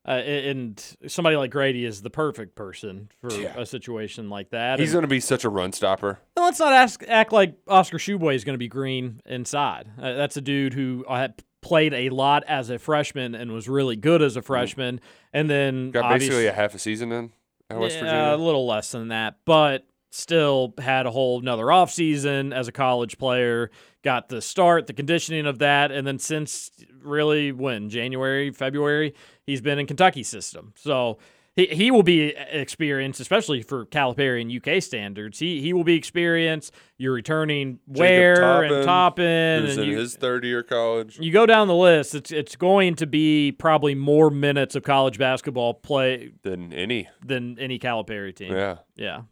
Uh, 0.07 0.11
and 0.13 0.97
somebody 1.07 1.37
like 1.37 1.53
Grady 1.53 1.85
is 1.85 2.03
the 2.03 2.11
perfect 2.11 2.57
person 2.57 3.09
for 3.21 3.33
Yeah. 3.33 3.55
a 3.57 3.65
situation 3.65 4.29
like 4.29 4.51
that. 4.51 4.81
He's 4.81 4.91
going 4.93 5.03
to 5.03 5.09
be 5.09 5.21
such 5.21 5.45
a 5.45 5.49
run 5.49 5.73
stopper. 5.73 6.19
Let's 6.37 6.59
not 6.59 6.73
ask, 6.73 7.05
act 7.07 7.33
like 7.33 7.55
Oscar 7.69 7.99
Tshiebwe 7.99 8.35
is 8.35 8.43
going 8.43 8.55
to 8.55 8.59
be 8.59 8.67
green 8.67 9.21
inside. 9.27 9.89
Uh, 9.97 10.15
that's 10.15 10.37
a 10.37 10.41
dude 10.41 10.75
who 10.75 11.05
uh, 11.09 11.17
had 11.19 11.45
played 11.63 11.95
a 11.95 12.11
lot 12.11 12.45
as 12.47 12.69
a 12.69 12.79
freshman 12.79 13.35
and 13.35 13.53
was 13.53 13.69
really 13.69 13.97
good 13.97 14.21
as 14.21 14.37
a 14.37 14.43
mm. 14.43 14.45
freshman, 14.45 15.01
and 15.33 15.49
then. 15.49 15.91
Got 15.91 16.11
basically 16.11 16.47
a 16.47 16.53
half 16.53 16.75
a 16.75 16.79
season 16.79 17.11
in 17.13 17.33
at 17.71 17.79
West 17.79 17.97
yeah, 17.97 18.03
Virginia. 18.03 18.35
a 18.35 18.45
little 18.45 18.67
less 18.67 18.91
than 18.91 19.09
that, 19.09 19.37
but 19.45 19.87
still 20.11 20.75
had 20.79 21.07
a 21.07 21.11
whole 21.11 21.41
another 21.41 21.65
offseason 21.65 22.55
as 22.55 22.69
a 22.69 22.73
college 22.73 23.17
player. 23.19 23.71
Got 24.03 24.29
the 24.29 24.43
start, 24.43 24.87
the 24.87 24.93
conditioning 24.93 25.47
of 25.47 25.61
that, 25.61 25.91
and 25.91 26.07
then 26.07 26.19
since 26.19 26.71
really 27.01 27.53
when 27.53 27.89
January, 27.89 28.51
February, 28.51 29.15
he's 29.47 29.61
been 29.61 29.79
in 29.79 29.87
Kentucky 29.87 30.23
system. 30.23 30.75
So 30.77 31.19
he, 31.55 31.67
he 31.67 31.91
will 31.91 32.03
be 32.03 32.35
experienced, 32.51 33.21
especially 33.21 33.63
for 33.63 33.85
Calipari 33.87 34.41
and 34.41 34.51
UK 34.51 34.83
standards. 34.83 35.39
He 35.39 35.61
he 35.61 35.73
will 35.73 35.85
be 35.85 35.95
experienced. 35.95 36.73
You're 36.97 37.13
returning 37.13 37.79
Ware 37.87 38.63
and 38.63 38.85
Toppin, 38.85 39.63
who's 39.63 39.77
and 39.77 39.85
in 39.85 39.91
you, 39.93 39.99
his 39.99 40.17
third 40.17 40.45
year 40.45 40.63
college. 40.63 41.19
you 41.19 41.33
go 41.33 41.45
down 41.47 41.69
the 41.69 41.75
list. 41.75 42.15
It's 42.15 42.31
it's 42.33 42.57
going 42.57 42.95
to 42.97 43.07
be 43.07 43.53
probably 43.53 43.95
more 43.95 44.31
minutes 44.31 44.75
of 44.75 44.83
college 44.83 45.19
basketball 45.19 45.75
play 45.75 46.33
Than 46.43 46.73
any. 46.73 47.09
than 47.25 47.59
any 47.59 47.79
Calipari 47.79 48.35
team. 48.35 48.53
Yeah. 48.53 48.79
Yeah. 48.97 49.23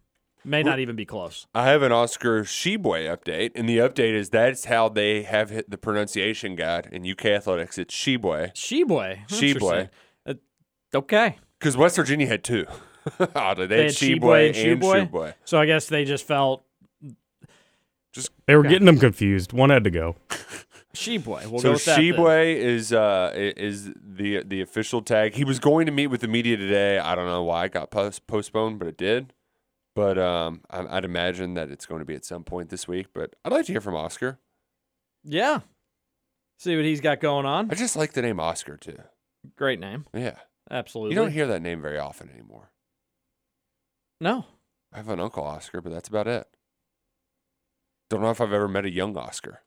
May 0.42 0.62
not 0.62 0.78
even 0.78 0.96
be 0.96 1.04
close. 1.04 1.46
I 1.54 1.66
have 1.66 1.82
an 1.82 1.92
Oscar 1.92 2.44
Tshiebwe 2.44 3.14
update, 3.14 3.50
and 3.54 3.68
the 3.68 3.76
update 3.76 4.14
is 4.14 4.30
that's 4.30 4.64
how 4.64 4.88
they 4.88 5.22
have 5.22 5.50
hit 5.50 5.70
the 5.70 5.76
pronunciation 5.76 6.56
guide 6.56 6.88
in 6.90 7.08
UK 7.08 7.26
athletics. 7.26 7.76
It's 7.76 7.94
Sheboy 7.94 8.54
Sheboy. 8.54 9.26
Sheboy. 9.28 9.90
Uh, 10.26 10.34
okay. 10.94 11.36
Because 11.60 11.76
West 11.76 11.96
Virginia 11.96 12.26
had 12.26 12.42
two. 12.42 12.66
Oddly, 13.36 13.66
they, 13.68 13.76
They 13.76 13.82
had 13.84 13.92
had 13.92 13.94
Sheboy 13.94 14.20
Sheboy 14.20 14.48
and 14.48 14.56
and 14.56 14.82
Sheboy? 14.82 15.10
Sheboy. 15.10 15.34
So 15.44 15.60
I 15.60 15.66
guess 15.66 15.86
they 15.86 16.04
just 16.04 16.26
felt 16.26 16.64
just 18.12 18.30
They 18.46 18.56
were 18.56 18.62
getting 18.62 18.86
them 18.86 18.98
confused. 18.98 19.52
One 19.52 19.70
had 19.70 19.84
to 19.84 19.90
go. 19.90 20.16
Sheboy. 20.94 21.46
We'll 21.46 21.60
so 21.60 21.72
with 21.72 21.84
Sheboy 21.84 22.56
is 22.56 22.92
uh, 22.92 23.32
is 23.34 23.92
the 23.94 24.42
the 24.42 24.60
official 24.60 25.02
tag. 25.02 25.34
He 25.34 25.44
was 25.44 25.60
going 25.60 25.86
to 25.86 25.92
meet 25.92 26.08
with 26.08 26.20
the 26.20 26.28
media 26.28 26.56
today. 26.56 26.98
I 26.98 27.14
don't 27.14 27.26
know 27.26 27.44
why 27.44 27.66
it 27.66 27.72
got 27.72 27.90
post- 27.90 28.26
postponed, 28.26 28.78
but 28.80 28.88
it 28.88 28.96
did. 28.96 29.32
But 29.94 30.18
um, 30.18 30.62
I'd 30.70 31.04
imagine 31.04 31.54
that 31.54 31.70
it's 31.70 31.84
going 31.86 31.98
to 32.00 32.04
be 32.04 32.14
at 32.14 32.24
some 32.24 32.42
point 32.42 32.70
this 32.70 32.88
week. 32.88 33.08
But 33.14 33.34
I'd 33.44 33.52
like 33.52 33.66
to 33.66 33.72
hear 33.72 33.80
from 33.80 33.94
Oscar. 33.94 34.38
Yeah. 35.24 35.60
See 36.58 36.74
what 36.76 36.84
he's 36.84 37.00
got 37.00 37.20
going 37.20 37.46
on. 37.46 37.70
I 37.70 37.74
just 37.74 37.96
like 37.96 38.12
the 38.12 38.22
name 38.22 38.40
Oscar 38.40 38.76
too. 38.76 38.98
Great 39.56 39.80
name. 39.80 40.06
Yeah, 40.12 40.36
Absolutely. 40.70 41.14
you 41.14 41.20
don't 41.20 41.32
hear 41.32 41.46
that 41.48 41.62
name 41.62 41.80
very 41.82 41.98
often 41.98 42.30
anymore. 42.30 42.70
No. 44.20 44.44
I 44.92 44.98
have 44.98 45.08
an 45.08 45.20
uncle 45.20 45.44
Oscar, 45.44 45.80
but 45.80 45.90
that's 45.92 46.08
about 46.08 46.26
it. 46.28 46.46
Don't 48.08 48.20
know 48.22 48.30
if 48.30 48.40
I've 48.40 48.52
ever 48.52 48.68
met 48.68 48.84
a 48.84 48.90
young 48.90 49.16
Oscar. 49.16 49.60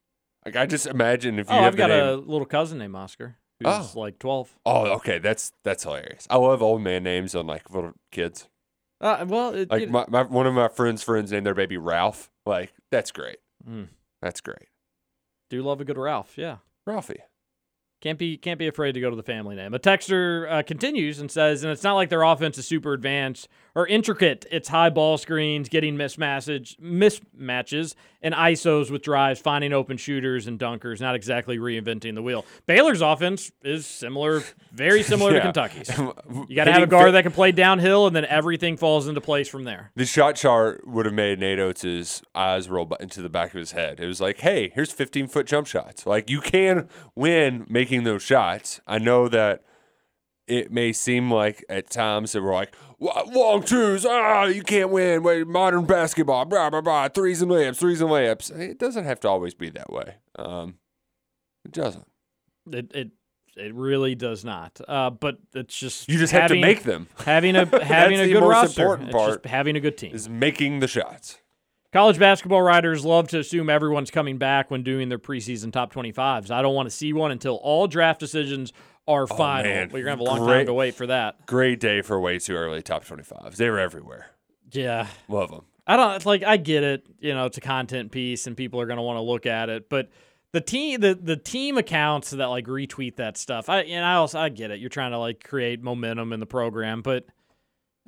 Like 0.45 0.55
I 0.55 0.65
just 0.65 0.85
imagine 0.87 1.39
if 1.39 1.49
you 1.49 1.55
Oh, 1.55 1.59
have 1.61 1.73
I've 1.73 1.77
got 1.77 1.89
name. 1.89 2.03
a 2.03 2.13
little 2.15 2.45
cousin 2.45 2.77
named 2.79 2.95
Oscar 2.95 3.37
who's 3.59 3.67
Oh. 3.69 3.91
like 3.95 4.19
12. 4.19 4.57
Oh, 4.65 4.91
okay, 4.95 5.19
that's 5.19 5.53
that's 5.63 5.83
hilarious. 5.83 6.27
I 6.29 6.35
love 6.37 6.61
old 6.61 6.81
man 6.81 7.03
names 7.03 7.33
on 7.35 7.47
like 7.47 7.69
little 7.69 7.93
kids. 8.11 8.49
Uh, 8.99 9.25
well, 9.27 9.53
it, 9.53 9.69
Like 9.71 9.81
you- 9.83 9.87
my, 9.87 10.05
my 10.09 10.23
one 10.23 10.45
of 10.47 10.53
my 10.53 10.67
friends' 10.67 11.03
friends 11.03 11.31
named 11.31 11.45
their 11.45 11.53
baby 11.53 11.77
Ralph. 11.77 12.29
Like 12.45 12.73
that's 12.91 13.11
great. 13.11 13.37
Mm. 13.67 13.87
That's 14.21 14.41
great. 14.41 14.67
do 15.49 15.61
love 15.61 15.79
a 15.79 15.85
good 15.85 15.97
Ralph. 15.97 16.37
Yeah. 16.37 16.57
Ralphie. 16.85 17.21
Can't 18.03 18.19
be 18.19 18.35
can't 18.35 18.59
be 18.59 18.67
afraid 18.67 18.91
to 18.91 18.99
go 18.99 19.09
to 19.09 19.15
the 19.15 19.23
family 19.23 19.55
name. 19.55 19.73
A 19.73 19.79
texter 19.79 20.51
uh, 20.51 20.61
continues 20.61 21.21
and 21.21 21.31
says, 21.31 21.63
and 21.63 21.71
it's 21.71 21.83
not 21.83 21.93
like 21.93 22.09
their 22.09 22.23
offense 22.23 22.57
is 22.57 22.67
super 22.67 22.91
advanced 22.91 23.47
or 23.75 23.87
intricate. 23.87 24.45
It's 24.51 24.67
high 24.67 24.89
ball 24.89 25.17
screens, 25.17 25.69
getting 25.69 25.95
mismatches, 25.95 26.77
mismatches, 26.81 27.95
and 28.23 28.33
isos 28.33 28.89
with 28.89 29.03
drives, 29.03 29.39
finding 29.39 29.73
open 29.73 29.97
shooters 29.97 30.47
and 30.47 30.57
dunkers. 30.57 31.01
Not 31.01 31.13
exactly 31.13 31.57
reinventing 31.59 32.15
the 32.15 32.21
wheel. 32.21 32.45
Baylor's 32.65 33.01
offense 33.01 33.51
is 33.63 33.85
similar, 33.85 34.41
very 34.71 35.03
similar 35.03 35.33
to 35.33 35.41
Kentucky's. 35.41 35.91
You 36.47 36.55
got 36.55 36.65
to 36.65 36.71
have 36.73 36.83
a 36.83 36.87
guard 36.87 37.13
that 37.13 37.23
can 37.23 37.31
play 37.31 37.51
downhill, 37.51 38.07
and 38.07 38.15
then 38.15 38.25
everything 38.25 38.77
falls 38.77 39.07
into 39.07 39.21
place 39.21 39.47
from 39.47 39.65
there. 39.65 39.91
The 39.95 40.05
shot 40.05 40.35
chart 40.35 40.87
would 40.87 41.05
have 41.05 41.13
made 41.13 41.39
Nate 41.39 41.59
Oats' 41.59 42.21
eyes 42.33 42.69
roll 42.69 42.91
into 42.99 43.21
the 43.21 43.29
back 43.29 43.53
of 43.53 43.59
his 43.59 43.73
head. 43.73 43.99
It 43.99 44.07
was 44.07 44.21
like, 44.21 44.39
hey, 44.39 44.71
here's 44.73 44.91
15 44.91 45.27
foot 45.27 45.45
jump 45.45 45.67
shots. 45.67 46.05
Like, 46.05 46.29
you 46.29 46.41
can 46.41 46.87
win 47.15 47.65
making 47.69 48.03
those 48.03 48.23
shots. 48.23 48.81
I 48.87 48.99
know 48.99 49.27
that 49.27 49.63
it 50.47 50.71
may 50.71 50.91
seem 50.93 51.31
like 51.31 51.63
at 51.69 51.89
times 51.89 52.33
that 52.33 52.43
we're 52.43 52.53
like, 52.53 52.73
long 52.99 53.63
twos, 53.63 54.05
ah, 54.05 54.45
you 54.45 54.63
can't 54.63 54.89
win. 54.89 55.23
Wait, 55.23 55.47
modern 55.47 55.85
basketball, 55.85 56.45
blah, 56.45 56.69
blah, 56.69 56.81
blah, 56.81 57.07
threes 57.09 57.41
and 57.41 57.51
layups, 57.51 57.77
threes 57.77 58.01
and 58.01 58.09
layups. 58.09 58.57
It 58.57 58.79
doesn't 58.79 59.05
have 59.05 59.19
to 59.21 59.29
always 59.29 59.53
be 59.53 59.69
that 59.71 59.91
way. 59.91 60.15
Um, 60.37 60.75
it 61.65 61.71
doesn't. 61.71 62.07
It 62.71 62.91
it 62.93 63.11
it 63.55 63.73
really 63.73 64.15
does 64.15 64.43
not. 64.43 64.79
Uh, 64.87 65.09
but 65.09 65.37
it's 65.53 65.77
just 65.77 66.09
You 66.09 66.17
just 66.17 66.33
have 66.33 66.49
to 66.49 66.59
make 66.59 66.83
them. 66.83 67.07
Having 67.25 67.55
a 67.55 67.83
having 67.83 68.19
a 68.19 68.27
good 68.27 68.43
roster. 68.43 68.81
important 68.81 69.09
It's 69.09 69.17
just 69.17 69.27
part 69.27 69.45
having 69.45 69.75
a 69.75 69.79
good 69.79 69.97
team. 69.97 70.13
Is 70.13 70.29
making 70.29 70.79
the 70.79 70.87
shots. 70.87 71.39
College 71.91 72.17
basketball 72.17 72.63
writers 72.63 73.05
love 73.05 73.27
to 73.27 73.37
assume 73.37 73.69
everyone's 73.69 74.09
coming 74.09 74.39
back 74.39 74.71
when 74.71 74.81
doing 74.81 75.09
their 75.09 75.19
preseason 75.19 75.71
top 75.71 75.93
25s. 75.93 76.49
I 76.49 76.63
don't 76.63 76.73
want 76.73 76.89
to 76.89 76.95
see 76.95 77.13
one 77.13 77.29
until 77.29 77.57
all 77.57 77.85
draft 77.85 78.19
decisions 78.19 78.73
are 79.07 79.27
final. 79.27 79.71
Oh, 79.71 79.75
man. 79.75 79.89
But 79.89 79.97
you're 79.97 80.05
going 80.05 80.17
to 80.17 80.25
have 80.25 80.35
a 80.35 80.37
long 80.37 80.45
Great. 80.47 80.57
time 80.59 80.65
to 80.67 80.73
wait 80.73 80.95
for 80.95 81.07
that. 81.07 81.45
Great 81.45 81.79
day 81.79 82.01
for 82.01 82.19
way 82.19 82.39
too 82.39 82.55
early 82.55 82.81
top 82.81 83.05
25s. 83.05 83.55
They 83.55 83.69
were 83.69 83.79
everywhere. 83.79 84.27
Yeah. 84.71 85.07
Love 85.27 85.51
them. 85.51 85.65
I 85.85 85.97
don't 85.97 86.15
it's 86.15 86.25
like 86.25 86.43
I 86.43 86.57
get 86.57 86.83
it, 86.83 87.05
you 87.19 87.33
know, 87.33 87.45
it's 87.45 87.57
a 87.57 87.61
content 87.61 88.11
piece 88.11 88.47
and 88.47 88.55
people 88.55 88.79
are 88.79 88.85
going 88.85 88.97
to 88.97 89.03
want 89.03 89.17
to 89.17 89.21
look 89.21 89.45
at 89.45 89.69
it, 89.69 89.89
but 89.89 90.09
the 90.53 90.61
team 90.61 91.01
the, 91.01 91.13
the 91.13 91.35
team 91.35 91.77
accounts 91.77 92.29
that 92.29 92.45
like 92.45 92.67
retweet 92.67 93.17
that 93.17 93.37
stuff. 93.37 93.67
I 93.67 93.81
and 93.81 94.05
I 94.05 94.13
also 94.15 94.39
I 94.39 94.49
get 94.49 94.71
it. 94.71 94.79
You're 94.79 94.89
trying 94.89 95.11
to 95.11 95.17
like 95.17 95.43
create 95.43 95.83
momentum 95.83 96.31
in 96.31 96.39
the 96.39 96.45
program, 96.45 97.01
but 97.01 97.25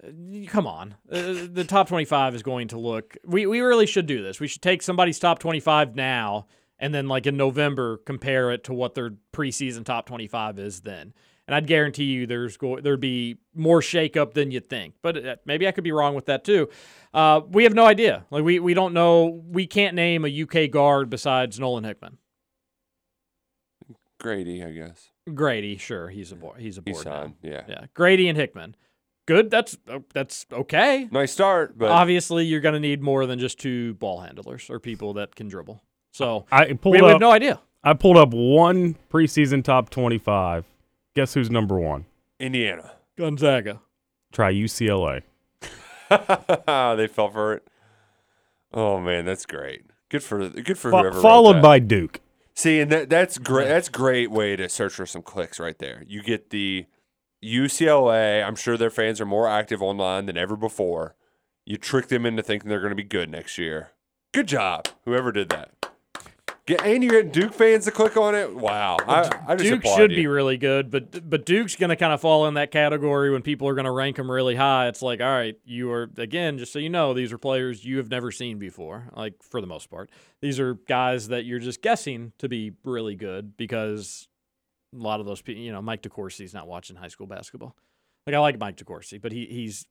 uh, 0.02 0.08
come 0.48 0.68
on. 0.68 0.96
Uh, 1.12 1.48
the 1.52 1.66
top 1.68 1.90
25 1.90 2.36
is 2.36 2.44
going 2.44 2.70
to 2.70 2.80
look 2.80 3.18
we 3.26 3.46
we 3.46 3.60
really 3.60 3.88
should 3.88 4.06
do 4.06 4.24
this. 4.24 4.40
We 4.40 4.48
should 4.48 4.62
take 4.62 4.82
somebody's 4.82 5.20
top 5.20 5.40
25 5.40 5.96
now 5.96 6.48
and 6.80 6.94
then 6.94 7.08
like 7.08 7.26
in 7.28 7.38
November 7.38 7.98
compare 7.98 8.52
it 8.52 8.64
to 8.66 8.74
what 8.74 8.96
their 8.96 9.12
preseason 9.34 9.84
top 9.86 10.06
25 10.06 10.60
is 10.60 10.82
then. 10.82 11.14
And 11.48 11.54
I'd 11.54 11.68
guarantee 11.68 12.06
you 12.06 12.26
there's 12.26 12.58
go- 12.58 12.80
there'd 12.80 13.00
be 13.00 13.38
more 13.54 13.80
shakeup 13.80 14.34
than 14.34 14.50
you 14.50 14.60
think. 14.60 14.96
But 15.04 15.24
uh, 15.26 15.36
maybe 15.46 15.68
I 15.68 15.72
could 15.72 15.84
be 15.84 15.92
wrong 15.92 16.16
with 16.16 16.26
that 16.26 16.44
too. 16.44 16.70
Uh, 17.14 17.42
we 17.48 17.64
have 17.66 17.76
no 17.76 17.86
idea. 17.86 18.26
Like 18.32 18.44
we 18.44 18.60
we 18.60 18.74
don't 18.74 18.94
know. 18.96 19.44
We 19.48 19.68
can't 19.68 19.96
name 19.96 20.26
a 20.26 20.42
UK 20.44 20.72
guard 20.72 21.10
besides 21.12 21.60
Nolan 21.60 21.84
Hickman. 21.84 22.18
Grady, 24.20 24.64
I 24.64 24.72
guess. 24.72 25.12
Grady, 25.34 25.78
sure, 25.78 26.10
he's 26.10 26.32
a 26.32 26.36
board. 26.36 26.60
He's 26.60 26.78
a 26.78 26.82
He's 26.86 26.96
board 26.96 27.06
now. 27.06 27.22
signed. 27.22 27.34
Yeah. 27.42 27.64
Yeah, 27.68 27.86
Grady 27.94 28.28
and 28.28 28.38
Hickman. 28.38 28.76
Good. 29.28 29.50
That's 29.50 29.78
uh, 29.88 30.00
that's 30.14 30.46
okay. 30.52 31.08
Nice 31.12 31.32
start, 31.32 31.78
but 31.78 31.90
Obviously, 31.92 32.46
you're 32.46 32.60
going 32.62 32.74
to 32.74 32.80
need 32.80 33.02
more 33.02 33.26
than 33.26 33.40
just 33.40 33.60
two 33.60 33.96
ball 33.96 34.22
handlers 34.22 34.68
or 34.70 34.80
people 34.80 35.14
that 35.14 35.36
can 35.36 35.48
dribble. 35.48 35.82
So 36.16 36.46
I 36.50 36.72
pulled 36.72 36.94
we, 36.94 37.02
we 37.02 37.08
up. 37.08 37.12
have 37.16 37.20
no 37.20 37.32
idea. 37.32 37.60
I 37.84 37.94
pulled 37.94 38.16
up 38.16 38.34
one 38.34 38.96
preseason 39.12 39.62
top 39.62 39.90
twenty-five. 39.90 40.64
Guess 41.14 41.34
who's 41.34 41.52
number 41.52 41.78
one? 41.78 42.06
Indiana. 42.40 42.94
Gonzaga. 43.18 43.82
Try 44.32 44.54
UCLA. 44.54 45.24
they 46.98 47.08
fell 47.08 47.30
for 47.32 47.56
it. 47.56 47.68
Oh 48.74 49.02
man, 49.02 49.26
that's 49.26 49.46
great. 49.46 49.88
Good 50.08 50.24
for 50.24 50.48
good 50.48 50.78
for 50.78 50.90
Fo- 50.90 51.02
whoever. 51.02 51.16
wrote 51.18 51.22
followed 51.22 51.56
that. 51.58 51.64
by 51.64 51.80
Duke. 51.80 52.22
See, 52.54 52.80
and 52.80 52.90
that 52.94 53.10
that's 53.10 53.38
great. 53.38 53.68
That's 53.68 53.90
great 53.90 54.32
way 54.32 54.56
to 54.56 54.70
search 54.70 54.94
for 54.94 55.06
some 55.06 55.22
clicks 55.22 55.60
right 55.60 55.78
there. 55.78 56.02
You 56.08 56.24
get 56.24 56.50
the 56.50 56.86
UCLA, 57.44 58.42
I'm 58.42 58.56
sure 58.56 58.78
their 58.78 58.90
fans 58.90 59.20
are 59.20 59.26
more 59.26 59.50
active 59.50 59.82
online 59.82 60.28
than 60.28 60.38
ever 60.38 60.56
before. 60.56 61.16
You 61.66 61.76
trick 61.76 62.08
them 62.08 62.26
into 62.26 62.42
thinking 62.42 62.70
they're 62.70 62.80
going 62.80 62.92
to 62.92 62.96
be 62.96 63.04
good 63.04 63.30
next 63.30 63.58
year. 63.58 63.92
Good 64.32 64.48
job, 64.48 64.88
whoever 65.04 65.34
did 65.34 65.50
that. 65.50 65.72
Get, 66.68 66.84
getting 66.84 67.30
Duke 67.30 67.54
fans 67.54 67.86
to 67.86 67.92
click 67.92 68.18
on 68.18 68.34
it. 68.34 68.56
Wow, 68.56 68.98
I, 69.08 69.30
I 69.48 69.56
just 69.56 69.70
Duke 69.70 69.86
should 69.86 70.10
you. 70.10 70.18
be 70.18 70.28
really 70.28 70.58
good, 70.58 70.90
but 70.90 71.30
but 71.30 71.46
Duke's 71.46 71.76
going 71.76 71.92
to 71.92 71.96
kind 71.96 72.12
of 72.12 72.22
fall 72.22 72.48
in 72.48 72.56
that 72.56 72.72
category 72.72 73.30
when 73.30 73.44
people 73.44 73.68
are 73.68 73.76
going 73.76 73.86
to 73.86 73.92
rank 73.92 74.16
them 74.16 74.32
really 74.32 74.56
high. 74.56 74.88
It's 74.88 75.04
like, 75.04 75.22
all 75.22 75.28
right, 75.28 75.56
you 75.64 75.92
are 75.92 76.10
again, 76.18 76.58
just 76.58 76.74
so 76.74 76.80
you 76.80 76.90
know, 76.90 77.14
these 77.14 77.32
are 77.32 77.38
players 77.38 77.86
you 77.86 77.98
have 77.98 78.10
never 78.10 78.32
seen 78.32 78.58
before. 78.58 79.10
Like 79.16 79.44
for 79.44 79.62
the 79.62 79.68
most 79.68 79.92
part, 79.92 80.10
these 80.42 80.60
are 80.60 80.74
guys 80.74 81.28
that 81.28 81.46
you're 81.46 81.60
just 81.60 81.84
guessing 81.84 82.32
to 82.40 82.50
be 82.50 82.72
really 82.84 83.16
good 83.16 83.56
because 83.58 84.28
a 84.92 84.98
lot 84.98 85.20
of 85.20 85.28
those 85.28 85.44
people, 85.44 85.62
you 85.62 85.72
know, 85.72 85.84
Mike 85.84 86.02
DeCourcy's 86.02 86.54
not 86.54 86.68
watching 86.68 86.96
high 86.96 87.10
school 87.10 87.28
basketball. 87.28 87.76
Like 88.26 88.36
I 88.36 88.40
like 88.40 88.60
Mike 88.60 88.78
DeCourcy, 88.78 89.22
but 89.22 89.32
he 89.32 89.46
he's 89.46 89.86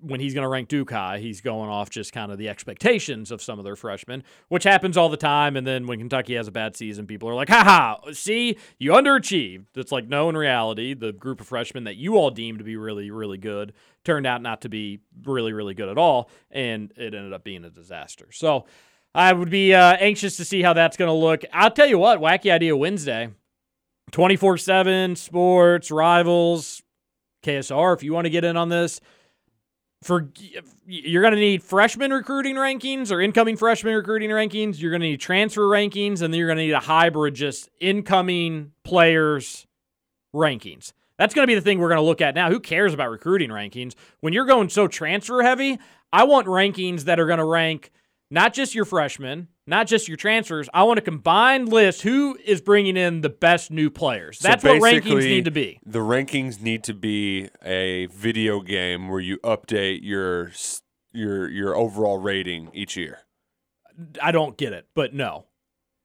when 0.00 0.20
he's 0.20 0.34
going 0.34 0.42
to 0.42 0.48
rank 0.48 0.68
Duke 0.68 0.90
high, 0.90 1.18
he's 1.18 1.40
going 1.40 1.70
off 1.70 1.88
just 1.88 2.12
kind 2.12 2.30
of 2.30 2.38
the 2.38 2.48
expectations 2.48 3.30
of 3.30 3.40
some 3.40 3.58
of 3.58 3.64
their 3.64 3.76
freshmen, 3.76 4.22
which 4.48 4.64
happens 4.64 4.96
all 4.96 5.08
the 5.08 5.16
time. 5.16 5.56
And 5.56 5.66
then 5.66 5.86
when 5.86 5.98
Kentucky 5.98 6.34
has 6.34 6.48
a 6.48 6.52
bad 6.52 6.76
season, 6.76 7.06
people 7.06 7.28
are 7.28 7.34
like, 7.34 7.48
haha, 7.48 7.96
see, 8.12 8.58
you 8.78 8.92
underachieved. 8.92 9.66
It's 9.74 9.92
like, 9.92 10.06
no, 10.06 10.28
in 10.28 10.36
reality, 10.36 10.94
the 10.94 11.12
group 11.12 11.40
of 11.40 11.46
freshmen 11.46 11.84
that 11.84 11.96
you 11.96 12.16
all 12.16 12.30
deemed 12.30 12.58
to 12.58 12.64
be 12.64 12.76
really, 12.76 13.10
really 13.10 13.38
good 13.38 13.72
turned 14.04 14.26
out 14.26 14.42
not 14.42 14.62
to 14.62 14.68
be 14.68 15.00
really, 15.24 15.52
really 15.52 15.74
good 15.74 15.88
at 15.88 15.98
all. 15.98 16.30
And 16.50 16.92
it 16.96 17.14
ended 17.14 17.32
up 17.32 17.42
being 17.42 17.64
a 17.64 17.70
disaster. 17.70 18.28
So 18.32 18.66
I 19.14 19.32
would 19.32 19.50
be 19.50 19.72
uh, 19.72 19.96
anxious 19.96 20.36
to 20.36 20.44
see 20.44 20.62
how 20.62 20.74
that's 20.74 20.98
going 20.98 21.08
to 21.08 21.14
look. 21.14 21.42
I'll 21.52 21.70
tell 21.70 21.86
you 21.86 21.98
what, 21.98 22.20
Wacky 22.20 22.52
Idea 22.52 22.76
Wednesday, 22.76 23.30
24 24.12 24.58
7, 24.58 25.16
sports, 25.16 25.90
rivals, 25.90 26.82
KSR, 27.42 27.96
if 27.96 28.02
you 28.02 28.12
want 28.12 28.26
to 28.26 28.30
get 28.30 28.44
in 28.44 28.56
on 28.56 28.68
this 28.68 29.00
for 30.06 30.30
you're 30.86 31.22
going 31.22 31.34
to 31.34 31.40
need 31.40 31.64
freshman 31.64 32.12
recruiting 32.12 32.54
rankings 32.54 33.10
or 33.10 33.20
incoming 33.20 33.56
freshman 33.56 33.94
recruiting 33.94 34.30
rankings. 34.30 34.80
You're 34.80 34.92
going 34.92 35.02
to 35.02 35.08
need 35.08 35.20
transfer 35.20 35.62
rankings, 35.62 36.22
and 36.22 36.32
then 36.32 36.34
you're 36.34 36.46
going 36.46 36.58
to 36.58 36.64
need 36.64 36.72
a 36.72 36.80
hybrid 36.80 37.34
just 37.34 37.68
incoming 37.80 38.70
players 38.84 39.66
rankings. 40.32 40.92
That's 41.18 41.34
going 41.34 41.42
to 41.42 41.50
be 41.50 41.56
the 41.56 41.60
thing 41.60 41.80
we're 41.80 41.88
going 41.88 42.00
to 42.00 42.06
look 42.06 42.20
at 42.20 42.34
now. 42.34 42.50
Who 42.50 42.60
cares 42.60 42.94
about 42.94 43.10
recruiting 43.10 43.50
rankings 43.50 43.94
when 44.20 44.32
you're 44.32 44.46
going 44.46 44.68
so 44.68 44.86
transfer 44.86 45.42
heavy? 45.42 45.78
I 46.12 46.22
want 46.24 46.46
rankings 46.46 47.02
that 47.02 47.18
are 47.18 47.26
going 47.26 47.38
to 47.38 47.44
rank 47.44 47.90
not 48.30 48.54
just 48.54 48.74
your 48.74 48.84
freshmen, 48.84 49.48
not 49.66 49.86
just 49.86 50.08
your 50.08 50.16
transfers. 50.16 50.68
I 50.72 50.84
want 50.84 50.98
a 50.98 51.02
combined 51.02 51.68
list. 51.68 52.02
Who 52.02 52.38
is 52.44 52.60
bringing 52.60 52.96
in 52.96 53.20
the 53.20 53.28
best 53.28 53.70
new 53.70 53.90
players? 53.90 54.38
So 54.38 54.48
That's 54.48 54.62
what 54.64 54.80
rankings 54.80 55.22
need 55.24 55.44
to 55.46 55.50
be. 55.50 55.80
The 55.84 55.98
rankings 56.00 56.60
need 56.60 56.84
to 56.84 56.94
be 56.94 57.48
a 57.64 58.06
video 58.06 58.60
game 58.60 59.08
where 59.08 59.20
you 59.20 59.38
update 59.38 60.00
your 60.02 60.52
your 61.12 61.48
your 61.48 61.74
overall 61.74 62.18
rating 62.18 62.70
each 62.72 62.96
year. 62.96 63.20
I 64.22 64.30
don't 64.32 64.56
get 64.56 64.72
it, 64.72 64.86
but 64.94 65.14
no. 65.14 65.46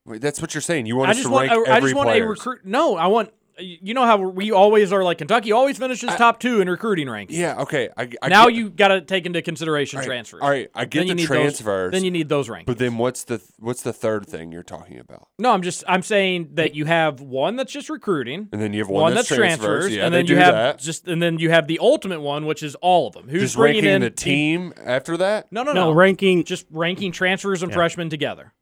Wait, 0.05 0.21
that's 0.21 0.41
what 0.41 0.53
you're 0.55 0.61
saying. 0.61 0.87
You 0.87 0.95
want 0.95 1.09
I 1.09 1.11
us 1.11 1.17
just 1.17 1.27
to 1.27 1.33
want 1.33 1.49
rank 1.51 1.67
I, 1.67 1.71
I 1.71 1.77
every 1.77 1.89
just 1.89 1.95
want 1.95 2.07
players. 2.07 2.25
a 2.25 2.29
recruit. 2.29 2.65
No, 2.65 2.95
I 2.95 3.07
want. 3.07 3.31
You 3.59 3.93
know 3.93 4.05
how 4.05 4.17
we 4.17 4.51
always 4.51 4.91
are 4.93 5.03
like 5.03 5.17
Kentucky 5.19 5.51
always 5.51 5.77
finishes 5.77 6.09
top 6.15 6.39
two 6.39 6.61
in 6.61 6.69
recruiting 6.69 7.07
rankings. 7.07 7.31
Yeah, 7.31 7.61
okay. 7.61 7.89
I, 7.97 8.09
I 8.21 8.29
now 8.29 8.45
get- 8.47 8.55
you 8.55 8.69
got 8.69 8.87
to 8.89 9.01
take 9.01 9.25
into 9.25 9.41
consideration 9.41 9.97
all 9.97 10.01
right, 10.01 10.07
transfers. 10.07 10.41
All 10.41 10.49
right, 10.49 10.69
I 10.73 10.85
get 10.85 10.99
Then 10.99 11.07
you 11.07 11.13
the 11.13 11.15
need 11.21 11.27
transfers. 11.27 11.91
Those, 11.91 11.91
then 11.91 12.03
you 12.05 12.11
need 12.11 12.29
those 12.29 12.49
rankings. 12.49 12.65
But 12.65 12.77
then 12.77 12.97
what's 12.97 13.23
the 13.25 13.41
what's 13.59 13.81
the 13.83 13.93
third 13.93 14.25
thing 14.27 14.51
you're 14.51 14.63
talking 14.63 14.99
about? 14.99 15.27
no, 15.37 15.51
I'm 15.51 15.61
just 15.61 15.83
I'm 15.87 16.01
saying 16.01 16.49
that 16.53 16.75
you 16.75 16.85
have 16.85 17.19
one 17.21 17.55
that's 17.55 17.71
just 17.71 17.89
recruiting, 17.89 18.49
And 18.51 18.61
then 18.61 18.73
you 18.73 18.79
have 18.79 18.89
one, 18.89 19.13
that's, 19.13 19.27
transfers. 19.27 19.93
Yeah, 19.93 20.05
and 20.05 20.13
they 20.13 20.19
then 20.19 20.25
do 20.25 20.33
you 20.33 20.39
have 20.39 20.53
that. 20.53 20.79
just 20.79 21.07
and 21.07 21.21
then 21.21 21.37
you 21.39 21.49
have 21.51 21.67
the 21.67 21.79
ultimate 21.79 22.21
one, 22.21 22.45
which 22.45 22.63
is 22.63 22.75
all 22.75 23.07
of 23.07 23.13
them. 23.13 23.27
Who's 23.29 23.41
just 23.41 23.55
bringing 23.55 23.83
ranking 23.83 23.95
in 23.95 24.01
the 24.01 24.09
team 24.09 24.73
after 24.83 25.17
that. 25.17 25.51
No, 25.51 25.63
no, 25.63 25.73
No, 25.73 25.85
no. 25.85 25.91
ranking. 25.91 26.43
just 26.43 26.65
ranking 26.71 27.11
transfers 27.11 27.63
and 27.63 27.71
freshmen 27.73 28.09
together. 28.09 28.53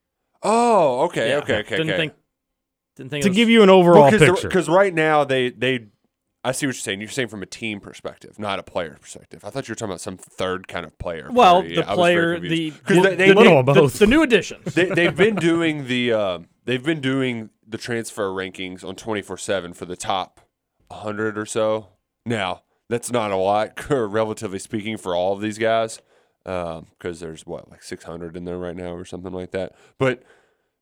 Oh, 0.41 1.01
okay, 1.05 1.29
Yeah. 1.29 1.37
okay, 1.39 1.57
okay. 1.59 1.77
Didn't 1.77 1.89
okay. 1.91 1.97
think. 1.97 2.13
Didn't 2.99 3.09
think 3.09 3.23
to 3.23 3.29
was- 3.29 3.35
give 3.35 3.49
you 3.49 3.63
an 3.63 3.69
overall 3.69 4.11
picture. 4.11 4.47
Because 4.47 4.69
right 4.69 4.93
now 4.93 5.23
they 5.23 5.49
they, 5.49 5.87
I 6.43 6.51
see 6.51 6.67
what 6.67 6.75
you're 6.75 6.81
saying. 6.81 7.01
You're 7.01 7.09
saying 7.09 7.29
from 7.29 7.41
a 7.41 7.47
team 7.47 7.79
perspective, 7.79 8.37
not 8.39 8.59
a 8.59 8.63
player 8.63 8.97
perspective. 9.01 9.43
I 9.43 9.49
thought 9.49 9.67
you 9.67 9.71
were 9.71 9.75
talking 9.75 9.91
about 9.91 10.01
some 10.01 10.17
third 10.17 10.67
kind 10.67 10.85
of 10.85 10.97
player. 10.99 11.29
Well, 11.31 11.61
party. 11.61 11.75
the 11.75 11.89
I 11.91 11.95
player, 11.95 12.39
the 12.39 12.69
confused. 12.71 12.83
'Cause 12.85 12.95
the, 12.97 13.01
they, 13.01 13.15
they, 13.15 13.27
the, 13.29 13.33
Little 13.35 13.51
new, 13.53 13.57
of 13.59 13.65
the- 13.65 13.73
both. 13.73 13.99
the 13.99 14.07
new 14.07 14.21
addition. 14.21 14.61
they, 14.65 14.85
they've 14.85 15.15
been 15.15 15.35
doing 15.35 15.87
the 15.87 16.13
uh, 16.13 16.39
they've 16.65 16.83
been 16.83 17.01
doing 17.01 17.49
the 17.67 17.77
transfer 17.77 18.29
rankings 18.29 18.83
on 18.83 18.95
24 18.95 19.37
seven 19.37 19.73
for 19.73 19.85
the 19.85 19.95
top 19.95 20.39
100 20.87 21.37
or 21.37 21.45
so. 21.45 21.87
Now 22.25 22.61
that's 22.89 23.11
not 23.11 23.31
a 23.31 23.35
lot, 23.35 23.85
relatively 23.89 24.59
speaking, 24.59 24.97
for 24.97 25.15
all 25.15 25.33
of 25.33 25.41
these 25.41 25.57
guys, 25.57 26.01
because 26.43 27.19
there's 27.19 27.45
what 27.45 27.69
like 27.69 27.83
600 27.83 28.35
in 28.35 28.45
there 28.45 28.57
right 28.57 28.75
now 28.75 28.93
or 28.93 29.05
something 29.05 29.31
like 29.33 29.51
that. 29.51 29.75
But 29.97 30.23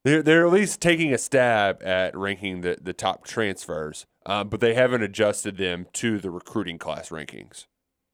they're 0.08 0.24
they're 0.24 0.46
at 0.48 0.54
least 0.54 0.82
taking 0.82 1.14
a 1.14 1.18
stab 1.18 1.82
at 1.84 2.16
ranking 2.18 2.62
the 2.62 2.78
the 2.82 2.94
top 2.94 3.26
transfers, 3.26 4.06
um, 4.26 4.50
but 4.50 4.60
they 4.60 4.74
haven't 4.74 5.04
adjusted 5.04 5.58
them 5.58 5.88
to 5.94 6.20
the 6.20 6.32
recruiting 6.32 6.78
class 6.78 7.10
rankings. 7.10 7.66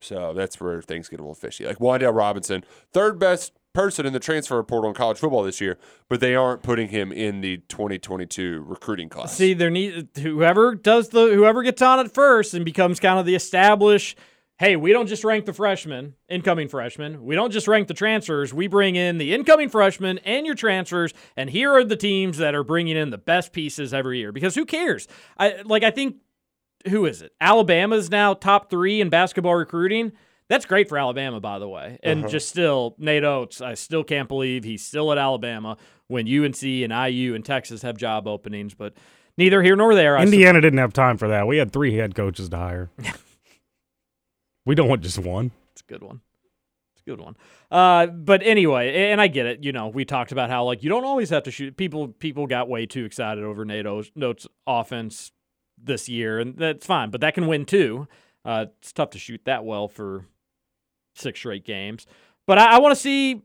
So 0.02 0.34
that's 0.34 0.60
where 0.60 0.82
things 0.82 1.08
get 1.08 1.20
a 1.20 1.24
little 1.24 1.36
fishy. 1.36 1.66
Like 1.66 1.78
Wan'Dale 1.78 2.14
Robinson, 2.14 2.66
third 2.92 3.20
best 3.20 3.54
person 3.74 4.06
in 4.06 4.14
the 4.14 4.20
transfer 4.20 4.62
portal 4.64 4.90
in 4.90 4.96
college 4.96 5.18
football 5.18 5.44
this 5.44 5.62
year, 5.62 5.78
but 6.10 6.20
they 6.20 6.36
aren't 6.36 6.62
putting 6.62 6.90
him 6.90 7.12
in 7.12 7.42
the 7.42 7.58
2022 7.70 8.64
recruiting 8.68 9.10
class. 9.10 9.36
See, 9.36 9.54
there 9.54 9.70
need 9.70 10.10
whoever 10.18 10.76
does 10.76 11.10
the 11.10 11.34
whoever 11.34 11.64
gets 11.64 11.82
on 11.82 12.00
it 12.00 12.14
first 12.14 12.54
and 12.54 12.66
becomes 12.66 13.00
kind 13.00 13.20
of 13.20 13.26
the 13.26 13.36
established. 13.36 14.18
Hey, 14.60 14.76
we 14.76 14.94
don't 14.94 15.08
just 15.08 15.24
rank 15.24 15.46
the 15.46 15.54
freshmen, 15.54 16.14
incoming 16.30 16.68
freshmen. 16.68 17.26
We 17.26 17.36
don't 17.36 17.52
just 17.52 17.68
rank 17.68 17.88
the 17.88 17.96
transfers. 17.96 18.54
We 18.54 18.68
bring 18.68 18.96
in 18.96 19.18
the 19.18 19.34
incoming 19.34 19.70
freshmen 19.70 20.20
and 20.20 20.46
your 20.46 20.54
transfers, 20.56 21.12
and 21.36 21.50
here 21.50 21.72
are 21.74 21.84
the 21.84 21.96
teams 21.96 22.38
that 22.38 22.54
are 22.54 22.64
bringing 22.64 22.96
in 22.96 23.10
the 23.10 23.18
best 23.18 23.52
pieces 23.52 23.94
every 23.94 24.20
year. 24.20 24.32
Because 24.32 24.54
who 24.54 24.66
cares? 24.66 25.08
I 25.38 25.64
like. 25.66 25.84
I 25.84 25.90
think 25.90 26.18
who 26.88 27.06
is 27.06 27.22
it? 27.22 27.34
Alabama's 27.42 28.12
now 28.12 28.34
top 28.36 28.70
three 28.70 29.02
in 29.02 29.10
basketball 29.10 29.56
recruiting. 29.56 30.12
That's 30.50 30.66
great 30.66 30.88
for 30.88 30.98
Alabama, 30.98 31.40
by 31.40 31.58
the 31.58 31.68
way. 31.68 31.98
And 32.04 32.20
uh-huh. 32.20 32.30
just 32.30 32.50
still, 32.50 32.96
Nate 33.00 33.24
Oats, 33.24 33.62
I 33.62 33.74
still 33.74 34.04
can't 34.04 34.28
believe 34.28 34.64
he's 34.64 34.86
still 34.86 35.12
at 35.12 35.18
Alabama 35.18 35.78
when 36.08 36.28
UNC 36.28 36.62
and 36.64 36.92
IU 36.94 37.34
and 37.34 37.44
Texas 37.44 37.82
have 37.82 37.98
job 37.98 38.28
openings. 38.28 38.74
But 38.76 38.94
neither 39.38 39.64
here 39.64 39.76
nor 39.76 39.96
there. 39.96 40.18
I 40.18 40.24
Indiana 40.24 40.62
didn't 40.62 40.80
have 40.80 40.94
time 40.94 41.18
for 41.18 41.30
that. 41.30 41.48
We 41.48 41.58
had 41.58 41.72
three 41.72 41.96
head 41.96 42.14
coaches 42.14 42.50
to 42.50 42.58
hire. 42.58 42.92
we 44.66 44.76
don't 44.76 44.88
want 44.88 45.02
just 45.02 45.20
one. 45.20 45.52
It's 45.72 45.82
a 45.82 45.92
good 45.92 46.04
one. 46.04 46.22
It's 46.94 47.02
a 47.02 47.10
good 47.10 47.20
one. 47.20 47.36
Uh, 47.72 48.08
but 48.08 48.42
anyway, 48.44 49.12
and 49.12 49.20
I 49.20 49.28
get 49.28 49.46
it. 49.46 49.64
You 49.64 49.72
know, 49.72 49.88
we 49.88 50.06
talked 50.06 50.32
about 50.32 50.50
how 50.50 50.64
like 50.66 50.84
you 50.84 50.90
don't 50.90 51.06
always 51.06 51.30
have 51.30 51.44
to 51.44 51.52
shoot. 51.52 51.78
People 51.78 52.10
people 52.10 52.48
got 52.48 52.70
way 52.70 52.86
too 52.86 53.06
excited 53.06 53.44
over 53.44 53.66
NATO's 53.66 54.12
notes 54.16 54.48
offense 54.68 55.32
this 55.82 56.08
year, 56.08 56.40
and 56.40 56.56
that's 56.58 56.86
fine. 56.86 57.10
But 57.10 57.22
that 57.22 57.34
can 57.34 57.48
win 57.48 57.66
too. 57.66 58.08
Uh, 58.46 58.66
it's 58.80 58.92
tough 58.92 59.12
to 59.12 59.20
shoot 59.20 59.42
that 59.46 59.66
well 59.66 59.88
for 59.88 60.26
six 61.16 61.40
straight 61.40 61.66
games. 61.66 62.06
But 62.46 62.58
I, 62.58 62.76
I 62.76 62.80
want 62.80 62.96
to 62.96 63.00
see. 63.00 63.42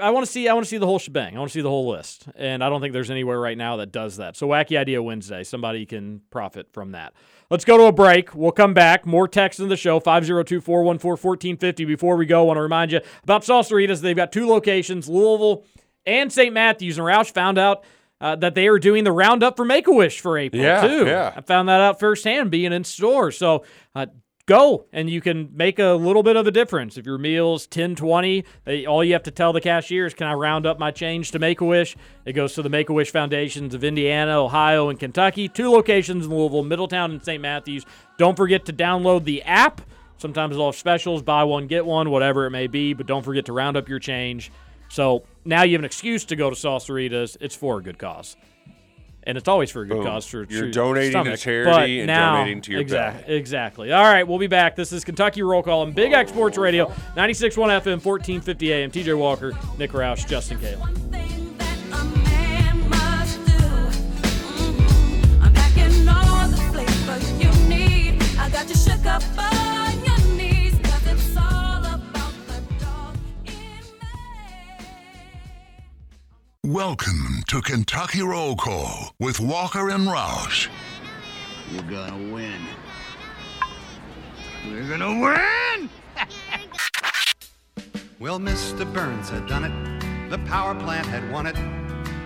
I 0.00 0.10
want 0.10 0.26
to 0.26 0.30
see. 0.30 0.48
I 0.48 0.54
want 0.54 0.66
to 0.66 0.70
see 0.70 0.78
the 0.78 0.86
whole 0.86 0.98
shebang. 0.98 1.36
I 1.36 1.38
want 1.38 1.50
to 1.50 1.54
see 1.54 1.60
the 1.62 1.68
whole 1.68 1.88
list, 1.88 2.26
and 2.34 2.64
I 2.64 2.68
don't 2.68 2.80
think 2.80 2.92
there's 2.92 3.10
anywhere 3.10 3.40
right 3.40 3.56
now 3.56 3.76
that 3.76 3.92
does 3.92 4.16
that. 4.16 4.36
So 4.36 4.48
wacky 4.48 4.76
idea 4.76 5.02
Wednesday. 5.02 5.44
Somebody 5.44 5.86
can 5.86 6.20
profit 6.30 6.72
from 6.72 6.92
that. 6.92 7.14
Let's 7.54 7.64
go 7.64 7.78
to 7.78 7.84
a 7.84 7.92
break. 7.92 8.34
We'll 8.34 8.50
come 8.50 8.74
back. 8.74 9.06
More 9.06 9.28
text 9.28 9.60
in 9.60 9.68
the 9.68 9.76
show 9.76 10.00
502 10.00 10.60
414 10.60 11.08
1450. 11.08 11.84
Before 11.84 12.16
we 12.16 12.26
go, 12.26 12.40
I 12.40 12.42
want 12.46 12.56
to 12.56 12.62
remind 12.62 12.90
you 12.90 13.00
about 13.22 13.42
Salsaritas. 13.42 14.00
They've 14.00 14.16
got 14.16 14.32
two 14.32 14.48
locations, 14.48 15.08
Louisville 15.08 15.64
and 16.04 16.32
St. 16.32 16.52
Matthews. 16.52 16.98
And 16.98 17.06
Roush 17.06 17.30
found 17.32 17.56
out 17.56 17.84
uh, 18.20 18.34
that 18.34 18.56
they 18.56 18.66
are 18.66 18.80
doing 18.80 19.04
the 19.04 19.12
roundup 19.12 19.54
for 19.56 19.64
Make 19.64 19.86
a 19.86 19.92
Wish 19.92 20.18
for 20.18 20.36
April, 20.36 20.60
Yeah, 20.60 20.80
too. 20.84 21.06
yeah. 21.06 21.32
I 21.36 21.42
found 21.42 21.68
that 21.68 21.80
out 21.80 22.00
firsthand 22.00 22.50
being 22.50 22.72
in 22.72 22.82
store. 22.82 23.30
So, 23.30 23.64
uh, 23.94 24.06
go 24.46 24.84
and 24.92 25.08
you 25.08 25.20
can 25.20 25.50
make 25.54 25.78
a 25.78 25.92
little 25.92 26.22
bit 26.22 26.36
of 26.36 26.46
a 26.46 26.50
difference. 26.50 26.98
If 26.98 27.06
your 27.06 27.18
meals 27.18 27.66
10 27.66 27.94
20 27.94 28.44
they, 28.64 28.86
all 28.86 29.02
you 29.02 29.12
have 29.14 29.22
to 29.24 29.30
tell 29.30 29.52
the 29.52 29.60
cashier 29.60 30.06
is 30.06 30.14
can 30.14 30.26
i 30.26 30.34
round 30.34 30.66
up 30.66 30.78
my 30.78 30.90
change 30.90 31.30
to 31.30 31.38
make-a-wish? 31.38 31.96
It 32.24 32.34
goes 32.34 32.54
to 32.54 32.62
the 32.62 32.68
make-a-wish 32.68 33.10
foundations 33.10 33.74
of 33.74 33.84
indiana 33.84 34.42
ohio 34.42 34.88
and 34.88 34.98
kentucky. 34.98 35.48
Two 35.48 35.70
locations 35.70 36.26
in 36.26 36.34
louisville 36.34 36.62
middletown 36.62 37.10
and 37.10 37.24
st 37.24 37.40
matthews. 37.40 37.86
Don't 38.18 38.36
forget 38.36 38.64
to 38.66 38.72
download 38.72 39.24
the 39.24 39.42
app. 39.42 39.80
Sometimes 40.18 40.56
they'll 40.56 40.66
have 40.66 40.76
specials 40.76 41.22
buy 41.22 41.44
one 41.44 41.66
get 41.66 41.86
one 41.86 42.10
whatever 42.10 42.46
it 42.46 42.50
may 42.50 42.66
be 42.66 42.92
but 42.92 43.06
don't 43.06 43.22
forget 43.22 43.46
to 43.46 43.52
round 43.52 43.76
up 43.76 43.88
your 43.88 43.98
change. 43.98 44.52
So 44.90 45.24
now 45.44 45.62
you 45.62 45.72
have 45.72 45.80
an 45.80 45.86
excuse 45.86 46.24
to 46.26 46.36
go 46.36 46.50
to 46.50 46.56
Salsaritas. 46.56 47.38
It's 47.40 47.56
for 47.56 47.78
a 47.78 47.82
good 47.82 47.98
cause. 47.98 48.36
And 49.26 49.38
it's 49.38 49.48
always 49.48 49.70
for 49.70 49.82
a 49.82 49.86
good 49.86 49.96
Boom. 49.98 50.04
cause. 50.06 50.26
For 50.26 50.44
You're 50.48 50.70
donating 50.70 51.12
to 51.12 51.20
stomach. 51.36 51.40
charity 51.40 51.70
But 51.70 51.88
and 52.00 52.06
now- 52.06 52.36
donating 52.36 52.60
to 52.62 52.72
your 52.72 52.80
exact- 52.82 53.26
belly. 53.26 53.38
Exactly. 53.38 53.92
All 53.92 54.04
right, 54.04 54.26
we'll 54.28 54.38
be 54.38 54.46
back. 54.46 54.76
This 54.76 54.92
is 54.92 55.02
Kentucky 55.04 55.42
Roll 55.42 55.62
Call 55.62 55.80
on 55.80 55.92
Big 55.92 56.12
X 56.12 56.30
Sports 56.30 56.58
Radio, 56.58 56.92
96.1 57.16 57.70
FM, 57.70 58.00
1450 58.00 58.72
AM. 58.72 58.90
TJ 58.90 59.14
Walker, 59.16 59.52
Nick 59.78 59.92
Roush, 59.92 60.26
Justin 60.28 60.58
Kalen. 60.58 61.33
Welcome 76.64 77.42
to 77.48 77.60
Kentucky 77.60 78.22
Roll 78.22 78.56
Call 78.56 79.14
with 79.20 79.38
Walker 79.38 79.90
and 79.90 80.06
Roush. 80.06 80.68
We're 81.70 81.82
gonna 81.82 82.32
win. 82.32 82.58
We're 84.66 84.88
gonna 84.88 85.20
win! 85.20 85.90
Well, 88.18 88.38
Mr. 88.38 88.90
Burns 88.94 89.28
had 89.28 89.46
done 89.46 89.64
it. 89.64 90.30
The 90.30 90.38
power 90.46 90.74
plant 90.74 91.06
had 91.06 91.30
won 91.30 91.46
it. 91.46 91.56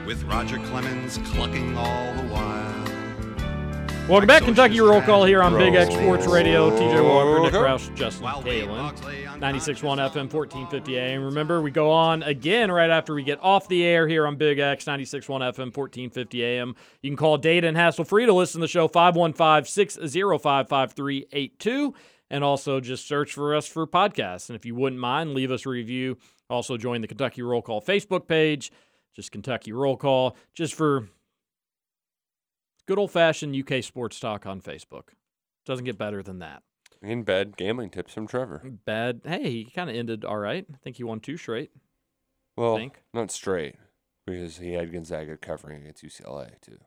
With 0.06 0.22
Roger 0.22 0.58
Clemens 0.58 1.18
clucking 1.32 1.76
all 1.76 2.14
the 2.14 2.22
while. 2.28 2.87
Welcome 4.08 4.26
back, 4.26 4.44
Kentucky 4.44 4.80
Roll 4.80 5.02
Call 5.02 5.26
here 5.26 5.42
on 5.42 5.52
Big 5.58 5.74
X 5.74 5.92
Sports 5.92 6.26
Radio. 6.26 6.70
TJ 6.70 7.04
Walker, 7.06 7.42
Nick. 7.42 7.52
Roush, 7.52 7.94
Justin 7.94 8.24
While 8.24 8.42
Wade 8.42 8.64
Kalen. 8.64 8.78
Moxley 8.78 9.26
on 9.26 9.38
96.1 9.38 9.82
FM, 9.82 10.32
1450 10.32 10.98
AM. 10.98 11.24
Remember, 11.24 11.60
we 11.60 11.70
go 11.70 11.90
on 11.90 12.22
again 12.22 12.72
right 12.72 12.88
after 12.88 13.12
we 13.12 13.22
get 13.22 13.38
off 13.42 13.68
the 13.68 13.84
air 13.84 14.08
here 14.08 14.26
on 14.26 14.36
Big 14.36 14.58
X, 14.60 14.86
96.1 14.86 15.26
FM, 15.26 15.76
1450 15.76 16.42
AM. 16.42 16.74
You 17.02 17.10
can 17.10 17.18
call 17.18 17.36
Data 17.36 17.68
and 17.68 17.76
Hassle 17.76 18.06
Free 18.06 18.24
to 18.24 18.32
listen 18.32 18.62
to 18.62 18.64
the 18.64 18.68
show, 18.68 18.88
515 18.88 19.70
605 19.70 20.68
5382. 20.70 21.94
And 22.30 22.42
also 22.42 22.80
just 22.80 23.06
search 23.06 23.34
for 23.34 23.54
us 23.54 23.66
for 23.66 23.86
podcasts. 23.86 24.48
And 24.48 24.56
if 24.56 24.64
you 24.64 24.74
wouldn't 24.74 25.02
mind, 25.02 25.34
leave 25.34 25.50
us 25.50 25.66
a 25.66 25.68
review. 25.68 26.16
Also, 26.48 26.78
join 26.78 27.02
the 27.02 27.08
Kentucky 27.08 27.42
Roll 27.42 27.60
Call 27.60 27.82
Facebook 27.82 28.26
page, 28.26 28.72
just 29.14 29.32
Kentucky 29.32 29.72
Roll 29.72 29.98
Call, 29.98 30.34
just 30.54 30.74
for 30.74 31.10
good 32.88 32.98
old 32.98 33.12
fashioned 33.12 33.54
UK 33.54 33.84
sports 33.84 34.18
talk 34.18 34.46
on 34.46 34.60
Facebook. 34.60 35.10
Doesn't 35.66 35.84
get 35.84 35.98
better 35.98 36.22
than 36.22 36.40
that. 36.40 36.62
In 37.02 37.22
bed, 37.22 37.56
gambling 37.56 37.90
tips 37.90 38.14
from 38.14 38.26
Trevor. 38.26 38.62
Bad. 38.84 39.20
Hey, 39.24 39.50
he 39.50 39.64
kind 39.66 39.88
of 39.88 39.94
ended 39.94 40.24
all 40.24 40.38
right. 40.38 40.66
I 40.72 40.76
think 40.78 40.96
he 40.96 41.04
won 41.04 41.20
two 41.20 41.36
straight. 41.36 41.70
Well, 42.56 42.76
think. 42.76 43.04
not 43.14 43.30
straight 43.30 43.76
because 44.26 44.56
he 44.56 44.72
had 44.72 44.90
Gonzaga 44.92 45.36
covering 45.36 45.82
against 45.82 46.02
UCLA 46.02 46.60
too. 46.60 46.78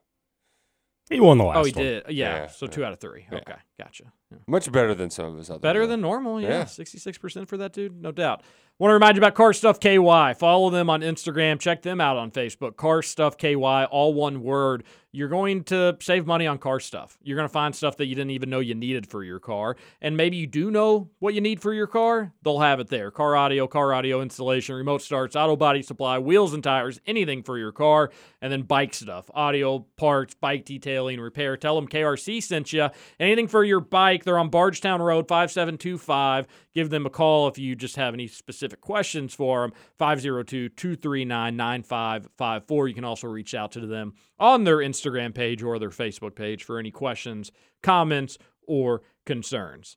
He 1.08 1.20
won 1.20 1.38
the 1.38 1.44
last 1.44 1.58
oh, 1.58 1.64
he 1.64 1.72
one. 1.72 1.84
did. 1.84 2.04
Yeah. 2.08 2.34
Yeah, 2.34 2.46
so 2.48 2.66
yeah. 2.66 2.72
two 2.72 2.84
out 2.84 2.92
of 2.92 3.00
three. 3.00 3.26
Yeah. 3.30 3.38
Okay, 3.38 3.54
gotcha. 3.78 4.12
Yeah. 4.32 4.38
Much 4.46 4.70
better 4.72 4.94
than 4.94 5.10
some 5.10 5.26
of 5.26 5.36
his 5.38 5.50
other. 5.50 5.60
Better 5.60 5.86
than 5.86 6.00
normal. 6.00 6.40
Yeah, 6.40 6.48
Yeah. 6.48 6.64
sixty-six 6.64 7.18
percent 7.18 7.48
for 7.48 7.56
that 7.58 7.72
dude, 7.72 8.00
no 8.02 8.12
doubt. 8.12 8.42
Want 8.78 8.90
to 8.90 8.94
remind 8.94 9.16
you 9.16 9.20
about 9.20 9.34
Car 9.34 9.52
Stuff 9.52 9.78
KY. 9.78 10.34
Follow 10.34 10.70
them 10.70 10.88
on 10.90 11.02
Instagram. 11.02 11.60
Check 11.60 11.82
them 11.82 12.00
out 12.00 12.16
on 12.16 12.30
Facebook. 12.30 12.76
Car 12.76 13.02
Stuff 13.02 13.36
KY, 13.36 13.54
all 13.54 14.14
one 14.14 14.42
word. 14.42 14.84
You're 15.14 15.28
going 15.28 15.64
to 15.64 15.98
save 16.00 16.26
money 16.26 16.46
on 16.46 16.56
car 16.56 16.80
stuff. 16.80 17.18
You're 17.22 17.36
going 17.36 17.46
to 17.46 17.52
find 17.52 17.76
stuff 17.76 17.98
that 17.98 18.06
you 18.06 18.14
didn't 18.14 18.30
even 18.30 18.48
know 18.48 18.60
you 18.60 18.74
needed 18.74 19.06
for 19.06 19.22
your 19.22 19.38
car, 19.38 19.76
and 20.00 20.16
maybe 20.16 20.38
you 20.38 20.46
do 20.46 20.70
know 20.70 21.10
what 21.18 21.34
you 21.34 21.42
need 21.42 21.60
for 21.60 21.74
your 21.74 21.86
car. 21.86 22.32
They'll 22.42 22.60
have 22.60 22.80
it 22.80 22.88
there. 22.88 23.10
Car 23.10 23.36
audio, 23.36 23.66
car 23.66 23.92
audio 23.92 24.22
installation, 24.22 24.74
remote 24.74 25.02
starts, 25.02 25.36
auto 25.36 25.54
body 25.54 25.82
supply, 25.82 26.18
wheels 26.18 26.54
and 26.54 26.64
tires, 26.64 26.98
anything 27.06 27.42
for 27.42 27.58
your 27.58 27.72
car, 27.72 28.10
and 28.40 28.50
then 28.50 28.62
bike 28.62 28.94
stuff, 28.94 29.30
audio 29.34 29.80
parts, 29.98 30.34
bike 30.34 30.64
detailing, 30.64 31.20
repair. 31.20 31.58
Tell 31.58 31.74
them 31.76 31.88
KRC 31.88 32.42
sent 32.42 32.72
you. 32.72 32.88
Anything 33.20 33.48
for 33.48 33.64
your 33.64 33.80
bike. 33.80 34.21
They're 34.24 34.38
on 34.38 34.48
Bardstown 34.48 35.00
Road, 35.02 35.28
5725. 35.28 36.46
Give 36.74 36.90
them 36.90 37.06
a 37.06 37.10
call 37.10 37.48
if 37.48 37.58
you 37.58 37.74
just 37.74 37.96
have 37.96 38.14
any 38.14 38.26
specific 38.26 38.80
questions 38.80 39.34
for 39.34 39.62
them. 39.62 39.72
502 39.98 40.68
239 40.70 41.56
9554. 41.56 42.88
You 42.88 42.94
can 42.94 43.04
also 43.04 43.28
reach 43.28 43.54
out 43.54 43.72
to 43.72 43.86
them 43.86 44.14
on 44.38 44.64
their 44.64 44.78
Instagram 44.78 45.34
page 45.34 45.62
or 45.62 45.78
their 45.78 45.90
Facebook 45.90 46.34
page 46.34 46.64
for 46.64 46.78
any 46.78 46.90
questions, 46.90 47.50
comments, 47.82 48.38
or 48.66 49.02
concerns. 49.26 49.96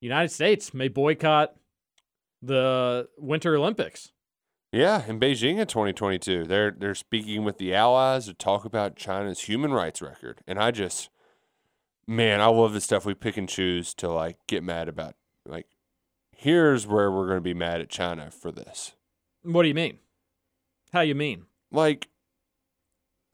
United 0.00 0.30
States 0.30 0.74
may 0.74 0.88
boycott 0.88 1.54
the 2.42 3.08
Winter 3.16 3.56
Olympics. 3.56 4.12
Yeah, 4.70 5.04
in 5.06 5.20
Beijing 5.20 5.58
in 5.58 5.68
2022, 5.68 6.44
they're 6.44 6.72
they're 6.72 6.96
speaking 6.96 7.44
with 7.44 7.58
the 7.58 7.72
allies 7.72 8.26
to 8.26 8.34
talk 8.34 8.64
about 8.64 8.96
China's 8.96 9.42
human 9.42 9.72
rights 9.72 10.02
record, 10.02 10.40
and 10.48 10.58
I 10.58 10.72
just, 10.72 11.10
man, 12.06 12.40
I 12.40 12.46
love 12.46 12.72
the 12.72 12.80
stuff 12.80 13.04
we 13.04 13.14
pick 13.14 13.36
and 13.36 13.48
choose 13.48 13.94
to 13.94 14.10
like 14.10 14.36
get 14.46 14.62
mad 14.62 14.88
about. 14.88 15.14
Like, 15.46 15.66
here's 16.36 16.86
where 16.86 17.10
we're 17.10 17.26
going 17.26 17.38
to 17.38 17.42
be 17.42 17.54
mad 17.54 17.80
at 17.80 17.88
China 17.88 18.30
for 18.30 18.50
this. 18.50 18.92
What 19.42 19.62
do 19.62 19.68
you 19.68 19.74
mean? 19.74 19.98
How 20.92 21.00
you 21.00 21.14
mean? 21.14 21.46
Like, 21.70 22.08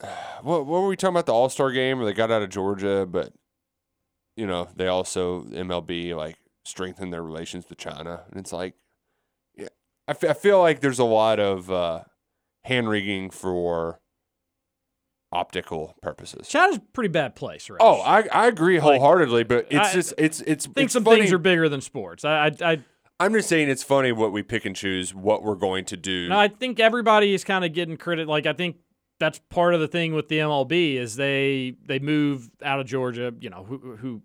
what 0.42 0.66
what 0.66 0.82
were 0.82 0.88
we 0.88 0.96
talking 0.96 1.14
about 1.14 1.26
the 1.26 1.34
All 1.34 1.48
Star 1.48 1.70
game 1.70 1.98
where 1.98 2.06
they 2.06 2.12
got 2.12 2.30
out 2.30 2.42
of 2.42 2.50
Georgia, 2.50 3.06
but 3.06 3.32
you 4.36 4.46
know 4.46 4.68
they 4.76 4.86
also 4.86 5.42
MLB 5.44 6.16
like 6.16 6.36
strengthened 6.64 7.12
their 7.12 7.22
relations 7.22 7.66
with 7.68 7.78
China, 7.78 8.22
and 8.30 8.40
it's 8.40 8.52
like, 8.52 8.74
yeah, 9.56 9.68
I 10.08 10.12
I 10.12 10.34
feel 10.34 10.58
like 10.60 10.80
there's 10.80 10.98
a 10.98 11.04
lot 11.04 11.38
of 11.38 11.70
uh, 11.70 12.04
hand 12.64 12.88
wringing 12.88 13.30
for 13.30 14.00
optical 15.32 15.96
purposes. 16.02 16.48
China's 16.48 16.76
a 16.76 16.80
pretty 16.80 17.08
bad 17.08 17.36
place, 17.36 17.70
right? 17.70 17.78
Oh, 17.80 18.00
I, 18.00 18.26
I 18.32 18.46
agree 18.48 18.78
wholeheartedly, 18.78 19.44
but 19.44 19.66
it's 19.70 19.90
I- 19.90 19.92
just 19.92 20.14
it's 20.18 20.40
it's 20.42 20.66
I 20.66 20.72
think 20.72 20.84
it's 20.86 20.92
some 20.92 21.04
funny. 21.04 21.20
things 21.20 21.32
are 21.32 21.38
bigger 21.38 21.68
than 21.68 21.80
sports. 21.80 22.24
I, 22.24 22.46
I, 22.46 22.56
I 22.62 22.84
I'm 23.20 23.34
just 23.34 23.48
saying 23.48 23.68
it's 23.68 23.82
funny 23.82 24.12
what 24.12 24.32
we 24.32 24.42
pick 24.42 24.64
and 24.64 24.74
choose 24.74 25.14
what 25.14 25.42
we're 25.42 25.54
going 25.54 25.84
to 25.86 25.96
do. 25.96 26.28
No, 26.28 26.38
I 26.38 26.48
think 26.48 26.80
everybody 26.80 27.34
is 27.34 27.44
kind 27.44 27.64
of 27.64 27.72
getting 27.74 27.96
credit. 27.96 28.26
Like 28.26 28.46
I 28.46 28.54
think 28.54 28.76
that's 29.18 29.38
part 29.50 29.74
of 29.74 29.80
the 29.80 29.88
thing 29.88 30.14
with 30.14 30.28
the 30.28 30.38
MLB 30.38 30.96
is 30.96 31.16
they 31.16 31.76
they 31.84 31.98
move 31.98 32.50
out 32.62 32.80
of 32.80 32.86
Georgia. 32.86 33.32
You 33.38 33.50
know, 33.50 33.64
who, 33.64 33.96
who 33.96 34.22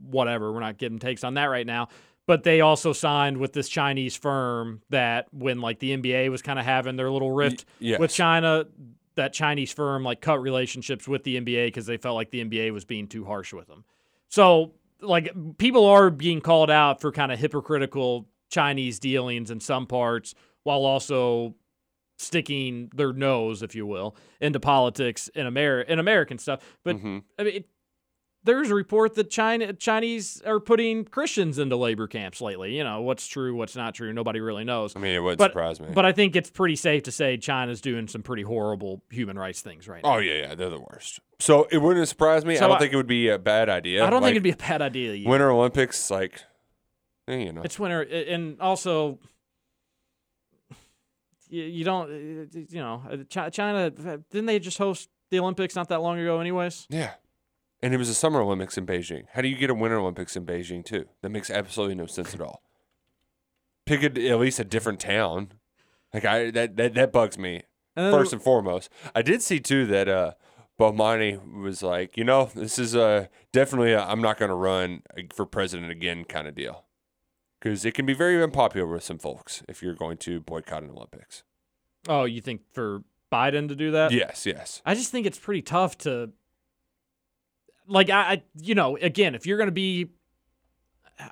whatever. 0.00 0.52
We're 0.52 0.60
not 0.60 0.78
getting 0.78 0.98
takes 0.98 1.24
on 1.24 1.34
that 1.34 1.46
right 1.46 1.66
now. 1.66 1.88
But 2.26 2.42
they 2.42 2.60
also 2.60 2.92
signed 2.92 3.38
with 3.38 3.54
this 3.54 3.70
Chinese 3.70 4.14
firm 4.14 4.82
that 4.90 5.28
when 5.32 5.62
like 5.62 5.78
the 5.78 5.96
NBA 5.96 6.30
was 6.30 6.42
kind 6.42 6.58
of 6.58 6.64
having 6.66 6.96
their 6.96 7.10
little 7.10 7.30
rift 7.30 7.64
yes. 7.78 7.98
with 7.98 8.12
China, 8.12 8.66
that 9.18 9.32
Chinese 9.32 9.72
firm 9.72 10.02
like 10.02 10.20
cut 10.20 10.40
relationships 10.42 11.06
with 11.06 11.22
the 11.22 11.36
NBA 11.40 11.66
because 11.66 11.86
they 11.86 11.96
felt 11.98 12.16
like 12.16 12.30
the 12.30 12.42
NBA 12.44 12.72
was 12.72 12.84
being 12.84 13.06
too 13.06 13.24
harsh 13.24 13.52
with 13.52 13.68
them. 13.68 13.84
So 14.28 14.72
like 15.00 15.32
people 15.58 15.84
are 15.86 16.10
being 16.10 16.40
called 16.40 16.70
out 16.70 17.00
for 17.00 17.12
kind 17.12 17.30
of 17.30 17.38
hypocritical 17.38 18.26
Chinese 18.50 18.98
dealings 18.98 19.50
in 19.50 19.60
some 19.60 19.86
parts 19.86 20.34
while 20.64 20.84
also 20.84 21.54
sticking 22.16 22.90
their 22.94 23.12
nose, 23.12 23.62
if 23.62 23.74
you 23.74 23.86
will, 23.86 24.16
into 24.40 24.58
politics 24.58 25.28
in 25.34 25.46
Ameri- 25.46 25.86
in 25.86 25.98
American 25.98 26.38
stuff. 26.38 26.60
But 26.82 26.96
Mhm. 26.96 27.22
I 27.38 27.44
mean, 27.44 27.54
it, 27.56 27.68
there's 28.44 28.70
a 28.70 28.74
report 28.74 29.14
that 29.16 29.28
China 29.30 29.72
Chinese 29.72 30.40
are 30.46 30.60
putting 30.60 31.04
Christians 31.04 31.58
into 31.58 31.76
labor 31.76 32.06
camps 32.06 32.40
lately. 32.40 32.76
You 32.76 32.84
know 32.84 33.02
what's 33.02 33.26
true, 33.26 33.54
what's 33.54 33.76
not 33.76 33.94
true. 33.94 34.12
Nobody 34.12 34.40
really 34.40 34.64
knows. 34.64 34.94
I 34.96 35.00
mean, 35.00 35.14
it 35.14 35.18
would 35.22 35.38
but, 35.38 35.50
surprise 35.50 35.80
me. 35.80 35.88
But 35.92 36.06
I 36.06 36.12
think 36.12 36.36
it's 36.36 36.50
pretty 36.50 36.76
safe 36.76 37.02
to 37.04 37.12
say 37.12 37.36
China's 37.36 37.80
doing 37.80 38.08
some 38.08 38.22
pretty 38.22 38.42
horrible 38.42 39.02
human 39.10 39.38
rights 39.38 39.60
things 39.60 39.86
right 39.88 40.02
now. 40.02 40.14
oh 40.14 40.18
yeah, 40.18 40.34
yeah, 40.48 40.54
they're 40.54 40.70
the 40.70 40.80
worst. 40.80 41.20
So 41.40 41.68
it 41.70 41.78
wouldn't 41.78 42.08
surprise 42.08 42.44
me. 42.44 42.56
So 42.56 42.64
I 42.64 42.68
don't 42.68 42.76
I- 42.76 42.80
think 42.80 42.92
it 42.92 42.96
would 42.96 43.06
be 43.06 43.28
a 43.28 43.38
bad 43.38 43.68
idea. 43.68 44.04
I 44.04 44.10
don't 44.10 44.22
Like, 44.22 44.28
think 44.34 44.36
it'd 44.36 44.58
be 44.58 44.64
a 44.64 44.68
bad 44.68 44.82
idea. 44.82 45.12
either. 45.14 45.28
Winter 45.30 45.50
Olympics, 45.50 46.10
like, 46.10 46.40
eh, 47.28 47.36
you 47.36 47.52
know, 47.52 47.62
It's 47.62 47.78
winter, 47.78 48.02
and 48.02 48.60
also 48.60 49.18
you, 51.50 51.82
don't, 51.84 52.10
you 52.70 52.78
know, 52.80 53.02
uh, 53.10 53.48
China 53.50 53.90
didn't 53.90 54.46
they 54.46 54.58
just 54.58 54.76
host 54.78 55.08
the 55.30 55.38
Olympics 55.40 55.74
not 55.74 55.88
that 55.88 56.02
long 56.02 56.18
ago, 56.18 56.40
anyways? 56.40 56.86
yeah. 56.90 57.14
And 57.80 57.94
it 57.94 57.96
was 57.96 58.08
a 58.08 58.14
Summer 58.14 58.40
Olympics 58.40 58.76
in 58.76 58.86
Beijing. 58.86 59.26
How 59.32 59.42
do 59.42 59.48
you 59.48 59.56
get 59.56 59.70
a 59.70 59.74
Winter 59.74 59.98
Olympics 59.98 60.36
in 60.36 60.44
Beijing 60.44 60.84
too? 60.84 61.06
That 61.22 61.30
makes 61.30 61.50
absolutely 61.50 61.94
no 61.94 62.06
sense 62.06 62.34
at 62.34 62.40
all. 62.40 62.62
Pick 63.86 64.02
a, 64.02 64.28
at 64.28 64.38
least 64.38 64.58
a 64.58 64.64
different 64.64 65.00
town. 65.00 65.52
Like 66.12 66.24
I 66.24 66.50
that 66.50 66.76
that, 66.76 66.94
that 66.94 67.12
bugs 67.12 67.38
me 67.38 67.62
And 67.96 68.12
first 68.12 68.32
and 68.32 68.42
foremost. 68.42 68.90
I 69.14 69.22
did 69.22 69.42
see 69.42 69.60
too 69.60 69.86
that 69.86 70.08
uh 70.08 70.32
Bomani 70.78 71.40
was 71.62 71.82
like, 71.82 72.16
you 72.16 72.24
know, 72.24 72.50
this 72.54 72.78
is 72.78 72.96
uh 72.96 73.26
definitely 73.52 73.94
i 73.94 74.10
I'm 74.10 74.20
not 74.20 74.38
going 74.38 74.50
to 74.50 74.54
run 74.54 75.02
for 75.32 75.46
president 75.46 75.90
again 75.90 76.24
kind 76.24 76.48
of 76.48 76.54
deal. 76.54 76.84
Cuz 77.60 77.84
it 77.84 77.94
can 77.94 78.06
be 78.06 78.14
very 78.14 78.42
unpopular 78.42 78.86
with 78.86 79.02
some 79.04 79.18
folks 79.18 79.62
if 79.68 79.82
you're 79.82 79.94
going 79.94 80.16
to 80.18 80.40
boycott 80.40 80.82
an 80.82 80.90
Olympics. 80.90 81.42
oh, 82.08 82.24
you 82.24 82.40
think 82.40 82.62
for 82.72 83.02
Biden 83.30 83.68
to 83.68 83.76
do 83.76 83.90
that? 83.90 84.10
Yes, 84.10 84.46
yes. 84.46 84.80
I 84.86 84.94
just 84.94 85.10
think 85.12 85.26
it's 85.26 85.38
pretty 85.38 85.60
tough 85.62 85.98
to, 85.98 86.30
like, 87.88 88.10
I, 88.10 88.20
I 88.20 88.42
you 88.60 88.74
know, 88.74 88.96
again, 88.96 89.34
if 89.34 89.46
you're 89.46 89.58
going 89.58 89.68
to 89.68 89.72
be, 89.72 90.08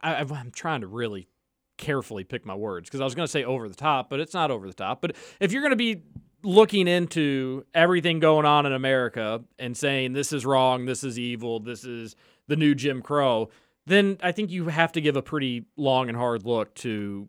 I, 0.02 0.16
I'm 0.16 0.50
trying 0.50 0.80
to 0.80 0.86
really 0.86 1.28
carefully 1.76 2.24
pick 2.24 2.46
my 2.46 2.54
words 2.54 2.88
because 2.88 3.00
I 3.00 3.04
was 3.04 3.14
going 3.14 3.26
to 3.26 3.30
say 3.30 3.44
over 3.44 3.68
the 3.68 3.74
top, 3.74 4.11
but 4.11 4.20
it's 4.20 4.34
not 4.34 4.50
over 4.50 4.66
the 4.66 4.74
top. 4.74 5.00
But 5.00 5.14
if 5.40 5.52
you're 5.52 5.62
going 5.62 5.70
to 5.70 5.76
be 5.76 6.02
looking 6.42 6.88
into 6.88 7.64
everything 7.74 8.20
going 8.20 8.46
on 8.46 8.66
in 8.66 8.72
America 8.72 9.42
and 9.59 9.76
saying 9.76 10.12
this 10.12 10.32
is 10.32 10.46
wrong, 10.46 10.86
this 10.86 11.04
is 11.04 11.18
evil, 11.18 11.61
this 11.61 11.84
is 11.84 12.16
the 12.46 12.57
new 12.57 12.74
Jim 12.74 13.02
Crow, 13.02 13.50
then 13.86 14.18
I 14.22 14.32
think 14.32 14.50
you 14.50 14.68
have 14.68 14.92
to 14.92 15.00
give 15.00 15.16
a 15.16 15.22
pretty 15.22 15.66
long 15.76 16.09
and 16.09 16.16
hard 16.16 16.44
look 16.44 16.74
to 16.76 17.28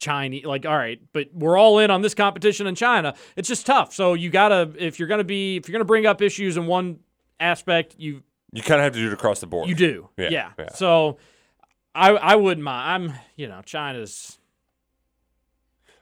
Chinese. 0.00 0.44
Like, 0.44 0.66
all 0.66 0.76
right, 0.76 1.00
but 1.12 1.28
we're 1.32 1.56
all 1.56 1.78
in 1.78 1.90
on 1.90 2.02
this 2.02 2.14
competition 2.14 2.66
in 2.66 2.74
China. 2.74 3.14
It's 3.36 3.48
just 3.48 3.66
tough. 3.66 3.92
So 3.92 4.14
you 4.14 4.30
gotta, 4.30 4.72
if 4.78 4.98
you're 4.98 5.08
gonna 5.08 5.24
be, 5.24 5.56
if 5.56 5.68
you're 5.68 5.74
gonna 5.74 5.84
bring 5.84 6.06
up 6.06 6.22
issues 6.22 6.56
in 6.56 6.66
one 6.66 7.00
aspect, 7.40 7.96
you 7.98 8.22
You 8.52 8.62
kind 8.62 8.80
of 8.80 8.84
have 8.84 8.92
to 8.94 8.98
do 8.98 9.06
it 9.08 9.12
across 9.12 9.40
the 9.40 9.46
board. 9.46 9.68
you 9.68 9.74
do, 9.74 10.08
Yeah, 10.16 10.28
yeah. 10.30 10.50
yeah. 10.58 10.68
So 10.74 11.18
I 11.94 12.10
I 12.12 12.36
wouldn't 12.36 12.64
mind. 12.64 13.10
I'm, 13.10 13.18
you 13.36 13.48
know, 13.48 13.60
China's. 13.64 14.38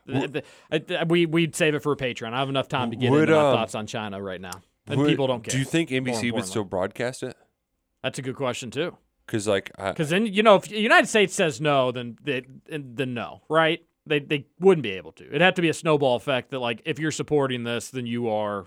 The- 0.07 0.43
the- 0.71 1.01
I- 1.01 1.05
we 1.05 1.27
we'd 1.27 1.57
save 1.57 1.75
it 1.75 1.81
for 1.83 1.93
a 1.93 1.97
Patreon. 1.97 2.33
I 2.33 2.39
have 2.39 2.49
enough 2.49 2.69
time 2.69 2.91
to 2.93 2.97
get 2.97 3.11
Would, 3.11 3.23
into 3.29 3.35
my 3.35 3.49
um, 3.51 3.57
thoughts 3.57 3.75
on 3.75 3.87
China 3.89 4.23
right 4.23 4.41
now, 4.41 4.63
and 4.87 5.01
Would- 5.01 5.09
people 5.09 5.27
don't 5.27 5.43
care. 5.43 5.51
Do 5.53 5.59
you 5.59 5.65
think 5.65 5.91
NBC 5.91 6.33
would 6.33 6.45
still 6.45 6.65
broadcast 6.65 7.23
it? 7.25 7.37
That's 8.03 8.19
a 8.19 8.23
good 8.23 8.37
question 8.37 8.71
too. 8.71 8.97
Because 9.27 9.49
like, 9.49 9.73
Because 9.77 10.11
then 10.11 10.27
you 10.27 10.45
know, 10.45 10.55
if 10.55 10.69
the 10.69 10.79
United 10.79 11.09
States 11.09 11.35
says 11.35 11.61
no, 11.61 11.91
then 11.91 12.17
they, 12.23 12.45
then 12.69 13.15
no, 13.15 13.43
right? 13.49 13.85
They 14.07 14.21
they 14.21 14.47
wouldn't 14.61 14.85
be 14.85 14.93
able 14.93 15.11
to. 15.13 15.27
It'd 15.27 15.41
have 15.41 15.55
to 15.55 15.63
be 15.63 15.69
a 15.69 15.75
snowball 15.75 16.15
effect 16.15 16.53
that 16.53 16.61
like 16.61 16.83
if 16.85 17.01
you're 17.01 17.11
supporting 17.11 17.65
this, 17.65 17.91
then 17.91 18.07
you 18.07 18.29
are 18.29 18.67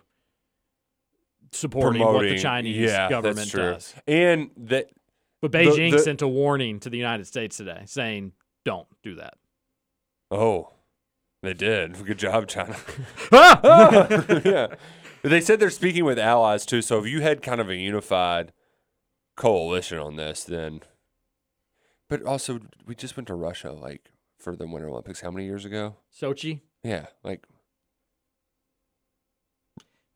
supporting 1.52 2.04
what 2.04 2.22
the 2.22 2.38
Chinese 2.38 2.78
yeah, 2.78 3.10
government 3.10 3.52
does. 3.52 3.94
And 4.08 4.52
that 4.58 4.90
But 5.42 5.52
Beijing 5.52 5.92
the- 5.92 6.00
sent 6.00 6.22
a 6.22 6.28
warning 6.28 6.80
to 6.82 6.90
the 6.90 6.98
United 6.98 7.26
States 7.28 7.58
today, 7.58 7.84
saying 7.86 8.34
don't 8.66 8.88
do 9.04 9.16
that. 9.16 9.36
oh, 10.32 10.74
they 11.42 11.54
did. 11.54 12.06
Good 12.06 12.20
job, 12.20 12.48
China. 12.48 12.76
Ah! 13.32 14.08
yeah, 14.46 14.68
they 15.22 15.40
said 15.40 15.60
they're 15.62 15.70
speaking 15.70 16.04
with 16.04 16.20
allies 16.20 16.66
too. 16.66 16.82
So 16.82 17.00
if 17.00 17.08
you 17.08 17.22
had 17.22 17.42
kind 17.42 17.62
of 17.62 17.70
a 17.70 17.76
unified 17.76 18.52
coalition 19.38 20.00
on 20.00 20.18
this, 20.18 20.44
then. 20.44 20.82
But 22.10 22.24
also, 22.24 22.60
we 22.86 22.94
just 22.96 23.16
went 23.16 23.28
to 23.28 23.36
Russia 23.36 23.72
like 23.72 24.12
for 24.38 24.56
the 24.56 24.68
Winter 24.68 24.90
Olympics. 24.90 25.22
How 25.22 25.32
many 25.32 25.46
years 25.46 25.64
ago? 25.64 25.96
Sochi. 26.14 26.62
Yeah, 26.84 27.06
like 27.24 27.46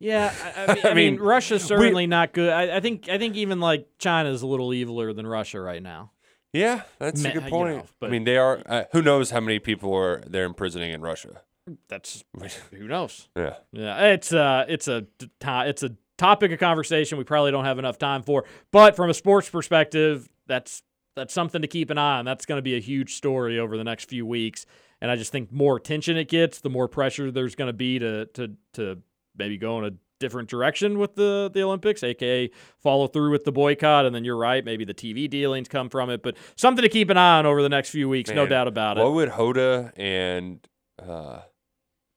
Yeah, 0.04 0.34
I, 0.56 0.64
I, 0.66 0.74
mean, 0.76 0.86
I 0.86 0.94
mean, 0.94 1.16
Russia's 1.20 1.64
we- 1.64 1.68
certainly 1.70 2.08
not 2.08 2.34
good. 2.34 2.52
I, 2.52 2.78
I 2.78 2.80
think 2.80 3.08
I 3.10 3.18
think 3.18 3.36
even 3.36 3.60
like 3.60 3.88
China's 3.98 4.42
a 4.42 4.48
little 4.48 4.70
eviler 4.70 5.16
than 5.16 5.26
Russia 5.26 5.62
right 5.62 5.82
now. 5.82 6.12
yeah, 6.52 6.82
that's 7.00 7.24
Ma- 7.24 7.30
a 7.30 7.34
good 7.34 7.44
point. 7.44 7.78
know, 7.78 7.86
but- 8.00 8.08
I 8.08 8.10
mean, 8.12 8.24
they 8.26 8.38
are. 8.38 8.62
Uh, 8.66 8.84
who 8.92 9.02
knows 9.02 9.32
how 9.32 9.40
many 9.40 9.60
people 9.60 9.94
are 9.94 10.22
they're 10.28 10.46
imprisoning 10.46 10.92
in 10.92 11.02
Russia? 11.02 11.42
That's 11.88 12.24
who 12.72 12.88
knows. 12.88 13.30
Yeah. 13.36 13.56
Yeah, 13.72 14.08
it's 14.08 14.34
uh 14.34 14.66
it's 14.68 14.88
a 14.90 15.06
it's 15.42 15.84
a 15.84 15.92
topic 16.18 16.52
of 16.52 16.60
conversation 16.60 17.18
we 17.18 17.24
probably 17.24 17.52
don't 17.52 17.66
have 17.66 17.80
enough 17.80 17.98
time 17.98 18.22
for. 18.24 18.44
But 18.72 18.96
from 18.96 19.10
a 19.10 19.14
sports 19.14 19.50
perspective, 19.50 20.28
that's 20.48 20.84
that's 21.16 21.34
something 21.34 21.62
to 21.62 21.68
keep 21.68 21.90
an 21.90 21.98
eye 21.98 22.18
on. 22.20 22.26
That's 22.26 22.46
going 22.46 22.58
to 22.58 22.62
be 22.64 22.76
a 22.76 22.80
huge 22.82 23.16
story 23.16 23.60
over 23.60 23.78
the 23.78 23.84
next 23.84 24.10
few 24.10 24.26
weeks. 24.26 24.66
And 25.00 25.12
I 25.12 25.16
just 25.16 25.32
think 25.32 25.52
more 25.52 25.78
attention 25.78 26.18
it 26.18 26.28
gets, 26.28 26.60
the 26.60 26.70
more 26.70 26.88
pressure 26.88 27.30
there's 27.32 27.56
going 27.56 27.68
to 27.70 27.74
be 27.74 28.00
to 28.00 28.26
to 28.28 28.52
to 28.74 28.98
maybe 29.38 29.58
go 29.58 29.80
in 29.80 29.86
a 29.86 29.92
different 30.20 30.48
direction 30.50 31.00
with 31.00 31.16
the 31.16 31.52
the 31.54 31.62
Olympics, 31.62 32.02
aka 32.04 32.50
follow 32.80 33.08
through 33.08 33.32
with 33.32 33.44
the 33.44 33.52
boycott. 33.52 34.06
And 34.06 34.16
then 34.16 34.24
you're 34.24 34.38
right, 34.38 34.64
maybe 34.64 34.86
the 34.86 34.94
TV 34.94 35.30
dealings 35.30 35.68
come 35.68 35.90
from 35.90 36.10
it. 36.10 36.24
But 36.24 36.38
something 36.56 36.82
to 36.82 36.90
keep 36.90 37.10
an 37.10 37.18
eye 37.18 37.40
on 37.40 37.46
over 37.46 37.62
the 37.62 37.70
next 37.70 37.90
few 37.90 38.08
weeks, 38.08 38.30
no 38.30 38.46
doubt 38.46 38.68
about 38.68 38.98
What 38.98 39.04
it. 39.04 39.06
What 39.06 39.16
would 39.16 39.30
Hoda 39.30 39.92
and 39.98 40.68
uh, 41.02 41.42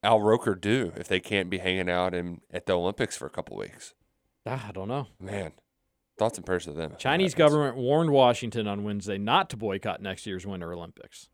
Al 0.02 0.20
Roker 0.20 0.54
do 0.54 0.92
if 0.96 1.08
they 1.08 1.20
can't 1.20 1.50
be 1.50 1.58
hanging 1.58 1.90
out 1.90 2.14
in 2.14 2.40
at 2.52 2.66
the 2.66 2.74
Olympics 2.74 3.16
for 3.16 3.26
a 3.26 3.30
couple 3.30 3.56
weeks? 3.56 3.94
Ah, 4.46 4.66
I 4.68 4.72
don't 4.72 4.88
know. 4.88 5.08
Man, 5.20 5.52
thoughts 6.16 6.38
and 6.38 6.46
prayers 6.46 6.64
to 6.64 6.72
them. 6.72 6.92
Chinese 6.98 7.34
government 7.34 7.76
warned 7.76 8.10
Washington 8.10 8.68
on 8.68 8.84
Wednesday 8.84 9.18
not 9.18 9.50
to 9.50 9.56
boycott 9.56 10.00
next 10.00 10.26
year's 10.26 10.46
Winter 10.46 10.72
Olympics. 10.72 11.28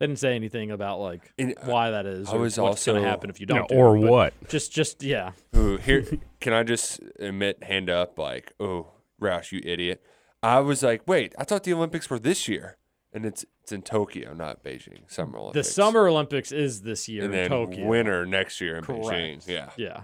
They 0.00 0.06
didn't 0.06 0.18
say 0.18 0.34
anything 0.34 0.70
about 0.72 0.98
like 0.98 1.32
And, 1.38 1.52
uh, 1.56 1.66
why 1.66 1.90
that 1.90 2.06
is 2.06 2.28
I 2.30 2.32
or 2.32 2.38
was 2.40 2.58
what's 2.58 2.84
going 2.86 3.02
to 3.02 3.08
happen 3.08 3.30
if 3.30 3.38
you 3.38 3.46
don't. 3.46 3.68
do 3.68 3.74
or 3.76 3.96
it, 3.96 4.00
what? 4.00 4.48
Just, 4.48 4.72
just 4.72 5.02
yeah. 5.02 5.32
Ooh, 5.56 5.76
here, 5.76 6.04
can 6.40 6.52
I 6.54 6.62
just 6.64 7.00
admit, 7.18 7.62
hand 7.62 7.88
up, 7.90 8.18
like, 8.18 8.52
oh, 8.58 8.88
Roush, 9.20 9.52
you 9.52 9.60
idiot. 9.62 10.02
I 10.42 10.60
was 10.60 10.82
like, 10.82 11.02
wait, 11.06 11.34
I 11.38 11.44
thought 11.44 11.64
the 11.64 11.74
Olympics 11.74 12.08
were 12.08 12.18
this 12.18 12.48
year, 12.48 12.78
and 13.12 13.26
it's 13.26 13.44
it's 13.62 13.72
in 13.72 13.82
Tokyo, 13.82 14.32
not 14.32 14.64
Beijing. 14.64 15.00
Summer 15.06 15.36
Olympics. 15.38 15.66
The 15.68 15.72
Summer 15.74 16.08
Olympics 16.08 16.50
is 16.50 16.80
this 16.80 17.06
year 17.06 17.24
and 17.26 17.34
in 17.34 17.38
then 17.40 17.50
Tokyo. 17.50 17.86
winter 17.86 18.24
next 18.24 18.58
year 18.62 18.76
in 18.76 18.82
Correct. 18.84 19.04
Beijing. 19.04 19.46
Yeah. 19.46 19.68
Yeah. 19.76 20.00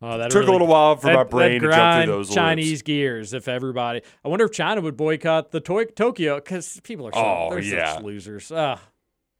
Oh, 0.00 0.16
that 0.16 0.30
Took 0.30 0.46
a 0.46 0.52
little 0.52 0.68
while 0.68 0.94
for 0.94 1.08
that- 1.08 1.16
my 1.16 1.24
brain 1.24 1.54
to 1.54 1.66
jump 1.66 1.72
grind 1.74 2.04
through 2.06 2.14
those 2.18 2.28
loops. 2.28 2.34
Chinese 2.36 2.82
gears. 2.82 3.34
If 3.34 3.48
everybody, 3.48 4.02
I 4.24 4.28
wonder 4.28 4.44
if 4.44 4.52
China 4.52 4.80
would 4.80 4.96
boycott 4.96 5.50
the 5.50 5.58
to- 5.60 5.86
Tokyo 5.86 6.36
because 6.36 6.78
people 6.84 7.08
are 7.08 7.12
so, 7.12 7.18
Oh, 7.18 7.48
they're 7.50 7.58
yeah. 7.58 7.94
such 7.94 8.04
losers. 8.04 8.52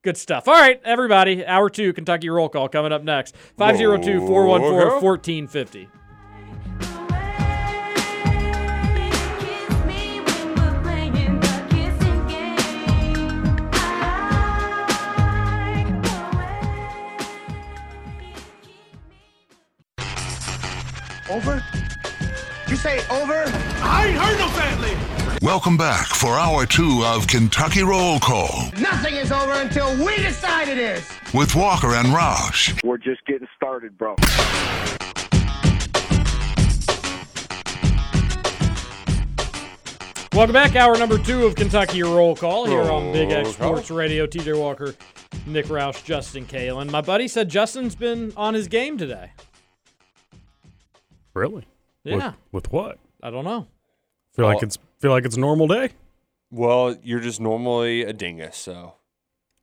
Good 0.08 0.16
stuff. 0.16 0.48
All 0.48 0.54
right, 0.54 0.80
everybody. 0.86 1.44
Hour 1.44 1.68
two, 1.68 1.92
Kentucky 1.92 2.30
roll 2.30 2.48
call 2.48 2.66
coming 2.70 2.92
up 2.92 3.02
next. 3.02 3.36
502 3.58 4.26
414 4.26 5.02
1450. 5.02 5.88
Kiss 9.38 9.68
me 9.84 10.20
when 10.20 10.54
we're 10.54 10.80
playing 10.82 11.12
the 11.12 11.66
kissing 11.68 12.26
game. 12.26 12.56
I 13.74 13.84
like 15.76 15.92
the 16.02 16.16
way 21.28 21.36
Over? 21.36 21.62
You 22.66 22.76
say 22.76 23.06
over? 23.10 23.44
I 23.82 24.06
ain't 24.06 24.16
heard 24.16 24.38
no. 24.38 24.57
Welcome 25.42 25.76
back 25.76 26.08
for 26.08 26.36
hour 26.36 26.66
two 26.66 27.02
of 27.04 27.28
Kentucky 27.28 27.82
Roll 27.82 28.18
Call 28.18 28.70
Nothing 28.80 29.14
is 29.14 29.30
over 29.30 29.52
until 29.52 29.88
we 30.04 30.16
decide 30.16 30.68
it 30.68 30.78
is. 30.78 31.08
with 31.32 31.54
Walker 31.54 31.94
and 31.94 32.08
Roush. 32.08 32.82
We're 32.82 32.98
just 32.98 33.24
getting 33.24 33.46
started, 33.56 33.96
bro. 33.96 34.16
Welcome 40.34 40.52
back. 40.52 40.76
Hour 40.76 40.96
number 40.98 41.18
two 41.18 41.46
of 41.46 41.54
Kentucky 41.56 42.02
Roll 42.02 42.36
Call 42.36 42.66
here 42.66 42.82
on 42.82 43.12
Big 43.12 43.30
X 43.30 43.50
Sports 43.50 43.90
Radio. 43.90 44.26
TJ 44.26 44.56
Walker, 44.58 44.94
Nick 45.46 45.66
Roush, 45.66 46.04
Justin 46.04 46.44
Kalen. 46.46 46.90
My 46.90 47.00
buddy 47.00 47.26
said 47.26 47.48
Justin's 47.48 47.96
been 47.96 48.32
on 48.36 48.54
his 48.54 48.68
game 48.68 48.98
today. 48.98 49.32
Really? 51.34 51.64
Yeah. 52.04 52.34
With, 52.52 52.64
with 52.64 52.72
what? 52.72 52.98
I 53.22 53.30
don't 53.30 53.44
know. 53.44 53.66
Feel 54.34 54.46
like 54.46 54.62
it's 54.62 54.78
feel 55.00 55.10
like 55.10 55.24
it's 55.24 55.36
a 55.36 55.40
normal 55.40 55.66
day. 55.68 55.90
Well, 56.50 56.96
you're 57.02 57.20
just 57.20 57.40
normally 57.40 58.02
a 58.02 58.12
dingus, 58.12 58.56
so 58.56 58.94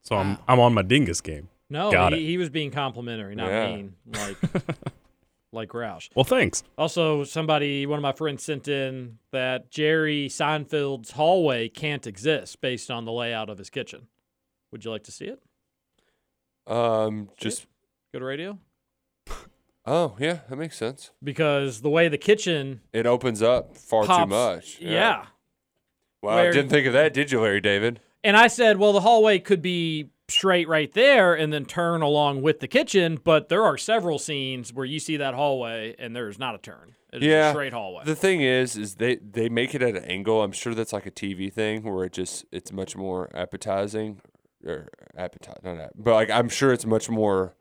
So 0.04 0.16
I'm 0.16 0.38
I'm 0.48 0.60
on 0.60 0.74
my 0.74 0.82
dingus 0.84 1.22
game. 1.22 1.50
No, 1.70 1.92
Got 1.92 2.14
he, 2.14 2.20
it. 2.24 2.28
he 2.28 2.38
was 2.38 2.50
being 2.50 2.70
complimentary, 2.72 3.36
not 3.36 3.48
Yeah. 3.50 3.76
mean, 3.76 3.96
like 4.14 4.38
like 5.52 5.70
Roush. 5.70 6.10
Well, 6.16 6.24
thanks. 6.26 6.64
Also, 6.78 7.24
somebody, 7.24 7.86
one 7.88 7.98
of 7.98 8.04
my 8.04 8.12
friends 8.12 8.44
sent 8.44 8.68
in 8.68 9.18
that 9.32 9.72
Jerry 9.72 10.28
Seinfeld's 10.30 11.12
hallway 11.12 11.70
can't 11.70 12.06
exist 12.06 12.62
based 12.62 12.92
on 12.92 13.06
the 13.06 13.12
layout 13.12 13.50
of 13.50 13.58
his 13.58 13.70
kitchen. 13.72 14.08
Would 14.72 14.86
you 14.86 14.92
like 14.92 15.04
to 15.06 15.12
see 15.12 15.26
it? 15.26 15.42
um, 16.68 17.30
just 17.38 17.66
Go 18.14 18.20
to 18.20 18.26
radio? 18.26 18.60
Oh 19.86 20.16
yeah, 20.20 20.40
that 20.50 20.56
makes 20.58 20.78
sense. 20.78 21.12
Because 21.24 21.82
the 21.82 21.90
way 21.90 22.08
the 22.08 22.18
kitchen 22.18 22.82
It 22.94 23.06
opens 23.06 23.42
up 23.42 23.76
far 23.78 24.06
too 24.06 24.26
much. 24.28 24.80
yeah. 24.80 25.26
Wow, 26.22 26.36
Where- 26.38 26.52
didn't 26.52 26.70
think 26.70 26.88
of 26.88 26.94
that, 26.94 27.14
did 27.14 27.32
you, 27.32 27.42
Larry 27.42 27.62
David? 27.62 28.00
And 28.24 28.36
I 28.36 28.48
said, 28.48 28.78
well, 28.78 28.92
the 28.94 29.02
hallway 29.02 29.38
could 29.38 29.62
be 29.62 30.10
straight 30.28 30.68
right 30.68 30.92
there 30.94 31.36
and 31.36 31.54
then 31.54 31.66
turn 31.66 32.02
along 32.02 32.42
with 32.42 32.60
the 32.60 32.68
kitchen, 32.68 33.20
but 33.24 33.50
there 33.50 33.64
are 33.64 33.78
several 33.78 34.18
scenes 34.18 34.74
where 34.74 34.86
you 34.86 35.00
see 35.00 35.18
that 35.18 35.36
hallway 35.36 35.96
and 36.00 36.16
there's 36.16 36.40
not 36.40 36.56
a 36.56 36.58
turn. 36.58 36.96
It's 37.14 37.24
yeah, 37.24 37.50
a 37.50 37.52
straight 37.52 37.72
hallway. 37.74 38.04
The 38.04 38.16
thing 38.16 38.42
is, 38.42 38.76
is 38.76 38.96
they 38.96 39.18
they 39.18 39.48
make 39.48 39.74
it 39.76 39.82
at 39.82 39.96
an 39.96 40.04
angle. 40.06 40.44
I'm 40.44 40.52
sure 40.52 40.74
that's 40.74 40.92
like 40.92 41.06
a 41.06 41.12
TV 41.12 41.54
thing 41.54 41.84
where 41.84 42.04
it 42.06 42.12
just 42.14 42.46
it's 42.52 42.72
much 42.74 42.98
more 42.98 43.30
appetizing 43.36 44.20
or 44.66 44.90
appetizing, 45.16 45.80
but 45.96 46.14
like 46.14 46.30
I'm 46.30 46.50
sure 46.50 46.74
it's 46.74 46.86
much 46.86 47.10
more 47.10 47.56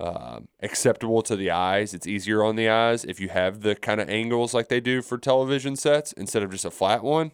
um, 0.00 0.48
acceptable 0.62 1.22
to 1.22 1.36
the 1.36 1.50
eyes. 1.50 1.92
It's 1.94 2.06
easier 2.06 2.42
on 2.42 2.56
the 2.56 2.68
eyes 2.68 3.04
if 3.04 3.20
you 3.20 3.28
have 3.28 3.60
the 3.60 3.74
kind 3.74 4.00
of 4.00 4.08
angles 4.08 4.54
like 4.54 4.68
they 4.68 4.80
do 4.80 5.02
for 5.02 5.18
television 5.18 5.76
sets 5.76 6.12
instead 6.12 6.42
of 6.42 6.50
just 6.50 6.64
a 6.64 6.70
flat 6.70 7.02
one. 7.04 7.32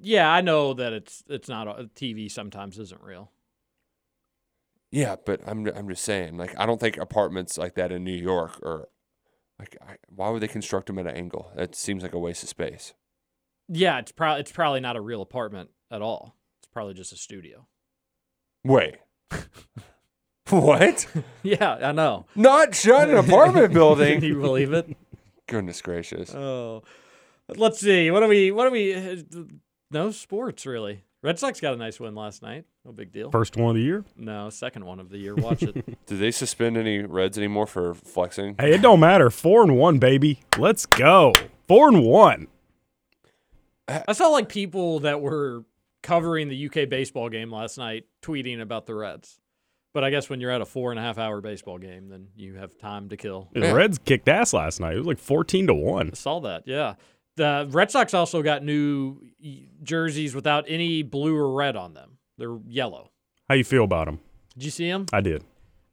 yeah, 0.00 0.30
I 0.30 0.40
know 0.40 0.74
that 0.74 0.92
it's 0.92 1.22
it's 1.28 1.48
not 1.48 1.68
a 1.68 1.84
TV 1.84 2.30
sometimes 2.30 2.78
isn't 2.78 3.02
real. 3.02 3.30
Yeah, 4.90 5.16
but 5.24 5.40
I'm 5.46 5.66
I'm 5.66 5.88
just 5.88 6.04
saying, 6.04 6.36
like 6.36 6.58
I 6.58 6.66
don't 6.66 6.80
think 6.80 6.96
apartments 6.96 7.58
like 7.58 7.74
that 7.74 7.92
in 7.92 8.04
New 8.04 8.12
York 8.12 8.60
are 8.62 8.88
like 9.58 9.76
I, 9.86 9.96
why 10.08 10.30
would 10.30 10.42
they 10.42 10.48
construct 10.48 10.86
them 10.86 10.98
at 10.98 11.06
an 11.06 11.16
angle? 11.16 11.52
That 11.56 11.74
seems 11.74 12.02
like 12.02 12.14
a 12.14 12.18
waste 12.18 12.42
of 12.42 12.48
space. 12.48 12.94
Yeah, 13.68 13.98
it's 13.98 14.12
probably 14.12 14.40
it's 14.40 14.52
probably 14.52 14.80
not 14.80 14.96
a 14.96 15.00
real 15.00 15.22
apartment 15.22 15.70
at 15.90 16.02
all. 16.02 16.36
It's 16.60 16.68
probably 16.72 16.94
just 16.94 17.12
a 17.12 17.16
studio. 17.16 17.66
Wait, 18.64 18.96
what? 20.50 21.06
Yeah, 21.42 21.78
I 21.82 21.92
know. 21.92 22.26
Not 22.34 22.74
shut 22.74 23.08
an 23.10 23.16
apartment 23.16 23.72
building. 23.72 24.20
Can 24.20 24.20
building. 24.20 24.36
you 24.36 24.40
believe 24.40 24.72
it? 24.72 24.96
Goodness 25.46 25.80
gracious. 25.82 26.34
Oh, 26.34 26.82
let's 27.56 27.80
see. 27.80 28.10
What 28.10 28.20
do 28.20 28.28
we? 28.28 28.50
What 28.50 28.64
do 28.66 28.70
we? 28.70 28.94
uh, 28.94 29.16
No 29.90 30.10
sports 30.10 30.66
really. 30.66 31.04
Red 31.22 31.38
Sox 31.38 31.58
got 31.58 31.72
a 31.72 31.76
nice 31.78 31.98
win 31.98 32.14
last 32.14 32.42
night. 32.42 32.66
No 32.84 32.92
big 32.92 33.10
deal. 33.10 33.30
First 33.30 33.56
one 33.56 33.70
of 33.70 33.76
the 33.76 33.82
year. 33.82 34.04
No, 34.14 34.50
second 34.50 34.84
one 34.84 35.00
of 35.00 35.08
the 35.08 35.16
year. 35.16 35.34
Watch 35.34 35.62
it. 35.62 35.98
Do 36.06 36.18
they 36.18 36.30
suspend 36.30 36.76
any 36.76 36.98
Reds 37.00 37.38
anymore 37.38 37.66
for 37.66 37.94
flexing? 37.94 38.56
Hey, 38.60 38.74
it 38.74 38.82
don't 38.82 39.00
matter. 39.00 39.30
Four 39.30 39.62
and 39.62 39.78
one, 39.78 39.98
baby. 39.98 40.40
Let's 40.58 40.84
go. 40.84 41.32
Four 41.66 41.88
and 41.88 42.04
one. 42.04 42.48
I 43.88 44.12
saw 44.12 44.28
like 44.28 44.50
people 44.50 45.00
that 45.00 45.20
were 45.22 45.64
covering 46.02 46.48
the 46.48 46.66
UK 46.66 46.88
baseball 46.90 47.30
game 47.30 47.50
last 47.50 47.78
night 47.78 48.04
tweeting 48.22 48.60
about 48.60 48.84
the 48.84 48.94
Reds. 48.94 49.38
But 49.94 50.02
I 50.02 50.10
guess 50.10 50.28
when 50.28 50.40
you're 50.40 50.50
at 50.50 50.60
a 50.60 50.66
four 50.66 50.90
and 50.90 50.98
a 50.98 51.02
half 51.02 51.18
hour 51.18 51.40
baseball 51.40 51.78
game, 51.78 52.08
then 52.08 52.26
you 52.36 52.54
have 52.56 52.76
time 52.76 53.08
to 53.10 53.16
kill. 53.16 53.48
The 53.54 53.72
Reds 53.72 53.98
kicked 53.98 54.28
ass 54.28 54.52
last 54.52 54.80
night. 54.80 54.94
It 54.94 54.98
was 54.98 55.06
like 55.06 55.20
14 55.20 55.68
to 55.68 55.74
1. 55.74 56.10
I 56.12 56.14
saw 56.14 56.40
that. 56.40 56.64
Yeah. 56.66 56.94
The 57.36 57.68
Red 57.70 57.92
Sox 57.92 58.12
also 58.12 58.42
got 58.42 58.64
new 58.64 59.20
jerseys 59.82 60.34
without 60.34 60.64
any 60.66 61.02
blue 61.02 61.36
or 61.36 61.52
red 61.52 61.76
on 61.76 61.94
them. 61.94 62.18
They're 62.38 62.58
yellow. 62.66 63.12
How 63.48 63.54
you 63.54 63.62
feel 63.62 63.84
about 63.84 64.06
them? 64.06 64.18
Did 64.54 64.64
you 64.64 64.70
see 64.72 64.90
them? 64.90 65.06
I 65.12 65.20
did. 65.20 65.44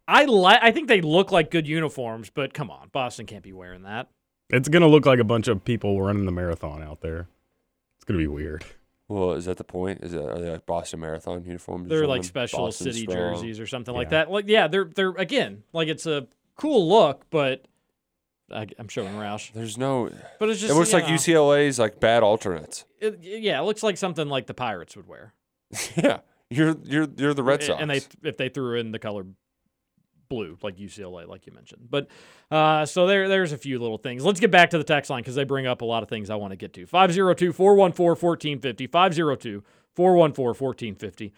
I 0.07 0.25
like. 0.25 0.59
I 0.63 0.71
think 0.71 0.87
they 0.87 1.01
look 1.01 1.31
like 1.31 1.51
good 1.51 1.67
uniforms, 1.67 2.31
but 2.31 2.53
come 2.53 2.71
on, 2.71 2.89
Boston 2.91 3.27
can't 3.27 3.43
be 3.43 3.53
wearing 3.53 3.83
that. 3.83 4.09
It's 4.49 4.67
going 4.67 4.81
to 4.81 4.87
look 4.87 5.05
like 5.05 5.19
a 5.19 5.23
bunch 5.23 5.47
of 5.47 5.63
people 5.63 6.01
running 6.01 6.25
the 6.25 6.31
marathon 6.31 6.81
out 6.83 7.01
there. 7.01 7.27
It's 7.95 8.03
going 8.03 8.19
to 8.19 8.23
be 8.23 8.27
weird. 8.27 8.65
Well, 9.11 9.33
is 9.33 9.43
that 9.43 9.57
the 9.57 9.65
point? 9.65 10.03
Is 10.03 10.13
that 10.13 10.25
are 10.25 10.39
they 10.39 10.49
like 10.49 10.65
Boston 10.65 11.01
Marathon 11.01 11.43
uniforms? 11.43 11.89
They're 11.89 12.07
like 12.07 12.23
special 12.23 12.67
Boston 12.67 12.93
city 12.93 13.01
strong. 13.01 13.35
jerseys 13.35 13.59
or 13.59 13.67
something 13.67 13.93
like 13.93 14.11
that. 14.11 14.31
Like 14.31 14.47
yeah, 14.47 14.69
they're 14.69 14.85
they're 14.85 15.09
again 15.09 15.63
like 15.73 15.89
it's 15.89 16.05
a 16.05 16.27
cool 16.55 16.87
look, 16.87 17.25
but 17.29 17.65
I, 18.49 18.67
I'm 18.79 18.87
showing 18.87 19.13
Roush. 19.15 19.51
There's 19.51 19.77
no. 19.77 20.09
But 20.39 20.49
it's 20.49 20.61
just 20.61 20.71
it 20.71 20.75
looks 20.75 20.93
like 20.93 21.09
know, 21.09 21.15
UCLA's 21.15 21.77
like 21.77 21.99
bad 21.99 22.23
alternates. 22.23 22.85
It, 23.01 23.19
yeah, 23.21 23.59
it 23.59 23.63
looks 23.63 23.83
like 23.83 23.97
something 23.97 24.29
like 24.29 24.47
the 24.47 24.53
Pirates 24.53 24.95
would 24.95 25.09
wear. 25.09 25.33
yeah, 25.97 26.19
you're 26.49 26.77
you're 26.81 27.07
you're 27.17 27.33
the 27.33 27.43
Red 27.43 27.63
Sox. 27.63 27.81
And 27.81 27.91
they 27.91 27.99
if 28.23 28.37
they 28.37 28.47
threw 28.47 28.79
in 28.79 28.93
the 28.93 28.99
color 28.99 29.25
blue, 30.31 30.57
like 30.63 30.77
UCLA, 30.77 31.27
like 31.27 31.45
you 31.45 31.53
mentioned. 31.53 31.87
But 31.89 32.07
uh, 32.49 32.85
so 32.85 33.05
there 33.05 33.27
there's 33.27 33.51
a 33.51 33.57
few 33.57 33.77
little 33.77 33.97
things. 33.97 34.23
Let's 34.25 34.39
get 34.39 34.49
back 34.49 34.71
to 34.71 34.77
the 34.77 34.83
text 34.83 35.11
line 35.11 35.21
because 35.21 35.35
they 35.35 35.43
bring 35.43 35.67
up 35.67 35.81
a 35.81 35.85
lot 35.85 36.01
of 36.01 36.09
things 36.09 36.29
I 36.29 36.35
want 36.35 36.51
to 36.51 36.55
get 36.55 36.73
to. 36.73 36.85
502 36.87 37.53
414 37.53 38.09
1450. 38.09 38.87
502 38.87 39.63
414 39.95 40.45
1450. 40.47 41.33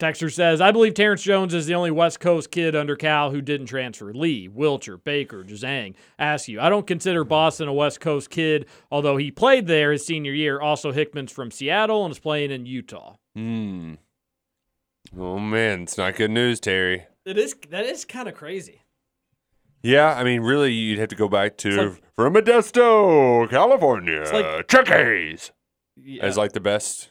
Texter 0.00 0.32
says, 0.32 0.60
I 0.60 0.72
believe 0.72 0.94
Terrence 0.94 1.22
Jones 1.22 1.54
is 1.54 1.66
the 1.66 1.76
only 1.76 1.92
West 1.92 2.18
Coast 2.18 2.50
kid 2.50 2.74
under 2.74 2.96
Cal 2.96 3.30
who 3.30 3.40
didn't 3.40 3.66
transfer. 3.66 4.12
Lee, 4.12 4.48
Wiltjer, 4.48 5.02
Baker, 5.02 5.44
Juzang. 5.44 5.94
Ask 6.18 6.48
you. 6.48 6.60
I 6.60 6.68
don't 6.68 6.88
consider 6.88 7.22
Boston 7.22 7.68
a 7.68 7.72
West 7.72 8.00
Coast 8.00 8.28
kid, 8.28 8.66
although 8.90 9.16
he 9.16 9.30
played 9.30 9.68
there 9.68 9.92
his 9.92 10.04
senior 10.04 10.32
year. 10.32 10.60
Also, 10.60 10.90
Hickman's 10.90 11.30
from 11.30 11.52
Seattle 11.52 12.04
and 12.04 12.10
is 12.10 12.18
playing 12.18 12.50
in 12.50 12.66
Utah. 12.66 13.14
Hmm. 13.36 13.94
Oh 15.16 15.38
man, 15.38 15.82
it's 15.82 15.96
not 15.96 16.16
good 16.16 16.32
news, 16.32 16.58
Terry. 16.58 17.06
It 17.24 17.38
is 17.38 17.54
that 17.70 17.84
is 17.86 18.04
kind 18.04 18.28
of 18.28 18.34
crazy. 18.34 18.82
Yeah, 19.82 20.14
I 20.14 20.22
mean, 20.22 20.42
really, 20.42 20.72
you'd 20.72 20.98
have 21.00 21.08
to 21.08 21.16
go 21.16 21.28
back 21.28 21.56
to 21.58 21.70
like- 21.88 22.02
from 22.14 22.34
Modesto, 22.34 23.48
California, 23.50 24.20
like- 24.32 24.68
Chickies 24.68 25.50
Yeah. 25.96 26.22
as 26.24 26.36
like 26.36 26.52
the 26.52 26.60
best. 26.60 27.10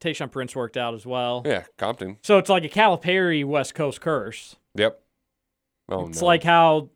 Tayshaun 0.00 0.30
Prince 0.30 0.54
worked 0.56 0.76
out 0.76 0.94
as 0.94 1.04
well. 1.06 1.42
Yeah, 1.44 1.64
Compton. 1.78 2.18
So 2.22 2.38
it's 2.38 2.48
like 2.48 2.64
a 2.64 2.68
Calipari 2.68 3.44
West 3.44 3.74
Coast 3.74 4.00
curse. 4.00 4.56
Yep. 4.74 5.00
Oh 5.88 6.06
it's 6.08 6.20
no. 6.20 6.26
like 6.26 6.42
how 6.44 6.90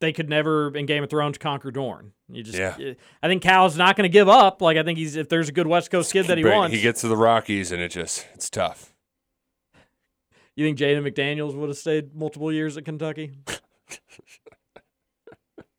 they 0.00 0.12
could 0.12 0.28
never 0.30 0.74
in 0.74 0.86
Game 0.86 1.02
of 1.04 1.10
Thrones 1.10 1.36
conquer 1.38 1.70
Dorne. 1.70 2.12
You 2.30 2.42
just, 2.42 2.56
Yeah. 2.58 2.94
I 3.22 3.28
think 3.28 3.42
Cal's 3.42 3.76
not 3.76 3.96
going 3.96 4.08
to 4.08 4.12
give 4.12 4.28
up. 4.28 4.62
Like 4.62 4.76
I 4.78 4.82
think 4.82 4.98
he's 4.98 5.16
if 5.16 5.28
there's 5.28 5.48
a 5.48 5.52
good 5.52 5.66
West 5.66 5.90
Coast 5.90 6.12
kid 6.12 6.26
that 6.26 6.38
he 6.38 6.44
wants. 6.44 6.74
He 6.74 6.80
gets 6.82 7.00
to 7.02 7.08
the 7.08 7.16
Rockies 7.16 7.70
and 7.72 7.82
it 7.82 7.90
just 7.90 8.26
it's 8.34 8.48
tough. 8.48 8.94
You 10.62 10.68
think 10.68 10.78
Jaden 10.78 11.06
McDaniels 11.08 11.54
would 11.54 11.68
have 11.68 11.78
stayed 11.78 12.14
multiple 12.14 12.52
years 12.52 12.76
at 12.76 12.84
Kentucky? 12.84 13.32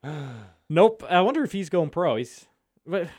nope. 0.69 1.03
I 1.09 1.21
wonder 1.21 1.43
if 1.43 1.51
he's 1.51 1.69
going 1.69 1.89
pro. 1.89 2.15
He's, 2.17 2.47
but, 2.85 3.09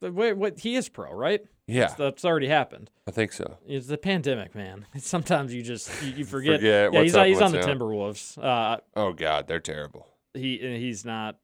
wait, 0.00 0.34
what? 0.34 0.58
He 0.60 0.76
is 0.76 0.88
pro, 0.88 1.12
right? 1.12 1.40
Yeah, 1.66 1.82
That's, 1.82 1.94
that's 1.94 2.24
already 2.24 2.48
happened. 2.48 2.90
I 3.06 3.12
think 3.12 3.32
so. 3.32 3.58
It's 3.64 3.86
the 3.86 3.96
pandemic, 3.98 4.54
man. 4.56 4.86
Sometimes 4.98 5.54
you 5.54 5.62
just 5.62 5.90
you, 6.02 6.12
you 6.14 6.24
forget. 6.24 6.56
Forget 6.60 6.92
yeah, 6.92 7.02
he's 7.02 7.14
up, 7.14 7.26
he's 7.26 7.40
on 7.40 7.52
the. 7.52 7.58
Timberwolves. 7.58 8.42
Uh, 8.42 8.78
Oh 8.96 9.12
God, 9.12 9.46
they're 9.46 9.60
terrible. 9.60 10.08
he 10.34 10.58
he's 10.58 11.04
not. 11.04 11.38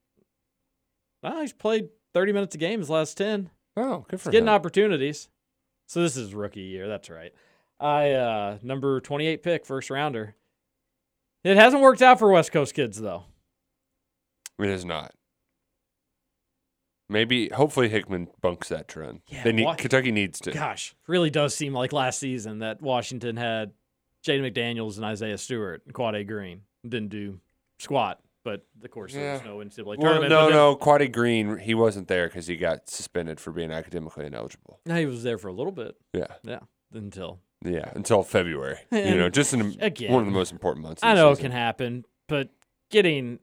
Well, 1.23 1.41
he's 1.41 1.53
played 1.53 1.91
30 2.13 2.33
minutes 2.33 2.55
a 2.55 2.59
game 2.59 2.81
his 2.81 2.91
last 2.91 3.17
10. 3.17 3.51
Oh, 3.77 4.05
good 4.09 4.21
for 4.21 4.31
He's 4.31 4.33
getting 4.33 4.49
him. 4.49 4.55
opportunities. 4.55 5.29
So 5.87 6.03
this 6.03 6.17
is 6.17 6.35
rookie 6.35 6.61
year. 6.63 6.89
That's 6.89 7.09
right. 7.09 7.33
I 7.79 8.13
uh 8.13 8.59
number 8.63 9.01
28 9.01 9.43
pick, 9.43 9.67
first 9.67 9.91
rounder. 9.91 10.35
It 11.45 11.57
hasn't 11.57 11.83
worked 11.83 12.03
out 12.03 12.19
for 12.19 12.31
West 12.31 12.53
Coast 12.53 12.75
kids 12.75 13.01
though. 13.01 13.25
It 14.59 14.69
has 14.69 14.85
not. 14.85 15.13
Maybe, 17.09 17.49
hopefully, 17.51 17.89
Hickman 17.89 18.29
bunks 18.41 18.69
that 18.71 18.89
trend. 18.89 19.21
Yeah, 19.29 19.45
they 19.45 19.53
need 19.53 19.65
why- 19.65 19.77
Kentucky 19.77 20.11
needs 20.11 20.41
to. 20.41 20.51
Gosh, 20.51 20.97
really 21.07 21.31
does 21.31 21.55
seem 21.55 21.73
like 21.73 21.93
last 21.93 22.19
season 22.19 22.59
that 22.61 22.83
Washington 22.83 23.37
had 23.37 23.73
Jaden 24.27 24.51
McDaniels 24.53 24.97
and 24.97 25.05
Isaiah 25.05 25.39
Stewart 25.39 25.83
and 25.85 25.95
Quade 25.95 26.27
Green 26.27 26.63
didn't 26.83 27.11
do 27.11 27.39
squat. 27.79 28.21
But 28.45 28.65
of 28.83 28.91
course, 28.91 29.13
there 29.13 29.35
was 29.35 29.43
no 29.45 29.59
NCAA 29.59 29.85
Well, 29.87 29.97
tournament. 29.99 30.31
no, 30.31 30.49
no, 30.49 30.77
Quaddy 30.77 31.11
Green, 31.13 31.59
he 31.59 31.75
wasn't 31.75 32.07
there 32.09 32.27
because 32.29 32.47
he 32.47 32.57
got 32.57 32.89
suspended 32.89 33.39
for 33.41 33.53
being 33.53 33.71
academically 33.73 34.25
ineligible. 34.27 34.81
No, 34.87 34.97
he 34.97 35.07
was 35.07 35.23
there 35.25 35.37
for 35.39 35.49
a 35.49 35.53
little 35.53 35.73
bit. 35.73 35.97
Yeah, 36.13 36.27
Yeah, 36.45 36.61
until 36.93 37.41
yeah, 37.65 37.91
until 37.95 38.23
February. 38.23 38.79
you 38.93 39.17
know, 39.17 39.29
just 39.29 39.53
in 39.55 39.77
again, 39.81 40.13
one 40.13 40.23
of 40.23 40.27
the 40.27 40.33
most 40.33 40.53
important 40.53 40.85
months. 40.87 41.03
of 41.03 41.09
I 41.09 41.15
the 41.15 41.21
know 41.23 41.31
it 41.31 41.37
season. 41.37 41.51
can 41.51 41.59
happen, 41.59 42.05
but 42.29 42.49
getting 42.91 43.39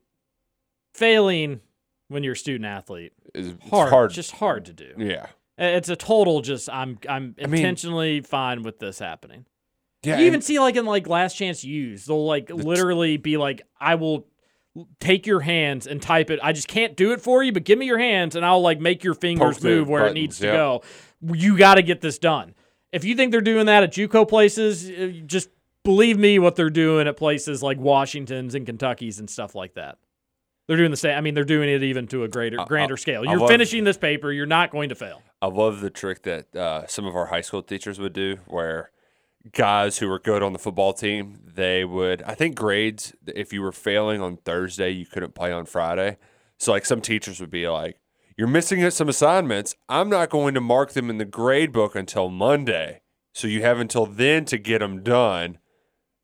failing 0.92 1.60
when 2.08 2.22
you're 2.22 2.34
a 2.34 2.36
student 2.36 2.66
athlete 2.66 3.12
It's, 3.34 3.48
it's 3.48 3.68
hard, 3.70 3.90
hard. 3.90 4.10
just 4.12 4.32
hard 4.32 4.64
to 4.66 4.72
do. 4.72 4.92
yeah, 4.98 5.26
It's 5.58 5.88
a 5.88 5.96
total 5.96 6.40
just 6.40 6.68
I'm 6.70 6.98
I'm 7.08 7.34
mean- 7.38 7.54
intentionally 7.54 8.20
fine 8.20 8.62
with 8.62 8.78
this 8.78 8.98
happening. 8.98 9.46
yeah. 10.02 10.18
you 10.18 10.22
even 10.26 10.34
and- 10.34 10.44
see 10.44 10.58
like 10.60 10.76
in 10.76 10.84
like 10.86 11.08
last 11.08 11.36
chance 11.36 11.64
use, 11.64 12.06
they'll 12.06 12.24
like 12.26 12.50
literally 12.50 13.16
be 13.16 13.36
like, 13.36 13.62
I 13.80 13.96
will 13.96 14.26
take 15.00 15.26
your 15.26 15.40
hands 15.40 15.86
and 15.86 16.02
type 16.02 16.30
it. 16.30 16.40
I 16.42 16.52
just 16.52 16.68
can't 16.68 16.96
do 16.96 17.12
it 17.12 17.20
for 17.20 17.42
you, 17.42 17.52
but 17.52 17.64
give 17.64 17.78
me 17.78 17.86
your 17.86 17.98
hands 17.98 18.34
and 18.36 18.44
I'll 18.44 18.60
like 18.62 18.80
make 18.80 19.02
your 19.04 19.14
fingers 19.14 19.54
Poke 19.56 19.62
the 19.62 19.68
move 19.68 19.88
where 19.88 20.02
it 20.02 20.10
buttons, 20.10 20.14
needs 20.20 20.38
to 20.40 20.46
yep. 20.46 20.54
go. 20.54 20.82
You 21.32 21.56
got 21.56 21.76
to 21.76 21.82
get 21.82 22.00
this 22.00 22.18
done. 22.18 22.54
If 22.94 23.04
you 23.04 23.16
think 23.16 23.32
they're 23.32 23.40
doing 23.40 23.66
that 23.66 23.82
at 23.82 23.92
JUCO 23.92 24.28
places, 24.28 24.88
uh, 24.88 25.12
just 25.26 25.48
believe 25.82 26.16
me 26.18 26.38
what 26.38 26.54
they're 26.56 26.70
doing 26.70 27.08
at 27.08 27.16
places 27.16 27.62
like 27.62 27.78
Washington's 27.78 28.54
and 28.54 28.64
Kentucky's 28.64 29.18
and 29.18 29.28
stuff 29.28 29.54
like 29.54 29.74
that. 29.74 29.98
They're 30.66 30.76
doing 30.76 30.92
the 30.92 30.96
same. 30.96 31.18
I 31.18 31.20
mean, 31.20 31.34
they're 31.34 31.44
doing 31.44 31.68
it 31.68 31.82
even 31.82 32.06
to 32.08 32.24
a 32.24 32.28
greater, 32.28 32.56
grander 32.66 32.94
I- 32.94 32.96
scale. 32.96 33.24
You're 33.24 33.38
love- 33.38 33.50
finishing 33.50 33.84
this 33.84 33.98
paper. 33.98 34.32
You're 34.32 34.46
not 34.46 34.70
going 34.70 34.88
to 34.90 34.94
fail. 34.94 35.22
I 35.42 35.46
love 35.46 35.80
the 35.80 35.90
trick 35.90 36.22
that 36.22 36.54
uh, 36.56 36.86
some 36.86 37.04
of 37.04 37.14
our 37.14 37.26
high 37.26 37.42
school 37.42 37.62
teachers 37.62 37.98
would 37.98 38.14
do, 38.14 38.38
where 38.46 38.90
guys 39.52 39.98
who 39.98 40.08
were 40.08 40.18
good 40.18 40.42
on 40.42 40.54
the 40.54 40.58
football 40.58 40.94
team, 40.94 41.38
they 41.44 41.84
would. 41.84 42.22
I 42.22 42.34
think 42.34 42.54
grades. 42.54 43.12
If 43.26 43.52
you 43.52 43.60
were 43.60 43.72
failing 43.72 44.22
on 44.22 44.38
Thursday, 44.38 44.90
you 44.90 45.04
couldn't 45.04 45.34
play 45.34 45.52
on 45.52 45.66
Friday. 45.66 46.16
So 46.58 46.72
like 46.72 46.86
some 46.86 47.00
teachers 47.02 47.40
would 47.40 47.50
be 47.50 47.68
like, 47.68 47.98
"You're 48.36 48.48
missing 48.48 48.88
some 48.90 49.08
assignments. 49.08 49.76
I'm 49.88 50.08
not 50.08 50.30
going 50.30 50.54
to 50.54 50.60
mark 50.60 50.92
them 50.92 51.10
in 51.10 51.18
the 51.18 51.24
grade 51.24 51.72
book 51.72 51.94
until 51.94 52.28
Monday. 52.28 53.02
So 53.32 53.48
you 53.48 53.62
have 53.62 53.80
until 53.80 54.06
then 54.06 54.44
to 54.46 54.58
get 54.58 54.78
them 54.78 55.02
done, 55.02 55.58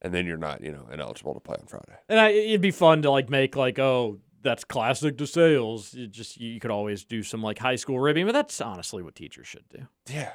and 0.00 0.14
then 0.14 0.26
you're 0.26 0.36
not, 0.36 0.62
you 0.62 0.70
know, 0.70 0.86
ineligible 0.92 1.34
to 1.34 1.40
play 1.40 1.56
on 1.60 1.66
Friday." 1.66 1.98
And 2.08 2.20
I, 2.20 2.28
it'd 2.30 2.60
be 2.60 2.70
fun 2.70 3.02
to 3.02 3.10
like 3.10 3.28
make 3.28 3.56
like, 3.56 3.78
oh, 3.78 4.18
that's 4.42 4.64
classic 4.64 5.18
to 5.18 5.26
sales. 5.26 5.94
You 5.94 6.06
just 6.06 6.38
you 6.38 6.60
could 6.60 6.70
always 6.70 7.04
do 7.04 7.22
some 7.22 7.42
like 7.42 7.58
high 7.58 7.76
school 7.76 8.00
ribbing, 8.00 8.26
but 8.26 8.32
that's 8.32 8.60
honestly 8.60 9.02
what 9.02 9.14
teachers 9.14 9.46
should 9.46 9.68
do. 9.68 9.86
Yeah. 10.08 10.32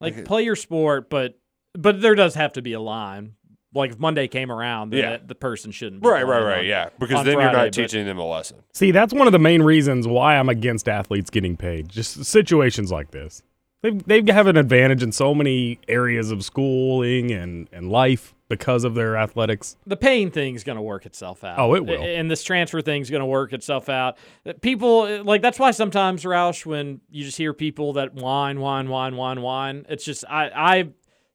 Like 0.00 0.16
Like 0.16 0.24
play 0.24 0.42
your 0.44 0.56
sport, 0.56 1.10
but 1.10 1.38
but 1.74 2.00
there 2.00 2.14
does 2.14 2.34
have 2.34 2.52
to 2.54 2.62
be 2.62 2.72
a 2.72 2.80
line. 2.80 3.34
Like 3.74 3.90
if 3.92 3.98
Monday 3.98 4.28
came 4.28 4.50
around, 4.50 4.90
then 4.90 5.00
Yeah. 5.00 5.10
that- 5.10 5.28
the 5.28 5.34
person 5.34 5.70
shouldn't. 5.70 6.02
Be 6.02 6.08
Right, 6.08 6.26
right, 6.26 6.42
right. 6.42 6.58
on- 6.60 6.64
Yeah, 6.66 6.88
because 6.98 7.18
on 7.18 7.24
then 7.26 7.34
you're 7.34 7.42
Friday, 7.42 7.56
not 7.58 7.64
but- 7.66 7.72
teaching 7.74 8.06
them 8.06 8.18
a 8.18 8.26
lesson. 8.26 8.58
See, 8.72 8.90
that's 8.92 9.12
one 9.12 9.26
of 9.26 9.32
the 9.32 9.38
main 9.38 9.62
reasons 9.62 10.06
why 10.08 10.36
I'm 10.38 10.48
against 10.48 10.88
athletes 10.88 11.28
getting 11.30 11.56
paid. 11.56 11.88
Just 11.88 12.24
situations 12.24 12.90
like 12.90 13.10
this. 13.10 13.42
They 13.82 13.90
they 14.22 14.32
have 14.32 14.46
an 14.48 14.56
advantage 14.56 15.02
in 15.04 15.12
so 15.12 15.34
many 15.34 15.78
areas 15.86 16.30
of 16.32 16.42
schooling 16.44 17.30
and, 17.30 17.68
and 17.72 17.88
life 17.90 18.34
because 18.48 18.82
of 18.82 18.94
their 18.94 19.16
athletics. 19.16 19.76
the 19.86 19.96
paying 19.96 20.30
thing's 20.30 20.64
going 20.64 20.76
to 20.76 20.82
work 20.82 21.04
itself 21.06 21.44
out. 21.44 21.58
Oh, 21.58 21.74
it 21.74 21.84
will. 21.84 22.02
And 22.02 22.30
this 22.30 22.42
transfer 22.42 22.80
thing's 22.80 23.10
going 23.10 23.20
to 23.20 23.26
work 23.26 23.52
itself 23.52 23.88
out. 23.90 24.16
Uh, 24.46 24.54
People 24.62 25.22
like 25.22 25.42
that's 25.42 25.58
why 25.60 25.70
sometimes 25.70 26.24
Roush, 26.24 26.64
when 26.66 27.00
you 27.10 27.24
just 27.24 27.36
hear 27.36 27.52
people 27.52 27.92
that 27.92 28.14
whine, 28.14 28.58
whine, 28.58 28.88
whine, 28.88 29.16
whine, 29.16 29.42
whine, 29.42 29.86
it's 29.88 30.04
just 30.04 30.24
I 30.28 30.50
I 30.54 30.88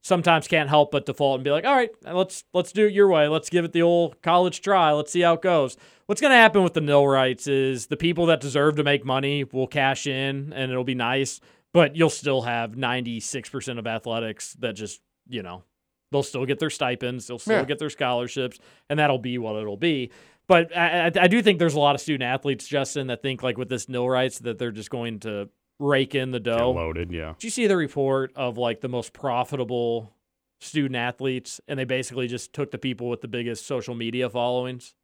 sometimes 0.04 0.48
can't 0.48 0.70
help 0.70 0.92
but 0.92 1.06
default 1.08 1.36
and 1.40 1.44
be 1.44 1.50
like, 1.50 1.66
all 1.66 1.76
right, 1.76 1.90
let's 2.04 2.44
let's 2.54 2.72
do 2.72 2.86
it 2.86 2.94
your 2.94 3.08
way. 3.08 3.28
Let's 3.28 3.50
give 3.50 3.66
it 3.66 3.72
the 3.74 3.82
old 3.82 4.22
college 4.22 4.62
try. 4.62 4.92
Let's 4.92 5.12
see 5.12 5.22
how 5.22 5.34
it 5.34 5.42
goes. 5.42 5.76
What's 6.06 6.22
going 6.22 6.32
to 6.32 6.38
happen 6.38 6.62
with 6.64 6.74
the 6.74 6.82
nil 6.82 7.08
rights 7.08 7.48
is 7.48 7.88
the 7.88 7.98
people 7.98 8.26
that 8.28 8.42
deserve 8.42 8.76
to 8.76 8.84
make 8.84 9.06
money 9.06 9.46
will 9.46 9.68
cash 9.68 10.06
in 10.06 10.54
and 10.54 10.72
it'll 10.72 10.84
be 10.84 10.94
nice, 10.96 11.40
but 11.74 11.96
you'll 11.96 12.10
still 12.10 12.42
have 12.44 12.74
96% 12.74 13.80
of 13.80 13.88
athletics 13.88 14.54
that 14.60 14.74
just, 14.74 15.00
you 15.30 15.42
know, 15.42 15.64
they'll 16.12 16.22
still 16.22 16.46
get 16.46 16.60
their 16.60 16.70
stipends, 16.70 17.26
they'll 17.28 17.40
still 17.40 17.60
Yeah. 17.60 17.64
get 17.66 17.80
their 17.80 17.90
scholarships, 17.90 18.60
and 18.90 19.00
that'll 19.00 19.18
be 19.18 19.38
what 19.38 19.56
it'll 19.56 19.78
be. 19.78 20.12
But 20.46 20.76
I, 20.76 21.06
I, 21.08 21.12
I 21.22 21.28
do 21.28 21.42
think 21.42 21.58
there's 21.58 21.74
a 21.76 21.80
lot 21.80 21.96
of 21.96 22.02
student 22.02 22.24
athletes, 22.24 22.68
Justin, 22.68 23.08
that 23.08 23.22
think 23.22 23.42
like 23.42 23.58
with 23.58 23.70
this 23.70 23.88
nil 23.88 24.10
rights 24.10 24.40
that 24.40 24.60
they're 24.60 24.72
just 24.72 24.90
going 24.90 25.22
to 25.22 25.48
rake 25.84 26.16
in 26.16 26.32
the 26.32 26.40
Get 26.40 26.58
dough. 26.58 26.72
loaded, 26.72 27.12
yeah. 27.12 27.34
Did 27.38 27.44
you 27.46 27.50
see 27.50 27.68
the 27.68 27.78
report 27.78 28.32
of 28.36 28.58
like 28.58 28.82
the 28.82 28.88
most 28.90 29.14
profitable 29.14 30.14
student 30.62 30.96
athletes, 30.96 31.60
and 31.68 31.78
they 31.78 31.84
basically 31.84 32.28
just 32.28 32.54
took 32.54 32.72
the 32.72 32.78
people 32.78 33.10
with 33.10 33.22
the 33.22 33.28
biggest 33.28 33.66
social 33.66 33.94
media 33.96 34.30
followings, 34.30 34.96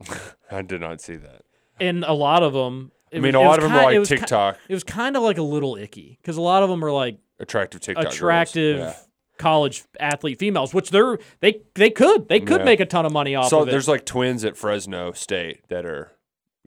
I 0.50 0.62
did 0.62 0.80
not 0.80 1.00
see 1.00 1.16
that. 1.16 1.42
and 1.80 2.04
a 2.04 2.12
lot 2.12 2.42
of 2.42 2.52
them. 2.52 2.92
I 3.14 3.20
mean, 3.20 3.34
a 3.34 3.40
lot 3.40 3.58
of 3.58 3.64
them 3.64 3.72
are 3.72 3.84
like 3.92 4.04
TikTok. 4.04 4.58
it 4.68 4.74
was 4.74 4.84
kind 4.84 5.16
of 5.16 5.22
like 5.22 5.38
a 5.38 5.42
little 5.42 5.76
icky 5.76 6.18
because 6.20 6.36
a 6.36 6.42
lot 6.42 6.62
of 6.62 6.68
them 6.68 6.84
are 6.84 6.92
like 6.92 7.18
Attractive 7.40 7.80
TikTok. 7.80 8.04
girls. 8.04 8.14
attractive 8.16 8.78
Yeah. 8.78 8.94
college 9.38 9.84
athlete 9.98 10.38
females, 10.38 10.74
which 10.74 10.90
they're 10.90 11.18
they 11.40 11.62
they 11.74 11.88
could 11.90 12.28
they 12.28 12.38
could 12.40 12.60
Yeah. 12.60 12.64
make 12.64 12.80
a 12.80 12.86
ton 12.86 13.06
of 13.06 13.12
money 13.12 13.34
off 13.34 13.48
So 13.48 13.62
of 13.62 13.68
it. 13.68 13.70
there's 13.70 13.88
like 13.88 14.04
twins 14.04 14.44
at 14.44 14.56
Fresno 14.58 15.12
State 15.12 15.60
that 15.68 15.86
are 15.86 16.12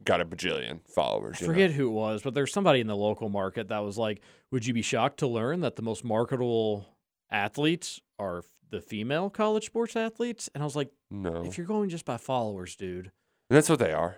got 0.04 0.22
a 0.22 0.26
bajillion 0.26 0.80
followers. 0.88 1.38
I 1.38 1.42
you 1.42 1.48
know? 1.48 1.54
forget 1.54 1.72
who 1.72 1.88
it 1.88 1.92
was, 1.92 2.22
but 2.24 2.34
there's 2.34 2.52
somebody 2.54 2.80
in 2.80 2.88
the 2.88 2.96
local 2.96 3.30
market 3.30 3.68
that 3.70 3.80
was 3.80 3.98
like, 3.98 4.22
"Would 4.52 4.66
you 4.66 4.74
be 4.74 4.82
shocked 4.82 5.18
to 5.20 5.28
learn 5.28 5.62
that 5.62 5.76
the 5.76 5.82
most 5.82 6.04
marketable 6.04 6.86
athletes 7.30 8.00
are 8.20 8.44
the 8.70 8.82
female 8.82 9.30
college 9.30 9.66
sports 9.66 9.96
athletes?" 9.96 10.50
And 10.54 10.64
I 10.64 10.66
was 10.66 10.76
like, 10.76 10.92
No, 11.10 11.44
"If 11.46 11.58
you're 11.58 11.68
going 11.68 11.90
just 11.90 12.06
by 12.06 12.18
followers, 12.18 12.76
dude, 12.76 13.06
And 13.50 13.58
that's 13.58 13.70
what 13.70 13.80
they 13.80 13.92
are. 13.94 14.18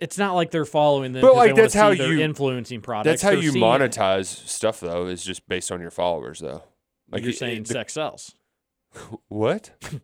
it's 0.00 0.18
not 0.18 0.34
like 0.34 0.50
they're 0.50 0.64
following 0.64 1.12
them. 1.12 1.22
But, 1.22 1.36
like, 1.36 1.54
that's 1.54 1.74
how 1.74 1.90
you- 1.90 2.20
influencing 2.20 2.80
products. 2.80 3.06
That's 3.06 3.22
how 3.22 3.30
They're 3.30 3.40
you 3.40 3.52
monetize 3.52 4.26
stuff, 4.26 4.80
though, 4.80 5.06
is 5.06 5.24
just 5.24 5.46
based 5.48 5.70
on 5.70 5.80
your 5.80 5.90
followers, 5.92 6.40
though. 6.40 6.64
Like 7.10 7.22
you're 7.22 7.30
it- 7.30 7.36
saying, 7.36 7.60
it- 7.62 7.68
sex 7.68 7.92
sells. 7.94 8.34
what? 9.28 9.70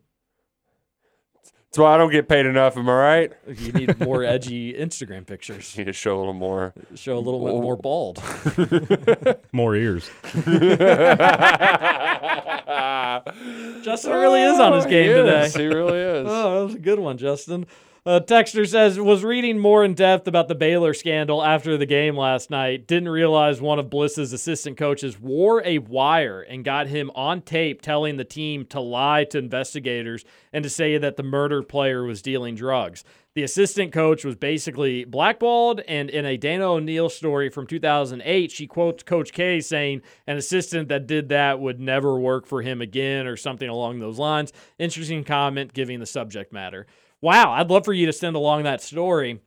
That's 1.69 1.77
why 1.77 1.93
I 1.93 1.97
don't 1.97 2.11
get 2.11 2.27
paid 2.27 2.47
enough. 2.47 2.77
Am 2.77 2.89
I 2.89 2.93
right? 2.93 3.31
You 3.47 3.71
need 3.71 3.99
more 3.99 4.23
edgy 4.25 4.73
Instagram 4.73 5.27
pictures. 5.27 5.75
You 5.75 5.81
need 5.81 5.85
to 5.85 5.93
show 5.93 6.17
a 6.17 6.19
little 6.19 6.33
more. 6.33 6.73
Show 6.95 7.15
a 7.15 7.19
little 7.19 7.45
bit 7.45 7.53
more 7.61 7.75
bald. 7.77 8.19
More 9.51 9.75
ears. 9.75 10.09
Justin 13.83 14.11
really 14.13 14.41
is 14.41 14.59
on 14.59 14.73
his 14.73 14.85
game 14.85 15.09
Yes, 15.09 15.53
today. 15.53 15.63
He 15.63 15.69
really 15.69 15.99
is. 15.99 16.25
Oh, 16.27 16.59
that 16.59 16.65
was 16.65 16.75
a 16.75 16.79
good 16.79 16.99
one, 16.99 17.17
Justin. 17.19 17.67
Uh, 18.05 18.21
Texter 18.21 18.65
says 18.65 18.97
was 18.97 19.25
reading 19.25 19.59
more 19.59 19.83
in 19.83 19.93
depth 19.93 20.25
about 20.25 20.47
the 20.47 20.55
Baylor 20.55 20.93
scandal 20.93 21.43
after 21.43 21.77
the 21.77 21.85
game 21.85 22.15
last 22.15 22.49
night. 22.49 22.87
Didn't 22.87 23.09
realize 23.09 23.61
one 23.61 23.77
of 23.77 23.89
Bliss's 23.89 24.31
assistant 24.31 24.77
coaches 24.77 25.19
wore 25.19 25.61
a 25.65 25.79
wire 25.79 26.41
and 26.41 26.63
got 26.63 26.87
him 26.87 27.11
on 27.13 27.41
tape 27.41 27.81
telling 27.81 28.15
the 28.15 28.23
team 28.23 28.65
to 28.67 28.79
lie 28.79 29.25
to 29.25 29.37
investigators 29.37 30.23
and 30.53 30.63
to 30.63 30.69
say 30.69 30.97
that 30.97 31.17
the 31.17 31.23
murdered 31.23 31.67
player 31.67 32.03
was 32.03 32.21
dealing 32.21 32.55
drugs. 32.55 33.03
The 33.35 33.43
assistant 33.43 33.91
coach 33.93 34.25
was 34.25 34.35
basically 34.35 35.03
blackballed, 35.03 35.81
and 35.81 36.09
in 36.09 36.25
a 36.25 36.35
Dana 36.35 36.71
O'Neill 36.71 37.09
story 37.09 37.49
from 37.49 37.67
2008, 37.67 38.51
she 38.51 38.65
quotes 38.65 39.03
Coach 39.03 39.33
K 39.33 39.61
saying 39.61 40.01
an 40.25 40.35
assistant 40.35 40.89
that 40.89 41.05
did 41.05 41.29
that 41.29 41.59
would 41.59 41.79
never 41.79 42.19
work 42.19 42.47
for 42.47 42.61
him 42.61 42.81
again, 42.81 43.27
or 43.27 43.37
something 43.37 43.69
along 43.69 43.99
those 43.99 44.17
lines. 44.17 44.51
Interesting 44.79 45.23
comment, 45.23 45.73
giving 45.73 45.99
the 45.99 46.05
subject 46.05 46.51
matter. 46.51 46.87
Wow, 47.21 47.51
I'd 47.51 47.69
love 47.69 47.85
for 47.85 47.93
you 47.93 48.05
to 48.05 48.13
send 48.13 48.35
along 48.35 48.63
that 48.63 48.81
story, 48.81 49.41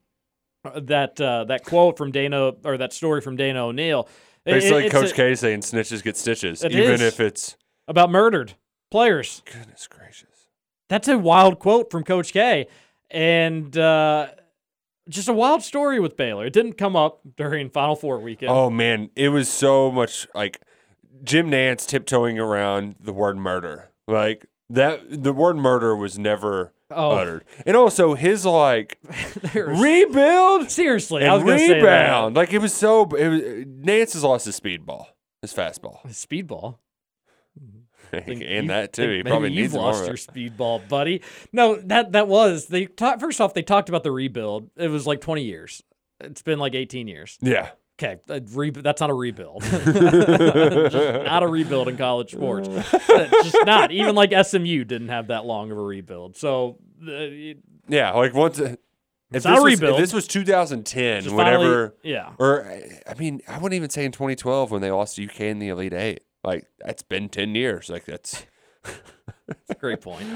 uh, 0.64 0.81
that 0.85 1.20
uh, 1.20 1.45
that 1.45 1.64
quote 1.64 1.97
from 1.97 2.11
Dana, 2.12 2.53
or 2.64 2.77
that 2.79 2.93
story 2.93 3.20
from 3.20 3.37
Dana 3.37 3.66
O'Neill. 3.66 4.09
It- 4.45 4.53
Basically, 4.53 4.85
it's 4.87 4.93
Coach 4.95 5.12
a- 5.12 5.14
K 5.14 5.35
saying 5.35 5.61
snitches 5.61 6.03
get 6.03 6.16
stitches, 6.16 6.64
even 6.64 7.01
if 7.01 7.20
it's. 7.20 7.57
about 7.89 8.11
murdered 8.11 8.55
players. 8.91 9.43
Goodness 9.51 9.87
gracious. 9.87 10.29
That's 10.89 11.09
a 11.09 11.16
wild 11.16 11.59
quote 11.59 11.91
from 11.91 12.05
Coach 12.05 12.33
K, 12.33 12.66
and 13.11 13.77
uh, 13.79 14.29
just 15.09 15.29
a 15.29 15.33
wild 15.33 15.62
story 15.62 15.99
with 16.01 16.16
Baylor. 16.16 16.45
It 16.45 16.53
didn't 16.53 16.75
come 16.75 16.95
up 16.97 17.20
during 17.37 17.70
Final 17.70 17.97
Four 17.97 18.18
weekend. 18.20 18.51
Oh 18.53 18.68
man, 18.68 19.11
it 19.16 19.31
was 19.31 19.49
so 19.49 19.91
much 19.91 20.27
like 20.35 20.61
Jim 21.25 21.51
Nantz 21.51 21.87
tiptoeing 21.87 22.39
around 22.39 22.97
the 23.01 23.12
word 23.12 23.39
murder. 23.39 23.91
Like 24.07 24.45
that, 24.68 25.23
the 25.23 25.33
word 25.33 25.57
murder 25.57 25.95
was 25.97 26.18
never 26.18 26.73
Oh. 26.95 27.11
uttered, 27.12 27.45
and 27.66 27.76
also 27.76 28.14
his 28.14 28.45
like 28.47 28.99
rebuild 29.55 30.70
seriously, 30.70 31.24
I 31.24 31.34
was 31.34 31.43
and 31.43 31.59
say 31.59 31.68
that. 31.68 31.74
rebound. 31.76 32.36
Like 32.36 32.53
it 32.53 32.59
was 32.59 32.72
so. 32.72 33.05
It 33.14 33.28
was, 33.28 33.40
Nantz 33.40 34.12
has 34.14 34.22
lost 34.24 34.47
his 34.47 34.59
speedball, 34.59 35.07
his 35.40 35.53
fastball, 35.53 36.07
His 36.07 36.24
Speedball. 36.24 36.78
Think 38.11 38.43
and 38.47 38.68
that 38.70 38.93
too. 38.93 39.03
think 39.03 39.11
He 39.11 39.16
maybe 39.18 39.30
probably 39.30 39.49
you've 39.53 39.62
needs 39.62 39.74
more 39.74 39.84
lost 39.84 40.01
of 40.03 40.07
your 40.07 40.14
it. 40.16 40.26
speedball, 40.57 40.86
buddy. 40.88 41.22
No, 41.53 41.76
that 41.76 42.12
that 42.12 42.28
was 42.28 42.66
they. 42.66 42.86
First 42.86 43.40
off, 43.40 43.55
they 43.55 43.62
talked 43.62 43.88
about 43.88 44.03
the 44.03 44.12
rebuild. 44.12 44.68
It 44.76 44.88
was 44.88 45.07
like 45.07 45.20
twenty 45.20 45.45
years. 45.45 45.82
It's 46.20 46.43
been 46.43 46.59
like 46.59 46.74
eighteen 46.74 47.09
years. 47.09 47.38
Yeah, 47.40 47.70
Okay, 48.03 48.20
re- 48.53 48.70
that's 48.70 49.00
not 49.00 49.11
a 49.11 49.14
rebuild. 49.14 49.62
Not 49.72 51.42
a 51.42 51.46
rebuild 51.48 51.88
in 51.88 51.96
college 51.96 52.32
sports. 52.32 52.68
Just 53.07 53.57
not. 53.64 53.92
Even 53.92 54.14
like 54.14 54.32
SMU 54.44 54.84
didn't 54.84 55.09
have 55.09 55.28
that 55.28 55.44
long 55.44 55.70
of 55.70 55.78
a 55.78 55.82
rebuild. 55.82 56.36
So 56.36 56.78
uh, 57.07 57.12
yeah. 57.88 58.11
Like 58.12 58.34
once. 58.34 58.59
If 58.59 58.72
It's 58.72 58.78
this 59.30 59.44
not 59.44 59.59
a 59.59 59.62
was, 59.62 59.74
rebuild. 59.74 59.94
If 59.94 60.00
this 60.00 60.12
was 60.12 60.26
2010, 60.26 61.22
Just 61.22 61.34
whenever, 61.34 61.88
finally- 61.90 61.90
yeah. 62.03 62.32
or 62.38 62.66
I 63.07 63.14
mean, 63.14 63.40
I 63.48 63.55
wouldn't 63.59 63.74
even 63.74 63.88
say 63.90 64.05
in 64.05 64.12
2012 64.12 64.70
when 64.70 64.82
they 64.82 64.90
lost 64.90 65.16
to 65.16 65.24
UK 65.24 65.40
in 65.42 65.59
the 65.59 65.68
Elite 65.68 65.94
Eight. 65.94 66.24
Like 66.44 66.66
that's 66.80 67.03
been 67.03 67.28
10 67.28 67.55
years. 67.55 67.88
Like 67.88 68.05
that's 68.05 68.44
Great 69.80 70.00
point. 70.00 70.26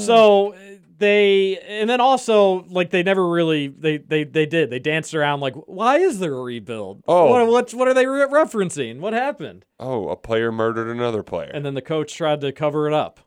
So 0.00 0.54
they, 0.98 1.58
and 1.58 1.88
then 1.88 2.00
also 2.00 2.64
like 2.64 2.90
they 2.90 3.02
never 3.02 3.26
really 3.28 3.68
they 3.68 3.98
they 3.98 4.24
they 4.24 4.46
did 4.46 4.70
they 4.70 4.78
danced 4.78 5.14
around 5.14 5.40
like 5.40 5.54
why 5.66 5.98
is 5.98 6.18
there 6.18 6.34
a 6.34 6.40
rebuild? 6.42 7.02
Oh. 7.08 7.30
what 7.30 7.46
what's 7.48 7.74
what 7.74 7.88
are 7.88 7.94
they 7.94 8.06
re- 8.06 8.26
referencing? 8.26 9.00
What 9.00 9.12
happened? 9.12 9.64
oh, 9.78 10.08
a 10.08 10.16
player 10.16 10.52
murdered 10.52 10.88
another 10.94 11.22
player. 11.22 11.50
And 11.52 11.64
then 11.64 11.74
the 11.74 11.82
coach 11.82 12.14
tried 12.14 12.40
to 12.42 12.52
cover 12.52 12.86
it 12.86 12.92
up. 12.94 13.20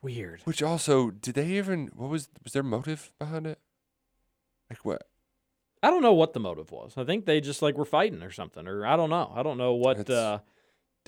Weird. 0.00 0.40
Which 0.44 0.62
also, 0.62 1.10
did 1.10 1.34
they 1.34 1.46
even? 1.52 1.90
What 1.94 2.10
was 2.10 2.28
was 2.42 2.52
their 2.54 2.62
motive 2.64 3.12
behind 3.18 3.46
it? 3.46 3.58
Like 4.70 4.84
what? 4.84 5.02
I 5.82 5.90
don't 5.90 6.02
know 6.02 6.12
what 6.14 6.32
the 6.32 6.40
motive 6.40 6.70
was. 6.72 6.94
I 6.96 7.04
think 7.04 7.26
they 7.26 7.40
just 7.40 7.60
like 7.62 7.76
were 7.76 7.84
fighting 7.84 8.22
or 8.22 8.30
something, 8.30 8.66
or 8.66 8.86
I 8.86 8.96
don't 8.96 9.10
know. 9.10 9.32
I 9.34 9.42
don't 9.42 9.58
know 9.58 9.74
what. 9.74 9.98
That's- 9.98 10.16
uh 10.16 10.38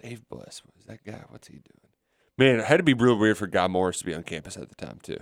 Dave 0.03 0.29
Bliss 0.29 0.61
was 0.77 0.85
that 0.87 1.05
guy? 1.05 1.23
What's 1.29 1.47
he 1.47 1.55
doing? 1.55 1.84
Man, 2.39 2.59
it 2.61 2.65
had 2.65 2.79
to 2.79 2.83
be 2.83 2.95
real 2.95 3.17
weird 3.17 3.39
for 3.39 3.47
Guy 3.47 3.69
Morriss 3.69 3.99
to 3.99 4.05
be 4.05 4.15
on 4.15 4.23
campus 4.25 4.57
at 4.57 4.69
the 4.69 4.75
time 4.75 4.99
too. 5.03 5.19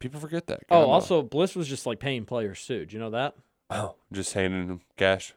People 0.00 0.18
forget 0.20 0.46
that. 0.48 0.60
Oh, 0.62 0.66
Guy 0.68 0.76
Oh, 0.76 0.86
Morriss. 0.86 0.92
also 0.94 1.22
Bliss 1.22 1.54
was 1.54 1.68
just 1.68 1.86
like 1.86 2.00
paying 2.00 2.24
players 2.24 2.64
too. 2.66 2.86
Do 2.86 2.94
you 2.94 3.00
know 3.00 3.10
that? 3.10 3.34
oh, 3.70 3.94
just 4.12 4.32
handing 4.34 4.66
them 4.66 4.80
cash. 4.96 5.34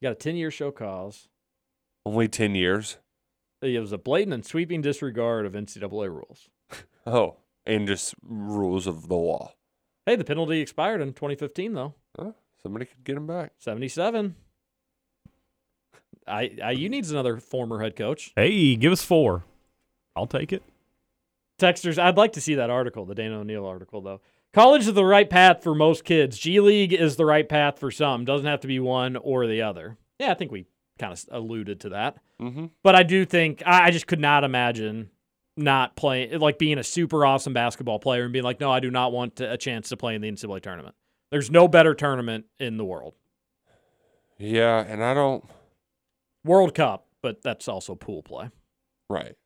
You 0.00 0.06
got 0.06 0.12
a 0.12 0.16
ten 0.16 0.36
year 0.36 0.50
show 0.50 0.70
cause. 0.70 1.28
Only 2.06 2.28
ten 2.28 2.54
years. 2.54 2.98
It 3.60 3.78
was 3.80 3.92
a 3.92 3.98
blatant 3.98 4.34
and 4.34 4.44
sweeping 4.46 4.80
disregard 4.82 5.46
of 5.46 5.52
NCAA 5.54 6.08
rules. 6.08 6.48
Oh, 7.04 7.38
and 7.66 7.88
just 7.88 8.14
rules 8.24 8.86
of 8.86 9.08
the 9.08 9.16
law. 9.16 9.54
Hey, 10.06 10.14
the 10.14 10.22
penalty 10.24 10.60
expired 10.60 11.00
in 11.00 11.08
2015 11.14 11.72
though. 11.74 11.94
Oh, 12.16 12.34
somebody 12.62 12.84
could 12.84 13.02
get 13.02 13.16
him 13.16 13.26
back. 13.26 13.52
77. 13.58 14.36
I, 16.28 16.56
I, 16.62 16.70
you 16.70 16.88
needs 16.88 17.10
another 17.10 17.38
former 17.38 17.80
head 17.80 17.96
coach. 17.96 18.32
Hey, 18.36 18.76
give 18.76 18.92
us 18.92 19.02
four. 19.02 19.44
I'll 20.16 20.26
take 20.26 20.52
it. 20.52 20.62
Texters, 21.58 21.98
I'd 21.98 22.16
like 22.16 22.32
to 22.32 22.40
see 22.40 22.56
that 22.56 22.70
article, 22.70 23.04
the 23.04 23.14
Dana 23.14 23.38
O'Neill 23.38 23.66
article, 23.66 24.00
though. 24.00 24.20
College 24.52 24.86
is 24.86 24.92
the 24.92 25.04
right 25.04 25.30
path 25.30 25.62
for 25.62 25.74
most 25.74 26.04
kids. 26.04 26.38
G 26.38 26.60
League 26.60 26.92
is 26.92 27.16
the 27.16 27.24
right 27.24 27.48
path 27.48 27.78
for 27.78 27.90
some. 27.90 28.24
Doesn't 28.24 28.46
have 28.46 28.60
to 28.60 28.68
be 28.68 28.80
one 28.80 29.16
or 29.16 29.46
the 29.46 29.62
other. 29.62 29.96
Yeah, 30.18 30.30
I 30.30 30.34
think 30.34 30.52
we 30.52 30.66
kind 30.98 31.12
of 31.12 31.24
alluded 31.30 31.80
to 31.80 31.88
that. 31.90 32.18
Mm-hmm. 32.40 32.66
But 32.82 32.94
I 32.94 33.02
do 33.02 33.24
think 33.24 33.62
I, 33.64 33.86
I 33.86 33.90
just 33.90 34.06
could 34.06 34.20
not 34.20 34.44
imagine 34.44 35.10
not 35.56 35.96
playing, 35.96 36.38
like 36.38 36.58
being 36.58 36.78
a 36.78 36.84
super 36.84 37.24
awesome 37.24 37.52
basketball 37.52 37.98
player 37.98 38.24
and 38.24 38.32
being 38.32 38.44
like, 38.44 38.60
no, 38.60 38.70
I 38.70 38.80
do 38.80 38.90
not 38.90 39.12
want 39.12 39.36
to, 39.36 39.50
a 39.50 39.56
chance 39.56 39.88
to 39.90 39.96
play 39.96 40.14
in 40.14 40.20
the 40.20 40.30
NCAA 40.30 40.62
tournament. 40.62 40.94
There's 41.30 41.50
no 41.50 41.66
better 41.66 41.94
tournament 41.94 42.44
in 42.58 42.76
the 42.76 42.84
world. 42.84 43.14
Yeah, 44.38 44.84
and 44.86 45.02
I 45.02 45.14
don't. 45.14 45.44
World 46.44 46.74
Cup, 46.74 47.06
but 47.22 47.42
that's 47.42 47.68
also 47.68 47.94
pool 47.94 48.22
play. 48.22 48.50
Right. 49.08 49.36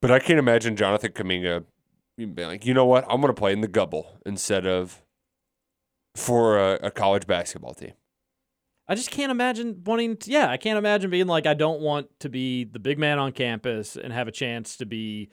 But 0.00 0.10
I 0.10 0.18
can't 0.18 0.38
imagine 0.38 0.76
Jonathan 0.76 1.12
Kuminga 1.12 1.64
being 2.16 2.34
like, 2.36 2.64
you 2.64 2.74
know 2.74 2.86
what? 2.86 3.04
I'm 3.04 3.20
going 3.20 3.32
to 3.32 3.38
play 3.38 3.52
in 3.52 3.60
the 3.60 3.68
Gubble 3.68 4.18
instead 4.24 4.66
of 4.66 5.02
for 6.14 6.58
a, 6.58 6.74
a 6.82 6.90
college 6.90 7.26
basketball 7.26 7.74
team. 7.74 7.92
I 8.88 8.94
just 8.94 9.10
can't 9.10 9.30
imagine 9.30 9.82
wanting 9.84 10.16
to, 10.16 10.30
yeah, 10.30 10.50
I 10.50 10.56
can't 10.56 10.76
imagine 10.76 11.10
being 11.10 11.28
like, 11.28 11.46
I 11.46 11.54
don't 11.54 11.80
want 11.80 12.08
to 12.20 12.28
be 12.28 12.64
the 12.64 12.80
big 12.80 12.98
man 12.98 13.18
on 13.18 13.30
campus 13.32 13.96
and 13.96 14.12
have 14.12 14.26
a 14.26 14.32
chance 14.32 14.76
to 14.78 14.86
be 14.86 15.30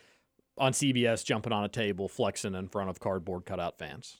on 0.59 0.73
CBS 0.73 1.25
jumping 1.25 1.53
on 1.53 1.63
a 1.63 1.69
table, 1.69 2.07
flexing 2.07 2.53
in 2.53 2.67
front 2.67 2.89
of 2.89 2.99
cardboard 2.99 3.45
cutout 3.45 3.79
fans. 3.79 4.17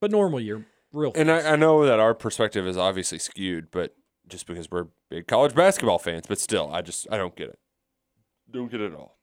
But 0.00 0.10
normally 0.10 0.42
you're 0.44 0.64
real. 0.92 1.12
And. 1.14 1.30
I, 1.30 1.52
I 1.52 1.56
know 1.56 1.86
that 1.86 2.00
our 2.00 2.14
perspective 2.14 2.66
is 2.66 2.76
obviously 2.76 3.20
skewed, 3.20 3.70
but 3.70 3.94
just 4.28 4.46
because 4.46 4.68
we're 4.70 4.88
big 5.08 5.28
college 5.28 5.54
basketball 5.54 5.98
fans, 5.98 6.24
but 6.26 6.40
still, 6.40 6.70
I 6.72 6.82
just 6.82 7.06
I 7.12 7.16
don't 7.16 7.36
get 7.36 7.48
it. 7.48 7.58
Don't 8.50 8.70
get 8.70 8.80
it 8.80 8.92
at 8.92 8.98
all. 8.98 9.18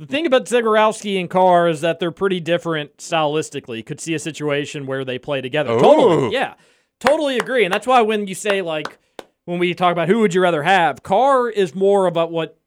The 0.00 0.06
thing 0.06 0.24
about 0.24 0.46
Zagorowski 0.46 1.20
and 1.20 1.28
Carr 1.28 1.68
is 1.68 1.82
that 1.82 2.00
they're 2.00 2.10
pretty 2.10 2.40
different 2.40 2.96
stylistically. 2.96 3.84
Could 3.84 4.00
see 4.00 4.14
a 4.14 4.18
situation 4.18 4.86
where 4.86 5.04
they 5.04 5.18
play 5.18 5.42
together. 5.42 5.72
Oh. 5.72 5.78
Totally. 5.78 6.32
Yeah. 6.32 6.54
Totally 7.00 7.36
agree. 7.36 7.66
And 7.66 7.72
that's 7.72 7.86
why 7.86 8.00
when 8.00 8.26
you 8.26 8.34
say 8.34 8.62
like 8.62 8.98
when 9.44 9.58
we 9.58 9.74
talk 9.74 9.92
about 9.92 10.08
who 10.08 10.20
would 10.20 10.32
you 10.32 10.40
rather 10.40 10.62
have, 10.62 11.02
Carr 11.02 11.50
is 11.50 11.74
more 11.74 12.06
about 12.06 12.32
what 12.32 12.58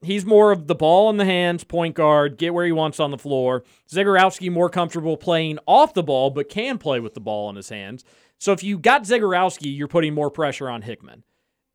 he's 0.00 0.24
more 0.24 0.52
of 0.52 0.68
the 0.68 0.76
ball 0.76 1.10
in 1.10 1.16
the 1.16 1.24
hands, 1.24 1.64
point 1.64 1.96
guard, 1.96 2.38
get 2.38 2.54
where 2.54 2.66
he 2.66 2.72
wants 2.72 3.00
on 3.00 3.10
the 3.10 3.18
floor. 3.18 3.64
Zagorowski 3.90 4.48
more 4.48 4.70
comfortable 4.70 5.16
playing 5.16 5.58
off 5.66 5.92
the 5.92 6.04
ball, 6.04 6.30
but 6.30 6.48
can 6.48 6.78
play 6.78 7.00
with 7.00 7.14
the 7.14 7.20
ball 7.20 7.50
in 7.50 7.56
his 7.56 7.70
hands. 7.70 8.04
So 8.38 8.52
if 8.52 8.62
you 8.62 8.78
got 8.78 9.02
Zagorowski, 9.02 9.76
you're 9.76 9.88
putting 9.88 10.14
more 10.14 10.30
pressure 10.30 10.70
on 10.70 10.82
Hickman. 10.82 11.24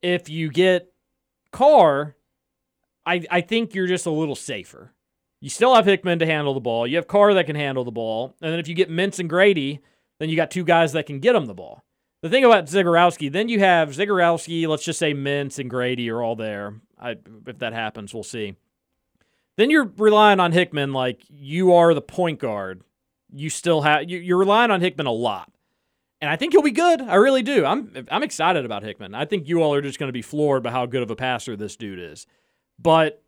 If 0.01 0.29
you 0.29 0.49
get 0.49 0.93
Carr, 1.51 2.15
I, 3.05 3.23
I 3.29 3.41
think 3.41 3.75
you're 3.75 3.87
just 3.87 4.05
a 4.05 4.11
little 4.11 4.35
safer. 4.35 4.91
You 5.41 5.49
still 5.49 5.75
have 5.75 5.85
Hickman 5.85 6.19
to 6.19 6.25
handle 6.25 6.53
the 6.53 6.59
ball. 6.59 6.87
You 6.87 6.95
have 6.95 7.07
Carr 7.07 7.33
that 7.33 7.45
can 7.45 7.55
handle 7.55 7.83
the 7.83 7.91
ball. 7.91 8.35
And 8.41 8.51
then 8.51 8.59
if 8.59 8.67
you 8.67 8.73
get 8.73 8.89
Mintz 8.89 9.19
and 9.19 9.29
Grady, 9.29 9.79
then 10.19 10.29
you 10.29 10.35
got 10.35 10.49
two 10.49 10.63
guys 10.63 10.93
that 10.93 11.05
can 11.05 11.19
get 11.19 11.35
him 11.35 11.45
the 11.45 11.53
ball. 11.53 11.83
The 12.21 12.29
thing 12.29 12.43
about 12.43 12.65
Zagorowski, 12.65 13.31
then 13.31 13.49
you 13.49 13.59
have 13.59 13.89
Zagorowski, 13.89 14.67
let's 14.67 14.83
just 14.83 14.97
say 14.97 15.13
Mintz 15.13 15.59
and 15.59 15.69
Grady 15.69 16.09
are 16.09 16.23
all 16.23 16.35
there. 16.35 16.73
I, 16.99 17.17
if 17.45 17.59
that 17.59 17.73
happens, 17.73 18.13
we'll 18.13 18.23
see. 18.23 18.55
Then 19.57 19.69
you're 19.69 19.91
relying 19.97 20.39
on 20.39 20.51
Hickman 20.51 20.93
like 20.93 21.21
you 21.29 21.73
are 21.73 21.93
the 21.93 22.01
point 22.01 22.39
guard. 22.39 22.81
You 23.31 23.49
still 23.49 23.81
have 23.81 24.09
you, 24.09 24.17
you're 24.17 24.37
relying 24.37 24.71
on 24.71 24.81
Hickman 24.81 25.07
a 25.07 25.11
lot, 25.11 25.51
and 26.21 26.29
I 26.29 26.35
think 26.35 26.53
he'll 26.53 26.61
be 26.61 26.71
good. 26.71 27.01
I 27.01 27.15
really 27.15 27.41
do. 27.41 27.65
I'm 27.65 28.05
I'm 28.11 28.23
excited 28.23 28.65
about 28.65 28.83
Hickman. 28.83 29.13
I 29.13 29.25
think 29.25 29.47
you 29.47 29.61
all 29.61 29.73
are 29.73 29.81
just 29.81 29.99
going 29.99 30.09
to 30.09 30.13
be 30.13 30.21
floored 30.21 30.63
by 30.63 30.71
how 30.71 30.85
good 30.85 31.03
of 31.03 31.11
a 31.11 31.15
passer 31.15 31.55
this 31.55 31.75
dude 31.75 31.99
is. 31.99 32.27
But 32.79 33.21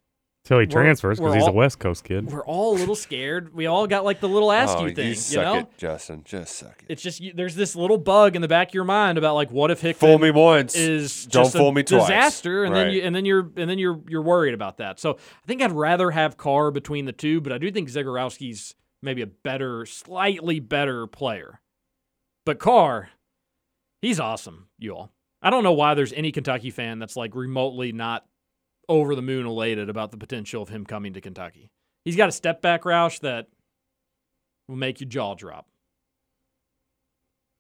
Till 0.48 0.60
he 0.60 0.66
We're- 0.66 0.72
transfers 0.72 1.20
because 1.20 1.32
we're 1.32 1.40
he's 1.40 1.48
a 1.48 1.52
West 1.52 1.78
Coast 1.78 2.06
kid. 2.06 2.32
we're 2.32 2.46
all 2.46 2.78
a 2.78 2.78
little 2.78 2.96
scared. 2.96 3.54
We 3.54 3.66
all 3.66 3.86
got 3.86 4.06
like 4.06 4.22
the 4.22 4.30
little 4.30 4.50
ask 4.50 4.78
oh, 4.78 4.86
you 4.86 4.96
thing, 4.96 5.10
you, 5.10 5.16
suck 5.16 5.44
know. 5.44 5.58
it, 5.58 5.68
Justin. 5.78 6.22
Just 6.24 6.56
suck 6.56 6.84
it. 6.84 6.86
It's 6.88 7.02
just 7.02 7.20
you, 7.20 7.34
there's 7.34 7.54
this 7.54 7.76
little 7.76 7.98
bug 7.98 8.34
in 8.34 8.42
the 8.42 8.48
back 8.48 8.70
of 8.70 8.74
your 8.74 8.86
mind 8.86 9.18
about 9.18 9.36
like 9.36 9.52
what 9.52 9.72
if 9.72 9.82
Hickman 9.82 10.10
Fool 10.10 10.20
me 10.20 10.32
once, 10.32 10.74
is 10.74 11.26
don't 11.26 11.44
just 11.44 11.56
a 11.56 11.58
fool 11.58 11.74
me 11.74 11.84
twice. 11.84 12.04
disaster, 12.04 12.64
and 12.64 12.74
then 12.74 12.94
you 12.94 13.02
and 13.02 13.14
then 13.14 13.26
you're 13.26 13.52
and 13.58 13.70
then 13.70 13.78
you're 13.78 14.00
you're 14.08 14.22
worried 14.22 14.54
about 14.54 14.78
that. 14.78 15.02
So 15.02 15.16
I 15.16 15.48
think 15.48 15.62
I'd 15.62 15.74
rather 15.74 16.12
have 16.12 16.38
Carr 16.38 16.72
between 16.72 17.04
the 17.04 17.12
two, 17.12 17.42
but 17.42 17.52
I 17.52 17.58
do 17.58 17.70
think 17.70 17.90
Zagorowski's 17.90 18.74
maybe 19.02 19.22
a 19.22 19.28
better, 19.28 19.86
slightly 19.86 20.62
better 20.62 21.08
player. 21.08 21.60
But 22.46 22.58
Carr, 22.60 23.10
he's 24.02 24.18
awesome, 24.18 24.70
you 24.80 24.96
all. 24.96 25.12
I 25.42 25.50
don't 25.50 25.66
know 25.66 25.74
why 25.74 25.94
there's 25.94 26.14
any 26.14 26.32
Kentucky 26.32 26.72
fan 26.72 27.00
that's 27.00 27.18
like 27.18 27.36
remotely 27.36 27.92
not 27.92 28.26
over 28.90 29.16
the 29.16 29.22
moon 29.22 29.46
elated 29.46 29.90
about 29.90 30.12
the 30.12 30.18
potential 30.18 30.62
of 30.62 30.70
him 30.70 30.86
coming 30.86 31.14
to 31.14 31.22
Kentucky. 31.22 31.72
He's 32.06 32.16
got 32.16 32.30
a 32.30 32.32
step 32.32 32.62
back 32.62 32.84
Roush 32.84 33.20
that 33.22 33.48
will 34.68 34.76
make 34.78 35.00
your 35.02 35.10
jaw 35.10 35.36
drop. 35.36 35.68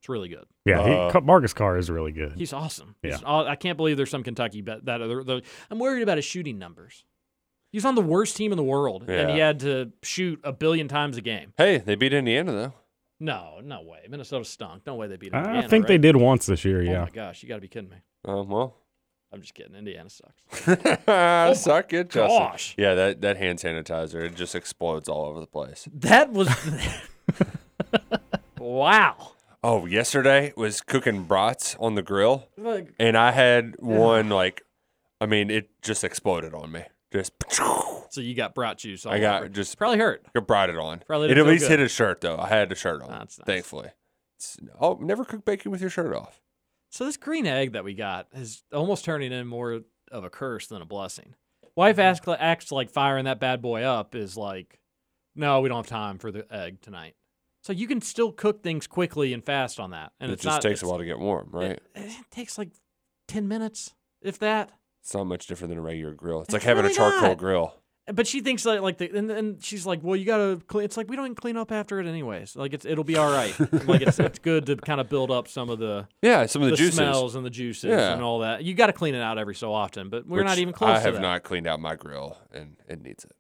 It's 0.01 0.09
really 0.09 0.30
good. 0.30 0.45
Yeah, 0.65 0.80
Uh, 0.82 1.21
Marcus 1.21 1.53
Carr 1.53 1.78
is 1.78 1.89
really 1.89 2.11
good. 2.11 2.34
He's 2.38 2.53
awesome. 2.53 2.95
Yeah. 3.03 3.11
He's 3.17 3.23
I 3.25 3.55
can't 3.55 3.78
believe 3.78 3.97
there's 3.97 4.09
some 4.09 4.23
Kentucky 4.23 4.61
bet 4.61 4.86
that 4.86 5.01
other. 5.01 5.23
The, 5.23 5.41
I'm 5.69 5.80
worried 5.80 6.03
about 6.03 6.17
his 6.17 6.25
shooting 6.25 6.59
numbers. 6.59 7.03
He's 7.71 7.84
on 7.84 7.95
the 7.95 8.01
worst 8.01 8.38
team 8.38 8.51
in 8.53 8.57
the 8.57 8.63
world, 8.63 9.09
and 9.09 9.30
he 9.32 9.39
had 9.39 9.59
to 9.61 9.91
shoot 10.01 10.39
a 10.43 10.53
billion 10.53 10.88
times 10.88 11.17
a 11.17 11.21
game. 11.21 11.51
Hey, 11.57 11.80
they 11.80 11.95
beat 11.95 12.13
Indiana 12.13 12.51
though. 12.53 12.73
No, 13.19 13.59
no 13.63 13.82
way. 13.82 14.05
Minnesota 14.09 14.45
stunk. 14.45 14.84
No 14.86 14.95
way 14.95 15.07
they 15.07 15.17
beat 15.17 15.34
I 15.34 15.39
Indiana. 15.43 15.67
think 15.67 15.88
they 15.88 15.97
did 15.97 16.15
once 16.15 16.45
this 16.45 16.63
year. 16.63 16.80
Oh 16.80 16.84
Yeah. 16.84 16.97
Oh 17.01 17.05
my 17.05 17.09
gosh, 17.09 17.41
you 17.43 17.49
got 17.49 17.55
to 17.55 17.61
be 17.61 17.67
kidding 17.67 17.89
me. 17.89 17.97
Um, 18.23 18.47
well, 18.47 18.78
I'm 19.34 19.41
just 19.41 19.53
kidding. 19.53 19.75
Indiana 19.75 20.09
sucks. 20.09 20.97
Oh 21.07 21.53
suck 21.53 21.93
it, 21.93 22.09
Justin. 22.09 22.32
Oh 22.32 22.39
gosh. 22.49 22.75
Yeah, 22.78 22.93
that 22.95 23.21
that 23.21 23.38
hand 23.38 23.59
sanitizer 23.59 24.23
it 24.23 24.36
just 24.36 24.55
explodes 24.55 25.09
all 25.09 25.25
over 25.25 25.39
the 25.39 25.47
place. 25.47 25.88
That 25.93 26.32
was 26.32 26.49
wow. 28.59 29.32
Oh, 29.63 29.86
yesterday 29.86 30.53
was 30.55 30.82
cooking 30.82 31.23
brats 31.23 31.75
on 31.80 31.95
the 31.95 32.03
grill, 32.03 32.47
Like, 32.57 32.93
and 32.99 33.17
I 33.17 33.32
had 33.32 33.75
one 33.80 34.30
like, 34.30 34.61
I 35.19 35.25
mean, 35.25 35.49
it 35.49 35.69
just 35.82 36.03
exploded 36.03 36.53
on 36.53 36.71
me. 36.71 36.84
Just 37.11 37.34
so 37.49 38.21
you 38.21 38.36
got 38.36 38.53
brat 38.53 38.78
juice. 38.78 39.05
All 39.05 39.13
I 39.13 39.19
got 39.19 39.41
over. 39.41 39.49
just 39.49 39.78
probably 39.78 39.97
hurt. 39.97 40.25
You 40.36 40.41
brought 40.41 40.69
it 40.69 40.78
on. 40.78 41.01
Probably 41.07 41.25
it 41.25 41.30
didn't 41.30 41.41
at 41.41 41.45
feel 41.45 41.53
least 41.53 41.67
good. 41.69 41.80
hit 41.80 41.86
a 41.86 41.89
shirt 41.89 42.21
though. 42.21 42.38
I 42.38 42.47
had 42.47 42.69
the 42.69 42.75
shirt 42.75 43.01
on. 43.01 43.09
That's 43.09 43.39
nice. 43.39 43.45
Thankfully. 43.45 43.89
It's, 44.36 44.57
oh, 44.80 44.97
never 45.01 45.25
cook 45.25 45.43
bacon 45.45 45.71
with 45.71 45.82
your 45.82 45.89
shirt 45.89 46.15
off. 46.15 46.39
So 46.90 47.06
this 47.06 47.18
green 47.18 47.46
egg 47.46 47.74
that 47.74 47.84
we 47.84 47.94
got 47.94 48.28
is 48.34 48.64
almost 48.74 49.06
turning 49.06 49.32
in 49.32 49.48
more 49.48 49.82
of 50.12 50.24
a 50.24 50.30
curse 50.30 50.68
than 50.68 50.82
a 50.82 50.86
blessing. 50.86 51.36
Wife 51.76 51.98
mm-hmm. 51.98 52.02
asks, 52.02 52.28
acts 52.40 52.72
like 52.72 52.90
firing 52.90 53.26
that 53.26 53.40
bad 53.40 53.62
boy 53.62 53.84
up 53.84 54.16
is 54.16 54.38
like, 54.38 54.80
no, 55.36 55.62
we 55.62 55.70
don't 55.70 55.78
have 55.78 55.88
time 55.88 56.18
for 56.18 56.32
the 56.32 56.52
egg 56.52 56.82
tonight. 56.82 57.16
So 57.62 57.74
you 57.74 57.88
can 57.88 58.02
still 58.02 58.32
cook 58.32 58.64
things 58.64 58.88
quickly 58.88 59.34
and 59.34 59.44
fast 59.44 59.80
on 59.80 59.92
that, 59.92 60.14
and 60.20 60.32
it 60.32 60.36
it's 60.36 60.44
just 60.44 60.56
not, 60.56 60.62
takes 60.62 60.82
a 60.84 60.88
while 60.88 61.00
to 61.00 61.06
get 61.06 61.20
warm, 61.20 61.50
right? 61.52 61.72
It, 61.72 61.82
it 61.96 62.32
takes 62.32 62.58
like 62.58 62.70
ten 63.28 63.48
minutes, 63.48 63.94
if 64.22 64.40
that. 64.40 64.72
it's 65.04 65.14
not 65.14 65.26
much 65.26 65.48
different 65.48 65.70
than 65.70 65.80
a 65.80 65.82
regular 65.82 66.14
grill. 66.14 66.42
It's 66.42 66.54
like 66.54 66.62
It's 66.62 66.66
having 66.66 66.86
a 66.86 66.94
charcoal 66.94 67.30
not. 67.30 67.38
grill. 67.38 67.74
But 68.14 68.26
she 68.26 68.39
thinks 68.39 68.66
like 68.66 68.80
like 68.80 68.97
the 68.99 69.12
and, 69.18 69.30
and 69.30 69.62
she's 69.64 69.86
like, 69.86 69.99
well, 70.01 70.16
you 70.16 70.24
gotta 70.24 70.62
clean. 70.68 70.86
It's 70.86 70.95
like 70.95 71.10
we 71.10 71.18
don't 71.18 71.26
even 71.26 71.36
clean 71.36 71.58
up 71.58 71.74
after 71.74 71.99
it 71.99 72.08
anyways. 72.08 72.55
Like 72.55 72.74
it's 72.74 72.86
it'll 72.86 73.03
be 73.03 73.18
all 73.18 73.30
right. 73.30 73.53
like 73.86 74.01
it's 74.01 74.18
it's 74.18 74.39
good 74.39 74.66
to 74.68 74.78
kind 74.78 75.01
of 75.01 75.10
build 75.10 75.30
up 75.30 75.49
some 75.49 75.70
of 75.70 75.80
the 75.80 76.08
Yeah, 76.22 76.45
some 76.45 76.62
of 76.62 76.68
the, 76.68 76.72
the 76.72 76.78
juices. 76.78 76.95
smells 76.95 77.36
and 77.36 77.45
the 77.45 77.49
juices 77.49 77.89
Yeah. 77.89 78.14
and 78.14 78.22
all 78.24 78.39
that. 78.39 78.64
You 78.64 78.76
got 78.76 78.88
to 78.88 78.93
clean 78.93 79.14
it 79.14 79.22
out 79.22 79.38
every 79.38 79.55
so 79.55 79.74
often, 79.74 80.08
but 80.10 80.26
we're 80.26 80.43
not 80.43 80.51
which 80.51 80.60
even 80.60 80.74
close 80.74 80.97
I 80.97 80.99
have 81.01 81.20
not 81.20 81.43
cleaned 81.43 81.68
out 81.68 81.82
my 81.82 81.95
grill, 81.95 82.38
and 82.53 82.78
it 82.88 83.01
needs 83.01 83.26
it. 83.26 83.34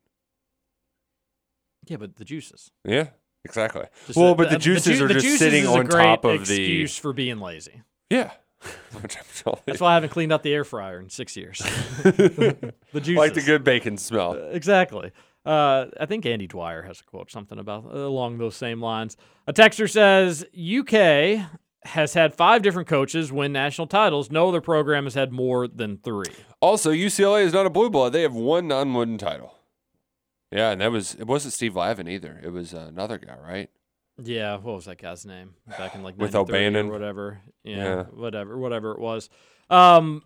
Yeah, 1.87 1.97
but 1.97 2.17
the 2.17 2.25
juices. 2.25 2.69
Yeah, 2.83 3.07
exactly. 3.45 3.85
Just 4.07 4.17
well, 4.19 4.29
the- 4.29 4.35
but 4.35 4.49
the 4.49 4.55
the 4.57 4.59
juices 4.59 4.97
ju- 4.97 5.05
are 5.05 5.07
just 5.07 5.23
juices 5.25 5.39
sitting 5.39 5.65
on 5.65 5.87
top 5.87 6.25
of 6.25 6.45
the 6.45 6.55
excuse 6.55 6.97
for 6.97 7.13
being 7.13 7.39
lazy. 7.39 7.83
Yeah. 8.09 8.31
Which 9.01 9.17
I'm 9.17 9.23
totally- 9.37 9.63
That's 9.65 9.79
why 9.81 9.91
I 9.91 9.93
haven't 9.95 10.09
cleaned 10.09 10.31
out 10.33 10.43
the 10.43 10.53
air 10.53 10.63
fryer 10.63 10.99
in 10.99 11.09
six 11.09 11.35
years. 11.37 11.59
the 12.03 12.73
juices. 12.93 13.15
like 13.15 13.33
the 13.33 13.41
good 13.41 13.63
bacon 13.63 13.97
smell. 13.97 14.33
Exactly. 14.51 15.11
Uh, 15.45 15.85
I 15.99 16.05
think 16.05 16.25
Andy 16.25 16.47
Dwyer 16.47 16.81
has 16.81 16.99
a 16.99 17.03
quote 17.03 17.31
something 17.31 17.57
about 17.57 17.85
uh, 17.85 17.97
along 17.99 18.37
those 18.37 18.55
same 18.55 18.81
lines. 18.81 19.15
A 19.47 19.53
texter 19.53 19.89
says 19.89 20.43
UK 20.53 21.47
has 21.85 22.13
had 22.13 22.35
five 22.35 22.61
different 22.61 22.89
coaches 22.89 23.31
win 23.31 23.53
national 23.53 23.87
titles. 23.87 24.29
No 24.29 24.49
other 24.49 24.59
program 24.59 25.05
has 25.05 25.13
had 25.13 25.31
more 25.31 25.67
than 25.67 25.99
three. 25.99 26.33
Also, 26.59 26.91
UCLA 26.91 27.43
is 27.43 27.53
not 27.53 27.65
a 27.65 27.69
blue 27.69 27.89
blood. 27.89 28.11
They 28.11 28.23
have 28.23 28.33
one 28.33 28.67
non-wooden 28.67 29.17
title. 29.17 29.53
Yeah, 30.51 30.71
and 30.71 30.81
that 30.81 30.91
was 30.91 31.15
it. 31.15 31.27
Wasn't 31.27 31.53
Steve 31.53 31.75
Lavin 31.77 32.07
either. 32.09 32.41
It 32.43 32.49
was 32.51 32.73
uh, 32.73 32.85
another 32.89 33.17
guy, 33.17 33.37
right? 33.41 33.69
Yeah, 34.23 34.55
what 34.57 34.75
was 34.75 34.85
that 34.85 34.99
guy's 35.01 35.25
name 35.25 35.53
back 35.77 35.93
in 35.95 36.01
like 36.03 36.17
With 36.17 36.33
93 36.33 36.39
O'Bannon? 36.41 36.87
or 36.87 36.91
whatever? 36.91 37.41
Yeah, 37.63 37.75
Yeah. 37.77 38.03
whatever, 38.05 38.57
whatever 38.57 38.91
it 38.93 38.99
was. 38.99 39.29
Um, 39.69 40.23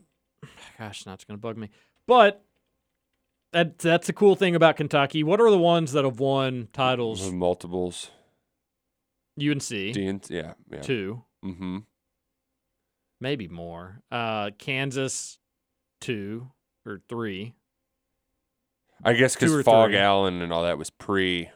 gosh, 0.77 1.05
now 1.05 1.13
it's 1.13 1.25
gonna 1.25 1.37
bug 1.37 1.57
me. 1.57 1.69
But 2.07 2.43
that 3.51 3.77
that's 3.79 4.07
a 4.07 4.13
cool 4.13 4.35
thing 4.35 4.55
about 4.55 4.77
Kentucky. 4.77 5.23
What 5.23 5.41
are 5.41 5.49
the 5.51 5.57
ones 5.57 5.91
that 5.91 6.05
have 6.05 6.19
won 6.19 6.69
titles? 6.71 7.31
Multiples. 7.31 8.11
UNC 9.39 9.67
Dean, 9.93 10.21
yeah, 10.29 10.53
yeah. 10.69 10.81
two, 10.81 11.23
Mm-hmm. 11.43 11.79
maybe 13.19 13.47
more. 13.47 14.01
Uh, 14.11 14.51
Kansas 14.57 15.37
two 15.99 16.49
or 16.85 17.01
three. 17.09 17.53
I 19.03 19.13
guess 19.13 19.35
because 19.35 19.63
Phog 19.65 19.89
three. 19.89 19.97
Allen 19.97 20.41
and 20.41 20.53
all 20.53 20.63
that 20.63 20.77
was 20.77 20.89
pre 20.89 21.49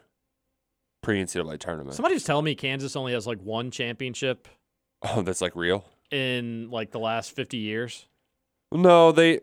pre 1.05 1.23
NCAA 1.23 1.59
tournament. 1.59 1.95
Somebody 1.95 2.15
was 2.15 2.23
telling 2.23 2.45
me 2.45 2.55
Kansas 2.55 2.95
only 2.95 3.13
has 3.13 3.27
like 3.27 3.39
one 3.39 3.69
championship 3.69 4.47
oh, 5.03 5.21
that's 5.21 5.39
like 5.39 5.55
real. 5.55 5.85
in 6.11 6.69
like 6.71 6.91
the 6.91 6.99
last 6.99 7.31
fifty 7.31 7.57
years. 7.57 8.07
No, 8.71 9.11
they 9.11 9.41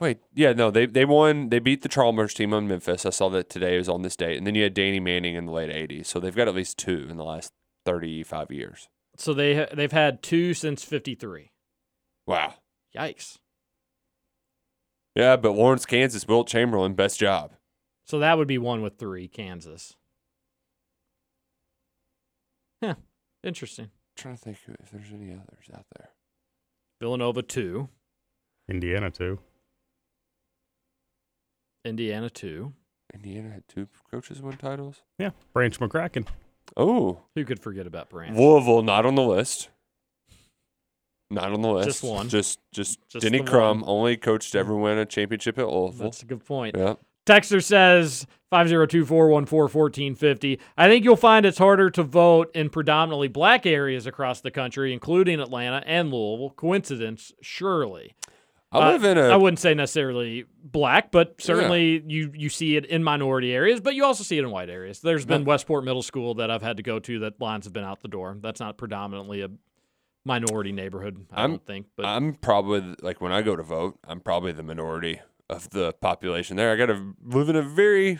wait. 0.00 0.18
Yeah, 0.34 0.54
no, 0.54 0.70
they 0.70 0.86
they 0.86 1.04
won. 1.04 1.50
They 1.50 1.58
beat 1.58 1.82
the 1.82 1.88
Chalmers 1.88 2.32
team 2.32 2.54
on 2.54 2.66
Memphis. 2.66 3.04
I 3.04 3.10
saw 3.10 3.28
that 3.28 3.50
today 3.50 3.76
was 3.76 3.90
on 3.90 4.00
this 4.00 4.16
date, 4.16 4.38
and 4.38 4.46
then 4.46 4.54
you 4.54 4.62
had 4.62 4.72
Danny 4.72 5.00
Manning 5.00 5.34
in 5.34 5.44
the 5.44 5.52
late 5.52 5.70
'80s. 5.70 6.06
So 6.06 6.18
they've 6.18 6.34
got 6.34 6.48
at 6.48 6.54
least 6.54 6.78
two 6.78 7.06
in 7.10 7.18
the 7.18 7.24
last 7.24 7.52
35 7.84 8.50
years. 8.50 8.88
So 9.18 9.34
they 9.34 9.68
they've 9.74 9.92
had 9.92 10.22
two 10.22 10.54
since 10.54 10.82
fifty 10.82 11.14
three. 11.14 11.52
Wow. 12.26 12.54
Yikes. 12.96 13.36
Yeah, 15.14 15.36
but 15.36 15.52
Lawrence, 15.52 15.84
Kansas, 15.84 16.26
Wilt 16.26 16.48
Chamberlain, 16.48 16.94
best 16.94 17.20
job. 17.20 17.52
So 18.06 18.18
that 18.20 18.38
would 18.38 18.48
be 18.48 18.58
one 18.58 18.80
with 18.80 18.96
three, 18.96 19.28
Kansas. 19.28 19.96
Yeah, 22.82 22.94
interesting. 23.44 23.90
trying 24.16 24.36
to 24.36 24.40
think 24.42 24.58
if 24.80 24.90
there's 24.90 25.12
any 25.12 25.32
others 25.32 25.70
out 25.74 25.84
there. 25.96 26.10
Villanova 27.00 27.42
two, 27.42 27.88
Indiana 28.68 29.10
too. 29.10 29.38
Indiana 31.84 32.30
two. 32.30 32.72
Indiana 33.14 33.50
had 33.50 33.66
two 33.68 33.88
coaches 34.10 34.40
win 34.40 34.56
titles. 34.56 35.02
Yeah, 35.18 35.30
Branch 35.52 35.78
McCracken. 35.80 36.26
Oh, 36.76 37.22
Who 37.34 37.44
could 37.44 37.60
forget 37.60 37.86
about 37.86 38.10
Branch? 38.10 38.36
Louisville 38.36 38.82
not 38.82 39.04
on 39.04 39.14
the 39.16 39.22
list. 39.22 39.68
Not 41.30 41.52
on 41.52 41.62
the 41.62 41.68
list. 41.72 41.88
Just 41.88 42.02
one. 42.04 42.28
Just 42.28 42.60
just, 42.72 42.98
Just 43.08 43.22
Denny 43.24 43.38
the 43.38 43.44
Crum 43.44 43.80
one. 43.80 43.88
only 43.90 44.16
coached 44.16 44.52
to 44.52 44.58
ever 44.58 44.74
win 44.76 44.98
a 44.98 45.06
championship 45.06 45.58
at 45.58 45.68
Louisville. 45.68 46.04
That's 46.06 46.22
a 46.22 46.26
good 46.26 46.44
point. 46.44 46.76
yeah. 46.76 46.94
Texter 47.30 47.62
says 47.62 48.26
502-414-1450. 48.52 50.58
I 50.76 50.88
think 50.88 51.04
you'll 51.04 51.16
find 51.16 51.46
it's 51.46 51.58
harder 51.58 51.90
to 51.90 52.02
vote 52.02 52.50
in 52.54 52.68
predominantly 52.70 53.28
black 53.28 53.66
areas 53.66 54.06
across 54.06 54.40
the 54.40 54.50
country, 54.50 54.92
including 54.92 55.40
Atlanta 55.40 55.82
and 55.86 56.10
Louisville. 56.12 56.50
Coincidence? 56.50 57.32
Surely. 57.40 58.14
I 58.72 58.92
live 58.92 59.02
in 59.04 59.18
uh, 59.18 59.22
a- 59.22 59.30
I 59.30 59.36
wouldn't 59.36 59.58
say 59.58 59.74
necessarily 59.74 60.44
black, 60.62 61.10
but 61.10 61.40
certainly 61.40 62.04
you 62.06 62.30
you 62.34 62.48
see 62.48 62.76
it 62.76 62.84
in 62.86 63.02
minority 63.02 63.52
areas, 63.52 63.80
but 63.80 63.96
you 63.96 64.04
also 64.04 64.22
see 64.22 64.38
it 64.38 64.44
in 64.44 64.50
white 64.52 64.70
areas. 64.70 65.00
There's 65.00 65.26
been 65.26 65.44
Westport 65.44 65.82
Middle 65.84 66.02
School 66.02 66.34
that 66.34 66.52
I've 66.52 66.62
had 66.62 66.76
to 66.76 66.84
go 66.84 67.00
to 67.00 67.18
that 67.20 67.40
lines 67.40 67.64
have 67.66 67.72
been 67.72 67.82
out 67.82 68.00
the 68.00 68.06
door. 68.06 68.36
That's 68.40 68.60
not 68.60 68.78
predominantly 68.78 69.42
a 69.42 69.48
minority 70.24 70.70
neighborhood, 70.70 71.26
I 71.32 71.40
I'm- 71.40 71.50
don't 71.50 71.66
think. 71.66 71.86
But 71.96 72.06
I'm 72.06 72.34
probably 72.34 72.94
like 73.02 73.20
when 73.20 73.32
I 73.32 73.42
go 73.42 73.56
to 73.56 73.62
vote, 73.64 73.98
I'm 74.06 74.20
probably 74.20 74.52
the 74.52 74.62
minority 74.62 75.20
of 75.50 75.70
the 75.70 75.92
population 75.94 76.56
there. 76.56 76.72
I 76.72 76.76
got 76.76 76.86
to 76.86 77.14
live 77.24 77.48
in 77.48 77.56
a 77.56 77.62
very 77.62 78.18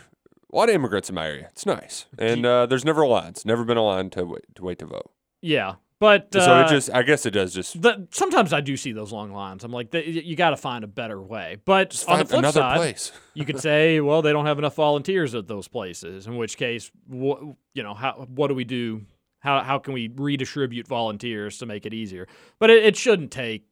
a 0.53 0.57
lot 0.57 0.69
of 0.69 0.75
immigrants 0.75 1.09
in 1.09 1.15
my 1.15 1.27
area. 1.27 1.49
It's 1.53 1.65
nice, 1.67 2.07
and 2.19 2.45
uh, 2.45 2.67
there's 2.67 2.85
never 2.85 3.03
a 3.03 3.09
line. 3.09 3.29
It's 3.29 3.45
never 3.45 3.65
been 3.65 3.77
a 3.77 3.85
line 3.85 4.11
to 4.11 4.25
wait 4.25 4.55
to 4.57 4.65
wait 4.65 4.79
to 4.81 4.87
vote. 4.87 5.11
yeah, 5.41 5.75
but 6.01 6.29
so 6.33 6.41
uh, 6.41 6.63
it 6.65 6.69
just, 6.69 6.91
I 6.93 7.03
guess, 7.03 7.27
it 7.27 7.33
does 7.33 7.53
just 7.55 7.81
the, 7.81 8.09
sometimes 8.11 8.53
I 8.53 8.61
do 8.61 8.77
see 8.77 8.93
those 8.93 9.13
long 9.13 9.33
lines. 9.33 9.65
I'm 9.65 9.71
like, 9.71 9.91
th- 9.93 10.25
you 10.25 10.35
got 10.35 10.51
to 10.51 10.57
find 10.57 10.83
a 10.83 10.87
better 10.89 11.21
way. 11.23 11.59
But 11.65 11.91
Just 11.91 12.09
on 12.09 12.19
the 12.19 12.25
flip 12.25 12.39
another 12.41 12.61
side, 12.61 12.77
place. 12.79 13.13
you 13.35 13.45
could 13.45 13.61
say, 13.61 14.01
well, 14.01 14.23
they 14.23 14.33
don't 14.33 14.47
have 14.47 14.59
enough 14.59 14.75
volunteers 14.75 15.35
at 15.35 15.47
those 15.47 15.69
places. 15.69 16.27
In 16.27 16.37
which 16.37 16.57
case, 16.57 16.91
wh- 17.09 17.53
you 17.75 17.83
know, 17.83 17.95
how 17.95 18.27
what 18.35 18.49
do 18.49 18.55
we 18.55 18.65
do? 18.65 19.03
How 19.41 19.61
how 19.63 19.79
can 19.79 19.95
we 19.95 20.09
redistribute 20.15 20.89
volunteers 20.89 21.59
to 21.59 21.67
make 21.67 21.87
it 21.87 21.95
easier? 21.95 22.27
But 22.59 22.71
it, 22.71 22.85
it 22.85 22.97
shouldn't 22.97 23.31
take. 23.31 23.67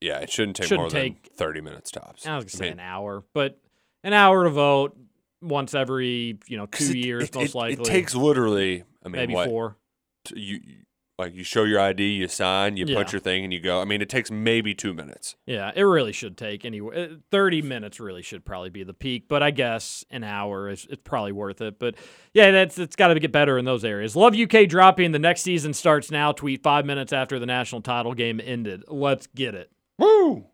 Yeah, 0.00 0.18
it 0.18 0.30
shouldn't 0.30 0.56
take 0.56 0.66
Shouldn't 0.68 0.82
more 0.82 0.90
take- 0.90 1.22
than 1.24 1.32
thirty 1.36 1.60
minutes 1.60 1.90
tops. 1.90 2.26
I 2.26 2.36
was 2.36 2.44
gonna 2.44 2.50
say 2.50 2.64
mean, 2.64 2.72
an 2.74 2.80
hour, 2.80 3.24
but 3.34 3.58
an 4.04 4.12
hour 4.12 4.44
to 4.44 4.50
vote 4.50 4.96
once 5.42 5.74
every 5.74 6.38
you 6.46 6.56
know, 6.56 6.66
two 6.66 6.90
it- 6.90 6.96
years, 6.96 7.24
it, 7.24 7.34
most 7.34 7.50
it, 7.50 7.54
likely. 7.58 7.82
It 7.82 7.84
takes 7.84 8.14
literally, 8.14 8.84
I 9.04 9.08
mean, 9.08 9.12
maybe 9.20 9.34
what, 9.34 9.48
four. 9.48 9.76
t- 10.24 10.38
you 10.40 10.60
you- 10.64 10.74
like 11.20 11.34
you 11.34 11.42
show 11.42 11.64
your 11.64 11.80
ID, 11.80 12.04
you 12.10 12.28
sign, 12.28 12.76
you 12.76 12.84
Yeah. 12.86 12.94
punch 12.94 13.12
your 13.12 13.18
thing, 13.18 13.42
and 13.42 13.52
you 13.52 13.58
go. 13.58 13.80
I 13.80 13.84
mean, 13.84 14.00
it 14.00 14.08
takes 14.08 14.30
maybe 14.30 14.72
two 14.72 14.94
minutes. 14.94 15.34
Yeah, 15.46 15.72
it 15.74 15.82
really 15.82 16.12
should 16.12 16.36
take 16.38 16.64
anywhere. 16.64 16.94
Eh, 16.96 17.08
thirty 17.32 17.60
minutes 17.60 17.98
really 17.98 18.22
should 18.22 18.44
probably 18.44 18.70
be 18.70 18.84
the 18.84 18.94
peak, 18.94 19.24
but 19.26 19.42
I 19.42 19.50
guess 19.50 20.04
an 20.12 20.22
hour 20.22 20.68
is 20.70 20.86
it's 20.88 21.02
probably 21.02 21.32
worth 21.32 21.60
it. 21.60 21.80
But 21.80 21.96
yeah, 22.34 22.52
that's 22.52 22.78
it's 22.78 22.94
got 22.94 23.08
to 23.08 23.18
get 23.18 23.32
better 23.32 23.58
in 23.58 23.64
those 23.64 23.84
areas. 23.84 24.14
Love 24.14 24.36
UK 24.36 24.68
dropping. 24.68 25.10
The 25.10 25.18
next 25.18 25.40
season 25.42 25.74
starts 25.74 26.12
now. 26.12 26.30
Tweet 26.30 26.62
five 26.62 26.86
minutes 26.86 27.12
after 27.12 27.40
the 27.40 27.46
national 27.46 27.80
title 27.82 28.14
game 28.14 28.40
ended. 28.40 28.84
Let's 28.86 29.26
get 29.26 29.56
it. 29.56 29.72
Woo! 29.98 30.46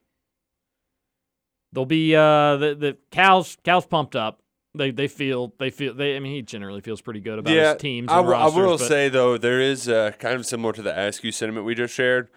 They'll 1.72 1.84
be 1.84 2.14
uh 2.14 2.56
the 2.56 2.74
the 2.74 2.96
cows 3.10 3.56
cows 3.64 3.86
pumped 3.86 4.16
up. 4.16 4.40
They 4.76 4.90
they 4.90 5.08
feel 5.08 5.54
they 5.58 5.70
feel 5.70 5.94
they. 5.94 6.16
I 6.16 6.20
mean, 6.20 6.32
he 6.34 6.42
generally 6.42 6.80
feels 6.80 7.00
pretty 7.00 7.20
good 7.20 7.38
about 7.38 7.52
yeah, 7.52 7.72
his 7.72 7.82
teams. 7.82 8.10
I 8.10 8.18
and 8.18 8.26
will- 8.26 8.34
I 8.34 8.46
will 8.46 8.78
say 8.78 9.08
though, 9.08 9.38
there 9.38 9.60
is 9.60 9.88
uh, 9.88 10.12
kind 10.18 10.34
of 10.34 10.46
similar 10.46 10.72
to 10.72 10.82
the 10.82 10.98
Askew 10.98 11.32
sentiment 11.32 11.66
we 11.66 11.74
just 11.74 11.94
shared. 11.94 12.28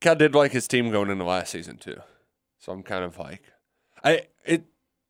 Cal 0.00 0.14
did 0.14 0.34
like 0.34 0.52
his 0.52 0.68
team 0.68 0.90
going 0.90 1.10
into 1.10 1.24
last 1.24 1.50
season 1.52 1.78
too, 1.78 1.96
so 2.58 2.72
I'm 2.72 2.82
kind 2.82 3.04
of 3.04 3.18
like, 3.18 3.42
I 4.04 4.22
it 4.44 4.64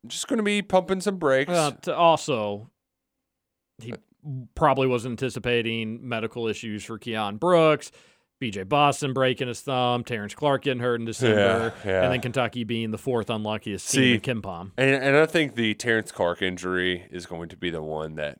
just 0.05 0.27
going 0.27 0.37
to 0.37 0.43
be 0.43 0.61
pumping 0.61 1.01
some 1.01 1.17
brakes. 1.17 1.51
Uh, 1.51 1.71
to 1.83 1.95
also, 1.95 2.69
he 3.79 3.93
probably 4.55 4.87
was 4.87 5.05
anticipating 5.05 6.07
medical 6.07 6.47
issues 6.47 6.83
for 6.83 6.97
Keion 6.97 7.39
Brooks, 7.39 7.91
BJ 8.41 8.67
Boston 8.67 9.13
breaking 9.13 9.47
his 9.47 9.61
thumb, 9.61 10.03
Terrence 10.03 10.35
Clarke 10.35 10.63
getting 10.63 10.81
hurt 10.81 10.99
in 10.99 11.05
December, 11.05 11.73
Yeah, 11.83 11.91
yeah. 11.91 12.03
and 12.03 12.13
then 12.13 12.21
Kentucky 12.21 12.63
being 12.63 12.91
the 12.91 12.97
fourth 12.97 13.29
unluckiest 13.29 13.85
See, 13.85 14.17
team 14.17 14.35
in 14.35 14.41
KenPom. 14.41 14.71
And, 14.77 14.95
and 14.95 15.17
I 15.17 15.25
think 15.25 15.55
the 15.55 15.73
Terrence 15.73 16.11
Clarke 16.11 16.41
injury 16.41 17.07
is 17.09 17.25
going 17.25 17.49
to 17.49 17.57
be 17.57 17.69
the 17.69 17.81
one 17.81 18.15
that 18.15 18.39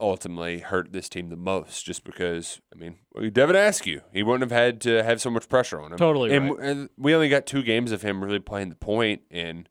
ultimately 0.00 0.58
hurt 0.58 0.92
this 0.92 1.08
team 1.08 1.30
the 1.30 1.36
most, 1.36 1.84
just 1.84 2.04
because, 2.04 2.60
I 2.74 2.78
mean, 2.78 2.96
Devin 3.32 3.56
Askew, 3.56 4.02
he 4.12 4.22
wouldn't 4.22 4.50
have 4.50 4.58
had 4.58 4.80
to 4.82 5.02
have 5.02 5.20
so 5.20 5.30
much 5.30 5.48
pressure 5.48 5.80
on 5.80 5.92
him. 5.92 5.98
Totally 5.98 6.34
and, 6.34 6.50
right. 6.50 6.58
and 6.60 6.90
we 6.98 7.14
only 7.14 7.28
got 7.28 7.46
two 7.46 7.62
games 7.62 7.92
of 7.92 8.02
him 8.02 8.22
really 8.22 8.38
playing 8.38 8.68
the 8.68 8.76
point, 8.76 9.22
and 9.30 9.68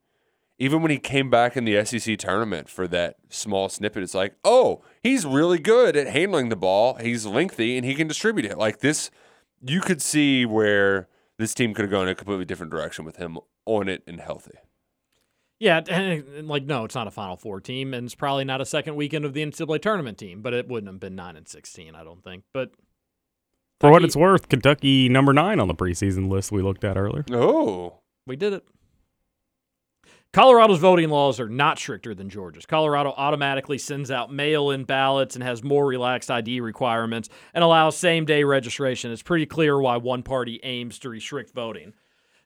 even 0.57 0.81
when 0.81 0.91
he 0.91 0.97
came 0.97 1.29
back 1.29 1.57
in 1.57 1.65
the 1.65 1.83
SEC 1.85 2.17
tournament 2.17 2.69
for 2.69 2.87
that 2.87 3.17
small 3.29 3.67
snippet, 3.67 4.03
it's 4.03 4.15
like, 4.15 4.35
oh, 4.43 4.81
he's 5.01 5.25
really 5.25 5.59
good 5.59 5.97
at 5.97 6.07
handling 6.07 6.49
the 6.49 6.55
ball. 6.55 6.95
He's 6.95 7.25
lengthy 7.25 7.75
and 7.75 7.85
he 7.85 7.93
can 7.93 8.07
distribute 8.07 8.45
it. 8.45 8.57
Like 8.57 8.79
this, 8.79 9.11
you 9.67 9.81
could 9.81 10.01
see 10.01 10.45
where 10.45 11.07
this 11.37 11.53
team 11.53 11.73
could 11.73 11.83
have 11.83 11.91
gone 11.91 12.03
in 12.03 12.09
a 12.09 12.15
completely 12.15 12.45
different 12.45 12.71
direction 12.71 13.05
with 13.05 13.17
him 13.17 13.37
on 13.65 13.89
it 13.89 14.03
and 14.07 14.21
healthy. 14.21 14.57
Yeah, 15.59 15.81
and, 15.89 16.23
and, 16.35 16.47
like 16.47 16.63
no, 16.65 16.83
it's 16.83 16.95
not 16.95 17.07
a 17.07 17.11
Final 17.11 17.37
Four 17.37 17.61
team, 17.61 17.93
and 17.93 18.05
it's 18.05 18.15
probably 18.15 18.43
not 18.43 18.59
a 18.61 18.65
second 18.65 18.95
weekend 18.95 19.23
of 19.25 19.33
the 19.33 19.41
NCAA 19.45 19.81
tournament 19.81 20.17
team, 20.17 20.41
but 20.41 20.53
it 20.53 20.67
wouldn't 20.67 20.91
have 20.91 20.99
been 20.99 21.15
nine 21.15 21.35
and 21.37 21.47
sixteen, 21.47 21.95
I 21.95 22.03
don't 22.03 22.23
think. 22.23 22.43
But 22.53 22.71
For 23.79 23.89
what 23.89 24.03
it's 24.03 24.15
worth, 24.17 24.49
Kentucky 24.49 25.07
number 25.07 25.31
nine 25.31 25.59
on 25.59 25.67
the 25.67 25.75
preseason 25.75 26.29
list 26.29 26.51
we 26.51 26.61
looked 26.61 26.83
at 26.83 26.97
earlier. 26.97 27.23
Oh, 27.31 27.99
We 28.27 28.35
did 28.35 28.53
it. 28.53 28.65
Colorado's 30.35 30.79
voting 30.79 31.09
laws 31.09 31.39
are 31.39 31.47
not 31.47 31.79
stricter 31.79 32.13
than 32.13 32.29
Georgia's. 32.29 32.65
Colorado 32.65 33.13
automatically 33.15 33.77
sends 33.77 34.11
out 34.11 34.33
mail 34.33 34.69
in 34.71 34.83
ballots 34.83 35.35
and 35.35 35.43
has 35.43 35.63
more 35.63 35.85
relaxed 35.85 36.29
ID 36.29 36.59
requirements 36.59 37.29
and 37.53 37.63
allows 37.63 37.95
same 37.95 38.25
day 38.25 38.43
registration. 38.43 39.11
It's 39.13 39.21
pretty 39.21 39.45
clear 39.45 39.79
why 39.79 39.95
one 39.95 40.23
party 40.23 40.59
aims 40.61 40.99
to 40.99 41.09
restrict 41.09 41.53
voting. 41.55 41.93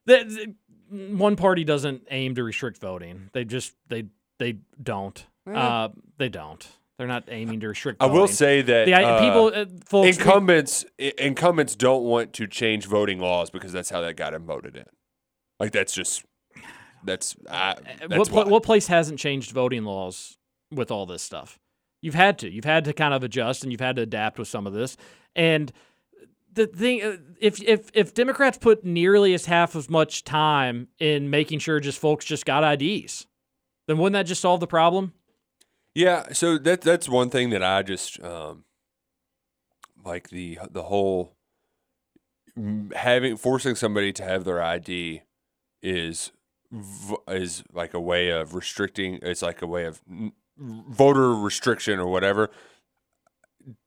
The, 0.05 0.55
the- 0.91 1.15
one 1.15 1.35
party 1.35 1.63
doesn't 1.63 2.03
aim 2.11 2.35
to 2.35 2.43
restrict 2.43 2.79
voting. 2.79 3.31
They 3.33 3.43
just 3.43 3.73
they 3.87 4.05
they 4.37 4.57
don't. 4.81 5.25
Uh, 5.51 5.89
they 6.19 6.29
don't. 6.29 6.67
They're 6.99 7.07
not 7.07 7.23
aiming 7.27 7.59
to 7.61 7.69
restrict 7.69 8.03
I 8.03 8.05
will 8.05 8.27
say 8.27 8.61
that 8.61 8.85
the, 8.85 8.93
uh, 8.93 9.19
people 9.19 9.51
uh, 9.55 9.65
folks 9.85 10.15
incumbents 10.17 10.85
i- 10.99 11.13
incumbents 11.17 11.75
don't 11.75 12.03
want 12.03 12.33
to 12.33 12.45
change 12.45 12.85
voting 12.85 13.19
laws 13.19 13.49
because 13.49 13.71
that's 13.71 13.89
how 13.89 14.01
that 14.01 14.15
got 14.15 14.35
him 14.35 14.45
voted 14.45 14.75
in. 14.77 14.85
Like 15.59 15.71
that's 15.71 15.93
just 15.93 16.23
that's 17.03 17.35
uh, 17.47 17.75
what, 17.75 18.09
that's 18.09 18.29
pla- 18.29 18.43
why. 18.43 18.49
what 18.49 18.63
place 18.63 18.87
hasn't 18.87 19.19
changed 19.19 19.51
voting 19.51 19.83
laws 19.83 20.37
with 20.71 20.91
all 20.91 21.05
this 21.05 21.23
stuff? 21.23 21.59
You've 22.01 22.15
had 22.15 22.39
to. 22.39 22.49
You've 22.49 22.65
had 22.65 22.85
to 22.85 22.93
kind 22.93 23.13
of 23.13 23.23
adjust 23.23 23.63
and 23.63 23.71
you've 23.71 23.81
had 23.81 23.97
to 23.97 24.03
adapt 24.03 24.39
with 24.39 24.47
some 24.47 24.65
of 24.65 24.73
this. 24.73 24.95
And 25.35 25.71
the 26.53 26.67
thing, 26.67 27.03
uh, 27.03 27.17
if 27.39 27.61
if 27.61 27.89
if 27.93 28.13
Democrats 28.13 28.57
put 28.57 28.83
nearly 28.83 29.33
as 29.33 29.45
half 29.45 29.75
as 29.75 29.89
much 29.89 30.23
time 30.23 30.87
in 30.99 31.29
making 31.29 31.59
sure 31.59 31.79
just 31.79 31.99
folks 31.99 32.25
just 32.25 32.45
got 32.45 32.81
IDs, 32.81 33.27
then 33.87 33.97
wouldn't 33.97 34.13
that 34.13 34.27
just 34.27 34.41
solve 34.41 34.59
the 34.59 34.67
problem? 34.67 35.13
Yeah, 35.95 36.31
so 36.33 36.57
that 36.57 36.81
that's 36.81 37.09
one 37.09 37.29
thing 37.29 37.49
that 37.49 37.63
I 37.63 37.83
just 37.83 38.21
um 38.23 38.63
like 40.03 40.29
the 40.29 40.59
the 40.69 40.83
whole 40.83 41.35
having 42.95 43.37
forcing 43.37 43.75
somebody 43.75 44.11
to 44.13 44.23
have 44.23 44.43
their 44.43 44.61
ID 44.61 45.21
is 45.81 46.31
is 47.27 47.63
like 47.73 47.93
a 47.93 47.99
way 47.99 48.29
of 48.29 48.53
restricting 48.53 49.19
it's 49.23 49.41
like 49.41 49.61
a 49.61 49.67
way 49.67 49.85
of 49.85 50.01
voter 50.57 51.33
restriction 51.33 51.99
or 51.99 52.07
whatever. 52.07 52.49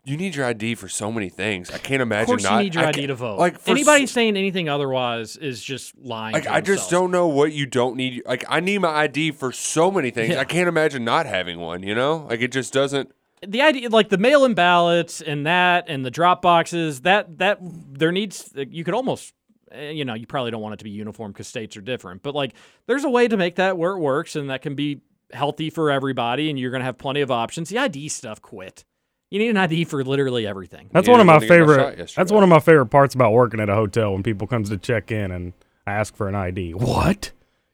You 0.05 0.17
need 0.17 0.35
your 0.37 0.45
ID 0.47 0.75
for 0.77 0.89
so 0.89 1.11
many 1.11 1.29
things. 1.29 1.71
I 1.71 1.79
can't 1.79 2.03
Of 2.03 2.09
imagine 2.09 2.27
course, 2.27 2.43
not 2.43 2.59
you 2.59 2.65
need 2.65 2.75
your 2.75 2.85
I 2.85 2.89
ID 2.89 3.07
to 3.09 3.15
vote. 3.15 3.39
Like 3.39 3.59
for 3.59 3.71
Anybody 3.71 4.05
s- 4.05 4.11
saying 4.13 4.37
anything 4.37 4.69
otherwise 4.69 5.37
is 5.37 5.63
just 5.63 5.97
lying. 5.99 6.35
like 6.35 6.47
I 6.47 6.61
just 6.61 6.91
don't 6.91 7.11
know 7.11 7.27
what 7.27 7.53
you 7.53 7.67
don't 7.67 7.97
need. 7.97 8.23
Like 8.27 8.45
I 8.49 8.61
need 8.61 8.79
my 8.79 8.89
ID 8.91 9.33
for 9.33 9.51
so 9.53 9.91
many 9.91 10.11
things. 10.11 10.35
Yeah. 10.35 10.41
I 10.41 10.45
can't 10.45 10.69
imagine 10.69 11.05
not 11.05 11.27
having 11.27 11.59
one. 11.59 11.83
You 11.83 11.95
know, 11.95 12.27
like 12.29 12.41
it 12.41 12.53
just 12.53 12.73
doesn't. 12.73 13.13
the 13.47 13.63
idea 13.63 13.89
like 13.89 14.09
the 14.09 14.19
mail-in 14.19 14.55
ballots 14.55 15.21
and 15.21 15.47
that 15.47 15.85
and 15.89 16.05
the 16.05 16.11
drop 16.11 16.43
boxes 16.43 17.01
that 17.03 17.39
that 17.39 17.59
there 17.61 18.13
needs 18.13 18.53
you 18.55 18.85
could 18.85 18.95
almost 18.95 19.35
Eh, 19.73 19.91
you 19.91 20.05
know 20.05 20.15
you 20.15 20.27
probably 20.27 20.51
don't 20.51 20.61
want 20.63 20.75
it 20.75 20.79
to 20.79 20.85
be 20.85 20.91
uniform 20.91 21.33
because 21.33 21.47
states 21.47 21.77
are 21.77 21.81
different 21.81 22.23
but 22.23 22.35
like 22.35 22.53
there's 22.87 23.05
a 23.05 23.11
way 23.11 23.27
to 23.29 23.37
make 23.37 23.57
that 23.57 23.79
where 23.79 23.93
it 23.93 23.99
works 23.99 24.37
and 24.37 24.51
that 24.51 24.61
can 24.63 24.75
be 24.75 25.01
healthy 25.33 25.71
for 25.71 25.91
everybody 25.91 26.51
and 26.51 26.59
you're 26.59 26.71
going 26.71 26.81
to 26.81 26.85
have 26.85 26.99
plenty 26.99 27.21
of 27.23 27.31
options 27.31 27.69
the 27.71 27.79
id 27.79 28.09
stuff 28.09 28.43
quit 28.43 28.85
you 29.31 29.39
need 29.39 29.49
an 29.49 29.57
id 29.57 29.85
for 29.85 30.05
literally 30.05 30.47
everything 30.47 30.91
That's 30.93 31.07
Yeah, 31.07 31.13
one 31.13 31.21
of 31.21 31.27
my 31.27 31.35
wanted 31.35 31.49
to 31.49 31.55
get 31.57 31.61
my 31.61 31.67
shot 31.67 31.97
favorite. 31.97 32.15
That's 32.17 32.33
one 32.33 32.43
of 32.43 32.49
my 32.51 32.61
favorite 32.61 32.87
parts 32.87 33.15
about 33.15 33.33
working 33.33 33.61
at 33.61 33.71
a 33.71 33.75
hotel 33.75 34.13
when 34.13 34.23
people 34.23 34.47
comes 34.47 34.69
to 34.69 34.77
check 34.77 35.11
in 35.11 35.31
and 35.31 35.55
ask 35.87 36.15
for 36.15 36.29
an 36.29 36.35
ID. 36.35 36.75
What? 36.75 37.33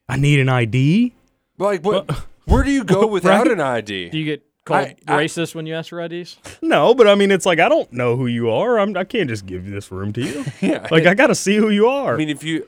I 0.08 0.16
need 0.16 0.38
an 0.38 0.48
ID? 0.48 1.14
Like 1.58 1.84
what? 1.84 2.08
Where 2.44 2.62
do 2.62 2.70
you 2.70 2.84
go 2.84 3.06
without 3.08 3.46
Right? 3.46 3.52
an 3.52 3.60
ID? 3.60 4.08
do 4.10 4.18
you 4.18 4.24
get 4.24 4.47
called 4.68 4.86
I- 4.86 4.96
I- 5.16 5.24
racist 5.24 5.54
when 5.54 5.66
you 5.66 5.74
ask 5.74 5.90
for 5.90 5.98
ids 5.98 6.36
No, 6.62 6.94
but 6.94 7.08
I 7.08 7.14
mean, 7.14 7.30
it's 7.30 7.44
like 7.46 7.58
I 7.58 7.68
don't 7.68 7.92
know 7.92 8.16
who 8.16 8.26
you 8.26 8.50
are. 8.50 8.78
I'm, 8.78 8.96
I 8.96 9.04
can't 9.04 9.28
just 9.28 9.44
give 9.46 9.68
this 9.70 9.90
room 9.90 10.12
to 10.12 10.20
you. 10.22 10.44
Yeah. 10.60 10.86
like 10.90 11.06
I 11.06 11.14
got 11.14 11.26
to 11.28 11.34
see 11.34 11.56
who 11.56 11.70
you 11.70 11.88
are. 11.88 12.14
I 12.14 12.16
mean, 12.16 12.28
if 12.28 12.42
you 12.44 12.66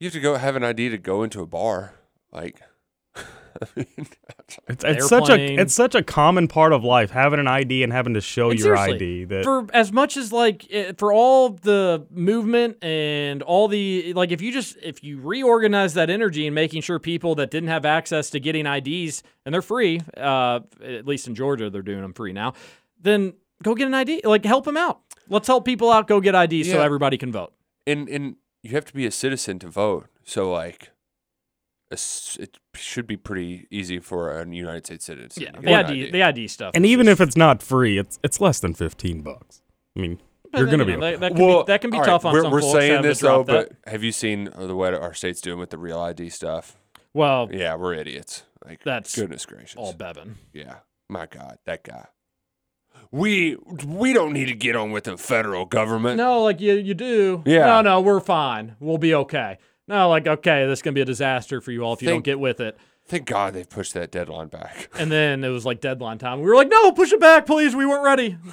you 0.00 0.06
have 0.06 0.12
to 0.14 0.20
go 0.20 0.36
have 0.36 0.54
an 0.56 0.62
ID 0.64 0.90
to 0.90 0.98
go 0.98 1.22
into 1.22 1.40
a 1.40 1.46
bar, 1.46 1.94
like. 2.32 2.60
I 3.62 3.66
mean, 3.76 3.86
it's, 4.68 4.84
it's 4.84 5.08
such 5.08 5.28
a 5.30 5.54
it's 5.60 5.74
such 5.74 5.94
a 5.94 6.02
common 6.02 6.48
part 6.48 6.72
of 6.72 6.84
life 6.84 7.10
having 7.10 7.40
an 7.40 7.46
ID 7.46 7.82
and 7.82 7.92
having 7.92 8.14
to 8.14 8.20
show 8.20 8.50
And 8.50 8.58
your 8.58 8.76
ID. 8.76 9.24
That 9.24 9.44
for 9.44 9.66
as 9.72 9.92
much 9.92 10.16
as 10.16 10.32
like 10.32 10.66
for 10.98 11.12
all 11.12 11.50
the 11.50 12.06
movement 12.10 12.82
and 12.82 13.42
all 13.42 13.68
the 13.68 14.12
like 14.14 14.32
if 14.32 14.42
you 14.42 14.52
just 14.52 14.76
if 14.82 15.02
you 15.04 15.20
reorganize 15.20 15.94
that 15.94 16.10
energy 16.10 16.46
and 16.46 16.54
making 16.54 16.82
sure 16.82 16.98
people 16.98 17.34
that 17.36 17.50
didn't 17.50 17.68
have 17.68 17.84
access 17.84 18.30
to 18.30 18.40
getting 18.40 18.66
IDs 18.66 19.22
and 19.44 19.54
they're 19.54 19.62
free 19.62 20.00
uh 20.16 20.60
at 20.82 21.06
least 21.06 21.26
in 21.28 21.34
Georgia 21.34 21.70
they're 21.70 21.82
doing 21.82 22.02
them 22.02 22.12
free 22.12 22.32
now 22.32 22.54
then 23.00 23.34
go 23.62 23.74
get 23.74 23.86
an 23.86 23.94
ID 23.94 24.22
like 24.24 24.44
help 24.44 24.64
them 24.64 24.76
out 24.76 25.00
let's 25.28 25.46
help 25.46 25.64
people 25.64 25.90
out 25.90 26.06
go 26.06 26.20
get 26.20 26.34
IDs 26.34 26.70
so 26.70 26.80
everybody 26.80 27.16
can 27.16 27.32
vote 27.32 27.52
and 27.86 28.08
and 28.08 28.36
you 28.64 28.70
have 28.70 28.86
to 28.86 28.94
be 28.94 29.04
a 29.04 29.10
citizen 29.10 29.58
to 29.58 29.68
vote. 29.68 30.06
So 30.24 30.50
like, 30.50 30.84
it's- 30.84 30.93
it 31.90 32.58
should 32.74 33.06
be 33.06 33.16
pretty 33.16 33.66
easy 33.70 33.98
for 33.98 34.38
a 34.40 34.46
United 34.48 34.86
States 34.86 35.04
citizen. 35.04 35.42
Yeah, 35.42 35.50
to 35.52 35.60
the 35.60 35.66
get 35.66 35.84
an 35.84 35.90
ID, 35.90 36.10
the 36.10 36.22
ID 36.22 36.48
stuff. 36.48 36.72
And 36.74 36.84
even 36.86 37.06
just- 37.06 37.20
if 37.20 37.28
it's 37.28 37.36
not 37.36 37.62
free, 37.62 37.98
it's 37.98 38.18
it's 38.24 38.40
less 38.40 38.60
than 38.60 38.74
fifteen 38.74 39.20
bucks. 39.22 39.62
I 39.96 40.00
mean, 40.00 40.18
but 40.50 40.58
you're 40.58 40.66
gonna 40.68 40.84
you 40.84 40.92
be 40.94 40.96
know, 40.96 41.06
okay. 41.06 41.16
that, 41.16 41.20
that 41.20 41.36
can 41.36 41.46
be, 41.46 41.64
that 41.66 41.80
can 41.80 41.90
be 41.90 41.96
all 41.96 42.00
right, 42.02 42.06
tough 42.08 42.24
on 42.24 42.32
we're, 42.32 42.42
some 42.42 42.52
we're 42.52 42.60
saying 42.62 43.02
this 43.02 43.20
though, 43.20 43.44
drop 43.44 43.46
that. 43.46 43.76
but 43.84 43.90
have 43.92 44.02
you 44.02 44.12
seen 44.12 44.50
the 44.56 44.74
way 44.74 44.92
our 44.94 45.14
state's 45.14 45.40
doing 45.40 45.58
with 45.58 45.70
the 45.70 45.78
real 45.78 46.00
ID 46.00 46.30
stuff? 46.30 46.76
Well, 47.12 47.48
Yeah, 47.52 47.76
we're 47.76 47.94
idiots. 47.94 48.42
Like 48.64 48.82
That's 48.82 49.14
goodness 49.14 49.46
gracious. 49.46 49.76
all 49.76 49.92
Bevin. 49.92 50.34
Yeah, 50.52 50.76
my 51.08 51.26
God, 51.26 51.58
that 51.66 51.84
guy. 51.84 52.06
We 53.10 53.56
we 53.86 54.12
don't 54.12 54.32
need 54.32 54.46
to 54.46 54.54
get 54.54 54.74
on 54.74 54.90
with 54.90 55.04
the 55.04 55.16
federal 55.16 55.66
government. 55.66 56.16
No, 56.16 56.42
like 56.42 56.60
you, 56.60 56.74
you 56.74 56.94
do. 56.94 57.42
Yeah. 57.46 57.66
No, 57.66 57.82
no, 57.82 58.00
we're 58.00 58.20
fine. 58.20 58.76
We'll 58.80 58.98
be 58.98 59.14
okay. 59.14 59.58
No, 59.88 60.08
like 60.08 60.26
okay, 60.26 60.66
this 60.66 60.78
is 60.78 60.82
gonna 60.82 60.94
be 60.94 61.00
a 61.00 61.04
disaster 61.06 61.60
for 61.60 61.72
you 61.72 61.82
all 61.82 61.92
if 61.94 62.02
you 62.02 62.08
don't 62.08 62.24
get 62.24 62.38
with 62.40 62.60
it. 62.60 62.76
Thank 63.06 63.26
God 63.26 63.52
they've 63.52 63.68
pushed 63.68 63.92
that 63.94 64.10
deadline 64.10 64.48
back. 64.48 64.88
And 64.98 65.12
then 65.12 65.44
it 65.44 65.48
was 65.50 65.66
like 65.66 65.80
deadline 65.80 66.18
time. 66.18 66.40
We 66.40 66.46
were 66.46 66.56
like, 66.56 66.68
no, 66.70 66.90
push 66.92 67.12
it 67.12 67.20
back, 67.20 67.44
please. 67.44 67.76
We 67.76 67.84
weren't 67.84 68.04
ready. 68.04 68.38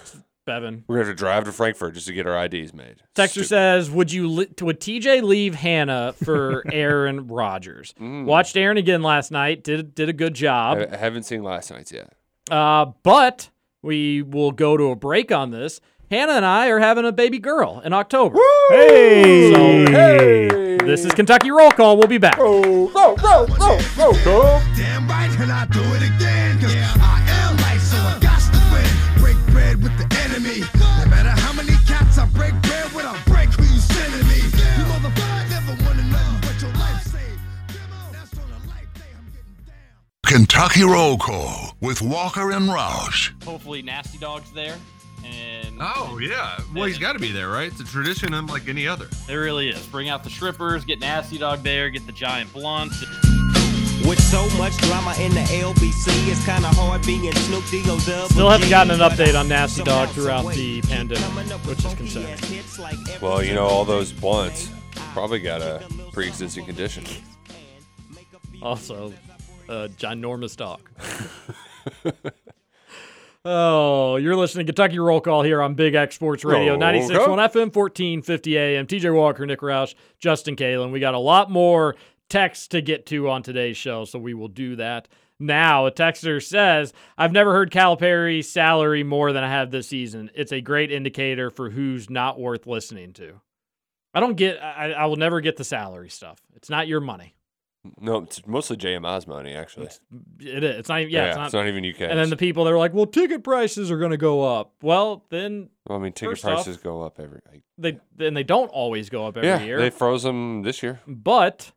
Bevin. 0.48 0.84
We're 0.88 0.98
have 0.98 1.08
to 1.08 1.14
drive 1.14 1.44
to 1.46 1.52
Frankfort 1.52 1.94
just 1.94 2.08
to 2.08 2.14
get 2.14 2.26
our 2.26 2.46
IDs 2.46 2.74
made. 2.74 3.04
Texter 3.16 3.30
Stupid. 3.30 3.48
says, 3.48 3.92
"Would 3.92 4.12
you 4.12 4.28
li- 4.28 4.50
would 4.60 4.80
TJ 4.82 5.22
leave 5.22 5.54
Hannah 5.54 6.14
for 6.14 6.64
Aaron 6.74 7.28
Rodgers? 7.28 7.94
Watched 8.00 8.58
Aaron 8.58 8.78
again 8.78 9.04
last 9.04 9.32
night. 9.32 9.64
Did 9.64 9.94
did 9.94 10.10
a 10.10 10.14
good 10.14 10.34
job. 10.34 10.80
I 10.80 10.96
I 10.96 10.98
haven't 10.98 11.24
seen 11.24 11.44
last 11.44 11.70
night's 11.72 11.92
yet. 11.92 12.14
Uh, 12.50 12.88
but 13.04 13.50
we 13.84 14.24
will 14.24 14.52
go 14.52 14.76
to 14.78 14.86
a 14.86 14.96
break 14.96 15.32
on 15.32 15.52
this. 15.52 15.80
Hannah 16.12 16.34
and 16.34 16.46
I 16.46 16.68
are 16.68 16.80
having 16.80 17.06
a 17.06 17.14
baby 17.14 17.40
girl 17.40 17.80
in 17.86 17.94
October. 17.94 18.38
Hey, 18.68 19.54
So, 19.54 20.86
This 20.86 21.06
is 21.06 21.14
Kentucky 21.14 21.52
Roll 21.52 21.72
Call. 21.72 21.96
We'll 21.96 22.10
be 22.10 22.18
back. 22.18 22.38
Damn 24.76 25.08
right, 25.08 25.32
and 25.40 25.50
I 25.50 25.66
do 25.72 25.80
it 25.80 26.04
again. 26.04 26.60
Cause 26.60 26.76
I 26.76 27.24
am 27.30 27.56
life, 27.64 27.80
so 27.80 27.96
I 27.96 28.20
got 28.20 28.42
to 28.42 28.60
win. 28.76 29.22
Break 29.24 29.38
bread 29.54 29.82
with 29.82 29.98
the 29.98 30.04
enemy. 30.28 30.68
No 31.00 31.06
matter 31.10 31.30
how 31.30 31.54
many 31.54 31.76
cats 31.88 32.18
I 32.18 32.26
break 32.26 32.62
bread 32.62 32.92
with, 32.92 33.06
I'll 33.06 33.16
break 33.34 33.48
who 33.54 33.64
you 33.64 33.80
sending 33.80 34.28
me. 34.28 34.36
You 34.36 34.84
motherfucker 34.92 35.50
never 35.50 35.82
wanna 35.86 36.04
know 36.12 36.40
what 36.44 36.62
your 36.62 36.74
life 36.74 37.04
saved. 37.08 37.40
That's 38.12 38.34
on 38.38 38.52
a 38.52 38.68
life 38.68 38.92
day, 38.96 39.08
I'm 39.18 39.32
getting 39.32 39.64
down. 39.66 40.26
Kentucky 40.26 40.84
Roll 40.84 41.18
Call 41.18 41.78
with 41.80 42.02
Walker 42.02 42.52
and 42.52 42.68
Roush. 42.68 43.32
Hopefully, 43.46 43.82
Nasty 43.82 44.18
Dog's 44.18 44.52
there. 44.52 44.76
And 45.32 45.78
Oh 45.80 46.20
yeah, 46.22 46.60
well 46.76 46.86
he's 46.86 46.98
got 47.00 47.14
to 47.14 47.20
be 47.20 47.32
there, 47.32 47.50
right? 47.50 47.72
It's 47.72 47.80
a 47.80 47.84
tradition 47.86 48.34
unlike 48.34 48.68
any 48.68 48.88
other. 48.88 49.08
it 49.28 49.34
really 49.34 49.70
is. 49.70 49.86
Bring 49.88 50.10
out 50.10 50.24
the 50.24 50.30
strippers, 50.30 50.86
get 50.86 51.00
Nasty 51.00 51.38
Dog 51.38 51.64
there, 51.64 51.90
get 51.90 52.06
the 52.06 52.12
giant 52.12 52.52
blunts. 52.54 53.02
With 54.08 54.20
so 54.20 54.50
much 54.58 54.76
drama 54.78 55.14
in 55.20 55.32
the 55.34 55.42
LBC, 55.42 56.28
it's 56.32 56.44
kind 56.44 56.66
of 56.66 56.76
hard 56.76 57.06
being 57.06 57.32
Snoop 57.34 57.64
D-O 57.70 58.00
double 58.00 58.30
Still 58.30 58.50
haven't 58.50 58.70
gotten 58.70 58.92
an 58.92 59.00
update 59.00 59.40
on 59.40 59.48
Nasty 59.48 59.84
Dog 59.84 60.10
throughout 60.10 60.52
the 60.54 60.82
pandemic, 60.82 61.24
coming 61.24 61.52
up 61.52 61.66
with 61.68 61.78
which 61.78 61.86
is 61.86 61.94
concerning. 61.94 62.32
ass 62.32 62.44
hits 62.46 62.80
like 62.80 62.98
every 63.10 63.28
Well, 63.28 63.44
you 63.44 63.54
know, 63.54 63.66
all 63.66 63.86
those 63.86 64.12
blunts 64.12 64.72
probably 65.14 65.40
got 65.40 65.62
a 65.62 65.86
pre-existing 66.14 66.66
condition. 66.66 67.04
Also, 68.62 69.14
a 69.70 69.88
ginormous 69.90 70.56
dog. 70.56 70.82
oh, 73.46 74.16
you're 74.18 74.36
listening 74.36 74.66
to 74.68 74.74
Kentucky 74.74 75.00
Roll 75.00 75.22
Call 75.22 75.42
here 75.44 75.62
on 75.62 75.74
Big 75.74 75.96
X 75.96 76.16
Sports 76.16 76.44
Radio, 76.46 76.76
Oh, 76.76 76.78
96.1 76.78 77.10
okay. 77.10 77.60
FM, 77.60 77.76
1450 77.76 78.58
AM. 78.58 78.88
TJ 78.88 79.14
Walker, 79.16 79.46
Nick 79.46 79.60
Roush, 79.62 79.96
Justin 80.20 80.56
Kalen. 80.56 80.92
We 80.92 81.00
got 81.00 81.14
a 81.14 81.20
lot 81.20 81.50
more 81.50 81.96
text 82.30 82.72
to 82.72 82.82
get 82.82 83.06
to 83.08 83.30
on 83.30 83.44
today's 83.44 83.78
show, 83.78 84.06
so 84.06 84.20
we 84.20 84.34
will 84.34 84.48
do 84.48 84.76
that. 84.78 85.08
Now, 85.40 85.88
a 85.88 85.92
texter 85.92 86.42
says, 86.42 86.94
I've 87.18 87.32
never 87.32 87.52
heard 87.52 87.72
Calipari's 87.72 88.48
salary 88.50 89.04
more 89.04 89.34
than 89.34 89.44
I 89.44 89.50
have 89.50 89.72
this 89.72 89.88
season. 89.88 90.30
It's 90.36 90.52
a 90.52 90.62
great 90.62 90.92
indicator 90.92 91.50
for 91.50 91.72
who's 91.72 92.10
not 92.12 92.40
worth 92.40 92.68
listening 92.68 93.14
to. 93.14 93.42
I 94.14 94.20
don't 94.20 94.36
get, 94.36 94.62
I, 94.62 94.92
I 94.92 95.06
will 95.08 95.16
never 95.16 95.42
get 95.42 95.58
the 95.58 95.64
salary 95.64 96.10
stuff. 96.10 96.40
It's 96.56 96.70
not 96.70 96.88
your 96.88 97.00
money. 97.02 97.34
No, 98.00 98.18
it's 98.18 98.46
mostly 98.46 98.78
JMI's 98.78 99.26
money 99.26 99.54
actually. 99.54 99.88
It 100.40 100.64
is. 100.64 100.78
It's 100.78 100.90
not. 100.90 101.02
even- 101.02 101.14
Yeah, 101.14 101.46
it's 101.46 101.54
not. 101.54 101.68
even 101.68 101.84
UK. 101.84 102.02
And 102.02 102.20
then 102.20 102.30
the 102.30 102.38
people 102.38 102.64
that 102.66 102.74
are 102.74 102.78
like, 102.78 102.94
"Well, 102.94 103.08
ticket 103.08 103.44
prices 103.44 103.90
are 103.90 103.98
going 103.98 104.12
to 104.12 104.18
go 104.18 104.44
up." 104.44 104.74
Well, 104.84 105.26
then 105.30 105.70
well, 105.88 105.98
I 105.98 106.02
mean, 106.02 106.14
ticket 106.14 106.34
first 106.34 106.46
off, 106.46 106.64
prices 106.64 106.78
go 106.78 107.02
up 107.02 107.20
every. 107.20 107.40
Like, 107.52 107.64
they 107.80 108.00
then 108.16 108.36
they 108.36 108.44
don't 108.44 108.70
always 108.70 109.10
go 109.10 109.26
up 109.26 109.36
every 109.38 109.50
yeah, 109.50 109.62
year. 109.64 109.80
they 109.80 109.90
froze 109.90 110.22
them 110.24 110.62
this 110.62 110.84
year. 110.84 111.00
but 111.08 111.72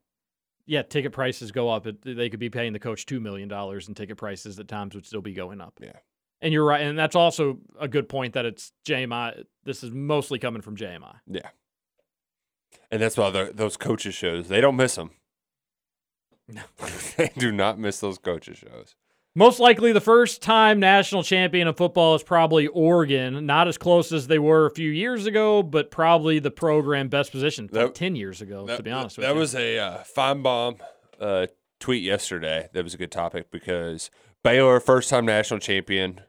yeah, 0.66 0.82
ticket 0.82 1.12
prices 1.12 1.52
go 1.52 1.70
up. 1.70 1.86
It, 1.86 2.02
they 2.02 2.28
could 2.28 2.40
be 2.40 2.50
paying 2.50 2.74
the 2.74 2.78
coach 2.78 3.06
two 3.06 3.20
million 3.20 3.48
dollars, 3.48 3.88
and 3.88 3.96
ticket 3.96 4.18
prices 4.18 4.58
at 4.58 4.68
times 4.68 4.94
would 4.94 5.06
still 5.06 5.22
be 5.22 5.32
going 5.32 5.60
up. 5.60 5.78
Yeah. 5.80 5.92
And 6.42 6.52
you're 6.52 6.66
right, 6.66 6.82
and 6.82 6.98
that's 6.98 7.16
also 7.16 7.60
a 7.80 7.88
good 7.88 8.10
point 8.10 8.34
that 8.34 8.44
it's 8.44 8.72
JMI. 8.86 9.44
This 9.64 9.82
is 9.82 9.90
mostly 9.90 10.38
coming 10.38 10.60
from 10.60 10.76
JMI. 10.76 11.16
Yeah. 11.26 11.48
And 12.90 13.00
that's 13.00 13.16
why 13.16 13.30
those 13.30 13.78
coaches 13.78 14.14
shows 14.14 14.48
they 14.48 14.60
don't 14.60 14.76
miss 14.76 14.96
them. 14.96 15.12
they 17.16 17.30
do 17.38 17.52
not 17.52 17.78
miss 17.78 18.00
those 18.00 18.18
coaches 18.18 18.58
shows. 18.58 18.94
Most 19.36 19.58
likely, 19.58 19.90
the 19.90 20.00
first 20.00 20.42
time 20.42 20.78
national 20.78 21.24
champion 21.24 21.66
of 21.66 21.76
football 21.76 22.14
is 22.14 22.22
probably 22.22 22.68
Oregon. 22.68 23.46
Not 23.46 23.66
as 23.66 23.76
close 23.76 24.12
as 24.12 24.28
they 24.28 24.38
were 24.38 24.66
a 24.66 24.70
few 24.70 24.90
years 24.90 25.26
ago, 25.26 25.60
but 25.62 25.90
probably 25.90 26.38
the 26.38 26.52
program 26.52 27.08
best 27.08 27.32
position 27.32 27.68
That- 27.72 27.96
ten 27.96 28.14
years 28.14 28.40
ago. 28.40 28.66
to 28.66 28.82
be 28.82 28.92
honest 28.92 29.16
with 29.16 29.26
that 29.26 29.34
you, 29.34 29.40
was 29.40 29.54
a 29.56 29.78
uh, 29.78 30.34
bomb 30.34 30.76
uh, 31.18 31.48
tweet 31.80 32.04
yesterday. 32.04 32.68
That 32.72 32.84
was 32.84 32.94
a 32.94 32.98
good 32.98 33.10
topic 33.10 33.50
because 33.50 34.08
Baylor, 34.44 34.78
first 34.78 35.10
time 35.10 35.26
national 35.26 35.58
champion. 35.58 36.20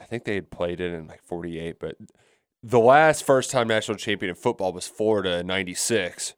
I 0.00 0.04
think 0.04 0.24
they 0.24 0.34
had 0.34 0.50
played 0.50 0.80
it 0.80 0.92
in 0.92 1.06
like 1.06 1.22
48, 1.24 1.78
but 1.78 1.96
the 2.62 2.80
last 2.80 3.24
first 3.24 3.50
time 3.50 3.68
national 3.68 3.98
champion 3.98 4.30
in 4.30 4.36
football 4.36 4.72
was 4.72 4.86
Florida 4.88 5.40
in 5.40 5.46
96. 5.46 6.34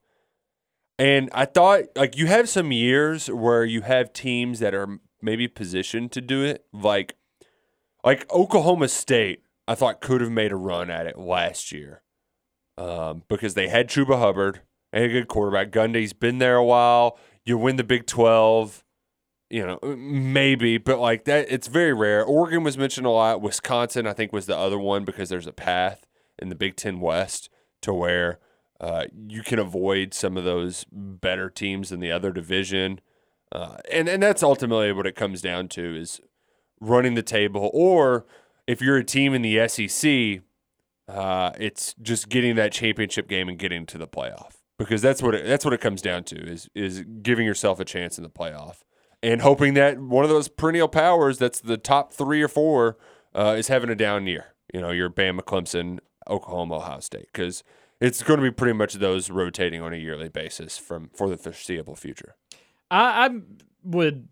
And 0.98 1.30
I 1.32 1.44
thought, 1.44 1.84
like, 1.94 2.16
you 2.16 2.26
have 2.26 2.48
some 2.48 2.72
years 2.72 3.30
where 3.30 3.64
you 3.64 3.82
have 3.82 4.12
teams 4.12 4.58
that 4.58 4.74
are 4.74 4.98
maybe 5.22 5.46
positioned 5.46 6.10
to 6.12 6.20
do 6.20 6.42
it. 6.42 6.64
Like, 6.72 7.14
like 8.04 8.30
Oklahoma 8.32 8.88
State, 8.88 9.42
I 9.68 9.74
thought 9.74 10.00
could 10.00 10.20
have 10.20 10.30
made 10.30 10.50
a 10.50 10.56
run 10.56 10.90
at 10.90 11.06
it 11.06 11.18
last 11.18 11.70
year 11.72 12.02
um, 12.76 13.22
because 13.28 13.54
they 13.54 13.68
had 13.68 13.88
Chuba 13.88 14.18
Hubbard 14.18 14.62
and 14.92 15.04
a 15.04 15.08
good 15.08 15.28
quarterback. 15.28 15.70
Gundy's 15.70 16.12
been 16.12 16.38
there 16.38 16.56
a 16.56 16.64
while. 16.64 17.18
You 17.44 17.58
win 17.58 17.76
the 17.76 17.84
Big 17.84 18.06
12, 18.06 18.84
you 19.50 19.66
know, 19.66 19.78
maybe, 19.82 20.78
but 20.78 20.98
like 20.98 21.24
that, 21.24 21.46
it's 21.50 21.66
very 21.68 21.92
rare. 21.92 22.24
Oregon 22.24 22.62
was 22.64 22.76
mentioned 22.76 23.06
a 23.06 23.10
lot. 23.10 23.40
Wisconsin, 23.40 24.06
I 24.06 24.12
think, 24.12 24.32
was 24.32 24.46
the 24.46 24.56
other 24.56 24.78
one 24.78 25.04
because 25.04 25.28
there's 25.28 25.46
a 25.46 25.52
path 25.52 26.06
in 26.38 26.48
the 26.48 26.54
Big 26.54 26.76
Ten 26.76 27.00
West 27.00 27.50
to 27.82 27.92
where 27.94 28.38
uh, 28.80 29.06
you 29.26 29.42
can 29.42 29.58
avoid 29.58 30.14
some 30.14 30.36
of 30.36 30.44
those 30.44 30.84
better 30.90 31.50
teams 31.50 31.90
in 31.92 32.00
the 32.00 32.12
other 32.12 32.32
division. 32.32 33.00
Uh, 33.50 33.76
and, 33.90 34.08
and 34.08 34.22
that's 34.22 34.42
ultimately 34.42 34.92
what 34.92 35.06
it 35.06 35.16
comes 35.16 35.40
down 35.40 35.68
to 35.68 35.96
is 35.96 36.20
running 36.80 37.14
the 37.14 37.22
table. 37.22 37.70
Or 37.72 38.26
if 38.66 38.80
you're 38.80 38.96
a 38.96 39.04
team 39.04 39.34
in 39.34 39.42
the 39.42 39.66
SEC, 39.68 40.42
uh, 41.08 41.52
it's 41.58 41.94
just 42.00 42.28
getting 42.28 42.54
that 42.56 42.72
championship 42.72 43.28
game 43.28 43.48
and 43.48 43.58
getting 43.58 43.86
to 43.86 43.98
the 43.98 44.06
playoff 44.06 44.58
because 44.78 45.02
that's 45.02 45.22
what 45.22 45.34
it, 45.34 45.46
that's 45.46 45.64
what 45.64 45.74
it 45.74 45.80
comes 45.80 46.02
down 46.02 46.22
to 46.22 46.36
is 46.36 46.68
is 46.74 47.02
giving 47.22 47.46
yourself 47.46 47.80
a 47.80 47.84
chance 47.84 48.18
in 48.18 48.22
the 48.22 48.30
playoff 48.30 48.82
and 49.22 49.40
hoping 49.40 49.74
that 49.74 49.98
one 49.98 50.24
of 50.24 50.30
those 50.30 50.48
perennial 50.48 50.88
powers 50.88 51.38
that's 51.38 51.60
the 51.60 51.76
top 51.76 52.12
three 52.12 52.42
or 52.42 52.48
four 52.48 52.96
uh, 53.34 53.54
is 53.56 53.68
having 53.68 53.90
a 53.90 53.94
down 53.94 54.26
year. 54.26 54.54
You 54.72 54.80
know, 54.80 54.90
your 54.90 55.10
Bama, 55.10 55.40
Clemson, 55.40 55.98
Oklahoma, 56.28 56.76
Ohio 56.76 57.00
State, 57.00 57.28
because 57.32 57.64
it's 58.00 58.22
going 58.22 58.38
to 58.38 58.42
be 58.44 58.50
pretty 58.50 58.72
much 58.74 58.94
those 58.94 59.30
rotating 59.30 59.80
on 59.82 59.92
a 59.92 59.96
yearly 59.96 60.28
basis 60.28 60.78
from 60.78 61.10
for 61.14 61.28
the 61.28 61.36
foreseeable 61.36 61.96
future. 61.96 62.36
I, 62.90 63.26
I 63.26 63.30
would 63.84 64.28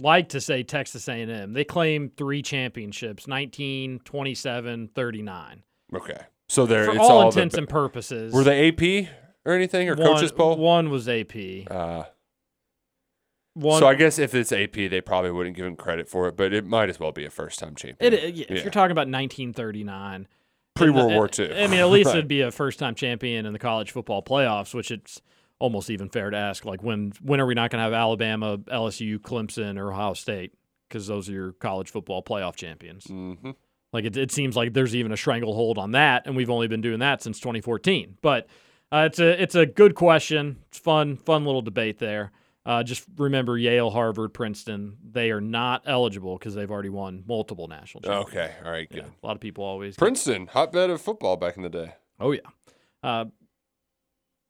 like 0.00 0.30
to 0.30 0.40
say 0.40 0.62
Texas 0.62 1.08
A&M. 1.08 1.52
They 1.52 1.64
claim 1.64 2.10
three 2.16 2.42
championships: 2.42 3.26
19, 3.26 4.00
27, 4.04 4.88
39. 4.94 5.62
Okay, 5.94 6.18
so 6.48 6.66
there 6.66 6.84
For 6.86 6.90
it's 6.92 6.98
all 7.00 7.20
the- 7.20 7.26
intents 7.26 7.56
and 7.56 7.68
purposes. 7.68 8.32
Were 8.32 8.44
they 8.44 8.68
AP 8.68 9.08
or 9.44 9.52
anything 9.52 9.88
or 9.88 9.94
one, 9.94 10.06
coaches 10.14 10.32
poll? 10.32 10.56
One 10.56 10.90
was 10.90 11.08
AP. 11.08 11.34
Uh, 11.70 12.04
One, 13.54 13.80
so 13.80 13.86
I 13.86 13.94
guess 13.94 14.18
if 14.18 14.34
it's 14.34 14.52
AP, 14.52 14.72
they 14.90 15.00
probably 15.00 15.30
wouldn't 15.30 15.56
give 15.56 15.64
him 15.64 15.76
credit 15.76 16.08
for 16.08 16.28
it, 16.28 16.36
but 16.36 16.52
it 16.52 16.66
might 16.66 16.88
as 16.90 16.98
well 17.00 17.12
be 17.12 17.24
a 17.24 17.30
first 17.30 17.58
time 17.58 17.74
champion. 17.74 18.12
It, 18.12 18.34
yeah, 18.34 18.46
If 18.50 18.64
you're 18.64 18.72
talking 18.72 18.90
about 18.92 19.08
1939, 19.08 20.26
Pre 20.76 20.90
World 20.90 21.12
War 21.12 21.28
II. 21.38 21.52
I 21.52 21.66
mean, 21.66 21.80
at 21.80 21.88
least 21.90 22.06
Right. 22.10 22.16
it'd 22.16 22.28
be 22.28 22.42
a 22.42 22.50
first-time 22.50 22.94
champion 22.94 23.46
in 23.46 23.52
the 23.52 23.58
college 23.58 23.90
football 23.90 24.22
playoffs, 24.22 24.74
which 24.74 24.90
it's 24.90 25.20
almost 25.58 25.90
even 25.90 26.08
fair 26.08 26.30
to 26.30 26.36
ask. 26.36 26.64
Like, 26.64 26.82
when 26.82 27.12
when 27.22 27.40
are 27.40 27.46
we 27.46 27.54
not 27.54 27.70
going 27.70 27.78
to 27.80 27.84
have 27.84 27.92
Alabama, 27.92 28.58
LSU, 28.58 29.18
Clemson, 29.18 29.78
or 29.78 29.90
Ohio 29.92 30.14
State? 30.14 30.52
Because 30.88 31.06
those 31.06 31.28
are 31.28 31.32
your 31.32 31.52
college 31.52 31.90
football 31.90 32.22
playoff 32.22 32.54
champions. 32.56 33.04
Mm-hmm. 33.06 33.50
Like, 33.92 34.04
it, 34.04 34.16
it 34.16 34.30
seems 34.30 34.56
like 34.56 34.72
there's 34.74 34.94
even 34.94 35.10
a 35.12 35.16
stranglehold 35.16 35.78
on 35.78 35.92
that, 35.92 36.26
and 36.26 36.36
we've 36.36 36.50
only 36.50 36.68
been 36.68 36.80
doing 36.82 36.98
that 37.00 37.22
since 37.22 37.40
2014. 37.40 38.18
But 38.20 38.46
uh, 38.92 39.04
it's 39.10 39.18
a 39.18 39.42
it's 39.42 39.54
a 39.54 39.66
good 39.66 39.94
question. 39.94 40.58
It's 40.68 40.78
fun 40.78 41.16
fun 41.16 41.44
little 41.44 41.62
debate 41.62 41.98
there. 41.98 42.32
Uh, 42.66 42.82
just 42.82 43.04
remember 43.16 43.56
Yale, 43.56 43.90
Harvard, 43.90 44.34
Princeton, 44.34 44.96
they 45.08 45.30
are 45.30 45.40
not 45.40 45.84
eligible 45.86 46.36
because 46.36 46.56
they've 46.56 46.70
already 46.70 46.88
won 46.88 47.22
multiple 47.24 47.68
national 47.68 48.02
championships. 48.02 48.36
Okay, 48.36 48.54
all 48.64 48.72
right, 48.72 48.90
good. 48.90 48.98
Yeah, 49.04 49.08
a 49.22 49.26
lot 49.26 49.36
of 49.36 49.40
people 49.40 49.62
always. 49.62 49.94
Princeton, 49.96 50.48
hotbed 50.48 50.90
of 50.90 51.00
football 51.00 51.36
back 51.36 51.56
in 51.56 51.62
the 51.62 51.68
day. 51.68 51.94
Oh, 52.18 52.32
yeah. 52.32 52.40
Uh, 53.04 53.26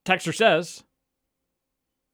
Texter 0.06 0.34
says, 0.34 0.82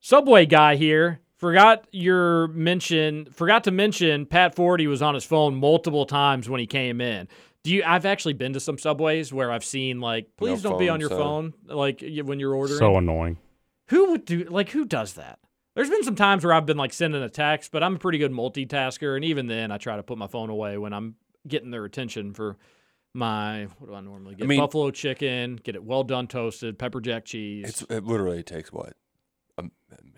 Subway 0.00 0.44
guy 0.44 0.74
here 0.74 1.20
forgot 1.36 1.86
your 1.92 2.48
mention, 2.48 3.26
forgot 3.26 3.64
to 3.64 3.70
mention 3.70 4.26
Pat 4.26 4.56
Forde 4.56 4.86
was 4.88 5.02
on 5.02 5.14
his 5.14 5.24
phone 5.24 5.54
multiple 5.54 6.06
times 6.06 6.48
when 6.48 6.58
he 6.58 6.66
came 6.66 7.00
in. 7.00 7.28
Do 7.62 7.72
you? 7.72 7.84
I've 7.86 8.06
actually 8.06 8.32
been 8.32 8.54
to 8.54 8.60
some 8.60 8.76
subways 8.76 9.32
where 9.32 9.52
I've 9.52 9.64
seen 9.64 10.00
like, 10.00 10.28
please 10.36 10.64
No 10.64 10.70
don't 10.70 10.78
be 10.80 10.88
on 10.88 10.98
your 10.98 11.10
son. 11.10 11.18
phone, 11.18 11.54
like 11.66 12.02
when 12.24 12.40
you're 12.40 12.54
ordering. 12.54 12.78
So 12.78 12.96
annoying. 12.96 13.38
Who 13.88 14.10
would 14.10 14.24
do 14.24 14.44
like 14.44 14.70
who 14.70 14.84
does 14.84 15.14
that? 15.14 15.38
There's 15.74 15.88
been 15.88 16.02
some 16.02 16.16
times 16.16 16.44
where 16.44 16.52
I've 16.52 16.66
been 16.66 16.76
like 16.76 16.92
sending 16.92 17.22
a 17.22 17.28
text, 17.28 17.72
but 17.72 17.82
I'm 17.82 17.96
a 17.96 17.98
pretty 17.98 18.18
good 18.18 18.32
multitasker, 18.32 19.16
and 19.16 19.24
even 19.24 19.46
then, 19.46 19.70
I 19.70 19.78
try 19.78 19.96
to 19.96 20.02
put 20.02 20.18
my 20.18 20.26
phone 20.26 20.50
away 20.50 20.76
when 20.76 20.92
I'm 20.92 21.16
getting 21.48 21.70
their 21.70 21.84
attention 21.84 22.34
for 22.34 22.56
my 23.14 23.66
what 23.78 23.88
do 23.88 23.94
I 23.94 24.00
normally 24.00 24.34
get? 24.34 24.46
mean- 24.46 24.60
Buffalo 24.60 24.90
chicken, 24.90 25.56
get 25.56 25.74
it 25.74 25.82
well 25.84 26.04
done 26.04 26.26
toasted, 26.26 26.78
pepper 26.78 27.00
jack 27.00 27.24
cheese. 27.24 27.68
It's 27.68 27.82
it 27.90 28.04
literally 28.04 28.42
takes 28.42 28.72
what 28.72 28.94
a, 29.58 29.64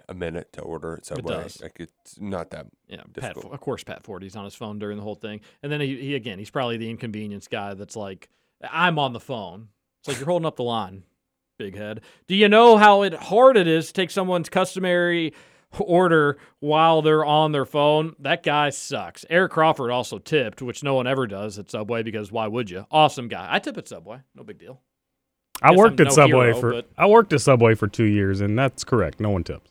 a 0.08 0.14
minute 0.14 0.52
to 0.54 0.60
order 0.60 0.94
at 0.94 1.06
Subway. 1.06 1.34
does. 1.34 1.60
Like 1.62 1.76
it's 1.78 2.20
not 2.20 2.50
that. 2.50 2.66
yeah, 2.88 3.02
Pat, 3.16 3.36
of 3.36 3.60
course, 3.60 3.84
Pat 3.84 4.02
Forde's 4.04 4.36
on 4.36 4.44
his 4.44 4.54
phone 4.54 4.78
during 4.78 4.96
the 4.96 5.02
whole 5.04 5.14
thing, 5.16 5.40
and 5.62 5.70
then 5.70 5.80
he, 5.80 5.96
he 5.96 6.14
again, 6.14 6.38
he's 6.38 6.50
probably 6.50 6.76
the 6.76 6.90
inconvenience 6.90 7.48
guy 7.48 7.74
that's 7.74 7.96
like, 7.96 8.28
I'm 8.68 8.98
on 8.98 9.12
the 9.12 9.20
phone. 9.20 9.68
It's 10.00 10.08
like 10.08 10.18
you're 10.18 10.26
holding 10.28 10.46
up 10.46 10.56
the 10.56 10.64
line, 10.64 11.04
big 11.58 11.76
head. 11.76 12.00
Do 12.26 12.34
you 12.34 12.48
know 12.48 12.76
how 12.76 13.02
it 13.02 13.14
hard 13.14 13.56
it 13.56 13.66
is 13.66 13.88
to 13.88 13.92
take 13.92 14.10
someone's 14.10 14.48
customary 14.48 15.32
order 15.78 16.36
while 16.60 17.02
they're 17.02 17.24
on 17.24 17.52
their 17.52 17.64
phone? 17.64 18.14
That 18.18 18.42
guy 18.42 18.70
sucks. 18.70 19.24
Eric 19.30 19.52
Crawford 19.52 19.90
also 19.90 20.18
tipped, 20.18 20.62
which 20.62 20.82
no 20.82 20.94
one 20.94 21.06
ever 21.06 21.26
does 21.26 21.58
at 21.58 21.70
Subway 21.70 22.02
because 22.02 22.30
why 22.32 22.46
would 22.46 22.70
you? 22.70 22.86
Awesome 22.90 23.28
guy. 23.28 23.46
I 23.50 23.58
tip 23.58 23.78
at 23.78 23.88
Subway, 23.88 24.18
no 24.34 24.42
big 24.42 24.58
deal. 24.58 24.80
I 25.62 25.70
Guess 25.70 25.78
worked 25.78 26.00
I'm 26.00 26.06
at 26.06 26.10
no 26.10 26.14
Subway 26.14 26.46
hero, 26.46 26.60
for 26.60 26.72
but- 26.72 26.90
I 26.98 27.06
worked 27.06 27.32
at 27.32 27.40
Subway 27.40 27.74
for 27.74 27.86
two 27.86 28.04
years, 28.04 28.40
and 28.40 28.58
that's 28.58 28.84
correct. 28.84 29.20
No 29.20 29.30
one 29.30 29.44
tips. 29.44 29.70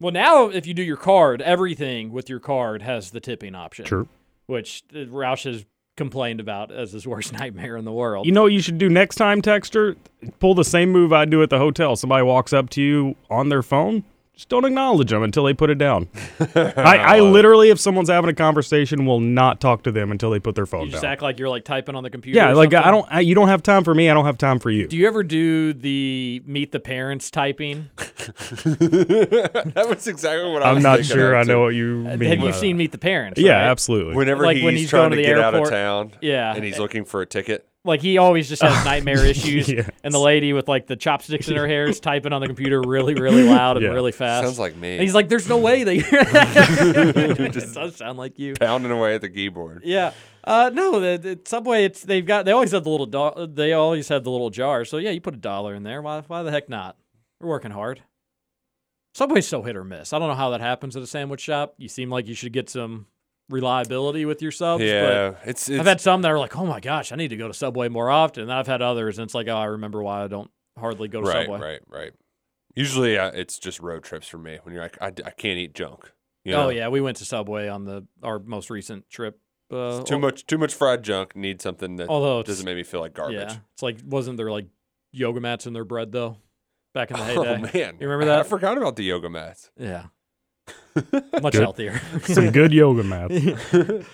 Well, 0.00 0.12
now 0.12 0.48
if 0.48 0.66
you 0.66 0.72
do 0.72 0.82
your 0.82 0.96
card, 0.96 1.42
everything 1.42 2.10
with 2.10 2.30
your 2.30 2.40
card 2.40 2.80
has 2.80 3.10
the 3.10 3.20
tipping 3.20 3.54
option. 3.54 3.84
True. 3.84 4.08
Which 4.46 4.82
uh, 4.92 5.00
Roush 5.00 5.44
has 5.44 5.66
complained 5.96 6.40
about 6.40 6.70
as 6.72 6.92
his 6.92 7.06
worst 7.06 7.32
nightmare 7.32 7.76
in 7.76 7.84
the 7.84 7.92
world. 7.92 8.26
You 8.26 8.32
know 8.32 8.42
what 8.42 8.52
you 8.52 8.60
should 8.60 8.78
do 8.78 8.88
next 8.88 9.16
time, 9.16 9.42
Texter? 9.42 9.96
Pull 10.38 10.54
the 10.54 10.64
same 10.64 10.90
move 10.90 11.12
I 11.12 11.24
do 11.24 11.42
at 11.42 11.50
the 11.50 11.58
hotel. 11.58 11.96
Somebody 11.96 12.22
walks 12.22 12.52
up 12.52 12.70
to 12.70 12.82
you 12.82 13.16
on 13.30 13.48
their 13.48 13.62
phone, 13.62 14.04
just 14.40 14.48
don't 14.48 14.64
acknowledge 14.64 15.10
them 15.10 15.22
until 15.22 15.44
they 15.44 15.52
put 15.52 15.68
it 15.68 15.76
down. 15.76 16.08
I, 16.54 16.96
I 16.96 17.20
literally, 17.20 17.68
if 17.68 17.78
someone's 17.78 18.08
having 18.08 18.30
a 18.30 18.34
conversation, 18.34 19.04
will 19.04 19.20
not 19.20 19.60
talk 19.60 19.82
to 19.82 19.92
them 19.92 20.10
until 20.10 20.30
they 20.30 20.38
put 20.40 20.54
their 20.54 20.64
phone 20.64 20.86
you 20.86 20.92
just 20.92 21.02
down. 21.02 21.12
act 21.12 21.20
like 21.20 21.38
you're 21.38 21.50
like 21.50 21.62
typing 21.62 21.94
on 21.94 22.02
the 22.02 22.08
computer. 22.08 22.38
yeah, 22.38 22.48
or 22.52 22.54
like 22.54 22.72
I 22.72 22.90
don't. 22.90 23.06
I, 23.10 23.20
you 23.20 23.34
don't 23.34 23.48
have 23.48 23.62
time 23.62 23.84
for 23.84 23.94
me. 23.94 24.08
I 24.08 24.14
don't 24.14 24.24
have 24.24 24.38
time 24.38 24.58
for 24.58 24.70
you. 24.70 24.88
Do 24.88 24.96
you 24.96 25.06
ever 25.06 25.22
do 25.22 25.74
the 25.74 26.42
meet 26.46 26.72
the 26.72 26.80
parents 26.80 27.30
typing? 27.30 27.90
that 27.96 29.86
was 29.86 30.06
exactly 30.06 30.50
what 30.50 30.62
I 30.62 30.70
I'm 30.70 30.76
was 30.76 30.84
not 30.84 30.98
thinking 31.00 31.16
sure 31.16 31.34
of, 31.34 31.40
I 31.40 31.42
too. 31.42 31.48
know 31.52 31.60
what 31.60 31.74
you 31.74 32.06
uh, 32.08 32.16
mean. 32.16 32.30
Have 32.30 32.38
by 32.38 32.46
you 32.46 32.52
that. 32.52 32.58
seen 32.58 32.76
Meet 32.78 32.92
the 32.92 32.98
Parents? 32.98 33.38
Yeah, 33.38 33.52
right? 33.52 33.68
absolutely. 33.70 34.14
Whenever 34.14 34.44
Like 34.44 34.56
he's, 34.56 34.64
when 34.64 34.74
he's 34.76 34.88
trying 34.88 35.10
going 35.10 35.10
to 35.10 35.16
to 35.16 35.22
the 35.22 35.28
get 35.28 35.38
out 35.38 35.52
of 35.54 35.60
airport. 35.60 35.70
town, 35.70 36.12
Yeah. 36.22 36.54
and 36.54 36.64
he's 36.64 36.76
eh. 36.76 36.80
looking 36.80 37.04
for 37.04 37.20
a 37.20 37.26
ticket. 37.26 37.66
Like 37.82 38.02
he 38.02 38.18
always 38.18 38.46
just 38.46 38.60
has 38.60 38.84
nightmare 38.84 39.24
issues, 39.24 39.66
Yes. 39.66 39.88
and 40.04 40.12
the 40.12 40.18
lady 40.18 40.52
with 40.52 40.68
like 40.68 40.86
the 40.86 40.96
chopsticks 40.96 41.48
in 41.48 41.56
her 41.56 41.66
hair 41.66 41.86
is 41.86 41.98
typing 42.00 42.32
on 42.32 42.42
the 42.42 42.46
computer 42.46 42.82
really, 42.82 43.14
really 43.14 43.42
loud 43.44 43.78
and 43.78 43.86
Yeah. 43.86 43.92
really 43.92 44.12
fast. 44.12 44.44
Sounds 44.44 44.58
like 44.58 44.76
me. 44.76 44.92
And 44.92 45.00
he's 45.02 45.14
like, 45.14 45.30
"There's 45.30 45.48
no 45.48 45.56
way 45.56 45.82
they." 45.84 45.96
it 46.04 47.52
just 47.52 47.74
does 47.74 47.96
sound 47.96 48.18
like 48.18 48.38
you. 48.38 48.52
Pounding 48.60 48.90
away 48.92 49.14
at 49.14 49.22
the 49.22 49.30
keyboard. 49.30 49.80
Yeah. 49.84 50.12
Uh, 50.44 50.70
no, 50.72 51.00
the, 51.00 51.16
the 51.18 51.40
Subway. 51.48 51.84
It's 51.84 52.02
they've 52.02 52.24
got. 52.26 52.44
They 52.44 52.52
always 52.52 52.72
have 52.72 52.84
the 52.84 52.90
little. 52.90 53.06
Do- 53.06 53.46
they 53.46 53.72
always 53.72 54.08
have 54.08 54.24
the 54.24 54.30
little 54.30 54.50
jar. 54.50 54.84
So 54.84 54.98
yeah, 54.98 55.10
you 55.10 55.20
put 55.22 55.34
a 55.34 55.38
dollar 55.38 55.74
in 55.74 55.82
there. 55.82 56.02
Why? 56.02 56.20
Why 56.26 56.42
the 56.42 56.50
heck 56.50 56.68
not? 56.68 56.96
We're 57.40 57.48
working 57.48 57.70
hard. 57.70 58.02
Subway's 59.14 59.48
so 59.48 59.62
hit 59.62 59.74
or 59.76 59.84
miss. 59.84 60.12
I 60.12 60.18
don't 60.18 60.28
know 60.28 60.34
how 60.34 60.50
that 60.50 60.60
happens 60.60 60.96
at 60.96 61.02
a 61.02 61.06
sandwich 61.06 61.40
shop. 61.40 61.74
You 61.78 61.88
seem 61.88 62.10
like 62.10 62.28
you 62.28 62.34
should 62.34 62.52
get 62.52 62.68
some 62.68 63.06
reliability 63.50 64.24
with 64.24 64.40
your 64.40 64.52
subs. 64.52 64.82
Yeah, 64.82 65.30
but 65.30 65.40
it's, 65.48 65.68
I've 65.68 65.86
had 65.86 66.00
some 66.00 66.22
that 66.22 66.30
are 66.30 66.38
like, 66.38 66.56
oh 66.56 66.64
my 66.64 66.80
gosh, 66.80 67.12
I 67.12 67.16
need 67.16 67.28
to 67.28 67.36
go 67.36 67.48
to 67.48 67.54
Subway 67.54 67.88
more 67.88 68.08
often. 68.08 68.44
And 68.44 68.52
I've 68.52 68.66
had 68.66 68.80
others, 68.80 69.18
and 69.18 69.26
it's 69.26 69.34
like, 69.34 69.48
oh, 69.48 69.56
I 69.56 69.66
remember 69.66 70.02
why 70.02 70.24
I 70.24 70.28
don't 70.28 70.50
hardly 70.78 71.08
go 71.08 71.20
to 71.20 71.26
right, 71.26 71.46
Subway. 71.46 71.60
right, 71.60 71.80
right. 71.88 72.12
Usually, 72.74 73.18
uh, 73.18 73.30
it's 73.34 73.58
just 73.58 73.80
road 73.80 74.04
trips 74.04 74.28
for 74.28 74.38
me. 74.38 74.58
When 74.62 74.72
you're 74.74 74.82
like, 74.82 74.96
I, 75.00 75.08
I 75.08 75.30
can't 75.30 75.58
eat 75.58 75.74
junk. 75.74 76.10
You 76.44 76.52
know? 76.52 76.66
Oh 76.66 76.68
yeah, 76.70 76.88
we 76.88 77.00
went 77.00 77.18
to 77.18 77.24
Subway 77.24 77.68
on 77.68 77.84
the 77.84 78.06
our 78.22 78.38
most 78.38 78.70
recent 78.70 79.10
trip. 79.10 79.38
Uh, 79.70 80.02
too 80.02 80.18
much, 80.18 80.46
too 80.46 80.56
much 80.58 80.74
fried 80.74 81.02
junk. 81.02 81.36
Need 81.36 81.60
something 81.60 81.96
that 81.96 82.08
Although 82.08 82.42
doesn't 82.42 82.64
make 82.64 82.76
me 82.76 82.82
feel 82.82 83.00
like 83.00 83.12
garbage. 83.14 83.36
Yeah, 83.36 83.56
it's 83.74 83.82
like 83.82 83.98
wasn't 84.04 84.36
there 84.36 84.50
like 84.50 84.66
yoga 85.12 85.40
mats 85.40 85.66
in 85.66 85.72
their 85.74 85.84
bread 85.84 86.12
though? 86.12 86.38
Back 86.94 87.10
in 87.10 87.18
the 87.18 87.22
Oh 87.36 87.44
heyday. 87.44 87.60
man, 87.78 87.96
you 88.00 88.08
remember 88.08 88.24
that? 88.26 88.40
I 88.40 88.42
forgot 88.44 88.78
about 88.78 88.96
the 88.96 89.04
yoga 89.04 89.28
mats. 89.28 89.70
Yeah, 89.76 90.06
much 91.42 91.52
Good. 91.52 91.54
healthier. 91.62 92.00
Some 92.24 92.50
good 92.50 92.72
yoga 92.72 93.02
math. 93.02 93.30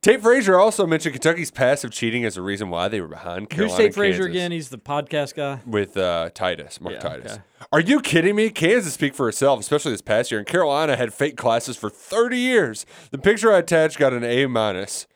Tate 0.00 0.20
Frazier 0.22 0.58
also 0.58 0.86
mentioned 0.86 1.12
Kentucky's 1.12 1.50
passive 1.50 1.90
cheating 1.92 2.24
as 2.24 2.36
a 2.36 2.42
reason 2.42 2.70
why 2.70 2.88
they 2.88 3.00
were 3.00 3.06
behind 3.08 3.50
Carolina. 3.50 3.70
Who's 3.72 3.76
Tate 3.76 3.86
and 3.86 3.94
Frazier 3.94 4.18
Kansas. 4.24 4.30
again? 4.34 4.52
He's 4.52 4.68
the 4.70 4.78
podcast 4.78 5.34
guy. 5.34 5.60
With 5.66 5.96
uh, 5.96 6.30
Titus, 6.34 6.80
Mark 6.80 6.94
Yeah, 6.96 7.00
Titus. 7.00 7.32
okay. 7.34 7.42
Are 7.72 7.80
you 7.80 8.00
kidding 8.00 8.34
me? 8.34 8.50
Kansas 8.50 8.94
speak 8.94 9.14
for 9.14 9.28
itself, 9.28 9.60
especially 9.60 9.92
this 9.92 10.02
past 10.02 10.30
year. 10.32 10.40
And 10.40 10.46
Carolina 10.48 10.96
had 10.96 11.14
fake 11.14 11.36
classes 11.36 11.76
for 11.76 11.88
30 11.88 12.36
years. 12.38 12.84
The 13.12 13.18
picture 13.18 13.52
I 13.52 13.58
attached 13.58 13.98
got 13.98 14.12
an 14.12 14.24
A 14.24 14.46
minus. 14.46 15.06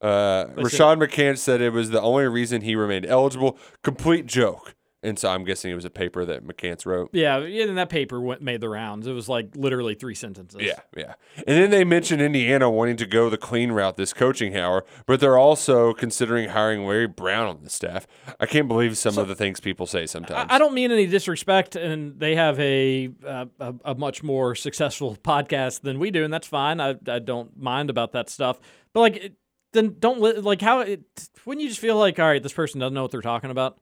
Uh, 0.00 0.44
Listen. 0.56 0.78
Rashad 0.78 1.04
McCants 1.08 1.38
said 1.38 1.60
it 1.60 1.72
was 1.72 1.90
the 1.90 2.00
only 2.00 2.28
reason 2.28 2.60
he 2.62 2.76
remained 2.76 3.06
eligible. 3.06 3.58
Complete 3.82 4.26
joke. 4.26 4.75
And 5.06 5.16
so 5.16 5.30
I'm 5.30 5.44
guessing 5.44 5.70
it 5.70 5.76
was 5.76 5.84
a 5.84 5.90
paper 5.90 6.24
that 6.24 6.44
McCants 6.44 6.84
wrote. 6.84 7.10
Yeah, 7.12 7.38
and 7.38 7.78
that 7.78 7.90
paper 7.90 8.20
went 8.20 8.42
made 8.42 8.60
the 8.60 8.68
rounds. 8.68 9.06
It 9.06 9.12
was 9.12 9.28
like 9.28 9.54
literally 9.54 9.94
three 9.94 10.16
sentences. 10.16 10.60
Yeah, 10.60 10.80
yeah. 10.96 11.14
And 11.36 11.56
then 11.56 11.70
they 11.70 11.84
mentioned 11.84 12.20
Indiana 12.20 12.68
wanting 12.68 12.96
to 12.96 13.06
go 13.06 13.30
the 13.30 13.36
clean 13.38 13.70
route 13.70 13.96
this 13.96 14.12
coaching 14.12 14.56
hour, 14.56 14.84
but 15.06 15.20
they're 15.20 15.38
also 15.38 15.94
considering 15.94 16.48
hiring 16.48 16.84
Larry 16.84 17.06
Brown 17.06 17.46
on 17.46 17.62
the 17.62 17.70
staff. 17.70 18.08
I 18.40 18.46
can't 18.46 18.66
believe 18.66 18.98
some 18.98 19.16
of 19.16 19.28
the 19.28 19.36
things 19.36 19.60
people 19.60 19.86
say 19.86 20.06
sometimes. 20.06 20.50
I, 20.50 20.56
I 20.56 20.58
don't 20.58 20.74
mean 20.74 20.90
any 20.90 21.06
disrespect, 21.06 21.76
and 21.76 22.18
they 22.18 22.34
have 22.34 22.58
a, 22.58 23.08
uh, 23.24 23.46
a 23.60 23.74
a 23.84 23.94
much 23.94 24.24
more 24.24 24.56
successful 24.56 25.16
podcast 25.22 25.82
than 25.82 26.00
we 26.00 26.10
do, 26.10 26.24
and 26.24 26.34
that's 26.34 26.48
fine. 26.48 26.80
I, 26.80 26.96
I 27.06 27.20
don't 27.20 27.56
mind 27.56 27.90
about 27.90 28.10
that 28.12 28.28
stuff. 28.28 28.58
But 28.92 29.00
like, 29.00 29.16
it, 29.16 29.34
then 29.72 29.94
don't 30.00 30.20
li- 30.20 30.40
like 30.40 30.60
how 30.60 30.80
it. 30.80 31.04
Wouldn't 31.44 31.62
you 31.62 31.68
just 31.68 31.80
feel 31.80 31.96
like, 31.96 32.18
all 32.18 32.26
right, 32.26 32.42
this 32.42 32.52
person 32.52 32.80
doesn't 32.80 32.94
know 32.94 33.02
what 33.02 33.12
they're 33.12 33.20
talking 33.20 33.50
about? 33.50 33.78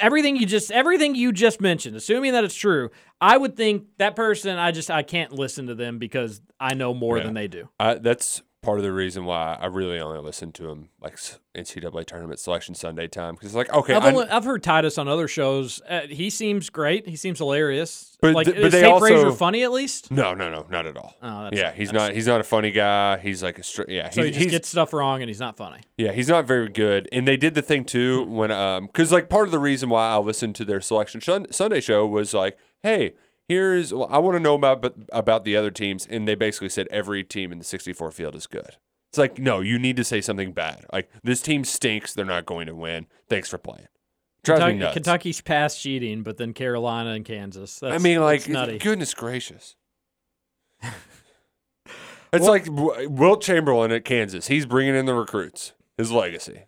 Everything 0.00 0.36
you 0.36 0.44
just 0.44 0.70
everything 0.70 1.14
you 1.14 1.32
just 1.32 1.60
mentioned, 1.60 1.96
assuming 1.96 2.32
that 2.32 2.44
it's 2.44 2.54
true, 2.54 2.90
I 3.20 3.36
would 3.36 3.56
think 3.56 3.86
that 3.98 4.16
person. 4.16 4.58
I 4.58 4.70
just 4.70 4.90
I 4.90 5.02
can't 5.02 5.32
listen 5.32 5.66
to 5.68 5.74
them 5.74 5.98
because 5.98 6.40
I 6.60 6.74
know 6.74 6.92
more 6.92 7.16
Yeah. 7.18 7.24
than 7.24 7.34
they 7.34 7.48
do. 7.48 7.68
I, 7.80 7.94
that's 7.94 8.42
part 8.60 8.78
of 8.78 8.84
the 8.84 8.92
reason 8.92 9.24
why 9.24 9.56
I 9.60 9.66
really 9.66 10.00
only 10.00 10.18
listen 10.20 10.50
to 10.52 10.68
him 10.68 10.88
like 11.00 11.16
NCAA 11.56 12.04
tournament 12.06 12.40
selection 12.40 12.74
Sunday 12.74 13.06
time 13.06 13.34
because 13.34 13.46
it's 13.50 13.54
like 13.56 13.72
okay, 13.72 13.94
I've, 13.94 14.04
only, 14.04 14.28
I've 14.28 14.44
heard 14.44 14.62
Titus 14.62 14.98
on 14.98 15.06
other 15.08 15.28
shows. 15.28 15.80
Uh, 15.88 16.00
he 16.08 16.28
seems 16.28 16.68
great. 16.68 17.06
He 17.08 17.16
seems 17.16 17.38
hilarious. 17.38 18.16
But 18.20 18.34
like, 18.34 18.46
th- 18.46 18.56
but 18.56 18.66
is 18.66 18.72
they 18.72 18.82
Tate 18.82 18.98
Frazier 18.98 19.26
also- 19.26 19.32
funny 19.36 19.62
at 19.62 19.70
least? 19.70 20.10
no, 20.10 20.34
no, 20.34 20.50
no, 20.50 20.66
not 20.70 20.86
at 20.86 20.96
all. 20.96 21.14
Oh, 21.22 21.50
yeah, 21.52 21.72
he's 21.72 21.92
not. 21.92 22.12
He's 22.12 22.26
not 22.26 22.40
a 22.40 22.44
funny 22.44 22.72
guy. 22.72 23.18
He's 23.18 23.42
like 23.42 23.58
a 23.58 23.62
straight. 23.62 23.90
Yeah, 23.90 24.10
So 24.10 24.24
he 24.24 24.32
just 24.32 24.50
gets 24.50 24.68
stuff 24.68 24.92
wrong 24.92 25.22
and 25.22 25.28
he's 25.30 25.40
not 25.40 25.56
funny. 25.56 25.80
Yeah, 25.96 26.12
he's 26.12 26.28
not 26.28 26.44
very 26.46 26.68
good. 26.68 27.08
And 27.12 27.28
they 27.28 27.36
did 27.36 27.54
the 27.54 27.62
thing 27.62 27.84
too 27.84 28.24
when 28.24 28.50
um 28.50 28.86
because 28.86 29.12
like 29.12 29.28
part 29.28 29.46
of 29.46 29.52
the 29.52 29.58
reason 29.60 29.88
why 29.88 30.08
I 30.10 30.18
listened 30.18 30.56
to 30.56 30.64
their 30.64 30.80
selection 30.80 31.20
Shun- 31.20 31.52
Sunday 31.52 31.80
show 31.80 32.06
was 32.06 32.34
like, 32.34 32.58
hey, 32.82 33.14
here's 33.48 33.92
well, 33.92 34.08
I 34.10 34.18
want 34.18 34.36
to 34.36 34.40
know 34.40 34.54
about 34.54 34.82
but 34.82 34.94
about 35.12 35.44
the 35.44 35.56
other 35.56 35.70
teams, 35.70 36.06
and 36.06 36.28
they 36.28 36.34
basically 36.34 36.68
said 36.68 36.86
every 36.90 37.24
team 37.24 37.52
in 37.52 37.58
the 37.58 37.64
64 37.64 38.10
field 38.12 38.34
is 38.34 38.46
good. 38.46 38.76
It's 39.10 39.18
like 39.18 39.38
no, 39.38 39.60
you 39.60 39.78
need 39.78 39.96
to 39.96 40.04
say 40.04 40.20
something 40.20 40.52
bad. 40.52 40.84
Like 40.92 41.10
this 41.22 41.40
team 41.40 41.64
stinks. 41.64 42.14
They're 42.14 42.24
not 42.24 42.46
going 42.46 42.66
to 42.66 42.74
win. 42.74 43.06
Thanks 43.28 43.48
for 43.48 43.58
playing. 43.58 43.88
Kentucky. 44.44 44.92
Kentucky's 44.92 45.40
past 45.40 45.80
cheating, 45.80 46.22
but 46.22 46.36
then 46.36 46.52
Carolina 46.54 47.10
and 47.10 47.24
Kansas. 47.24 47.78
That's, 47.80 47.94
I 47.94 47.98
mean, 47.98 48.20
like 48.20 48.44
goodness 48.46 49.14
gracious. 49.14 49.74
It's 52.32 52.46
like 52.46 52.66
Wilt 52.68 53.42
Chamberlain 53.42 53.90
at 53.92 54.04
Kansas. 54.04 54.48
He's 54.48 54.66
bringing 54.66 54.94
in 54.94 55.06
the 55.06 55.14
recruits. 55.14 55.72
His 55.96 56.12
legacy. 56.12 56.64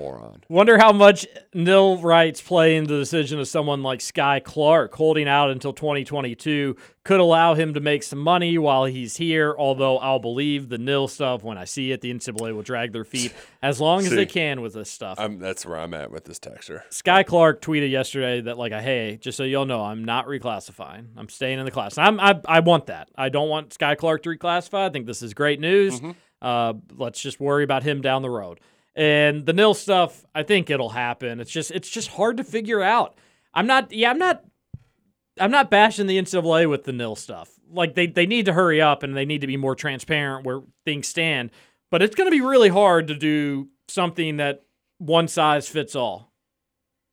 Moron. 0.00 0.42
Wonder 0.48 0.78
how 0.78 0.92
much 0.92 1.26
nil 1.52 1.98
rights 1.98 2.40
play 2.40 2.76
into 2.76 2.94
the 2.94 3.00
decision 3.00 3.38
of 3.38 3.46
someone 3.48 3.82
like 3.82 4.00
Skyy 4.00 4.42
Clark 4.42 4.94
holding 4.94 5.28
out 5.28 5.50
until 5.50 5.72
2022 5.72 6.76
could 7.04 7.20
allow 7.20 7.54
him 7.54 7.74
to 7.74 7.80
make 7.80 8.02
some 8.02 8.18
money 8.18 8.56
while 8.56 8.86
he's 8.86 9.16
here. 9.16 9.54
Although 9.58 9.98
I'll 9.98 10.18
believe 10.18 10.68
the 10.68 10.78
nil 10.78 11.06
stuff 11.06 11.42
when 11.42 11.58
I 11.58 11.64
see 11.64 11.92
it. 11.92 12.00
The 12.00 12.12
NCAA 12.12 12.54
will 12.54 12.62
drag 12.62 12.92
their 12.92 13.04
feet 13.04 13.34
as 13.62 13.80
long 13.80 14.00
as 14.00 14.10
they 14.10 14.26
can 14.26 14.62
with 14.62 14.72
this 14.74 14.90
stuff. 14.90 15.18
I'm, 15.20 15.38
that's 15.38 15.66
where 15.66 15.78
I'm 15.78 15.92
at 15.92 16.10
with 16.10 16.24
this 16.24 16.38
texture. 16.38 16.84
Skyy 16.90 17.26
Clark 17.26 17.60
tweeted 17.60 17.90
yesterday 17.90 18.40
that 18.42 18.56
like, 18.56 18.72
hey, 18.72 19.18
just 19.20 19.36
so 19.36 19.44
y'all 19.44 19.66
know, 19.66 19.82
I'm 19.84 20.04
not 20.04 20.26
reclassifying. 20.26 21.08
I'm 21.16 21.28
staying 21.28 21.58
in 21.58 21.64
the 21.64 21.70
class. 21.70 21.98
I'm 21.98 22.18
I, 22.18 22.40
I 22.46 22.60
want 22.60 22.86
that. 22.86 23.10
I 23.16 23.28
don't 23.28 23.48
want 23.48 23.70
Skyy 23.76 23.96
Clark 23.96 24.22
to 24.22 24.30
reclassify. 24.30 24.88
I 24.88 24.90
think 24.90 25.06
this 25.06 25.22
is 25.22 25.34
great 25.34 25.60
news. 25.60 26.00
Uh, 26.42 26.72
let's 26.96 27.20
just 27.20 27.38
worry 27.38 27.64
about 27.64 27.82
him 27.82 28.00
down 28.00 28.22
the 28.22 28.30
road. 28.30 28.60
And 28.94 29.46
the 29.46 29.52
nil 29.52 29.74
stuff, 29.74 30.24
I 30.34 30.42
think 30.42 30.68
it'll 30.68 30.90
happen. 30.90 31.40
It's 31.40 31.50
just 31.50 31.70
it's 31.70 31.88
just 31.88 32.08
hard 32.08 32.36
to 32.38 32.44
figure 32.44 32.82
out. 32.82 33.16
I'm 33.54 33.66
not 33.66 33.92
yeah, 33.92 34.10
I'm 34.10 34.18
not 34.18 34.44
I'm 35.38 35.50
not 35.50 35.70
bashing 35.70 36.06
the 36.06 36.18
NCAA 36.18 36.68
with 36.68 36.84
the 36.84 36.92
nil 36.92 37.16
stuff. 37.16 37.50
Like 37.70 37.94
they 37.94 38.06
they 38.06 38.26
need 38.26 38.46
to 38.46 38.52
hurry 38.52 38.80
up 38.80 39.02
and 39.02 39.16
they 39.16 39.24
need 39.24 39.42
to 39.42 39.46
be 39.46 39.56
more 39.56 39.74
transparent 39.74 40.44
where 40.44 40.60
things 40.84 41.08
stand. 41.08 41.50
But 41.90 42.02
it's 42.02 42.14
going 42.14 42.28
to 42.28 42.36
be 42.36 42.40
really 42.40 42.68
hard 42.68 43.08
to 43.08 43.14
do 43.14 43.68
something 43.88 44.36
that 44.36 44.62
one 44.98 45.28
size 45.28 45.68
fits 45.68 45.96
all. 45.96 46.29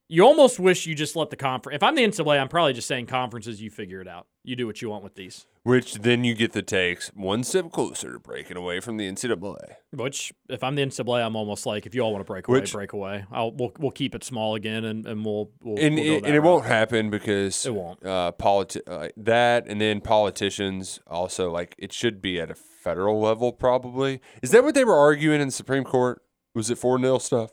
You 0.09 0.23
almost 0.23 0.57
wish 0.57 0.85
you 0.85 0.95
just 0.95 1.17
let 1.17 1.31
the 1.31 1.35
conference. 1.35 1.75
If 1.75 1.83
I'm 1.83 1.95
the 1.95 2.03
NCAA, 2.03 2.39
I'm 2.39 2.47
probably 2.47 2.71
just 2.71 2.87
saying 2.87 3.07
conferences. 3.07 3.61
You 3.61 3.69
figure 3.69 3.99
it 3.99 4.07
out. 4.07 4.27
You 4.41 4.55
do 4.55 4.65
what 4.65 4.81
you 4.81 4.89
want 4.89 5.03
with 5.03 5.15
these. 5.15 5.45
Which 5.63 5.95
then 5.95 6.23
you 6.23 6.33
get 6.33 6.53
the 6.53 6.61
takes 6.61 7.09
one 7.09 7.43
step 7.43 7.73
closer 7.73 8.13
to 8.13 8.19
breaking 8.19 8.55
away 8.55 8.79
from 8.79 8.95
the 8.95 9.11
NCAA. 9.11 9.75
Which, 9.91 10.31
if 10.47 10.63
I'm 10.63 10.75
the 10.75 10.83
NCAA, 10.83 11.25
I'm 11.25 11.35
almost 11.35 11.65
like, 11.65 11.85
if 11.85 11.93
you 11.93 11.99
all 12.03 12.13
want 12.13 12.25
to 12.25 12.31
break 12.31 12.47
away, 12.47 12.61
Which- 12.61 12.71
break 12.71 12.93
away. 12.93 13.25
I'll 13.33 13.51
we'll, 13.51 13.73
we'll 13.79 13.91
keep 13.91 14.15
it 14.15 14.23
small 14.23 14.55
again, 14.55 14.85
and, 14.85 15.05
and 15.05 15.25
we'll 15.25 15.51
we'll, 15.61 15.77
and 15.77 15.95
we'll 15.95 16.03
go 16.05 16.11
it, 16.13 16.21
that 16.21 16.27
and 16.27 16.35
it 16.37 16.43
won't 16.43 16.65
happen 16.65 17.09
because 17.09 17.65
It 17.65 17.73
won't. 17.73 18.01
Uh, 18.05 18.31
politi- 18.39 18.87
uh, 18.87 19.09
that 19.17 19.67
and 19.67 19.81
then 19.81 19.99
politicians 19.99 21.01
also 21.05 21.51
like 21.51 21.75
it 21.77 21.91
should 21.91 22.21
be 22.21 22.39
at 22.39 22.49
a 22.49 22.55
federal 22.55 23.19
level 23.19 23.51
probably. 23.51 24.21
Is 24.41 24.51
that 24.51 24.63
what 24.63 24.73
they 24.73 24.85
were 24.85 24.95
arguing 24.95 25.41
in 25.41 25.49
the 25.49 25.51
Supreme 25.53 25.83
Court? 25.83 26.21
Was 26.55 26.69
it 26.69 26.77
four 26.77 26.97
nil 26.97 27.19
stuff? 27.19 27.51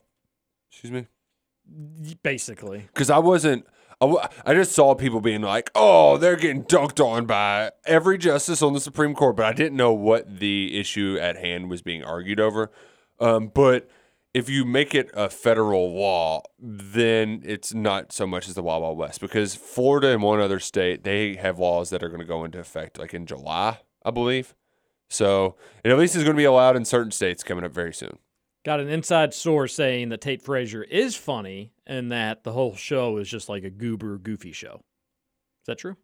Excuse 0.70 0.92
me. 0.92 1.06
Basically. 2.22 2.88
Because 2.92 3.10
I 3.10 3.18
wasn't. 3.18 3.66
I, 4.44 4.52
just 4.52 4.72
saw 4.72 4.94
people 4.94 5.20
being 5.20 5.40
like, 5.40 5.70
"Oh, 5.74 6.18
they're 6.18 6.36
getting 6.36 6.64
dunked 6.64 7.02
on 7.02 7.24
by 7.24 7.70
every 7.86 8.18
justice 8.18 8.60
on 8.60 8.74
the 8.74 8.80
Supreme 8.80 9.14
Court," 9.14 9.36
but 9.36 9.46
I 9.46 9.52
didn't 9.52 9.76
know 9.76 9.94
what 9.94 10.40
the 10.40 10.78
issue 10.78 11.16
at 11.18 11.36
hand 11.36 11.70
was 11.70 11.80
being 11.80 12.04
argued 12.04 12.38
over. 12.38 12.70
Um, 13.18 13.50
but 13.54 13.88
if 14.34 14.50
you 14.50 14.64
make 14.64 14.94
it 14.94 15.10
a 15.14 15.30
federal 15.30 15.94
law, 15.94 16.42
then 16.58 17.40
it's 17.44 17.72
not 17.72 18.12
so 18.12 18.26
much 18.26 18.48
as 18.48 18.56
the 18.56 18.62
Wild 18.62 18.82
Wild 18.82 18.98
West 18.98 19.20
because 19.20 19.54
Florida 19.54 20.08
and 20.08 20.22
one 20.22 20.40
other 20.40 20.58
state 20.58 21.04
they 21.04 21.36
have 21.36 21.58
laws 21.58 21.90
that 21.90 22.02
are 22.02 22.08
going 22.08 22.20
to 22.20 22.26
go 22.26 22.44
into 22.44 22.58
effect 22.58 22.98
like 22.98 23.14
in 23.14 23.26
July, 23.26 23.78
I 24.04 24.10
believe. 24.10 24.54
So 25.08 25.54
it 25.84 25.92
at 25.92 25.98
least 25.98 26.16
is 26.16 26.24
going 26.24 26.34
to 26.34 26.40
be 26.40 26.44
allowed 26.44 26.76
in 26.76 26.84
certain 26.84 27.12
states 27.12 27.44
coming 27.44 27.64
up 27.64 27.72
very 27.72 27.94
soon. 27.94 28.18
Got 28.64 28.80
an 28.80 28.88
inside 28.88 29.34
source 29.34 29.74
saying 29.74 30.08
that 30.08 30.20
Tate 30.20 30.40
Frazier 30.42 30.82
is 30.82 31.14
funny 31.16 31.72
and 31.86 32.10
that 32.12 32.44
the 32.44 32.52
whole 32.52 32.74
show 32.74 33.18
is 33.18 33.28
just 33.28 33.48
like 33.48 33.62
a 33.64 33.70
goober, 33.70 34.16
goofy 34.18 34.52
show. 34.52 34.76
Is 35.62 35.66
that 35.66 35.78
true? 35.78 35.96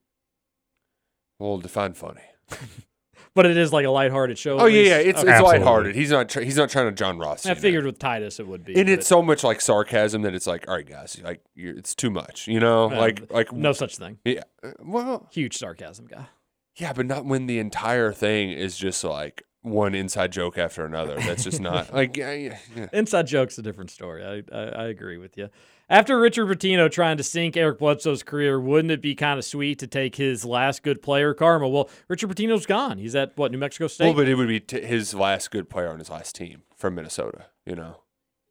Well, 1.39 1.59
define 1.59 1.95
funny. 1.95 2.23
But 3.33 3.47
it 3.47 3.57
is 3.57 3.73
like 3.73 3.87
a 3.87 3.91
lighthearted 3.91 4.39
show. 4.39 4.59
Oh 4.59 4.67
yeah, 4.67 4.83
yeah, 4.83 4.97
it's 4.97 5.21
Okay. 5.21 5.31
it's 5.33 5.41
lighthearted. 5.41 5.95
He's 5.95 6.11
not 6.11 6.29
tr- 6.29 6.41
he's 6.41 6.57
not 6.57 6.69
trying 6.69 6.87
to 6.87 6.93
John 6.93 7.17
Ross. 7.17 7.47
I 7.47 7.55
figured 7.55 7.85
with 7.87 7.97
Titus 8.01 8.41
it 8.41 8.49
would 8.49 8.65
be. 8.65 8.75
and 8.75 8.87
but- 8.87 8.93
it's 8.93 9.07
so 9.07 9.23
much 9.23 9.45
like 9.45 9.61
sarcasm 9.61 10.23
that 10.23 10.35
it's 10.35 10.49
like, 10.49 10.67
all 10.67 10.75
right, 10.75 10.89
guys, 10.89 11.21
like 11.23 11.41
you're, 11.55 11.77
it's 11.77 11.95
too 11.95 12.11
much, 12.11 12.49
you 12.49 12.59
know, 12.59 12.91
Uh, 12.91 12.97
like 12.97 13.31
like 13.33 13.53
no 13.53 13.73
such 13.73 13.99
thing. 13.99 14.19
Yeah, 14.25 14.43
uh, 14.65 14.71
well, 14.81 15.29
huge 15.31 15.57
sarcasm 15.57 16.07
guy. 16.09 16.27
yeah, 16.77 16.93
but 16.93 17.07
not 17.07 17.25
when 17.25 17.47
the 17.47 17.61
entire 17.61 18.13
thing 18.13 18.51
is 18.51 18.77
just 18.77 19.05
like 19.05 19.45
one 19.63 19.95
inside 19.95 20.33
joke 20.33 20.59
after 20.59 20.85
another. 20.85 21.17
That's 21.17 21.45
just 21.45 21.61
not 21.61 21.93
like 21.95 22.17
yeah, 22.17 22.59
yeah. 22.75 22.89
Inside 22.93 23.27
joke's 23.27 23.59
a 23.59 23.63
different 23.63 23.91
story. 23.91 24.25
I, 24.25 24.57
I, 24.57 24.63
I 24.63 24.85
agree 24.87 25.19
with 25.19 25.37
you. 25.37 25.49
After 25.89 26.21
Richard 26.21 26.47
Pitino 26.47 26.89
trying 26.89 27.17
to 27.17 27.25
sink 27.25 27.57
Eric 27.57 27.81
Bledsoe's 27.81 28.23
career, 28.23 28.61
wouldn't 28.61 28.93
it 28.93 29.03
be 29.03 29.17
kind 29.17 29.39
of 29.39 29.45
sweet 29.45 29.81
to 29.81 29.89
take 29.89 30.15
his 30.15 30.45
last 30.45 30.85
good 30.85 31.03
player 31.03 31.35
karma? 31.35 31.69
Well, 31.69 31.91
Richard 32.07 32.31
Pitino's 32.31 32.65
gone. 32.65 32.99
He's 32.99 33.17
at 33.17 33.37
what 33.37 33.51
New 33.51 33.59
Mexico 33.59 33.89
State. 33.89 34.05
Well, 34.05 34.15
but 34.15 34.29
it 34.29 34.37
would 34.37 34.47
be 34.47 34.61
t- 34.61 34.83
his 34.83 35.15
last 35.15 35.51
good 35.51 35.69
player 35.69 35.89
on 35.89 35.99
his 35.99 36.09
last 36.09 36.37
team 36.37 36.63
from 36.77 36.95
Minnesota, 36.95 37.47
you 37.67 37.75
know, 37.75 38.03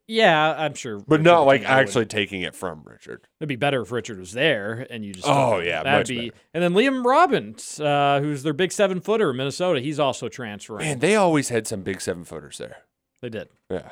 yeah, 0.09 0.53
I'm 0.57 0.73
sure. 0.73 0.97
but 0.99 1.07
Richard 1.19 1.23
not 1.23 1.41
like 1.41 1.61
Pitino 1.61 1.63
would- 1.63 1.69
actually 1.87 2.05
taking 2.07 2.41
it 2.41 2.55
from 2.55 2.81
Richard. 2.85 3.27
It'd 3.39 3.47
be 3.47 3.55
better 3.55 3.81
if 3.81 3.91
Richard 3.91 4.19
was 4.19 4.31
there 4.33 4.85
and 4.89 5.05
you 5.05 5.13
just. 5.13 5.27
Oh, 5.27 5.59
yeah, 5.59 5.83
that'd 5.83 5.99
much 6.01 6.09
be. 6.09 6.29
better. 6.29 6.41
And 6.53 6.63
then 6.63 6.73
Liam 6.73 7.05
Robbins, 7.05 7.79
uh, 7.79 8.19
who's 8.21 8.43
their 8.43 8.53
big 8.53 8.71
seven 8.71 8.99
footer 8.99 9.29
in 9.31 9.37
Minnesota, 9.37 9.79
he's 9.79 9.99
also 9.99 10.27
transferring. 10.27 10.85
Man, 10.85 10.99
they 10.99 11.15
always 11.15 11.49
had 11.49 11.67
some 11.67 11.81
big 11.81 12.01
seven 12.01 12.23
footers 12.25 12.57
there. 12.57 12.77
They 13.21 13.29
did. 13.29 13.49
Yeah. 13.69 13.89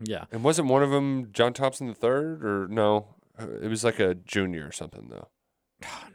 Yeah. 0.00 0.24
And 0.32 0.42
wasn't 0.44 0.68
one 0.68 0.82
of 0.82 0.90
them 0.90 1.28
John 1.32 1.52
Thompson 1.52 1.86
the 1.88 1.94
third 1.94 2.44
or 2.44 2.68
no? 2.68 3.14
Uh, 3.38 3.46
It 3.62 3.68
was 3.68 3.84
like 3.84 3.98
a 4.00 4.14
junior 4.14 4.66
or 4.66 4.72
something 4.72 5.08
though. 5.10 5.28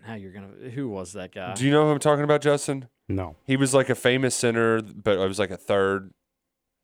Now 0.08 0.16
you're 0.16 0.32
gonna. 0.34 0.70
Who 0.74 0.90
was 0.90 1.14
that 1.14 1.34
guy? 1.34 1.54
Do 1.54 1.64
you 1.66 1.72
know 1.72 1.86
who 1.86 1.92
I'm 1.92 2.00
talking 2.00 2.24
about, 2.26 2.42
Justin? 2.42 2.90
No. 3.08 3.36
He 3.46 3.56
was 3.56 3.74
like 3.74 3.90
a 3.90 3.96
famous 3.96 4.36
center, 4.36 4.82
but 4.82 5.18
it 5.18 5.28
was 5.28 5.40
like 5.40 5.52
a 5.52 5.58
third. 5.58 6.12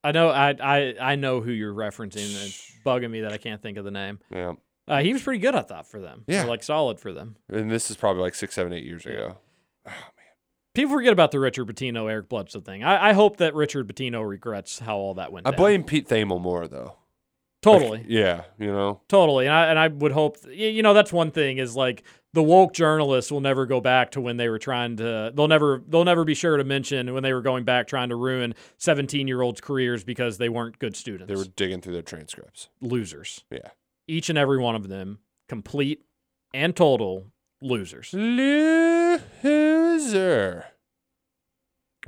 I 0.04 0.12
know. 0.12 0.30
I 0.30 0.56
I 0.62 0.96
I 1.00 1.16
know 1.16 1.42
who 1.42 1.52
you're 1.52 1.74
referencing. 1.74 2.18
It's 2.46 2.72
bugging 2.86 3.12
me 3.12 3.22
that 3.22 3.32
I 3.34 3.38
can't 3.38 3.62
think 3.62 3.78
of 3.78 3.86
the 3.86 3.92
name. 3.92 4.20
Yeah. 4.32 4.54
Uh, 4.88 5.02
he 5.02 5.14
was 5.14 5.22
pretty 5.22 5.40
good, 5.40 5.54
I 5.56 5.62
thought, 5.62 5.86
for 5.88 6.00
them. 6.00 6.24
Yeah. 6.28 6.46
Or, 6.46 6.48
like 6.48 6.64
solid 6.64 7.00
for 7.00 7.14
them. 7.14 7.36
And 7.48 7.70
this 7.70 7.92
is 7.92 7.98
probably 7.98 8.24
like 8.24 8.34
six, 8.34 8.56
seven, 8.56 8.74
eight 8.74 8.84
years 8.86 9.06
ago. 9.06 9.38
Oh, 9.86 9.90
man. 9.92 9.96
People 10.74 10.96
forget 10.96 11.14
about 11.14 11.30
the 11.32 11.40
Richard 11.40 11.68
Pitino 11.68 12.10
Eric 12.10 12.28
Bledsoe 12.30 12.60
thing. 12.62 12.84
I, 12.84 13.10
I 13.10 13.14
hope 13.14 13.38
that 13.38 13.54
Richard 13.54 13.88
Pitino 13.88 14.28
regrets 14.28 14.80
how 14.80 14.98
all 14.98 15.14
that 15.16 15.32
went. 15.32 15.46
I 15.46 15.52
down. 15.52 15.58
blame 15.58 15.84
Pete 15.84 16.08
Thamel 16.08 16.42
more 16.42 16.68
though. 16.68 16.96
Totally. 17.62 17.98
Like, 18.00 18.06
yeah, 18.08 18.44
you 18.58 18.68
know. 18.68 19.02
Totally, 19.10 19.46
and 19.46 19.54
I 19.54 19.66
and 19.68 19.78
I 19.78 19.90
would 19.90 20.14
hope 20.14 20.38
y- 20.46 20.52
you 20.54 20.82
know 20.82 20.94
that's 20.94 21.12
one 21.12 21.32
thing 21.32 21.58
is 21.58 21.76
like 21.76 22.04
the 22.34 22.44
woke 22.44 22.74
journalists 22.74 23.32
will 23.32 23.42
never 23.42 23.66
go 23.66 23.82
back 23.82 24.12
to 24.12 24.22
when 24.22 24.38
they 24.38 24.50
were 24.50 24.60
trying 24.60 24.98
to 24.98 25.32
they'll 25.34 25.48
never 25.48 25.82
they'll 25.88 26.06
never 26.06 26.24
be 26.24 26.36
sure 26.36 26.58
to 26.58 26.64
mention 26.64 27.14
when 27.14 27.24
they 27.24 27.34
were 27.34 27.42
going 27.42 27.64
back 27.64 27.88
trying 27.88 28.10
to 28.10 28.16
ruin 28.16 28.54
17 28.78 29.28
year 29.28 29.42
olds 29.42 29.62
careers 29.62 30.04
because 30.04 30.38
they 30.38 30.50
weren't 30.50 30.78
good 30.80 30.96
students. 30.96 31.28
They 31.28 31.36
were 31.36 31.46
digging 31.56 31.82
through 31.82 31.94
their 31.94 32.02
transcripts. 32.02 32.70
losers. 32.82 33.44
Yeah. 33.52 33.70
Each 34.08 34.30
and 34.30 34.38
every 34.38 34.58
one 34.58 34.76
of 34.76 34.88
them, 34.90 35.20
complete 35.48 36.04
and 36.54 36.76
total 36.76 37.28
losers. 37.62 38.14
Loser. 38.14 39.14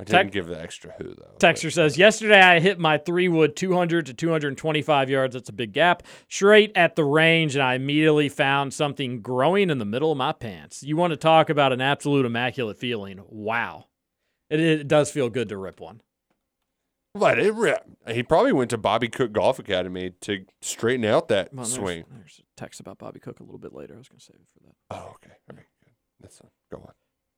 I 0.00 0.04
didn't 0.04 0.32
give 0.32 0.46
the 0.46 0.60
extra 0.60 0.94
who 0.98 1.14
though. 1.14 1.36
Texter 1.38 1.70
says, 1.70 1.98
Yesterday 1.98 2.40
I 2.40 2.60
hit 2.60 2.78
my 2.78 2.96
three 2.98 3.28
wood 3.28 3.54
200 3.56 4.06
to 4.06 4.14
225 4.14 5.10
yards. 5.10 5.34
That's 5.34 5.50
a 5.50 5.52
big 5.52 5.72
gap. 5.72 6.02
Straight 6.28 6.72
at 6.74 6.96
the 6.96 7.04
range, 7.04 7.54
and 7.56 7.62
I 7.62 7.74
immediately 7.74 8.28
found 8.30 8.72
something 8.72 9.20
growing 9.20 9.68
in 9.68 9.78
the 9.78 9.84
middle 9.84 10.10
of 10.10 10.16
my 10.18 10.32
pants. 10.32 10.82
You 10.82 10.96
want 10.96 11.10
to 11.12 11.16
talk 11.18 11.50
about 11.50 11.72
an 11.72 11.80
absolute 11.82 12.24
immaculate 12.24 12.78
feeling? 12.78 13.20
Wow. 13.28 13.86
It, 14.48 14.60
it 14.60 14.88
does 14.88 15.10
feel 15.10 15.28
good 15.28 15.48
to 15.50 15.56
rip 15.58 15.78
one. 15.80 16.00
Let 17.14 17.38
it 17.38 17.52
rip. 17.52 17.84
He 18.08 18.22
probably 18.22 18.54
went 18.54 18.70
to 18.70 18.78
Bobby 18.78 19.08
Cook 19.08 19.32
Golf 19.32 19.58
Academy 19.58 20.12
to 20.22 20.46
straighten 20.62 21.04
out 21.04 21.28
that 21.28 21.52
Well, 21.52 21.66
there's- 21.66 21.74
swing. 21.76 22.04
There's, 22.10 22.40
a 22.40 22.42
text 22.58 22.80
about 22.80 22.96
Bobby 22.98 23.20
Cook 23.20 23.40
a 23.40 23.42
little 23.42 23.58
bit 23.58 23.74
later. 23.74 23.94
I 23.94 23.98
was 23.98 24.08
going 24.08 24.18
to 24.20 24.24
save 24.24 24.36
it 24.36 24.46
for 24.54 24.66
that. 24.66 24.74
Oh, 24.90 25.10
okay. 25.16 25.34
All 25.50 25.56
right, 25.56 25.66
good. 25.84 25.92
That's 26.20 26.38
fine. 26.38 26.50
Go 26.70 26.78
on. 26.78 26.92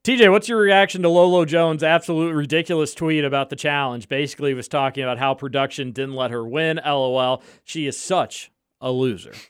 TJ, 0.05 0.31
what's 0.31 0.51
your 0.51 0.59
reaction 0.61 1.01
to 1.01 1.09
Lolo 1.09 1.47
Jones' 1.47 1.83
absolute 1.83 2.35
ridiculous 2.35 2.95
tweet 2.95 3.25
about 3.25 3.49
the 3.49 3.57
challenge? 3.57 4.07
Basically, 4.07 4.51
he 4.51 4.55
was 4.55 4.69
talking 4.69 5.03
about 5.03 5.19
how 5.19 5.33
production 5.33 5.93
didn't 5.93 6.15
let 6.15 6.31
her 6.31 6.47
win. 6.47 6.79
LOL. 6.85 7.43
She 7.65 7.87
is 7.87 7.99
such 7.99 8.53
a 8.81 8.93
loser. 8.93 9.33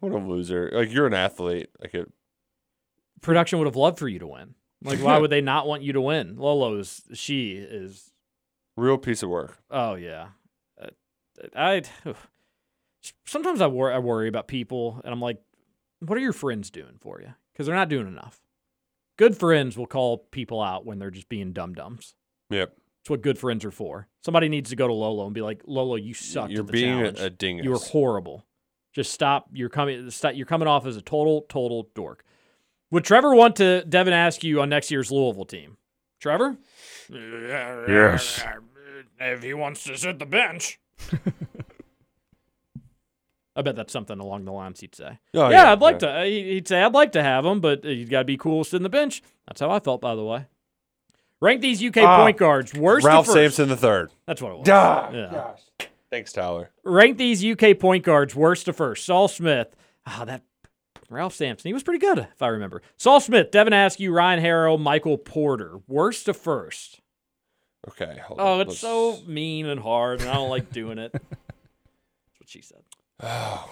What 0.00 0.10
a 0.10 0.18
loser! 0.18 0.68
Like 0.72 0.92
you're 0.92 1.06
an 1.06 1.14
athlete. 1.14 1.70
Like 1.80 1.94
a 1.94 2.06
Production 3.20 3.60
would 3.60 3.66
have 3.66 3.76
loved 3.76 4.00
for 4.00 4.08
you 4.08 4.18
to 4.18 4.26
win. 4.26 4.54
Like, 4.82 4.98
why 4.98 5.18
would 5.20 5.30
they 5.30 5.40
not 5.40 5.66
want 5.66 5.82
you 5.82 5.92
to 5.92 6.00
win? 6.00 6.36
Lolo's, 6.36 7.02
she 7.12 7.52
is, 7.52 8.10
real 8.76 8.98
piece 8.98 9.22
of 9.22 9.28
work. 9.28 9.58
oh, 9.70 9.94
yeah. 9.94 10.28
Uh, 10.82 10.88
I, 11.54 11.82
sometimes 13.26 13.60
I, 13.60 13.68
wor- 13.68 13.92
I 13.92 13.98
worry 13.98 14.26
about 14.26 14.48
people, 14.48 15.00
and 15.04 15.12
I'm 15.12 15.20
like, 15.20 15.40
what 16.00 16.18
are 16.18 16.22
your 16.22 16.32
friends 16.32 16.70
doing 16.70 16.96
for 17.00 17.20
you? 17.20 17.32
Because 17.52 17.66
they're 17.66 17.76
not 17.76 17.88
doing 17.88 18.08
enough. 18.08 18.40
Good 19.20 19.36
friends 19.36 19.76
will 19.76 19.86
call 19.86 20.16
people 20.30 20.62
out 20.62 20.86
when 20.86 20.98
they're 20.98 21.10
just 21.10 21.28
being 21.28 21.52
dumb 21.52 21.74
dums. 21.74 22.14
Yep. 22.48 22.74
That's 23.02 23.10
what 23.10 23.20
good 23.20 23.38
friends 23.38 23.66
are 23.66 23.70
for. 23.70 24.08
Somebody 24.24 24.48
needs 24.48 24.70
to 24.70 24.76
go 24.76 24.86
to 24.88 24.94
Lolo 24.94 25.26
and 25.26 25.34
be 25.34 25.42
like, 25.42 25.60
Lolo, 25.66 25.96
you 25.96 26.14
suck. 26.14 26.48
You're 26.50 26.60
at 26.62 26.66
the 26.68 26.72
being 26.72 26.88
a- 27.00 27.12
challenge. 27.12 27.20
a 27.20 27.28
dingus." 27.28 27.64
You're 27.66 27.78
horrible. 27.78 28.46
Just 28.94 29.12
stop. 29.12 29.50
You're 29.52 29.68
coming. 29.68 30.08
Stop, 30.10 30.36
you're 30.36 30.46
coming 30.46 30.66
off 30.66 30.86
as 30.86 30.96
a 30.96 31.02
total, 31.02 31.42
total 31.50 31.90
dork. 31.94 32.24
Would 32.90 33.04
Trevor 33.04 33.34
want 33.34 33.56
to 33.56 33.84
Devin 33.84 34.14
Askew 34.14 34.58
on 34.62 34.70
next 34.70 34.90
year's 34.90 35.12
Louisville 35.12 35.44
team? 35.44 35.76
Trevor? 36.18 36.56
Yes. 37.10 38.42
If 39.20 39.42
he 39.42 39.52
wants 39.52 39.84
to 39.84 39.98
sit 39.98 40.18
the 40.18 40.24
bench. 40.24 40.80
I 43.56 43.62
bet 43.62 43.74
that's 43.76 43.92
something 43.92 44.18
along 44.20 44.44
the 44.44 44.52
lines 44.52 44.80
he'd 44.80 44.94
say. 44.94 45.18
Oh, 45.34 45.48
yeah, 45.48 45.64
yeah, 45.64 45.72
I'd 45.72 45.80
like 45.80 46.00
yeah. 46.02 46.20
to. 46.20 46.24
he- 46.24 46.52
He'd 46.54 46.68
say, 46.68 46.82
I'd 46.82 46.94
like 46.94 47.12
to 47.12 47.22
have 47.22 47.44
him, 47.44 47.60
but 47.60 47.84
he's 47.84 48.08
got 48.08 48.20
to 48.20 48.24
be 48.24 48.36
coolest 48.36 48.72
in 48.74 48.82
the 48.82 48.88
bench. 48.88 49.22
That's 49.46 49.60
how 49.60 49.70
I 49.70 49.80
felt, 49.80 50.00
by 50.00 50.14
the 50.14 50.24
way. 50.24 50.46
Rank 51.40 51.60
these 51.60 51.82
UK 51.82 51.96
Ah, 51.98 52.22
point 52.22 52.36
guards 52.36 52.74
worst 52.74 53.04
Ralph 53.06 53.26
to 53.26 53.32
first. 53.32 53.56
Sampson 53.56 53.68
the 53.68 53.76
third. 53.76 54.10
That's 54.26 54.40
what 54.42 54.52
it 54.52 54.58
was. 54.58 54.68
Ah, 54.68 55.10
yeah. 55.12 55.86
Thanks, 56.10 56.32
Tyler. 56.32 56.70
Rank 56.84 57.16
these 57.18 57.44
UK 57.44 57.78
point 57.78 58.04
guards 58.04 58.34
worst 58.34 58.66
to 58.66 58.72
first. 58.72 59.04
Saul 59.06 59.26
Smith. 59.26 59.74
Ah, 60.06 60.24
that 60.26 60.42
Ralph 61.08 61.34
Sampson. 61.34 61.68
He 61.68 61.72
was 61.72 61.82
pretty 61.82 61.98
good, 62.04 62.18
if 62.18 62.42
I 62.42 62.48
remember. 62.48 62.82
Saul 62.98 63.20
Smith, 63.20 63.50
Devin 63.50 63.72
Askew, 63.72 64.12
Ryan 64.12 64.40
Harrow, 64.40 64.76
Michael 64.76 65.18
Porter. 65.18 65.80
Worst 65.88 66.26
to 66.26 66.34
first. 66.34 67.00
Okay. 67.88 68.18
Hold 68.26 68.38
Oh, 68.40 68.54
on. 68.54 68.60
it's 68.60 68.68
Let's- 68.68 68.78
so 68.80 69.18
mean 69.26 69.66
and 69.66 69.80
hard, 69.80 70.20
and 70.20 70.28
I 70.28 70.34
don't 70.34 70.50
like 70.50 70.70
doing 70.70 70.98
it. 70.98 71.12
That's 71.12 71.24
what 72.38 72.48
she 72.48 72.60
said. 72.60 72.82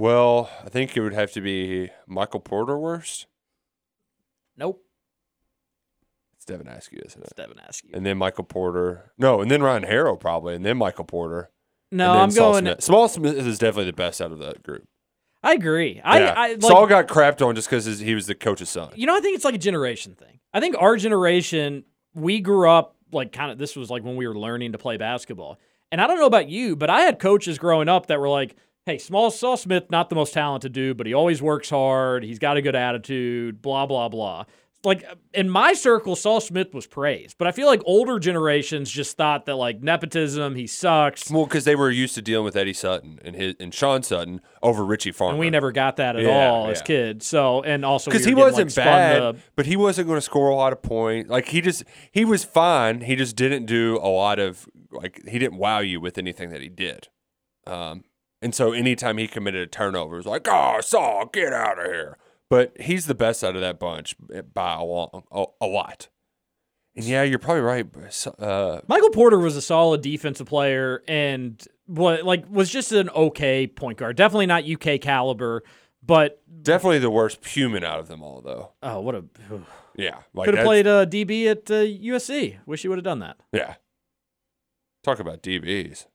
Well, 0.00 0.48
I 0.64 0.68
think 0.68 0.96
it 0.96 1.00
would 1.00 1.12
have 1.12 1.32
to 1.32 1.40
be 1.40 1.90
Michael 2.06 2.38
Porter 2.38 2.78
worst. 2.78 3.26
Nope. 4.56 4.80
It's 6.36 6.44
Devin 6.44 6.68
Askew, 6.68 7.00
isn't 7.04 7.20
It's 7.20 7.32
it? 7.32 7.36
Devin 7.36 7.58
Askew. 7.58 7.90
And 7.92 8.06
then 8.06 8.16
Michael 8.16 8.44
Porter. 8.44 9.10
No, 9.18 9.40
and 9.40 9.50
then 9.50 9.60
Ryan 9.60 9.82
Harrow 9.82 10.14
probably, 10.14 10.54
and 10.54 10.64
then 10.64 10.76
Michael 10.76 11.04
Porter. 11.04 11.50
No, 11.90 12.12
I'm 12.12 12.30
Saul 12.30 12.52
going- 12.52 12.64
Smith. 12.66 12.82
Small 12.84 13.08
Smith 13.08 13.34
is 13.44 13.58
definitely 13.58 13.86
the 13.86 13.92
best 13.96 14.20
out 14.20 14.30
of 14.30 14.38
that 14.38 14.62
group. 14.62 14.86
I 15.42 15.54
agree. 15.54 16.00
I, 16.04 16.20
yeah. 16.20 16.34
I 16.36 16.48
like, 16.50 16.62
Saul 16.62 16.86
got 16.86 17.08
crapped 17.08 17.44
on 17.44 17.56
just 17.56 17.68
because 17.68 17.98
he 17.98 18.14
was 18.14 18.28
the 18.28 18.36
coach's 18.36 18.68
son. 18.68 18.92
You 18.94 19.06
know, 19.06 19.16
I 19.16 19.20
think 19.20 19.34
it's 19.34 19.44
like 19.44 19.54
a 19.56 19.58
generation 19.58 20.14
thing. 20.14 20.38
I 20.54 20.60
think 20.60 20.76
our 20.78 20.96
generation, 20.96 21.82
we 22.14 22.38
grew 22.40 22.70
up 22.70 22.94
like 23.10 23.32
kind 23.32 23.50
of 23.50 23.58
this 23.58 23.74
was 23.74 23.90
like 23.90 24.04
when 24.04 24.14
we 24.14 24.28
were 24.28 24.38
learning 24.38 24.72
to 24.72 24.78
play 24.78 24.96
basketball. 24.96 25.58
And 25.90 26.00
I 26.00 26.06
don't 26.06 26.18
know 26.20 26.26
about 26.26 26.48
you, 26.48 26.76
but 26.76 26.88
I 26.88 27.00
had 27.00 27.18
coaches 27.18 27.58
growing 27.58 27.88
up 27.88 28.06
that 28.06 28.20
were 28.20 28.28
like, 28.28 28.54
hey, 28.88 28.96
small 28.96 29.30
Saul 29.30 29.58
Smith, 29.58 29.90
not 29.90 30.08
the 30.08 30.16
most 30.16 30.32
talented 30.32 30.72
dude, 30.72 30.96
but 30.96 31.06
he 31.06 31.12
always 31.12 31.42
works 31.42 31.68
hard. 31.68 32.24
He's 32.24 32.38
got 32.38 32.56
a 32.56 32.62
good 32.62 32.74
attitude, 32.74 33.60
blah, 33.60 33.84
blah, 33.84 34.08
blah. 34.08 34.46
Like 34.82 35.04
in 35.34 35.50
my 35.50 35.74
circle, 35.74 36.16
Saul 36.16 36.40
Smith 36.40 36.72
was 36.72 36.86
praised, 36.86 37.36
but 37.36 37.46
I 37.46 37.52
feel 37.52 37.66
like 37.66 37.82
older 37.84 38.18
generations 38.18 38.90
just 38.90 39.16
thought 39.16 39.44
that 39.44 39.56
like 39.56 39.82
nepotism, 39.82 40.54
he 40.54 40.66
sucks. 40.66 41.30
Well, 41.30 41.44
because 41.44 41.64
they 41.64 41.74
were 41.76 41.90
used 41.90 42.14
to 42.14 42.22
dealing 42.22 42.46
with 42.46 42.56
Eddie 42.56 42.72
Sutton 42.72 43.18
and 43.22 43.36
his 43.36 43.56
and 43.60 43.74
Sean 43.74 44.02
Sutton 44.02 44.40
over 44.62 44.84
Richie 44.84 45.12
Farmer. 45.12 45.32
And 45.32 45.40
we 45.40 45.50
never 45.50 45.70
got 45.72 45.96
that 45.96 46.16
at 46.16 46.22
Yeah, 46.22 46.50
all 46.50 46.70
as 46.70 46.80
kids. 46.80 47.26
So, 47.26 47.62
and 47.64 47.84
also 47.84 48.10
because 48.10 48.24
we 48.24 48.30
he 48.30 48.34
getting, 48.36 48.52
wasn't 48.52 48.76
like, 48.76 48.86
bad, 48.86 49.42
but 49.56 49.66
he 49.66 49.76
wasn't 49.76 50.06
going 50.06 50.18
to 50.18 50.22
score 50.22 50.48
a 50.48 50.54
lot 50.54 50.72
of 50.72 50.80
points. 50.80 51.28
Like 51.28 51.48
he 51.48 51.60
just 51.60 51.82
he 52.12 52.24
was 52.24 52.44
fine. 52.44 53.00
He 53.00 53.16
just 53.16 53.34
didn't 53.34 53.66
do 53.66 53.98
a 54.00 54.08
lot 54.08 54.38
of 54.38 54.66
like 54.92 55.20
he 55.26 55.40
didn't 55.40 55.58
wow 55.58 55.80
you 55.80 56.00
with 56.00 56.18
anything 56.18 56.50
that 56.50 56.62
he 56.62 56.68
did. 56.68 57.08
Um, 57.66 58.04
and 58.42 58.54
so 58.54 58.72
anytime 58.72 59.18
he 59.18 59.26
committed 59.28 59.62
a 59.62 59.66
turnover, 59.66 60.14
it 60.14 60.18
was 60.18 60.26
like, 60.26 60.46
"Oh, 60.48 60.80
Saul, 60.80 61.26
get 61.32 61.52
out 61.52 61.78
of 61.78 61.86
here." 61.86 62.18
But 62.50 62.72
he's 62.80 63.06
the 63.06 63.14
best 63.14 63.44
out 63.44 63.54
of 63.54 63.60
that 63.60 63.78
bunch 63.78 64.16
by 64.54 64.74
a 64.74 64.82
long 64.82 65.24
a, 65.30 65.44
a 65.60 65.66
lot. 65.66 66.08
And 66.96 67.04
yeah, 67.04 67.22
you're 67.22 67.38
probably 67.38 67.62
right. 67.62 67.86
Uh, 68.38 68.80
Michael 68.88 69.10
Porter 69.10 69.38
was 69.38 69.54
a 69.56 69.62
solid 69.62 70.00
defensive 70.00 70.46
player 70.46 71.02
and 71.06 71.64
what 71.86 72.24
like 72.24 72.44
was 72.50 72.70
just 72.70 72.90
an 72.92 73.08
okay 73.10 73.66
point 73.66 73.98
guard. 73.98 74.16
Definitely 74.16 74.46
not 74.46 74.64
UK 74.68 75.00
caliber, 75.00 75.62
but 76.02 76.42
definitely 76.62 76.98
the 76.98 77.10
worst 77.10 77.44
human 77.44 77.84
out 77.84 78.00
of 78.00 78.08
them 78.08 78.22
all, 78.22 78.40
though. 78.40 78.72
oh, 78.82 79.00
what 79.00 79.14
a 79.14 79.24
Yeah, 79.96 80.18
like 80.32 80.46
could 80.46 80.54
have 80.54 80.64
played 80.64 80.86
uh, 80.86 81.06
DB 81.06 81.46
at 81.46 81.70
uh, 81.70 81.82
USC. 81.84 82.58
Wish 82.66 82.82
he 82.82 82.88
would 82.88 82.98
have 82.98 83.04
done 83.04 83.18
that. 83.18 83.36
Yeah. 83.52 83.74
Talk 85.02 85.18
about 85.18 85.42
DBs. 85.42 86.06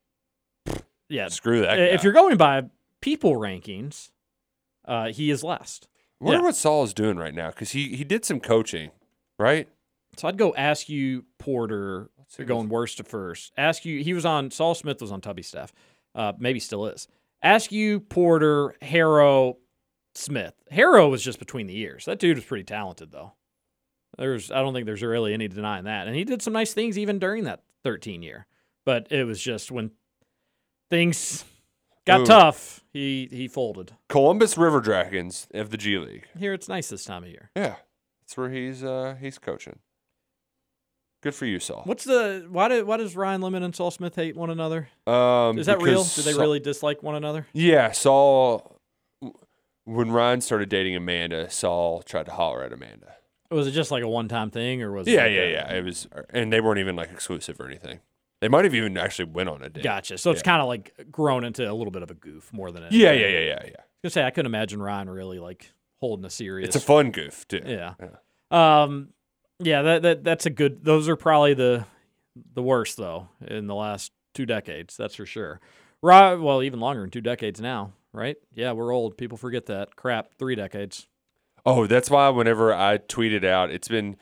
Yeah, 1.13 1.27
Screw 1.29 1.61
that. 1.61 1.79
If 1.79 1.99
guy. 1.99 2.03
you're 2.03 2.13
going 2.13 2.37
by 2.37 2.63
people 3.01 3.33
rankings, 3.33 4.09
uh, 4.85 5.09
he 5.09 5.29
is 5.29 5.43
last. 5.43 5.87
I 6.19 6.25
wonder 6.25 6.39
Yeah. 6.39 6.45
what 6.45 6.55
Saul 6.55 6.83
is 6.83 6.93
doing 6.93 7.17
right 7.17 7.33
now 7.33 7.49
because 7.49 7.71
he 7.71 7.95
he 7.95 8.03
did 8.03 8.25
some 8.25 8.39
coaching, 8.39 8.91
right? 9.37 9.67
So 10.17 10.27
I'd 10.27 10.37
go 10.37 10.53
Askew 10.57 11.25
Porter 11.37 12.09
going 12.45 12.67
worst 12.69 12.97
to 12.97 13.03
first. 13.03 13.53
Ask 13.57 13.85
you 13.85 14.03
he 14.03 14.13
was 14.13 14.25
on 14.25 14.49
Saul 14.51 14.73
Smith 14.75 15.01
was 15.01 15.11
on 15.11 15.21
Tubby 15.21 15.43
staff. 15.43 15.71
Uh, 16.15 16.33
maybe 16.39 16.59
still 16.59 16.85
is. 16.87 17.07
Askew 17.43 17.99
Porter, 17.99 18.75
Harrow, 18.81 19.57
Smith. 20.15 20.53
Harrow 20.71 21.09
was 21.09 21.21
just 21.23 21.39
between 21.39 21.67
the 21.67 21.77
ears. 21.77 22.05
That 22.05 22.19
dude 22.19 22.37
was 22.37 22.45
pretty 22.45 22.63
talented 22.63 23.11
though. 23.11 23.33
There's 24.17 24.49
I 24.51 24.61
don't 24.61 24.73
think 24.73 24.85
there's 24.85 25.01
really 25.03 25.33
any 25.33 25.47
denying 25.47 25.85
that. 25.85 26.07
And 26.07 26.15
he 26.15 26.23
did 26.23 26.41
some 26.41 26.53
nice 26.53 26.73
things 26.73 26.97
even 26.97 27.19
during 27.19 27.43
that 27.45 27.61
13 27.83 28.21
year. 28.23 28.45
But 28.85 29.11
it 29.11 29.25
was 29.25 29.41
just 29.41 29.71
when 29.71 29.91
things 30.93 31.43
got 32.05 32.21
Ooh. 32.21 32.25
tough, 32.25 32.83
he 32.93 33.27
he 33.31 33.47
folded. 33.47 33.93
Columbus 34.09 34.57
River 34.57 34.79
Dragons 34.79 35.47
of 35.53 35.71
the 35.71 35.77
G 35.77 35.97
League. 35.97 36.27
Here 36.37 36.53
it's 36.53 36.67
nice 36.69 36.89
this 36.89 37.03
time 37.03 37.23
of 37.23 37.29
year. 37.29 37.49
Yeah, 37.55 37.75
that's 38.21 38.37
where 38.37 38.49
he's 38.51 38.83
uh 38.83 39.15
he's 39.19 39.39
coaching. 39.39 39.79
Good 41.23 41.33
for 41.33 41.45
you, 41.45 41.59
Saul. 41.59 41.83
What's 41.85 42.03
the 42.03 42.45
why 42.49 42.67
did 42.67 42.85
why 42.85 42.97
does 42.97 43.15
Ryan 43.15 43.41
Lemon 43.41 43.63
and 43.63 43.75
Saul 43.75 43.91
Smith 43.91 44.15
hate 44.15 44.35
one 44.35 44.49
another? 44.49 44.89
Um, 45.07 45.57
Is 45.57 45.65
that 45.67 45.81
real? 45.81 46.03
Do 46.03 46.21
they 46.21 46.33
Saul- 46.33 46.41
really 46.41 46.59
dislike 46.59 47.01
one 47.01 47.15
another? 47.15 47.47
Yeah, 47.53 47.91
Saul. 47.91 48.77
When 49.85 50.11
Ryan 50.11 50.41
started 50.41 50.69
dating 50.69 50.95
Amanda, 50.95 51.49
Saul 51.49 52.01
tried 52.03 52.25
to 52.27 52.31
holler 52.33 52.63
at 52.63 52.71
Amanda. 52.71 53.15
Was 53.51 53.67
it 53.67 53.71
just 53.71 53.91
like 53.91 54.01
a 54.03 54.07
one 54.07 54.27
time 54.27 54.49
thing, 54.51 54.81
or 54.81 54.91
was 54.91 55.07
it 55.07 55.11
Yeah, 55.11 55.23
like 55.23 55.31
yeah, 55.33 55.41
a- 55.41 55.51
yeah. 55.51 55.73
It 55.73 55.83
was, 55.83 56.07
and 56.29 56.51
they 56.53 56.61
weren't 56.61 56.79
even 56.79 56.95
like 56.95 57.11
exclusive 57.11 57.59
or 57.59 57.67
anything. 57.67 57.99
They 58.43 58.49
might 58.49 58.65
have 58.65 58.75
even 58.75 58.97
actually 58.97 59.31
went 59.31 59.47
on 59.47 59.63
a 59.63 59.69
date. 59.69 59.85
Gotcha. 59.85 60.17
So 60.17 60.29
it's 60.31 60.41
Yeah. 60.41 60.43
kind 60.51 60.61
of 60.61 60.67
like 60.67 60.93
grown 61.09 61.45
into 61.45 61.63
a 61.63 61.71
little 61.71 61.91
bit 61.91 62.03
of 62.03 62.11
a 62.11 62.13
goof 62.13 62.51
more 62.51 62.71
than 62.71 62.83
Yeah, 62.91 63.11
anything. 63.11 63.31
yeah, 63.33 63.39
yeah, 63.39 63.45
yeah, 63.45 63.63
yeah. 63.67 63.75
I 63.79 63.83
was 64.03 64.11
say 64.13 64.23
I 64.25 64.31
couldn't 64.31 64.47
imagine 64.47 64.81
Ryan 64.81 65.09
really 65.09 65.39
like 65.39 65.71
holding 66.01 66.25
a 66.25 66.29
serious. 66.29 66.67
It's 66.67 66.75
a 66.75 66.81
fun 66.85 67.11
goof 67.11 67.47
too. 67.47 67.61
Yeah. 67.65 67.93
Um. 68.51 69.13
Yeah. 69.59 69.81
That 69.81 70.01
that 70.01 70.23
that's 70.25 70.45
a 70.45 70.49
good. 70.49 70.83
Those 70.83 71.07
are 71.07 71.15
probably 71.15 71.53
the 71.53 71.85
the 72.53 72.61
worst 72.61 72.97
though 72.97 73.29
in 73.47 73.67
the 73.67 73.75
last 73.75 74.11
two 74.33 74.45
decades. 74.45 74.97
That's 74.97 75.15
for 75.15 75.25
sure. 75.25 75.61
Right. 76.01 76.35
Well, 76.35 76.61
even 76.63 76.81
longer 76.81 76.99
than 77.01 77.11
two 77.11 77.21
decades 77.21 77.61
now. 77.61 77.93
Right. 78.11 78.35
Yeah, 78.53 78.73
we're 78.73 78.93
old. 78.93 79.17
People 79.17 79.37
forget 79.37 79.67
that. 79.67 79.95
Crap. 79.95 80.33
Three 80.37 80.55
decades. 80.55 81.07
Oh, 81.65 81.87
that's 81.87 82.09
why 82.09 82.27
whenever 82.27 82.73
I 82.73 82.97
tweeted 82.97 83.45
out, 83.45 83.71
it's 83.71 83.87
been 83.87 84.17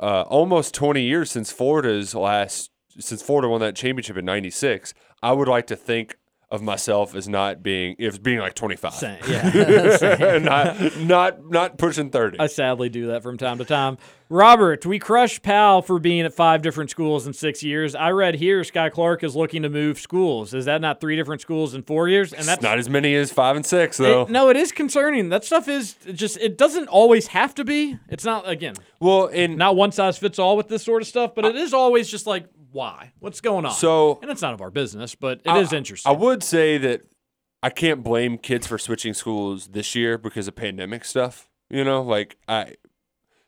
uh, 0.00 0.22
almost 0.22 0.72
20 0.74 1.02
years 1.02 1.30
since 1.30 1.52
Florida's 1.52 2.14
last, 2.14 2.70
since 2.98 3.22
Florida 3.22 3.48
won 3.48 3.60
that 3.60 3.76
championship 3.76 4.16
in 4.16 4.24
'96. 4.24 4.94
I 5.22 5.32
would 5.32 5.48
like 5.48 5.66
to 5.68 5.76
think 5.76 6.16
of 6.50 6.60
myself 6.62 7.14
as 7.14 7.28
not 7.28 7.62
being, 7.62 7.94
if 8.00 8.20
being 8.20 8.40
like 8.40 8.54
25, 8.54 8.92
Same, 8.92 9.18
yeah. 9.28 9.96
Same. 9.96 10.42
not 10.42 10.96
not 10.96 11.48
not 11.48 11.78
pushing 11.78 12.10
30. 12.10 12.40
I 12.40 12.48
sadly 12.48 12.88
do 12.88 13.06
that 13.08 13.22
from 13.22 13.38
time 13.38 13.58
to 13.58 13.64
time. 13.64 13.98
Robert, 14.28 14.84
we 14.84 14.98
crushed 14.98 15.42
Pal 15.42 15.80
for 15.80 16.00
being 16.00 16.22
at 16.22 16.34
five 16.34 16.60
different 16.62 16.90
schools 16.90 17.24
in 17.26 17.34
six 17.34 17.62
years. 17.62 17.94
I 17.94 18.10
read 18.10 18.34
here 18.34 18.62
Skyy 18.62 18.90
Clark 18.90 19.22
is 19.22 19.36
looking 19.36 19.62
to 19.62 19.68
move 19.68 20.00
schools. 20.00 20.52
Is 20.52 20.64
that 20.64 20.80
not 20.80 21.00
three 21.00 21.14
different 21.14 21.40
schools 21.40 21.72
in 21.72 21.82
four 21.84 22.08
years? 22.08 22.32
And 22.32 22.48
It's 22.48 22.62
not 22.62 22.80
as 22.80 22.88
many 22.90 23.14
as 23.14 23.30
five 23.30 23.54
and 23.54 23.64
six 23.64 23.98
though. 23.98 24.22
It- 24.22 24.30
no, 24.30 24.48
it 24.48 24.56
is 24.56 24.72
concerning. 24.72 25.28
That 25.28 25.44
stuff 25.44 25.68
is 25.68 25.94
just 26.14 26.36
it 26.38 26.58
doesn't 26.58 26.88
always 26.88 27.28
have 27.28 27.54
to 27.56 27.64
be. 27.64 27.96
It's 28.08 28.24
not 28.24 28.48
again. 28.48 28.74
Well, 28.98 29.30
and 29.32 29.56
not 29.56 29.76
one 29.76 29.92
size 29.92 30.18
fits 30.18 30.40
all 30.40 30.56
with 30.56 30.66
this 30.66 30.82
sort 30.82 31.00
of 31.00 31.06
stuff, 31.06 31.32
but 31.36 31.44
it 31.44 31.54
is 31.54 31.72
always 31.72 32.08
just 32.10 32.26
like 32.26 32.46
why? 32.72 33.12
What's 33.18 33.40
going 33.40 33.64
on? 33.66 33.72
So- 33.72 34.18
and 34.22 34.30
it's 34.30 34.42
none 34.42 34.54
of 34.54 34.60
our 34.60 34.70
business, 34.70 35.14
but 35.14 35.40
it 35.44 35.56
is 35.56 35.72
I- 35.72 35.76
interesting. 35.76 36.10
I 36.10 36.16
would 36.16 36.42
say 36.42 36.78
that 36.78 37.02
I 37.62 37.70
can't 37.70 38.02
blame 38.02 38.38
kids 38.38 38.66
for 38.66 38.78
switching 38.78 39.12
schools 39.14 39.68
this 39.68 39.94
year 39.94 40.16
because 40.18 40.48
of 40.48 40.56
pandemic 40.56 41.04
stuff. 41.04 41.48
You 41.68 41.84
know, 41.84 42.02
like 42.02 42.36
I, 42.48 42.74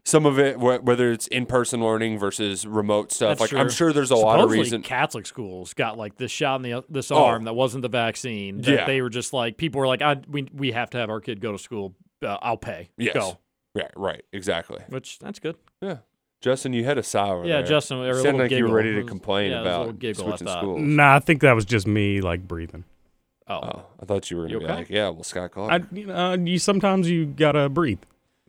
some 0.04 0.26
of 0.26 0.38
it, 0.38 0.58
whether 0.58 1.12
it's 1.12 1.26
in-person 1.28 1.82
learning 1.82 2.18
versus 2.18 2.66
remote 2.66 3.10
stuff. 3.12 3.38
That's 3.38 3.52
like 3.52 3.60
I'm 3.60 3.70
sure 3.70 3.92
there's 3.92 4.10
a 4.10 4.16
lot 4.16 4.36
of 4.36 4.42
Supposedly 4.42 4.58
reason. 4.58 4.82
Catholic 4.82 5.26
schools 5.26 5.74
got 5.74 5.96
like 5.96 6.16
this 6.16 6.30
shot 6.30 6.56
in 6.56 6.62
the 6.70 6.84
this 6.88 7.10
Oh. 7.10 7.24
arm 7.24 7.44
that 7.44 7.54
wasn't 7.54 7.82
the 7.82 7.88
vaccine. 7.88 8.60
That 8.62 8.70
Yeah. 8.72 8.86
they 8.86 9.00
were 9.00 9.10
just 9.10 9.32
like 9.32 9.56
people 9.56 9.80
were 9.80 9.86
like, 9.86 10.02
I, 10.02 10.16
we 10.28 10.48
we 10.52 10.72
have 10.72 10.90
to 10.90 10.98
have 10.98 11.08
our 11.10 11.20
kid 11.20 11.40
go 11.40 11.52
to 11.52 11.58
school. 11.58 11.94
Uh, 12.22 12.36
I'll 12.42 12.56
pay. 12.56 12.90
Yes. 12.96 13.14
Go. 13.14 13.38
Right. 13.74 13.90
Right. 13.96 14.22
Exactly. 14.32 14.80
Which 14.88 15.18
that's 15.20 15.38
good. 15.38 15.56
Yeah. 15.80 15.98
Justin, 16.42 16.72
you 16.72 16.84
had 16.84 16.98
a 16.98 17.02
sigh 17.02 17.30
over 17.30 17.46
Yeah, 17.46 17.58
there. 17.58 17.66
Justin, 17.68 17.98
or 17.98 18.10
a 18.10 18.14
sounded 18.14 18.24
little 18.24 18.40
like 18.40 18.50
you 18.50 18.66
were 18.66 18.74
ready 18.74 18.94
to 18.96 19.04
complain 19.04 19.50
yeah, 19.52 19.60
it 19.60 19.62
was 19.62 19.66
a 19.66 19.70
little 19.70 19.84
about 19.90 19.98
giggle, 20.00 20.24
I 20.24 20.28
switching 20.30 20.46
thought. 20.48 20.58
schools. 20.58 20.80
Nah, 20.82 21.14
I 21.16 21.18
think 21.20 21.40
that 21.42 21.52
was 21.52 21.64
just 21.64 21.86
me 21.86 22.20
like 22.20 22.46
breathing. 22.46 22.84
Oh, 23.48 23.54
oh 23.62 23.86
I 24.00 24.04
thought 24.04 24.30
you 24.30 24.36
were 24.36 24.48
You 24.48 24.58
going 24.58 24.60
to 24.62 24.66
be 24.66 24.72
okay? 24.72 24.80
like, 24.80 24.90
yeah, 24.90 25.08
well, 25.08 25.22
Scott 25.22 25.52
Clark. 25.52 25.70
I, 25.72 25.96
you 25.96 26.06
know, 26.06 26.14
uh, 26.14 26.36
you 26.36 26.58
sometimes 26.58 27.08
you 27.08 27.26
gotta 27.26 27.68
breathe. 27.68 28.00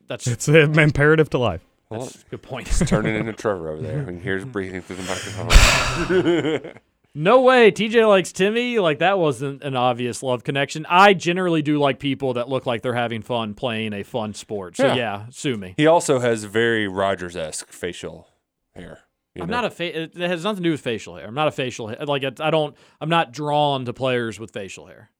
That's 0.07 0.27
It's 0.27 0.47
an 0.47 0.77
imperative 0.79 1.29
to 1.31 1.37
life. 1.37 1.61
Well, 1.89 2.01
That's 2.01 2.23
a 2.23 2.29
good 2.29 2.41
point. 2.41 2.67
It's 2.67 2.79
turning 2.89 3.15
into 3.15 3.33
Trevor 3.33 3.69
over 3.69 3.81
there. 3.81 3.99
And 3.99 4.19
here's 4.21 4.43
breathing 4.43 4.81
through 4.81 4.95
the 4.97 5.03
microphone. 5.03 6.71
No 7.15 7.41
way. 7.41 7.71
TJ 7.71 8.07
likes 8.07 8.31
Timmy. 8.31 8.79
Like 8.79 8.99
that 8.99 9.19
wasn't 9.19 9.63
an 9.63 9.75
obvious 9.75 10.23
love 10.23 10.43
connection. 10.43 10.85
I 10.89 11.13
generally 11.13 11.61
do 11.61 11.77
like 11.77 11.99
people 11.99 12.33
that 12.33 12.49
look 12.49 12.65
like 12.65 12.81
they're 12.81 12.93
having 12.95 13.21
fun 13.21 13.53
playing 13.53 13.93
a 13.93 14.03
fun 14.03 14.33
sport. 14.33 14.75
So 14.77 14.87
Yeah. 14.87 14.95
yeah, 14.95 15.25
sue 15.29 15.55
me. 15.57 15.75
he 15.77 15.85
also 15.85 16.19
has 16.19 16.43
very 16.45 16.87
Rogers 16.87 17.35
esque 17.35 17.71
facial 17.71 18.27
hair. 18.75 19.01
I'm 19.35 19.47
know? 19.47 19.57
not 19.57 19.65
a 19.65 19.69
fa- 19.71 19.99
it 20.03 20.15
has 20.15 20.43
nothing 20.43 20.63
to 20.63 20.67
do 20.69 20.71
with 20.71 20.81
facial 20.81 21.15
hair. 21.15 21.27
I'm 21.27 21.33
not 21.35 21.47
a 21.47 21.51
facial 21.51 21.87
hair. 21.87 21.97
Like 22.05 22.23
it, 22.23 22.41
I 22.41 22.49
don't 22.49 22.75
I'm 22.99 23.09
not 23.09 23.31
drawn 23.31 23.85
to 23.85 23.93
players 23.93 24.39
with 24.39 24.51
facial 24.51 24.87
hair. 24.87 25.11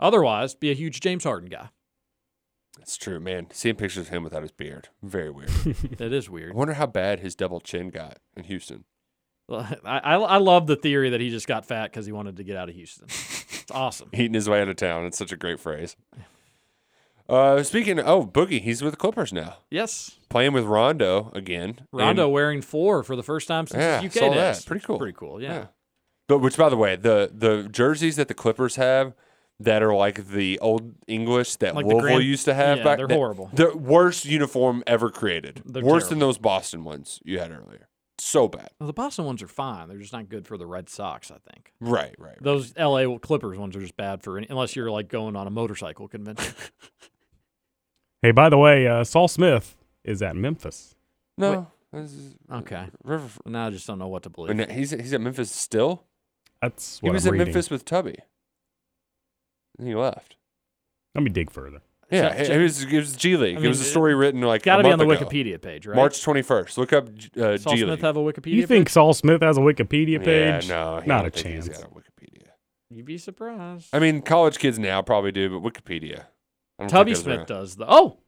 Otherwise, 0.00 0.54
be 0.54 0.70
a 0.70 0.74
huge 0.74 1.00
James 1.00 1.24
Harden 1.24 1.48
guy. 1.48 1.70
It's 2.80 2.96
true, 2.96 3.18
man. 3.20 3.48
Seeing 3.52 3.74
pictures 3.74 4.02
of 4.02 4.08
him 4.08 4.22
without 4.22 4.42
his 4.42 4.52
beard, 4.52 4.88
very 5.02 5.30
weird. 5.30 5.50
It 5.66 6.12
is 6.12 6.28
I 6.28 6.32
weird. 6.32 6.54
wonder 6.54 6.74
how 6.74 6.86
bad 6.86 7.20
his 7.20 7.34
double 7.34 7.60
chin 7.60 7.88
got 7.90 8.18
in 8.36 8.44
Houston. 8.44 8.84
I, 9.50 9.76
I, 9.84 10.14
I 10.16 10.36
love 10.38 10.66
the 10.66 10.76
theory 10.76 11.10
that 11.10 11.20
he 11.20 11.30
just 11.30 11.46
got 11.46 11.64
fat 11.66 11.84
because 11.90 12.06
he 12.06 12.12
wanted 12.12 12.36
to 12.36 12.44
get 12.44 12.56
out 12.56 12.68
of 12.68 12.74
Houston. 12.74 13.06
It's 13.06 13.70
awesome. 13.70 14.08
Eating 14.12 14.34
his 14.34 14.48
way 14.48 14.60
out 14.60 14.68
of 14.68 14.76
town. 14.76 15.04
It's 15.06 15.18
such 15.18 15.32
a 15.32 15.36
great 15.36 15.60
phrase. 15.60 15.96
Uh, 17.28 17.62
speaking 17.62 17.98
of, 17.98 18.06
oh, 18.08 18.26
Boogie, 18.26 18.60
he's 18.62 18.82
with 18.82 18.94
the 18.94 18.96
Clippers 18.96 19.32
now. 19.34 19.56
Yes. 19.70 20.18
Playing 20.30 20.54
with 20.54 20.64
Rondo 20.64 21.30
again. 21.34 21.80
Rondo 21.92 22.24
And- 22.24 22.32
wearing 22.32 22.62
four 22.62 23.02
for 23.02 23.16
the 23.16 23.22
first 23.22 23.46
time 23.48 23.66
since 23.66 23.80
Yeah, 23.80 24.00
his 24.00 24.14
saw 24.14 24.26
UK 24.28 24.34
that. 24.34 24.52
days. 24.54 24.64
Pretty 24.64 24.84
cool. 24.84 24.98
Pretty 24.98 25.16
cool. 25.16 25.42
Yeah. 25.42 25.66
But 26.26 26.38
which, 26.38 26.56
by 26.56 26.68
the 26.68 26.76
way, 26.76 26.96
the 26.96 27.30
the 27.34 27.68
jerseys 27.70 28.16
that 28.16 28.28
the 28.28 28.34
Clippers 28.34 28.76
have 28.76 29.14
that 29.60 29.82
are 29.82 29.94
like 29.94 30.28
the 30.28 30.58
old 30.60 30.94
English 31.06 31.56
that 31.56 31.74
Like 31.74 31.84
Louisville 31.86 32.00
Grand- 32.02 32.24
used 32.24 32.44
to 32.46 32.54
have 32.54 32.78
Yeah, 32.78 32.84
back 32.84 32.98
they're 32.98 33.06
that- 33.08 33.14
horrible. 33.14 33.50
The 33.52 33.76
worst 33.76 34.24
uniform 34.24 34.82
ever 34.86 35.10
created. 35.10 35.62
They're 35.66 35.82
Worse 35.84 36.08
than 36.08 36.18
those 36.20 36.38
Boston 36.38 36.84
ones 36.84 37.20
you 37.24 37.38
had 37.38 37.50
earlier. 37.50 37.88
So 38.20 38.48
bad. 38.48 38.70
Well, 38.80 38.86
the 38.88 38.92
Boston 38.92 39.24
ones 39.26 39.42
are 39.42 39.48
fine. 39.48 39.88
They're 39.88 39.98
just 39.98 40.12
not 40.12 40.28
good 40.28 40.46
for 40.46 40.56
the 40.58 40.66
Red 40.66 40.88
Sox, 40.88 41.30
I 41.30 41.36
think. 41.52 41.72
Right, 41.80 42.14
right. 42.18 42.30
right. 42.30 42.36
Those 42.42 42.76
LA 42.76 43.16
Clippers 43.18 43.56
ones 43.58 43.76
are 43.76 43.80
just 43.80 43.96
bad 43.96 44.22
for 44.22 44.38
any, 44.38 44.46
unless 44.50 44.74
you're 44.74 44.90
like 44.90 45.08
going 45.08 45.36
on 45.36 45.46
a 45.46 45.50
motorcycle 45.50 46.08
convention. 46.08 46.54
Hey, 48.20 48.32
by 48.32 48.48
the 48.48 48.58
way, 48.58 48.84
uh, 48.88 49.04
Saul 49.04 49.28
Smith 49.28 49.76
is 50.02 50.22
at 50.22 50.34
Memphis. 50.34 50.96
No. 51.36 51.68
is- 51.92 52.34
okay. 52.50 52.88
River. 53.04 53.28
Now 53.46 53.68
I 53.68 53.70
just 53.70 53.86
don't 53.86 54.00
know 54.00 54.08
what 54.08 54.24
to 54.24 54.28
believe. 54.28 54.58
And 54.58 54.72
he's 54.72 54.90
he's 54.90 55.12
at 55.14 55.20
Memphis 55.20 55.52
still. 55.52 56.02
That's 56.60 56.98
He 56.98 57.08
was 57.10 57.24
I'm 57.24 57.28
at 57.28 57.32
reading. 57.34 57.46
Memphis 57.46 57.70
with 57.70 57.84
Tubby. 57.84 58.16
And 59.78 59.86
he 59.86 59.94
left. 59.94 60.34
Let 61.14 61.22
me 61.22 61.30
dig 61.30 61.48
further. 61.50 61.80
Yeah, 62.10 62.30
Check- 62.30 62.38
it, 62.40 62.46
check- 62.46 62.56
it 62.56 62.62
was 62.62 62.82
it 62.84 62.96
was 62.96 63.16
G 63.16 63.36
League. 63.36 63.58
I 63.58 63.60
it 63.60 63.68
was 63.68 63.80
a 63.80 63.84
story 63.84 64.14
written 64.14 64.40
like 64.40 64.62
Got 64.62 64.78
to 64.78 64.82
be 64.84 64.90
on 64.92 64.98
the 64.98 65.06
ago. 65.08 65.26
Wikipedia 65.26 65.60
page, 65.60 65.86
right? 65.86 65.94
March 65.96 66.22
twenty 66.22 66.40
first. 66.42 66.78
Look 66.78 66.92
up 66.94 67.08
uh, 67.36 67.58
Saul 67.58 67.72
G 67.74 67.78
Smith 67.80 67.90
League. 67.90 68.00
have 68.00 68.16
a 68.16 68.20
Wikipedia 68.20 68.52
You 68.54 68.66
think? 68.66 68.88
Saul 68.88 69.12
Smith 69.12 69.42
has 69.42 69.58
a 69.58 69.60
Wikipedia 69.60 70.18
page? 70.24 70.26
Yeah, 70.26 70.58
page? 70.60 70.68
no, 70.68 71.00
he 71.02 71.08
not 71.08 71.26
a 71.26 71.30
think 71.30 71.46
he's 71.54 71.66
chance. 71.66 71.78
got 71.80 71.90
a 71.90 71.94
Wikipedia. 71.94 72.46
You'd 72.90 73.04
be 73.04 73.18
surprised. 73.18 73.88
I 73.92 73.98
mean, 73.98 74.22
college 74.22 74.58
kids 74.58 74.78
now 74.78 75.02
probably 75.02 75.32
do, 75.32 75.60
but 75.60 75.62
Wikipedia. 75.72 76.24
Tubby 76.88 77.14
Smith 77.14 77.40
are- 77.40 77.44
does 77.44 77.76
the 77.76 77.84
oh. 77.86 78.18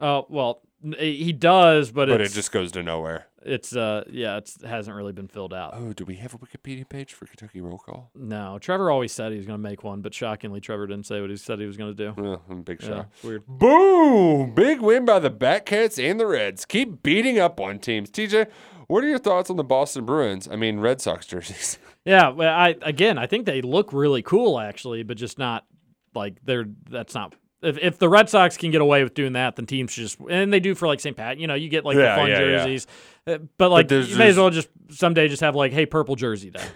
Oh 0.00 0.26
well, 0.28 0.62
n- 0.64 0.67
he 0.98 1.32
does, 1.32 1.90
but, 1.90 2.08
but 2.08 2.20
it 2.20 2.30
just 2.32 2.52
goes 2.52 2.70
to 2.72 2.82
nowhere. 2.82 3.26
it's 3.44 3.74
uh 3.74 4.04
yeah, 4.10 4.36
it's 4.36 4.56
it 4.62 4.66
hasn't 4.66 4.96
really 4.96 5.12
been 5.12 5.26
filled 5.28 5.52
out. 5.52 5.74
Oh, 5.76 5.92
do 5.92 6.04
we 6.04 6.16
have 6.16 6.34
a 6.34 6.38
Wikipedia 6.38 6.88
page 6.88 7.14
for 7.14 7.26
Kentucky 7.26 7.60
Roll 7.60 7.78
Call? 7.78 8.10
No, 8.14 8.58
Trevor 8.60 8.90
always 8.90 9.10
said 9.12 9.32
he 9.32 9.38
was 9.38 9.46
going 9.46 9.58
to 9.60 9.68
make 9.68 9.82
one, 9.82 10.00
but 10.02 10.14
shockingly, 10.14 10.60
Trevor 10.60 10.86
didn't 10.86 11.06
say 11.06 11.20
what 11.20 11.30
he 11.30 11.36
said 11.36 11.58
he 11.58 11.66
was 11.66 11.76
going 11.76 11.96
to 11.96 12.12
do. 12.12 12.22
Yeah, 12.22 12.36
I'm 12.48 12.62
big 12.62 12.80
Yeah, 12.82 12.88
shot. 12.88 13.08
it's 13.14 13.24
weird. 13.24 13.44
Boom! 13.46 14.54
Big 14.54 14.80
win 14.80 15.04
by 15.04 15.18
the 15.18 15.30
Batcats 15.30 16.02
and 16.02 16.20
the 16.20 16.26
Reds. 16.26 16.64
Keep 16.64 17.02
beating 17.02 17.38
up 17.38 17.60
on 17.60 17.78
teams. 17.80 18.10
TJ, 18.10 18.46
what 18.86 19.02
are 19.02 19.08
your 19.08 19.18
thoughts 19.18 19.50
on 19.50 19.56
the 19.56 19.64
Boston 19.64 20.04
Bruins? 20.04 20.48
I 20.48 20.56
mean, 20.56 20.78
Red 20.80 21.00
Sox 21.00 21.26
jerseys. 21.26 21.78
Yeah, 22.04 22.30
well, 22.30 22.54
I 22.56 22.74
again, 22.80 23.18
I 23.18 23.26
think 23.26 23.44
they 23.44 23.60
look 23.60 23.92
really 23.92 24.22
cool 24.22 24.58
actually, 24.58 25.02
but 25.02 25.18
just 25.18 25.36
not 25.38 25.66
like 26.14 26.38
they're 26.42 26.64
that's 26.88 27.14
not. 27.14 27.34
If, 27.60 27.76
if 27.78 27.98
the 27.98 28.08
Red 28.08 28.28
Sox 28.30 28.56
can 28.56 28.70
get 28.70 28.80
away 28.80 29.02
with 29.02 29.14
doing 29.14 29.32
that, 29.32 29.56
then 29.56 29.66
teams 29.66 29.90
should 29.92 30.02
just 30.04 30.18
and 30.30 30.52
they 30.52 30.60
do 30.60 30.74
for 30.76 30.86
like 30.86 31.00
St. 31.00 31.16
Pat. 31.16 31.38
You 31.38 31.46
know, 31.48 31.54
you 31.54 31.68
get 31.68 31.84
like 31.84 31.96
Yeah, 31.96 32.14
the 32.14 32.20
fun 32.20 32.30
yeah, 32.30 32.38
yeah. 32.40 32.46
jerseys, 32.58 32.86
Uh, 33.26 33.38
but 33.56 33.70
like 33.70 33.88
there's- 33.88 34.08
you 34.08 34.16
may 34.16 34.28
as 34.28 34.36
well 34.36 34.50
just 34.50 34.68
someday 34.90 35.26
just 35.28 35.40
have 35.42 35.56
like, 35.56 35.72
hey, 35.72 35.84
purple 35.86 36.14
jersey 36.16 36.50
day. 36.50 36.62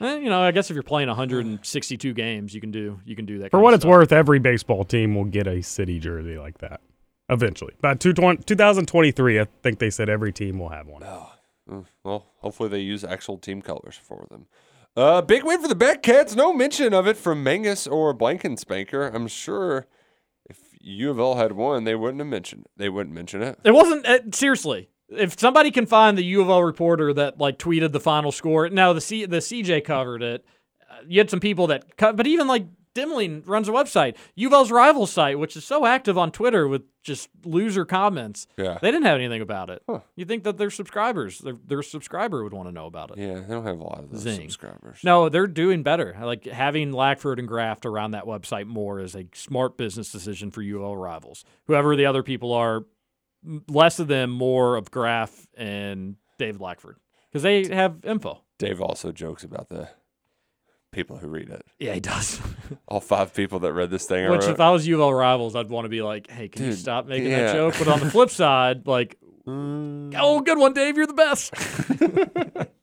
Eh, 0.00 0.18
you 0.18 0.28
know, 0.30 0.40
I 0.40 0.52
guess 0.52 0.70
if 0.70 0.74
you're 0.74 0.84
playing 0.84 1.08
162 1.08 2.12
games, 2.14 2.54
you 2.54 2.60
can 2.60 2.70
do 2.70 3.00
you 3.04 3.16
can 3.16 3.26
do 3.26 3.38
that. 3.40 3.50
For 3.50 3.58
what 3.58 3.74
it's 3.74 3.82
stuff. 3.82 3.90
worth, 3.90 4.12
every 4.12 4.38
baseball 4.38 4.84
team 4.84 5.16
will 5.16 5.24
get 5.24 5.48
a 5.48 5.60
city 5.60 5.98
jersey 5.98 6.38
like 6.38 6.58
that 6.58 6.80
eventually. 7.28 7.74
By 7.80 7.94
220 7.94 8.44
2023, 8.44 9.40
I 9.40 9.46
think 9.64 9.80
they 9.80 9.90
said 9.90 10.08
every 10.08 10.32
team 10.32 10.60
will 10.60 10.68
have 10.68 10.86
one. 10.86 11.02
Mm, 11.68 11.84
Well, 12.04 12.26
hopefully 12.38 12.68
they 12.68 12.78
use 12.78 13.02
actual 13.02 13.38
team 13.38 13.60
colors 13.60 13.96
for 14.00 14.24
them. 14.30 14.46
Uh, 14.96 15.22
big 15.22 15.44
win 15.44 15.60
for 15.62 15.68
the 15.68 15.76
Batcats. 15.76 16.34
No 16.34 16.52
mention 16.52 16.92
of 16.92 17.06
it 17.06 17.16
from 17.16 17.42
Mangus 17.42 17.86
or 17.86 18.14
Blankenspanker. 18.14 19.14
I'm 19.14 19.28
sure 19.28 19.86
if 20.48 20.58
U 20.80 21.10
of 21.10 21.18
L 21.18 21.36
had 21.36 21.52
won, 21.52 21.84
they 21.84 21.94
wouldn't 21.94 22.18
have 22.18 22.28
mentioned. 22.28 22.62
It. 22.66 22.70
They 22.76 22.88
wouldn't 22.88 23.14
mention 23.14 23.42
it. 23.42 23.58
It 23.64 23.72
wasn't 23.72 24.06
uh, 24.06 24.18
seriously. 24.32 24.88
If 25.08 25.38
somebody 25.38 25.70
can 25.70 25.86
find 25.86 26.18
the 26.18 26.24
U 26.24 26.42
of 26.42 26.48
L 26.48 26.62
reporter 26.62 27.12
that 27.14 27.38
like 27.38 27.58
tweeted 27.58 27.92
the 27.92 28.00
final 28.00 28.32
score, 28.32 28.68
now 28.68 28.92
the 28.92 29.00
C, 29.00 29.24
the 29.24 29.38
CJ 29.38 29.84
covered 29.84 30.22
it. 30.22 30.44
Uh, 30.90 30.96
you 31.06 31.18
had 31.20 31.30
some 31.30 31.40
people 31.40 31.68
that, 31.68 31.96
cut, 31.96 32.16
but 32.16 32.26
even 32.26 32.46
like 32.46 32.66
Demling 32.98 33.42
runs 33.46 33.68
a 33.68 33.72
website, 33.72 34.16
U 34.34 34.48
of 34.48 34.52
L's 34.52 34.70
rival 34.70 35.06
site, 35.06 35.38
which 35.38 35.56
is 35.56 35.64
so 35.64 35.86
active 35.86 36.18
on 36.18 36.30
Twitter 36.32 36.66
with 36.66 36.82
just 37.02 37.28
loser 37.44 37.84
comments. 37.84 38.46
Yeah. 38.56 38.78
They 38.80 38.90
didn't 38.90 39.06
have 39.06 39.16
anything 39.16 39.40
about 39.40 39.70
it. 39.70 39.82
You 40.16 40.24
think 40.24 40.44
that 40.44 40.58
their 40.58 40.70
subscribers, 40.70 41.38
their, 41.38 41.54
their 41.66 41.82
subscriber 41.82 42.42
would 42.42 42.52
want 42.52 42.68
to 42.68 42.72
know 42.72 42.86
about 42.86 43.10
it? 43.12 43.18
Yeah, 43.18 43.34
they 43.40 43.54
don't 43.54 43.64
have 43.64 43.78
a 43.78 43.84
lot 43.84 44.00
of 44.00 44.10
those 44.10 44.20
Zing. 44.22 44.40
subscribers. 44.42 45.00
No, 45.04 45.28
they're 45.28 45.46
doing 45.46 45.82
better. 45.82 46.16
Like 46.20 46.44
having 46.44 46.92
Lackford 46.92 47.38
and 47.38 47.48
Graft 47.48 47.86
around 47.86 48.10
that 48.12 48.24
website 48.24 48.66
more 48.66 49.00
is 49.00 49.14
a 49.14 49.26
smart 49.32 49.76
business 49.76 50.10
decision 50.10 50.50
for 50.50 50.62
UL 50.62 50.96
rivals. 50.96 51.44
Whoever 51.66 51.96
the 51.96 52.06
other 52.06 52.22
people 52.22 52.52
are, 52.52 52.84
less 53.68 53.98
of 53.98 54.08
them, 54.08 54.30
more 54.30 54.76
of 54.76 54.90
Graff 54.90 55.46
and 55.56 56.16
David 56.38 56.60
Lackford 56.60 56.96
because 57.30 57.42
they 57.42 57.68
have 57.68 58.04
info. 58.04 58.42
Dave 58.58 58.80
also 58.80 59.12
jokes 59.12 59.44
about 59.44 59.68
the 59.68 59.88
people 60.90 61.16
who 61.16 61.28
read 61.28 61.48
it. 61.48 61.64
Yeah, 61.78 61.94
he 61.94 62.00
does. 62.00 62.40
All 62.88 63.00
five 63.00 63.34
people 63.34 63.60
that 63.60 63.72
read 63.72 63.90
this 63.90 64.06
thing. 64.06 64.30
Which, 64.30 64.44
if 64.44 64.60
I 64.60 64.70
was 64.70 64.88
UL 64.88 65.12
rivals, 65.12 65.54
I'd 65.56 65.68
want 65.68 65.84
to 65.84 65.88
be 65.88 66.02
like, 66.02 66.30
"Hey, 66.30 66.48
can 66.48 66.66
you 66.66 66.72
stop 66.72 67.06
making 67.06 67.30
yeah. 67.30 67.46
that 67.46 67.52
joke?" 67.54 67.74
But 67.78 67.88
on 67.88 68.00
the 68.00 68.10
flip 68.10 68.30
side, 68.42 68.86
like, 68.86 69.16
"Oh, 69.46 70.40
good 70.44 70.58
one, 70.58 70.72
Dave. 70.72 70.96
You're 70.96 71.06
the 71.06 71.14
best." 71.14 71.54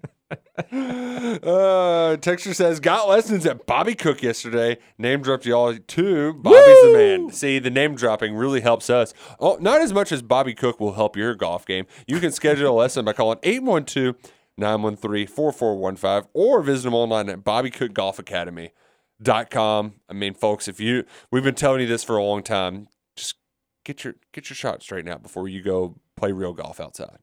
Uh, 0.72 2.16
Texture 2.18 2.54
says 2.54 2.80
got 2.80 3.10
lessons 3.10 3.46
at 3.46 3.66
Bobby 3.66 3.94
Cook 3.94 4.24
yesterday. 4.24 4.78
Name 4.98 5.22
dropped 5.22 5.46
y'all 5.46 5.76
too. 5.88 6.34
Bobby's 6.34 6.82
the 6.84 6.94
man. 6.94 7.32
See, 7.32 7.60
the 7.60 7.70
name 7.70 7.96
dropping 7.96 8.36
really 8.36 8.62
helps 8.62 8.90
us. 8.90 9.14
Oh, 9.40 9.58
not 9.60 9.82
as 9.82 9.94
much 9.94 10.12
as 10.12 10.22
Bobby 10.22 10.54
Cook 10.54 10.80
will 10.80 10.94
help 10.94 11.18
your 11.18 11.36
golf 11.36 11.66
game. 11.66 11.86
You 12.08 12.20
can 12.20 12.32
schedule 12.32 12.70
a 12.70 12.76
lesson 12.76 13.04
by 13.06 13.14
calling 13.14 13.40
812 13.44 14.16
913 14.58 15.28
4415 15.28 16.30
or 16.34 16.62
visit 16.62 16.86
them 16.86 16.94
online 16.94 17.30
at 17.30 17.44
bobbycookgolfacademy.com. 17.44 19.94
I 20.10 20.14
mean, 20.14 20.34
folks, 20.34 20.68
if 20.68 20.80
you 20.80 21.06
we've 21.32 21.44
been 21.44 21.56
telling 21.56 21.82
you 21.82 21.88
this 21.88 22.04
for 22.04 22.18
a 22.18 22.24
long 22.24 22.44
time, 22.44 22.88
just 23.16 23.36
get 23.84 24.04
your 24.04 24.16
get 24.34 24.50
your 24.50 24.56
shot 24.56 24.82
straightened 24.82 25.10
out 25.10 25.24
before 25.24 25.48
you 25.48 25.62
go 25.62 25.96
play 26.16 26.32
real 26.32 26.54
golf 26.54 26.80
outside. 26.80 27.18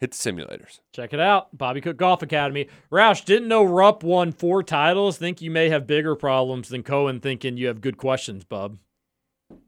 Hit 0.00 0.12
the 0.12 0.16
simulators. 0.16 0.78
Check 0.92 1.12
it 1.12 1.18
out. 1.18 1.56
Bobby 1.56 1.80
Cook 1.80 1.96
Golf 1.96 2.22
Academy. 2.22 2.68
Roush, 2.90 3.24
didn't 3.24 3.48
know 3.48 3.64
Rupp 3.64 4.04
won 4.04 4.30
four 4.30 4.62
titles. 4.62 5.18
Think 5.18 5.42
you 5.42 5.50
may 5.50 5.70
have 5.70 5.88
bigger 5.88 6.14
problems 6.14 6.68
than 6.68 6.84
Coen 6.84 7.20
thinking 7.20 7.56
you 7.56 7.66
have 7.66 7.80
good 7.80 7.96
questions, 7.96 8.44
bub. 8.44 8.78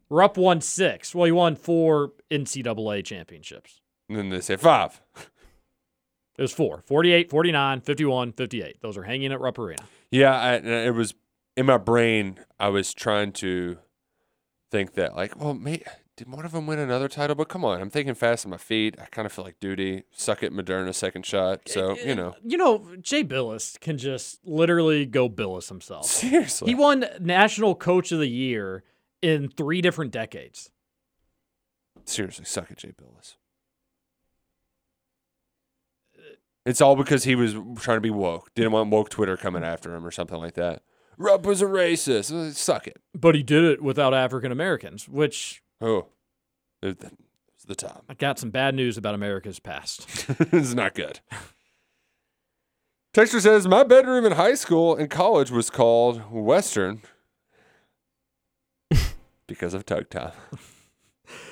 Rupp 0.08 0.36
won 0.36 0.60
six. 0.60 1.16
Well, 1.16 1.26
he 1.26 1.32
won 1.32 1.56
four 1.56 2.12
NCAA 2.30 3.04
championships. 3.04 3.80
And 4.08 4.18
then 4.18 4.28
they 4.28 4.40
say 4.40 4.54
five. 4.56 5.00
It 6.40 6.44
was 6.44 6.52
four 6.52 6.82
48, 6.86 7.28
49, 7.28 7.82
51, 7.82 8.32
58. 8.32 8.80
Those 8.80 8.96
are 8.96 9.02
hanging 9.02 9.30
at 9.30 9.40
Rupp 9.40 9.58
Arena. 9.58 9.82
Yeah, 10.10 10.32
I, 10.32 10.54
it 10.54 10.94
was 10.94 11.12
in 11.54 11.66
my 11.66 11.76
brain. 11.76 12.38
I 12.58 12.70
was 12.70 12.94
trying 12.94 13.32
to 13.32 13.76
think 14.70 14.94
that, 14.94 15.14
like, 15.14 15.38
well, 15.38 15.52
may, 15.52 15.82
did 16.16 16.32
one 16.32 16.46
of 16.46 16.52
them 16.52 16.66
win 16.66 16.78
another 16.78 17.08
title? 17.08 17.36
But 17.36 17.50
come 17.50 17.62
on, 17.62 17.82
I'm 17.82 17.90
thinking 17.90 18.14
fast 18.14 18.46
on 18.46 18.50
my 18.52 18.56
feet. 18.56 18.96
I 18.98 19.04
kind 19.04 19.26
of 19.26 19.32
feel 19.32 19.44
like 19.44 19.60
duty. 19.60 20.04
Suck 20.12 20.42
it, 20.42 20.50
Moderna, 20.50 20.94
second 20.94 21.26
shot. 21.26 21.60
Eh, 21.66 21.72
so 21.72 21.90
eh, 21.90 22.08
you 22.08 22.14
know, 22.14 22.34
You 22.42 22.56
know, 22.56 22.86
Jay 23.02 23.22
Bilas 23.22 23.78
can 23.78 23.98
just 23.98 24.40
literally 24.46 25.04
go 25.04 25.28
Bilas 25.28 25.68
himself. 25.68 26.06
seriously, 26.10 26.68
He 26.70 26.74
won 26.74 27.04
National 27.20 27.74
Coach 27.74 28.12
of 28.12 28.18
the 28.18 28.30
Year 28.30 28.82
in 29.20 29.50
three 29.50 29.82
different 29.82 30.10
decades. 30.10 30.70
seriously, 32.06 32.46
suck 32.46 32.70
it, 32.70 32.78
Jay 32.78 32.92
Bilas. 32.98 33.36
It's 36.66 36.80
all 36.80 36.96
because 36.96 37.24
he 37.24 37.34
was 37.34 37.54
trying 37.76 37.96
to 37.96 38.02
be 38.02 38.10
woke. 38.10 38.52
Didn't 38.54 38.72
want 38.72 38.90
woke 38.90 39.08
Twitter 39.10 39.36
coming 39.36 39.64
after 39.64 39.94
him 39.94 40.04
or 40.04 40.10
something 40.10 40.38
like 40.38 40.54
that. 40.54 40.82
Rupp 41.16 41.44
was 41.44 41.62
a 41.62 41.66
racist. 41.66 42.32
Uh, 42.32 42.52
Suck 42.52 42.86
it. 42.86 42.98
But 43.14 43.34
he 43.34 43.42
did 43.42 43.64
it 43.64 43.82
without 43.82 44.14
African 44.14 44.52
Americans, 44.52 45.08
which 45.08 45.62
Oh, 45.80 46.06
it, 46.82 47.02
it 47.02 47.12
the 47.70 47.74
time. 47.74 48.02
I 48.08 48.14
got 48.14 48.38
some 48.38 48.50
bad 48.50 48.74
news 48.74 48.98
about 48.98 49.14
America's 49.14 49.60
past. 49.60 50.06
it's 50.52 50.74
not 50.74 50.94
good. 50.94 51.20
Texture 53.14 53.40
says 53.40 53.66
my 53.66 53.84
bedroom 53.84 54.24
in 54.24 54.32
high 54.32 54.54
school 54.54 54.94
and 54.96 55.08
college 55.08 55.50
was 55.50 55.70
called 55.70 56.30
Western 56.30 57.02
because 59.46 59.72
of 59.74 59.86
tug 59.86 60.10
time. 60.10 60.32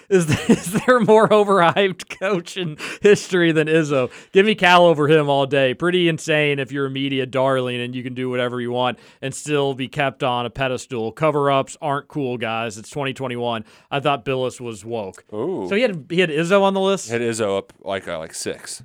Is, 0.09 0.29
is 0.49 0.73
there 0.73 0.97
a 0.99 1.05
more 1.05 1.29
overhyped 1.29 2.19
coach 2.19 2.57
in 2.57 2.77
history 3.03 3.53
than 3.53 3.69
Izzo? 3.69 4.11
Give 4.33 4.47
me 4.47 4.55
Cal 4.55 4.87
over 4.87 5.09
him 5.09 5.29
all 5.29 5.47
day. 5.47 5.75
Pretty 5.75 6.09
insane 6.09 6.59
if 6.59 6.73
you're 6.73 6.87
a 6.87 6.91
media 6.91 7.27
darling 7.27 7.81
and 7.81 7.95
you 7.95 8.03
can 8.03 8.15
do 8.15 8.31
whatever 8.31 8.61
you 8.61 8.73
want 8.73 8.99
and 9.21 9.35
still 9.35 9.75
be 9.75 9.89
kept 9.89 10.23
on 10.23 10.47
a 10.47 10.51
pedestal. 10.51 11.13
Cover 11.13 11.51
ups 11.51 11.77
aren't 11.81 12.09
cool, 12.09 12.39
guys. 12.39 12.79
It's 12.79 12.91
2021. 12.91 13.65
I 13.91 14.01
thought 14.01 14.25
Bilas 14.25 14.61
was 14.61 14.85
woke. 14.85 15.25
Ooh. 15.33 15.67
So 15.69 15.75
he 15.75 15.83
had 15.83 16.07
he 16.09 16.21
had 16.21 16.31
Izzo 16.31 16.63
on 16.63 16.75
the 16.75 16.81
list. 16.81 17.07
He 17.07 17.13
had 17.13 17.23
Izzo 17.23 17.59
up 17.59 17.73
like 17.81 18.09
uh, 18.09 18.19
like 18.19 18.35
six, 18.35 18.83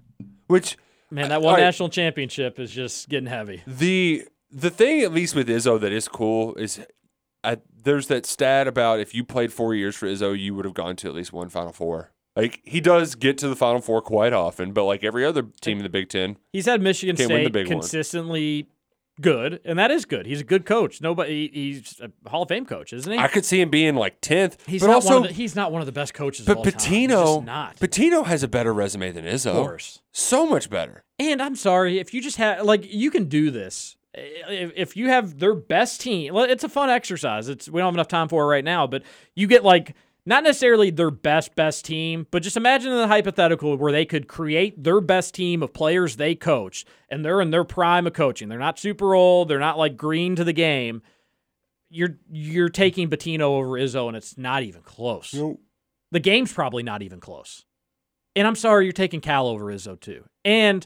which 0.47 0.77
Man, 1.13 1.29
that 1.29 1.43
one 1.43 1.53
right. 1.53 1.61
national 1.61 1.89
championship 1.89 2.59
is 2.59 2.71
just 2.71 3.07
getting 3.07 3.27
heavy. 3.27 3.61
The 3.67 4.27
the 4.51 4.71
thing 4.71 5.01
at 5.01 5.13
least 5.13 5.35
with 5.35 5.47
Izzo 5.47 5.79
that 5.79 5.91
is 5.91 6.07
cool 6.07 6.55
is 6.55 6.79
I, 7.43 7.57
there's 7.83 8.07
that 8.07 8.25
stat 8.25 8.67
about 8.67 8.99
if 8.99 9.13
you 9.13 9.23
played 9.23 9.53
four 9.53 9.73
years 9.75 9.95
for 9.95 10.07
Izzo, 10.07 10.37
you 10.37 10.55
would 10.55 10.65
have 10.65 10.73
gone 10.73 10.95
to 10.97 11.07
at 11.07 11.15
least 11.15 11.33
one 11.33 11.49
Final 11.49 11.71
Four. 11.71 12.11
Like 12.35 12.61
he 12.63 12.81
does 12.81 13.15
get 13.15 13.37
to 13.39 13.47
the 13.47 13.55
Final 13.55 13.81
Four 13.81 14.01
quite 14.01 14.33
often, 14.33 14.73
but 14.73 14.85
like 14.85 15.03
every 15.03 15.25
other 15.25 15.43
team 15.61 15.77
in 15.77 15.83
the 15.83 15.89
Big 15.89 16.09
Ten, 16.09 16.37
He's 16.51 16.65
had 16.65 16.81
Michigan 16.81 17.15
State 17.15 17.53
big 17.53 17.67
one. 17.67 17.79
consistently 17.79 18.67
good, 19.21 19.59
and 19.65 19.77
that 19.77 19.91
is 19.91 20.05
good. 20.05 20.25
He's 20.25 20.41
a 20.41 20.43
good 20.43 20.65
coach. 20.65 21.01
Nobody, 21.01 21.49
he's 21.53 22.01
a 22.01 22.29
Hall 22.29 22.43
of 22.43 22.49
Fame 22.49 22.65
coach, 22.65 22.93
isn't 22.93 23.11
he? 23.11 23.19
I 23.19 23.27
could 23.27 23.45
see 23.45 23.61
him 23.61 23.69
being 23.69 23.95
like 23.95 24.19
tenth. 24.21 24.57
He's 24.65 24.81
but 24.81 24.87
not 24.87 24.95
also, 24.95 25.09
one 25.15 25.23
of 25.23 25.27
the, 25.29 25.33
he's 25.33 25.55
not 25.55 25.71
one 25.71 25.81
of 25.81 25.85
the 25.85 25.91
best 25.91 26.13
coaches. 26.13 26.45
but 26.45 26.53
of 26.53 26.57
all 26.59 26.63
time. 26.63 26.73
He's 26.73 27.09
Pitino, 27.09 27.45
not. 27.45 27.77
Pitino 27.77 28.25
has 28.25 28.41
a 28.43 28.47
better 28.47 28.73
resume 28.73 29.11
than 29.11 29.25
Izzo. 29.25 29.51
Of 29.51 29.65
course. 29.67 30.01
so 30.11 30.45
much 30.47 30.69
better. 30.69 31.03
And 31.19 31.41
I'm 31.41 31.55
sorry 31.55 31.99
if 31.99 32.13
you 32.13 32.21
just 32.21 32.37
have 32.37 32.65
like 32.65 32.91
you 32.91 33.11
can 33.11 33.25
do 33.25 33.51
this. 33.51 33.95
If, 34.15 34.71
if 34.75 34.97
you 34.97 35.09
have 35.09 35.39
their 35.39 35.55
best 35.55 36.01
team, 36.01 36.35
it's 36.35 36.63
a 36.63 36.69
fun 36.69 36.89
exercise. 36.89 37.49
It's 37.49 37.67
we 37.67 37.79
don't 37.79 37.87
have 37.87 37.95
enough 37.95 38.07
time 38.07 38.27
for 38.27 38.43
it 38.43 38.47
right 38.47 38.63
now, 38.63 38.85
but 38.85 39.03
you 39.35 39.47
get 39.47 39.63
like 39.63 39.95
not 40.25 40.43
necessarily 40.43 40.89
their 40.89 41.11
best 41.11 41.55
best 41.55 41.83
team, 41.83 42.27
but 42.31 42.43
just 42.43 42.55
imagine 42.55 42.91
the 42.91 43.07
hypothetical 43.07 43.75
where 43.75 43.91
they 43.91 44.05
could 44.05 44.27
create 44.27 44.81
their 44.81 45.01
best 45.01 45.33
team 45.33 45.63
of 45.63 45.73
players 45.73 46.15
they 46.15 46.35
coach, 46.35 46.85
and 47.09 47.25
they're 47.25 47.41
in 47.41 47.51
their 47.51 47.63
prime 47.63 48.07
of 48.07 48.13
coaching. 48.13 48.49
They're 48.49 48.59
not 48.59 48.79
super 48.79 49.13
old. 49.15 49.47
They're 49.47 49.59
not 49.59 49.77
like 49.77 49.97
green 49.97 50.35
to 50.35 50.43
the 50.43 50.53
game. 50.53 51.01
You're 51.89 52.17
you're 52.31 52.69
taking 52.69 53.09
Pitino 53.09 53.41
over 53.41 53.69
Izzo, 53.71 54.07
and 54.07 54.15
it's 54.15 54.37
not 54.37 54.63
even 54.63 54.81
close. 54.81 55.31
The 56.11 56.19
game's 56.19 56.53
probably 56.53 56.83
not 56.83 57.01
even 57.01 57.19
close. 57.19 57.65
And 58.35 58.47
I'm 58.47 58.55
sorry, 58.55 58.85
you're 58.85 58.93
taking 58.93 59.21
Cal 59.21 59.47
over 59.47 59.65
Izzo 59.65 59.99
too. 59.99 60.23
And 60.45 60.85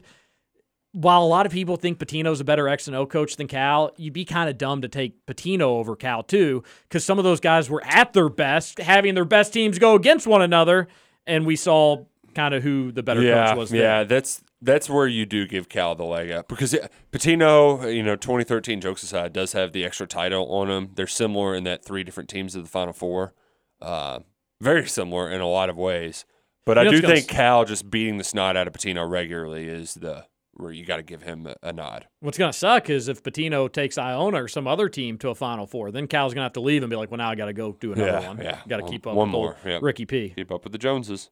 while 1.00 1.22
a 1.22 1.26
lot 1.28 1.46
of 1.46 1.52
people 1.52 1.76
think 1.76 1.98
Pitino's 2.00 2.40
a 2.40 2.44
better 2.44 2.68
X 2.68 2.88
and 2.88 2.96
O 2.96 3.06
coach 3.06 3.36
than 3.36 3.46
Cal, 3.46 3.92
you'd 3.96 4.12
be 4.12 4.24
kind 4.24 4.50
of 4.50 4.58
dumb 4.58 4.82
to 4.82 4.88
take 4.88 5.24
Pitino 5.26 5.62
over 5.62 5.94
Cal 5.94 6.24
too, 6.24 6.64
because 6.88 7.04
some 7.04 7.18
of 7.18 7.24
those 7.24 7.38
guys 7.38 7.70
were 7.70 7.82
at 7.84 8.12
their 8.14 8.28
best, 8.28 8.80
having 8.80 9.14
their 9.14 9.24
best 9.24 9.52
teams 9.52 9.78
go 9.78 9.94
against 9.94 10.26
one 10.26 10.42
another, 10.42 10.88
and 11.24 11.46
we 11.46 11.54
saw 11.54 12.04
kind 12.34 12.52
of 12.52 12.64
who 12.64 12.90
the 12.90 13.02
better 13.04 13.22
yeah, 13.22 13.48
coach 13.50 13.56
was. 13.58 13.70
there. 13.70 13.80
yeah, 13.82 14.04
that's 14.04 14.42
that's 14.60 14.90
where 14.90 15.06
you 15.06 15.24
do 15.24 15.46
give 15.46 15.68
Cal 15.68 15.94
the 15.94 16.04
leg 16.04 16.32
up 16.32 16.48
because 16.48 16.74
it, 16.74 16.90
Pitino, 17.12 17.94
you 17.94 18.02
know, 18.02 18.16
2013 18.16 18.80
jokes 18.80 19.04
aside, 19.04 19.32
does 19.32 19.52
have 19.52 19.70
the 19.72 19.84
extra 19.84 20.06
title 20.06 20.52
on 20.52 20.68
him. 20.68 20.90
They're 20.96 21.06
similar 21.06 21.54
in 21.54 21.62
that 21.62 21.84
three 21.84 22.02
different 22.02 22.28
teams 22.28 22.56
of 22.56 22.64
the 22.64 22.68
Final 22.68 22.92
Four, 22.92 23.34
uh, 23.80 24.18
very 24.60 24.88
similar 24.88 25.30
in 25.30 25.40
a 25.40 25.46
lot 25.46 25.70
of 25.70 25.76
ways. 25.76 26.24
But 26.66 26.76
You 26.76 26.88
I 26.88 26.90
do 26.90 27.00
think 27.00 27.18
s- 27.20 27.26
Cal 27.26 27.64
just 27.64 27.88
beating 27.88 28.18
the 28.18 28.24
snot 28.24 28.56
out 28.56 28.66
of 28.66 28.72
Pitino 28.74 29.08
regularly 29.08 29.68
is 29.68 29.94
the 29.94 30.24
where 30.58 30.72
you 30.72 30.84
got 30.84 30.96
to 30.96 31.02
give 31.02 31.22
him 31.22 31.48
a, 31.62 31.72
nod. 31.72 32.06
What's 32.20 32.36
going 32.36 32.52
to 32.52 32.58
suck 32.58 32.90
is 32.90 33.08
if 33.08 33.22
Pitino 33.22 33.72
takes 33.72 33.96
Iona 33.96 34.44
or 34.44 34.48
some 34.48 34.66
other 34.66 34.88
team 34.88 35.18
to 35.18 35.30
a 35.30 35.34
Final 35.34 35.66
Four, 35.66 35.90
then 35.90 36.06
Cal's 36.06 36.34
going 36.34 36.42
to 36.42 36.46
have 36.46 36.52
to 36.54 36.60
leave 36.60 36.82
and 36.82 36.90
be 36.90 36.96
like, 36.96 37.10
well, 37.10 37.18
now 37.18 37.30
I 37.30 37.34
got 37.34 37.46
to 37.46 37.52
go 37.52 37.72
do 37.72 37.92
another 37.92 38.10
yeah, 38.10 38.28
one. 38.28 38.38
yeah. 38.38 38.60
Got 38.68 38.78
to 38.78 38.88
keep 38.88 39.06
up 39.06 39.14
one 39.14 39.28
with 39.28 39.32
more. 39.32 39.56
Yep. 39.64 39.82
Ricky 39.82 40.04
P. 40.04 40.32
Keep 40.36 40.52
up 40.52 40.64
with 40.64 40.72
the 40.72 40.78
Joneses. 40.78 41.30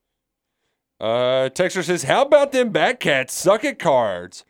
Uh, 0.99 1.51
Texter 1.53 1.85
says, 1.85 2.05
"How 2.05 2.23
about 2.23 2.53
them 2.53 2.73
Batcats 2.73 3.31
suck 3.31 3.65
at 3.65 3.79
cards? 3.79 4.45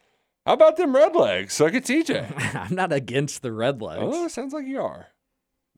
How 0.45 0.53
about 0.53 0.77
them 0.77 0.95
Redlegs 0.95 1.51
suck 1.51 1.75
at 1.75 1.85
TJ?" 1.85 2.55
I'm 2.71 2.75
not 2.75 2.93
against 2.93 3.43
the 3.43 3.49
Redlegs. 3.49 3.99
Oh, 3.99 4.29
sounds 4.29 4.53
like 4.53 4.67
you 4.67 4.81
are. 4.81 5.09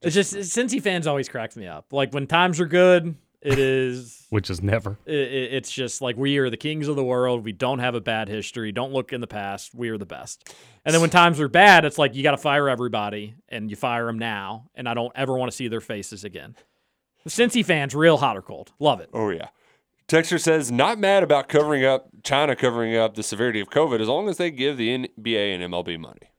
It's 0.03 0.15
just 0.15 0.35
Cincy 0.35 0.81
fans 0.83 1.07
always 1.07 1.29
cracks 1.29 1.57
me 1.57 1.67
up. 1.67 1.93
Like 1.93 2.13
when 2.13 2.27
times 2.27 2.61
are 2.61 2.67
good, 2.67 3.17
it 3.43 3.59
is. 3.59 4.27
Which 4.31 4.51
is 4.51 4.63
never. 4.63 4.99
i- 5.07 5.11
i- 5.11 5.15
it's 5.15 5.71
just 5.71 6.03
like 6.03 6.17
we 6.17 6.39
are 6.39 6.51
the 6.51 6.57
kings 6.57 6.89
of 6.89 6.97
the 6.97 7.05
world. 7.05 7.45
We 7.45 7.53
don't 7.53 7.79
have 7.79 7.95
a 7.95 8.01
bad 8.01 8.29
history. 8.29 8.73
Don't 8.73 8.93
look 8.93 9.13
in 9.13 9.21
the 9.21 9.27
past. 9.27 9.75
We 9.75 9.89
are 9.91 9.99
the 9.99 10.07
best. 10.07 10.55
And 10.85 10.93
then 10.95 11.01
when 11.01 11.11
times 11.11 11.41
are 11.41 11.49
bad, 11.49 11.85
it's 11.85 11.99
like 11.99 12.15
you 12.15 12.23
got 12.23 12.33
to 12.33 12.37
fire 12.37 12.69
everybody, 12.69 13.35
and 13.49 13.71
you 13.71 13.77
fire 13.77 14.07
them 14.07 14.19
now. 14.19 14.71
And 14.75 14.89
I 14.89 14.95
don't 14.95 15.13
ever 15.15 15.37
want 15.37 15.51
to 15.51 15.57
see 15.57 15.69
their 15.69 15.81
faces 15.81 16.25
again. 16.25 16.57
The 17.25 17.31
Cincy 17.31 17.65
fans, 17.65 17.95
real 17.95 18.17
hot 18.19 18.37
or 18.37 18.43
cold, 18.43 18.73
love 18.79 19.01
it. 19.01 19.11
Oh 19.13 19.31
yeah. 19.31 19.49
Texter 20.09 20.41
says, 20.41 20.73
"Not 20.73 20.99
mad 20.99 21.23
about 21.23 21.49
covering 21.49 21.85
up 21.85 22.09
China 22.23 22.57
covering 22.57 22.97
up 22.97 23.15
the 23.15 23.23
severity 23.23 23.61
of 23.61 23.69
COVID 23.69 24.01
as 24.01 24.09
long 24.09 24.29
as 24.29 24.39
they 24.39 24.51
give 24.51 24.79
the 24.79 25.07
NBA 25.07 25.55
and 25.55 25.63
MLB 25.73 25.99
money." 26.01 26.31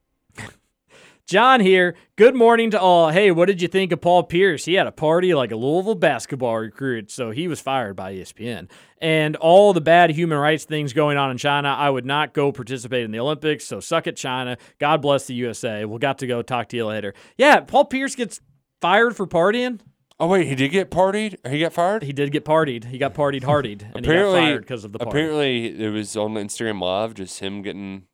John 1.29 1.59
here. 1.59 1.95
Good 2.15 2.33
morning 2.33 2.71
to 2.71 2.81
all. 2.81 3.11
Hey, 3.11 3.29
what 3.29 3.45
did 3.45 3.61
you 3.61 3.67
think 3.67 3.91
of 3.91 4.01
Paul 4.01 4.23
Pierce? 4.23 4.65
He 4.65 4.73
had 4.73 4.87
a 4.87 4.91
party 4.91 5.35
like 5.35 5.51
a 5.51 5.55
Louisville 5.55 5.93
basketball 5.93 6.57
recruit, 6.57 7.11
so 7.11 7.29
he 7.29 7.47
was 7.47 7.61
fired 7.61 7.95
by 7.95 8.15
ESPN. 8.15 8.67
And 8.99 9.35
all 9.35 9.71
the 9.71 9.79
bad 9.79 10.09
human 10.09 10.39
rights 10.39 10.65
things 10.65 10.91
going 10.91 11.19
on 11.19 11.29
in 11.29 11.37
China, 11.37 11.69
I 11.69 11.91
would 11.91 12.03
not 12.03 12.33
go 12.33 12.51
participate 12.51 13.05
in 13.05 13.11
the 13.11 13.19
Olympics, 13.19 13.63
so 13.63 13.79
suck 13.79 14.07
it, 14.07 14.17
China. 14.17 14.57
God 14.79 15.03
bless 15.03 15.27
the 15.27 15.35
USA. 15.35 15.85
We'll 15.85 15.99
got 15.99 16.17
to 16.17 16.25
go 16.25 16.41
talk 16.41 16.67
to 16.69 16.77
you 16.77 16.87
later. 16.87 17.13
Yeah, 17.37 17.59
Paul 17.59 17.85
Pierce 17.85 18.15
gets 18.15 18.41
fired 18.81 19.15
for 19.15 19.27
partying. 19.27 19.81
Oh 20.19 20.25
wait, 20.25 20.47
he 20.47 20.55
did 20.55 20.69
get 20.69 20.89
partied. 20.89 21.35
He 21.47 21.59
got 21.59 21.73
fired. 21.73 22.01
He 22.01 22.11
did 22.11 22.31
get 22.31 22.43
partied. 22.43 22.85
He 22.85 22.97
got 22.97 23.13
partied 23.13 23.43
hardied, 23.43 23.83
and 23.83 24.03
apparently, 24.03 24.39
he 24.39 24.45
got 24.45 24.49
fired 24.49 24.61
because 24.61 24.83
of 24.83 24.93
the 24.93 24.97
party. 24.97 25.09
apparently 25.11 25.85
it 25.85 25.89
was 25.89 26.17
on 26.17 26.33
Instagram 26.33 26.81
Live, 26.81 27.13
just 27.13 27.39
him 27.39 27.61
getting, 27.61 28.05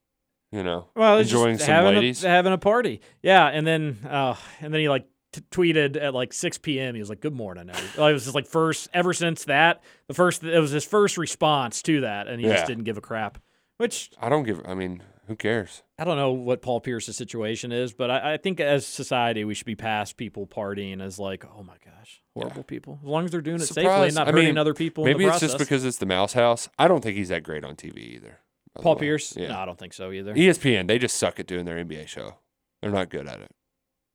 you 0.55 0.63
know, 0.63 0.87
Well, 0.95 1.19
enjoying 1.19 1.55
just 1.55 1.65
some 1.65 1.75
having 1.75 1.95
ladies. 1.95 2.23
A, 2.23 2.29
having 2.29 2.53
a 2.53 2.57
party. 2.57 3.01
Yeah, 3.21 3.47
and 3.47 3.67
then 3.67 3.97
uh, 4.09 4.35
and 4.61 4.73
then 4.73 4.81
he 4.81 4.89
like 4.89 5.05
t- 5.33 5.41
tweeted 5.51 6.01
at 6.01 6.13
like 6.13 6.31
6 6.33 6.57
p.m. 6.59 6.95
He 6.95 6.99
was 7.01 7.09
like, 7.09 7.19
"Good 7.21 7.33
morning." 7.35 7.69
everybody." 7.69 8.09
It 8.11 8.13
was 8.13 8.23
just 8.23 8.35
like 8.35 8.47
first 8.47 8.89
ever 8.93 9.13
since 9.13 9.45
that 9.45 9.83
the 10.07 10.13
first 10.13 10.43
it 10.43 10.59
was 10.59 10.71
his 10.71 10.85
first 10.85 11.17
response 11.17 11.81
to 11.83 12.01
that, 12.01 12.27
and 12.27 12.39
he 12.39 12.47
Yeah. 12.47 12.53
just 12.55 12.67
didn't 12.67 12.85
give 12.85 12.97
a 12.97 13.01
crap. 13.01 13.37
Which 13.77 14.11
I 14.21 14.29
don't 14.29 14.43
give. 14.43 14.61
I 14.65 14.73
mean, 14.73 15.03
who 15.27 15.35
cares? 15.35 15.83
I 15.99 16.05
don't 16.05 16.15
know 16.15 16.31
what 16.31 16.61
Paul 16.61 16.79
Pierce's 16.79 17.17
situation 17.17 17.73
is, 17.73 17.91
but 17.91 18.09
I, 18.09 18.33
I 18.33 18.37
think 18.37 18.61
as 18.61 18.85
society 18.85 19.43
we 19.43 19.53
should 19.53 19.65
be 19.65 19.75
past 19.75 20.15
people 20.15 20.47
partying 20.47 21.01
as 21.01 21.19
like, 21.19 21.43
oh 21.45 21.61
my 21.63 21.75
gosh, 21.83 22.21
horrible 22.33 22.63
people. 22.63 22.99
As 23.03 23.07
long 23.09 23.25
as 23.25 23.31
they're 23.31 23.41
doing 23.41 23.57
it 23.59 23.65
safely 23.65 24.05
and 24.07 24.15
not 24.15 24.27
I 24.29 24.31
hurting 24.31 24.45
mean, 24.45 24.57
other 24.57 24.73
people. 24.73 25.03
Maybe 25.03 25.25
it's 25.25 25.41
just 25.41 25.57
because 25.57 25.83
it's 25.83 25.97
the 25.97 26.05
Mouse 26.05 26.31
House. 26.33 26.69
I 26.79 26.87
don't 26.87 27.01
think 27.01 27.17
he's 27.17 27.27
that 27.29 27.43
great 27.43 27.65
on 27.65 27.75
TV 27.75 27.97
either. 27.97 28.39
Paul. 28.81 28.95
Pierce. 28.95 29.35
Yeah. 29.35 29.49
No, 29.49 29.59
I 29.59 29.65
don't 29.65 29.77
think 29.79 29.93
so 29.93 30.11
either. 30.11 30.33
ESPN, 30.33 30.87
they 30.87 30.97
just 30.99 31.17
suck 31.17 31.39
at 31.39 31.47
doing 31.47 31.65
their 31.65 31.83
NBA 31.83 32.07
show. 32.07 32.35
They're 32.81 32.91
not 32.91 33.09
good 33.09 33.27
at 33.27 33.41
it. 33.41 33.51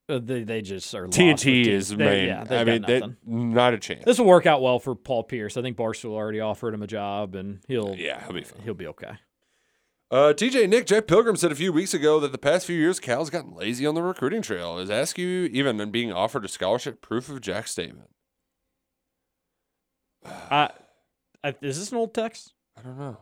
Uh, 0.08 0.18
they, 0.22 0.42
they 0.42 0.60
just 0.60 0.92
are 0.94 1.06
TNT 1.06 1.66
is 1.66 1.90
They- 1.90 1.96
main. 1.96 2.26
Yeah, 2.28 2.44
they've 2.44 2.60
I 2.60 2.64
got 2.64 2.66
mean, 2.72 2.82
they, 2.86 3.00
nothing. 3.00 3.16
not 3.54 3.74
a 3.74 3.78
chance. 3.78 4.04
This 4.04 4.18
will 4.18 4.26
work 4.26 4.44
out 4.46 4.60
well 4.60 4.78
for 4.80 4.94
Paul 4.96 5.22
Pierce. 5.22 5.56
I 5.56 5.62
think 5.62 5.76
Barstool 5.76 6.12
already 6.12 6.40
offered 6.40 6.74
him 6.74 6.82
a 6.82 6.86
job, 6.88 7.34
and 7.36 7.60
he'll 7.68 7.94
yeah, 7.96 8.22
he'll 8.24 8.34
be 8.34 8.42
fine. 8.42 8.62
he'll 8.62 8.74
be 8.74 8.88
okay. 8.88 9.12
Uh, 10.10 10.32
TJ 10.36 10.68
Nick 10.68 10.86
Jeff 10.86 11.06
Pilgrim 11.06 11.36
said 11.36 11.52
a 11.52 11.54
few 11.54 11.72
weeks 11.72 11.94
ago 11.94 12.18
that 12.18 12.32
the 12.32 12.38
past 12.38 12.66
few 12.66 12.76
years 12.76 12.98
Cal's 12.98 13.30
gotten 13.30 13.54
lazy 13.54 13.86
on 13.86 13.94
the 13.94 14.02
recruiting 14.02 14.42
trail. 14.42 14.76
Is 14.78 14.90
Askew 14.90 15.48
even 15.52 15.90
being 15.92 16.12
offered 16.12 16.44
a 16.44 16.48
scholarship 16.48 17.00
proof 17.00 17.28
of 17.28 17.40
Jack's 17.40 17.70
statement? 17.70 18.10
I, 20.24 20.70
I, 21.44 21.54
is 21.62 21.78
this 21.78 21.92
an 21.92 21.98
old 21.98 22.12
text? 22.12 22.52
I 22.76 22.82
don't 22.82 22.98
know. 22.98 23.18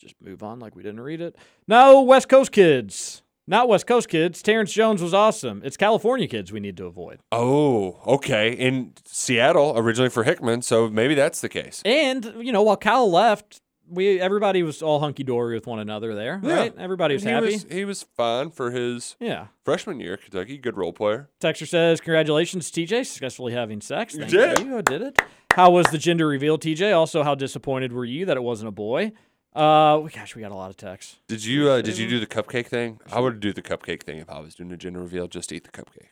Just 0.00 0.14
move 0.22 0.42
on 0.42 0.58
like 0.58 0.74
we 0.74 0.82
didn't 0.82 1.00
read 1.00 1.20
it. 1.20 1.36
No, 1.68 2.00
West 2.00 2.28
Coast 2.28 2.52
kids. 2.52 3.22
Not 3.46 3.68
West 3.68 3.86
Coast 3.86 4.08
kids. 4.08 4.40
Terrence 4.42 4.72
Jones 4.72 5.02
was 5.02 5.12
awesome. 5.12 5.60
It's 5.64 5.76
California 5.76 6.26
kids 6.26 6.52
we 6.52 6.60
need 6.60 6.76
to 6.78 6.86
avoid. 6.86 7.20
Oh, 7.32 8.00
okay. 8.06 8.52
In 8.52 8.92
Seattle, 9.04 9.74
originally 9.76 10.08
for 10.08 10.24
Hickman, 10.24 10.62
so 10.62 10.88
maybe 10.88 11.14
that's 11.14 11.40
the 11.40 11.48
case. 11.48 11.82
And 11.84 12.32
you 12.40 12.52
know, 12.52 12.62
while 12.62 12.76
Cal 12.76 13.10
left, 13.10 13.60
we 13.88 14.20
everybody 14.20 14.62
was 14.62 14.82
all 14.82 15.00
hunky 15.00 15.24
dory 15.24 15.54
with 15.54 15.66
one 15.66 15.80
another 15.80 16.14
there, 16.14 16.40
Yeah. 16.42 16.54
right? 16.54 16.74
Everybody 16.78 17.14
was 17.14 17.24
And 17.26 17.32
happy. 17.34 17.46
He 17.48 17.52
was, 17.54 17.66
he 17.70 17.84
was 17.84 18.02
fine 18.16 18.50
for 18.52 18.70
his 18.70 19.16
yeah. 19.20 19.48
freshman 19.64 20.00
year 20.00 20.14
at 20.14 20.22
Kentucky. 20.22 20.56
Good 20.56 20.76
role 20.78 20.92
player. 20.92 21.28
Texter 21.42 21.66
says, 21.68 22.00
"Congratulations, 22.00 22.70
TJ, 22.70 23.04
successfully 23.04 23.52
having 23.52 23.80
sex. 23.80 24.14
You 24.14 24.24
did. 24.24 24.60
you. 24.60 24.78
I 24.78 24.82
did 24.82 25.02
it. 25.02 25.20
How 25.54 25.70
was 25.70 25.86
the 25.88 25.98
gender 25.98 26.28
reveal, 26.28 26.56
TJ? 26.56 26.96
Also, 26.96 27.24
how 27.24 27.34
disappointed 27.34 27.92
were 27.92 28.04
you 28.04 28.24
that 28.26 28.36
it 28.36 28.42
wasn't 28.44 28.68
a 28.68 28.72
boy? 28.72 29.10
Uh, 29.54 29.98
gosh, 30.14 30.36
we 30.36 30.42
got 30.42 30.52
a 30.52 30.54
lot 30.54 30.70
of 30.70 30.76
texts. 30.76 31.16
Did 31.28 31.44
you 31.44 31.68
uh, 31.70 31.80
did 31.82 31.98
you 31.98 32.08
do 32.08 32.20
the 32.20 32.26
cupcake 32.26 32.66
thing? 32.68 33.00
I 33.10 33.18
would 33.20 33.40
do 33.40 33.52
the 33.52 33.62
cupcake 33.62 34.02
thing 34.04 34.18
if 34.18 34.30
I 34.30 34.38
was 34.40 34.54
doing 34.54 34.70
a 34.72 34.76
gender 34.76 35.00
reveal. 35.00 35.26
Just 35.26 35.50
eat 35.52 35.64
the 35.64 35.70
cupcake. 35.70 36.10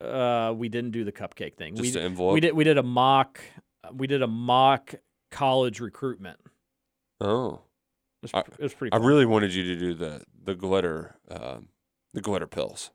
Uh, 0.00 0.52
we 0.52 0.68
didn't 0.68 0.90
do 0.90 1.04
the 1.04 1.12
cupcake 1.12 1.54
thing. 1.56 1.74
we 1.74 1.82
Just 1.82 1.94
d- 1.94 2.00
an 2.00 2.06
envelope? 2.06 2.34
We 2.34 2.40
did. 2.40 2.52
We 2.54 2.64
did 2.64 2.76
a 2.78 2.82
mock. 2.82 3.40
We 3.92 4.06
did 4.08 4.22
a 4.22 4.26
mock 4.26 4.94
college 5.30 5.78
recruitment. 5.80 6.38
Oh, 7.20 7.60
It 8.22 8.22
was, 8.22 8.34
I, 8.34 8.40
it 8.40 8.58
was 8.60 8.74
pretty. 8.74 8.92
I 8.92 8.96
really 8.96 9.24
wanted 9.24 9.54
you 9.54 9.62
to 9.64 9.76
do 9.78 9.94
the 9.94 10.22
the 10.42 10.54
glitter 10.56 11.14
um, 11.30 11.68
the 12.12 12.20
glitter 12.20 12.48
pills. 12.48 12.90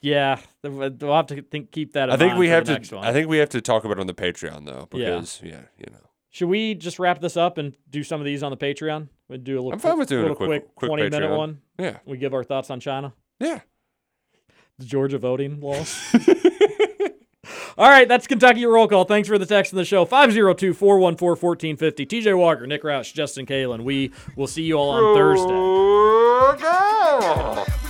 Yeah, 0.00 0.38
we'll 0.62 0.92
have 1.14 1.26
to 1.26 1.42
think, 1.42 1.72
keep 1.72 1.94
that. 1.94 2.08
In 2.08 2.14
I 2.14 2.16
think 2.16 2.30
mind 2.30 2.38
we 2.38 2.46
for 2.46 2.52
have 2.52 2.64
to. 2.82 2.96
one. 2.96 3.04
I 3.04 3.12
think 3.12 3.28
we 3.28 3.38
have 3.38 3.48
to 3.48 3.60
talk 3.60 3.84
about 3.84 3.96
it 3.96 4.00
on 4.00 4.06
the 4.06 4.14
Patreon 4.14 4.64
though, 4.66 4.86
Yeah. 4.92 5.06
because 5.16 5.40
yeah, 5.42 5.62
you 5.76 5.86
know. 5.90 5.98
Should 6.36 6.50
we 6.50 6.74
just 6.74 6.98
wrap 6.98 7.22
this 7.22 7.34
up 7.38 7.56
and 7.56 7.74
do 7.88 8.04
some 8.04 8.20
of 8.20 8.26
these 8.26 8.42
on 8.42 8.50
the 8.50 8.58
Patreon? 8.58 9.08
We 9.30 9.38
do 9.38 9.54
a 9.54 9.56
little, 9.56 9.72
I'm 9.72 9.78
fine 9.78 9.98
with 9.98 10.10
doing 10.10 10.20
a 10.20 10.22
little 10.24 10.36
quick- 10.36 10.48
quick, 10.48 10.74
quick 10.74 10.88
20 10.90 11.08
minute 11.08 11.34
one. 11.34 11.62
Yeah. 11.78 11.96
We 12.04 12.18
give 12.18 12.34
our 12.34 12.44
thoughts 12.44 12.68
on 12.68 12.78
China. 12.78 13.14
Yeah. 13.40 13.60
The 14.78 14.84
Georgia 14.84 15.16
voting 15.16 15.62
laws. 15.62 15.98
All 17.78 17.88
right, 17.88 18.06
that's 18.06 18.26
Kentucky 18.26 18.66
roll 18.66 18.86
call. 18.86 19.04
Thanks 19.04 19.28
for 19.28 19.38
the 19.38 19.46
text 19.46 19.72
in 19.72 19.78
the 19.78 19.84
show 19.86 20.04
502 20.04 20.74
414 20.74 21.40
1450. 21.40 22.04
TJ 22.04 22.36
Walker, 22.36 22.66
Nick 22.66 22.82
Roush, 22.82 23.14
Justin 23.14 23.46
Kellan. 23.46 23.82
We 23.82 24.12
will 24.36 24.46
see 24.46 24.64
you 24.64 24.76
all 24.76 24.90
on 24.90 25.16
Thursday. 25.16 25.48
Thursday. 26.60 27.85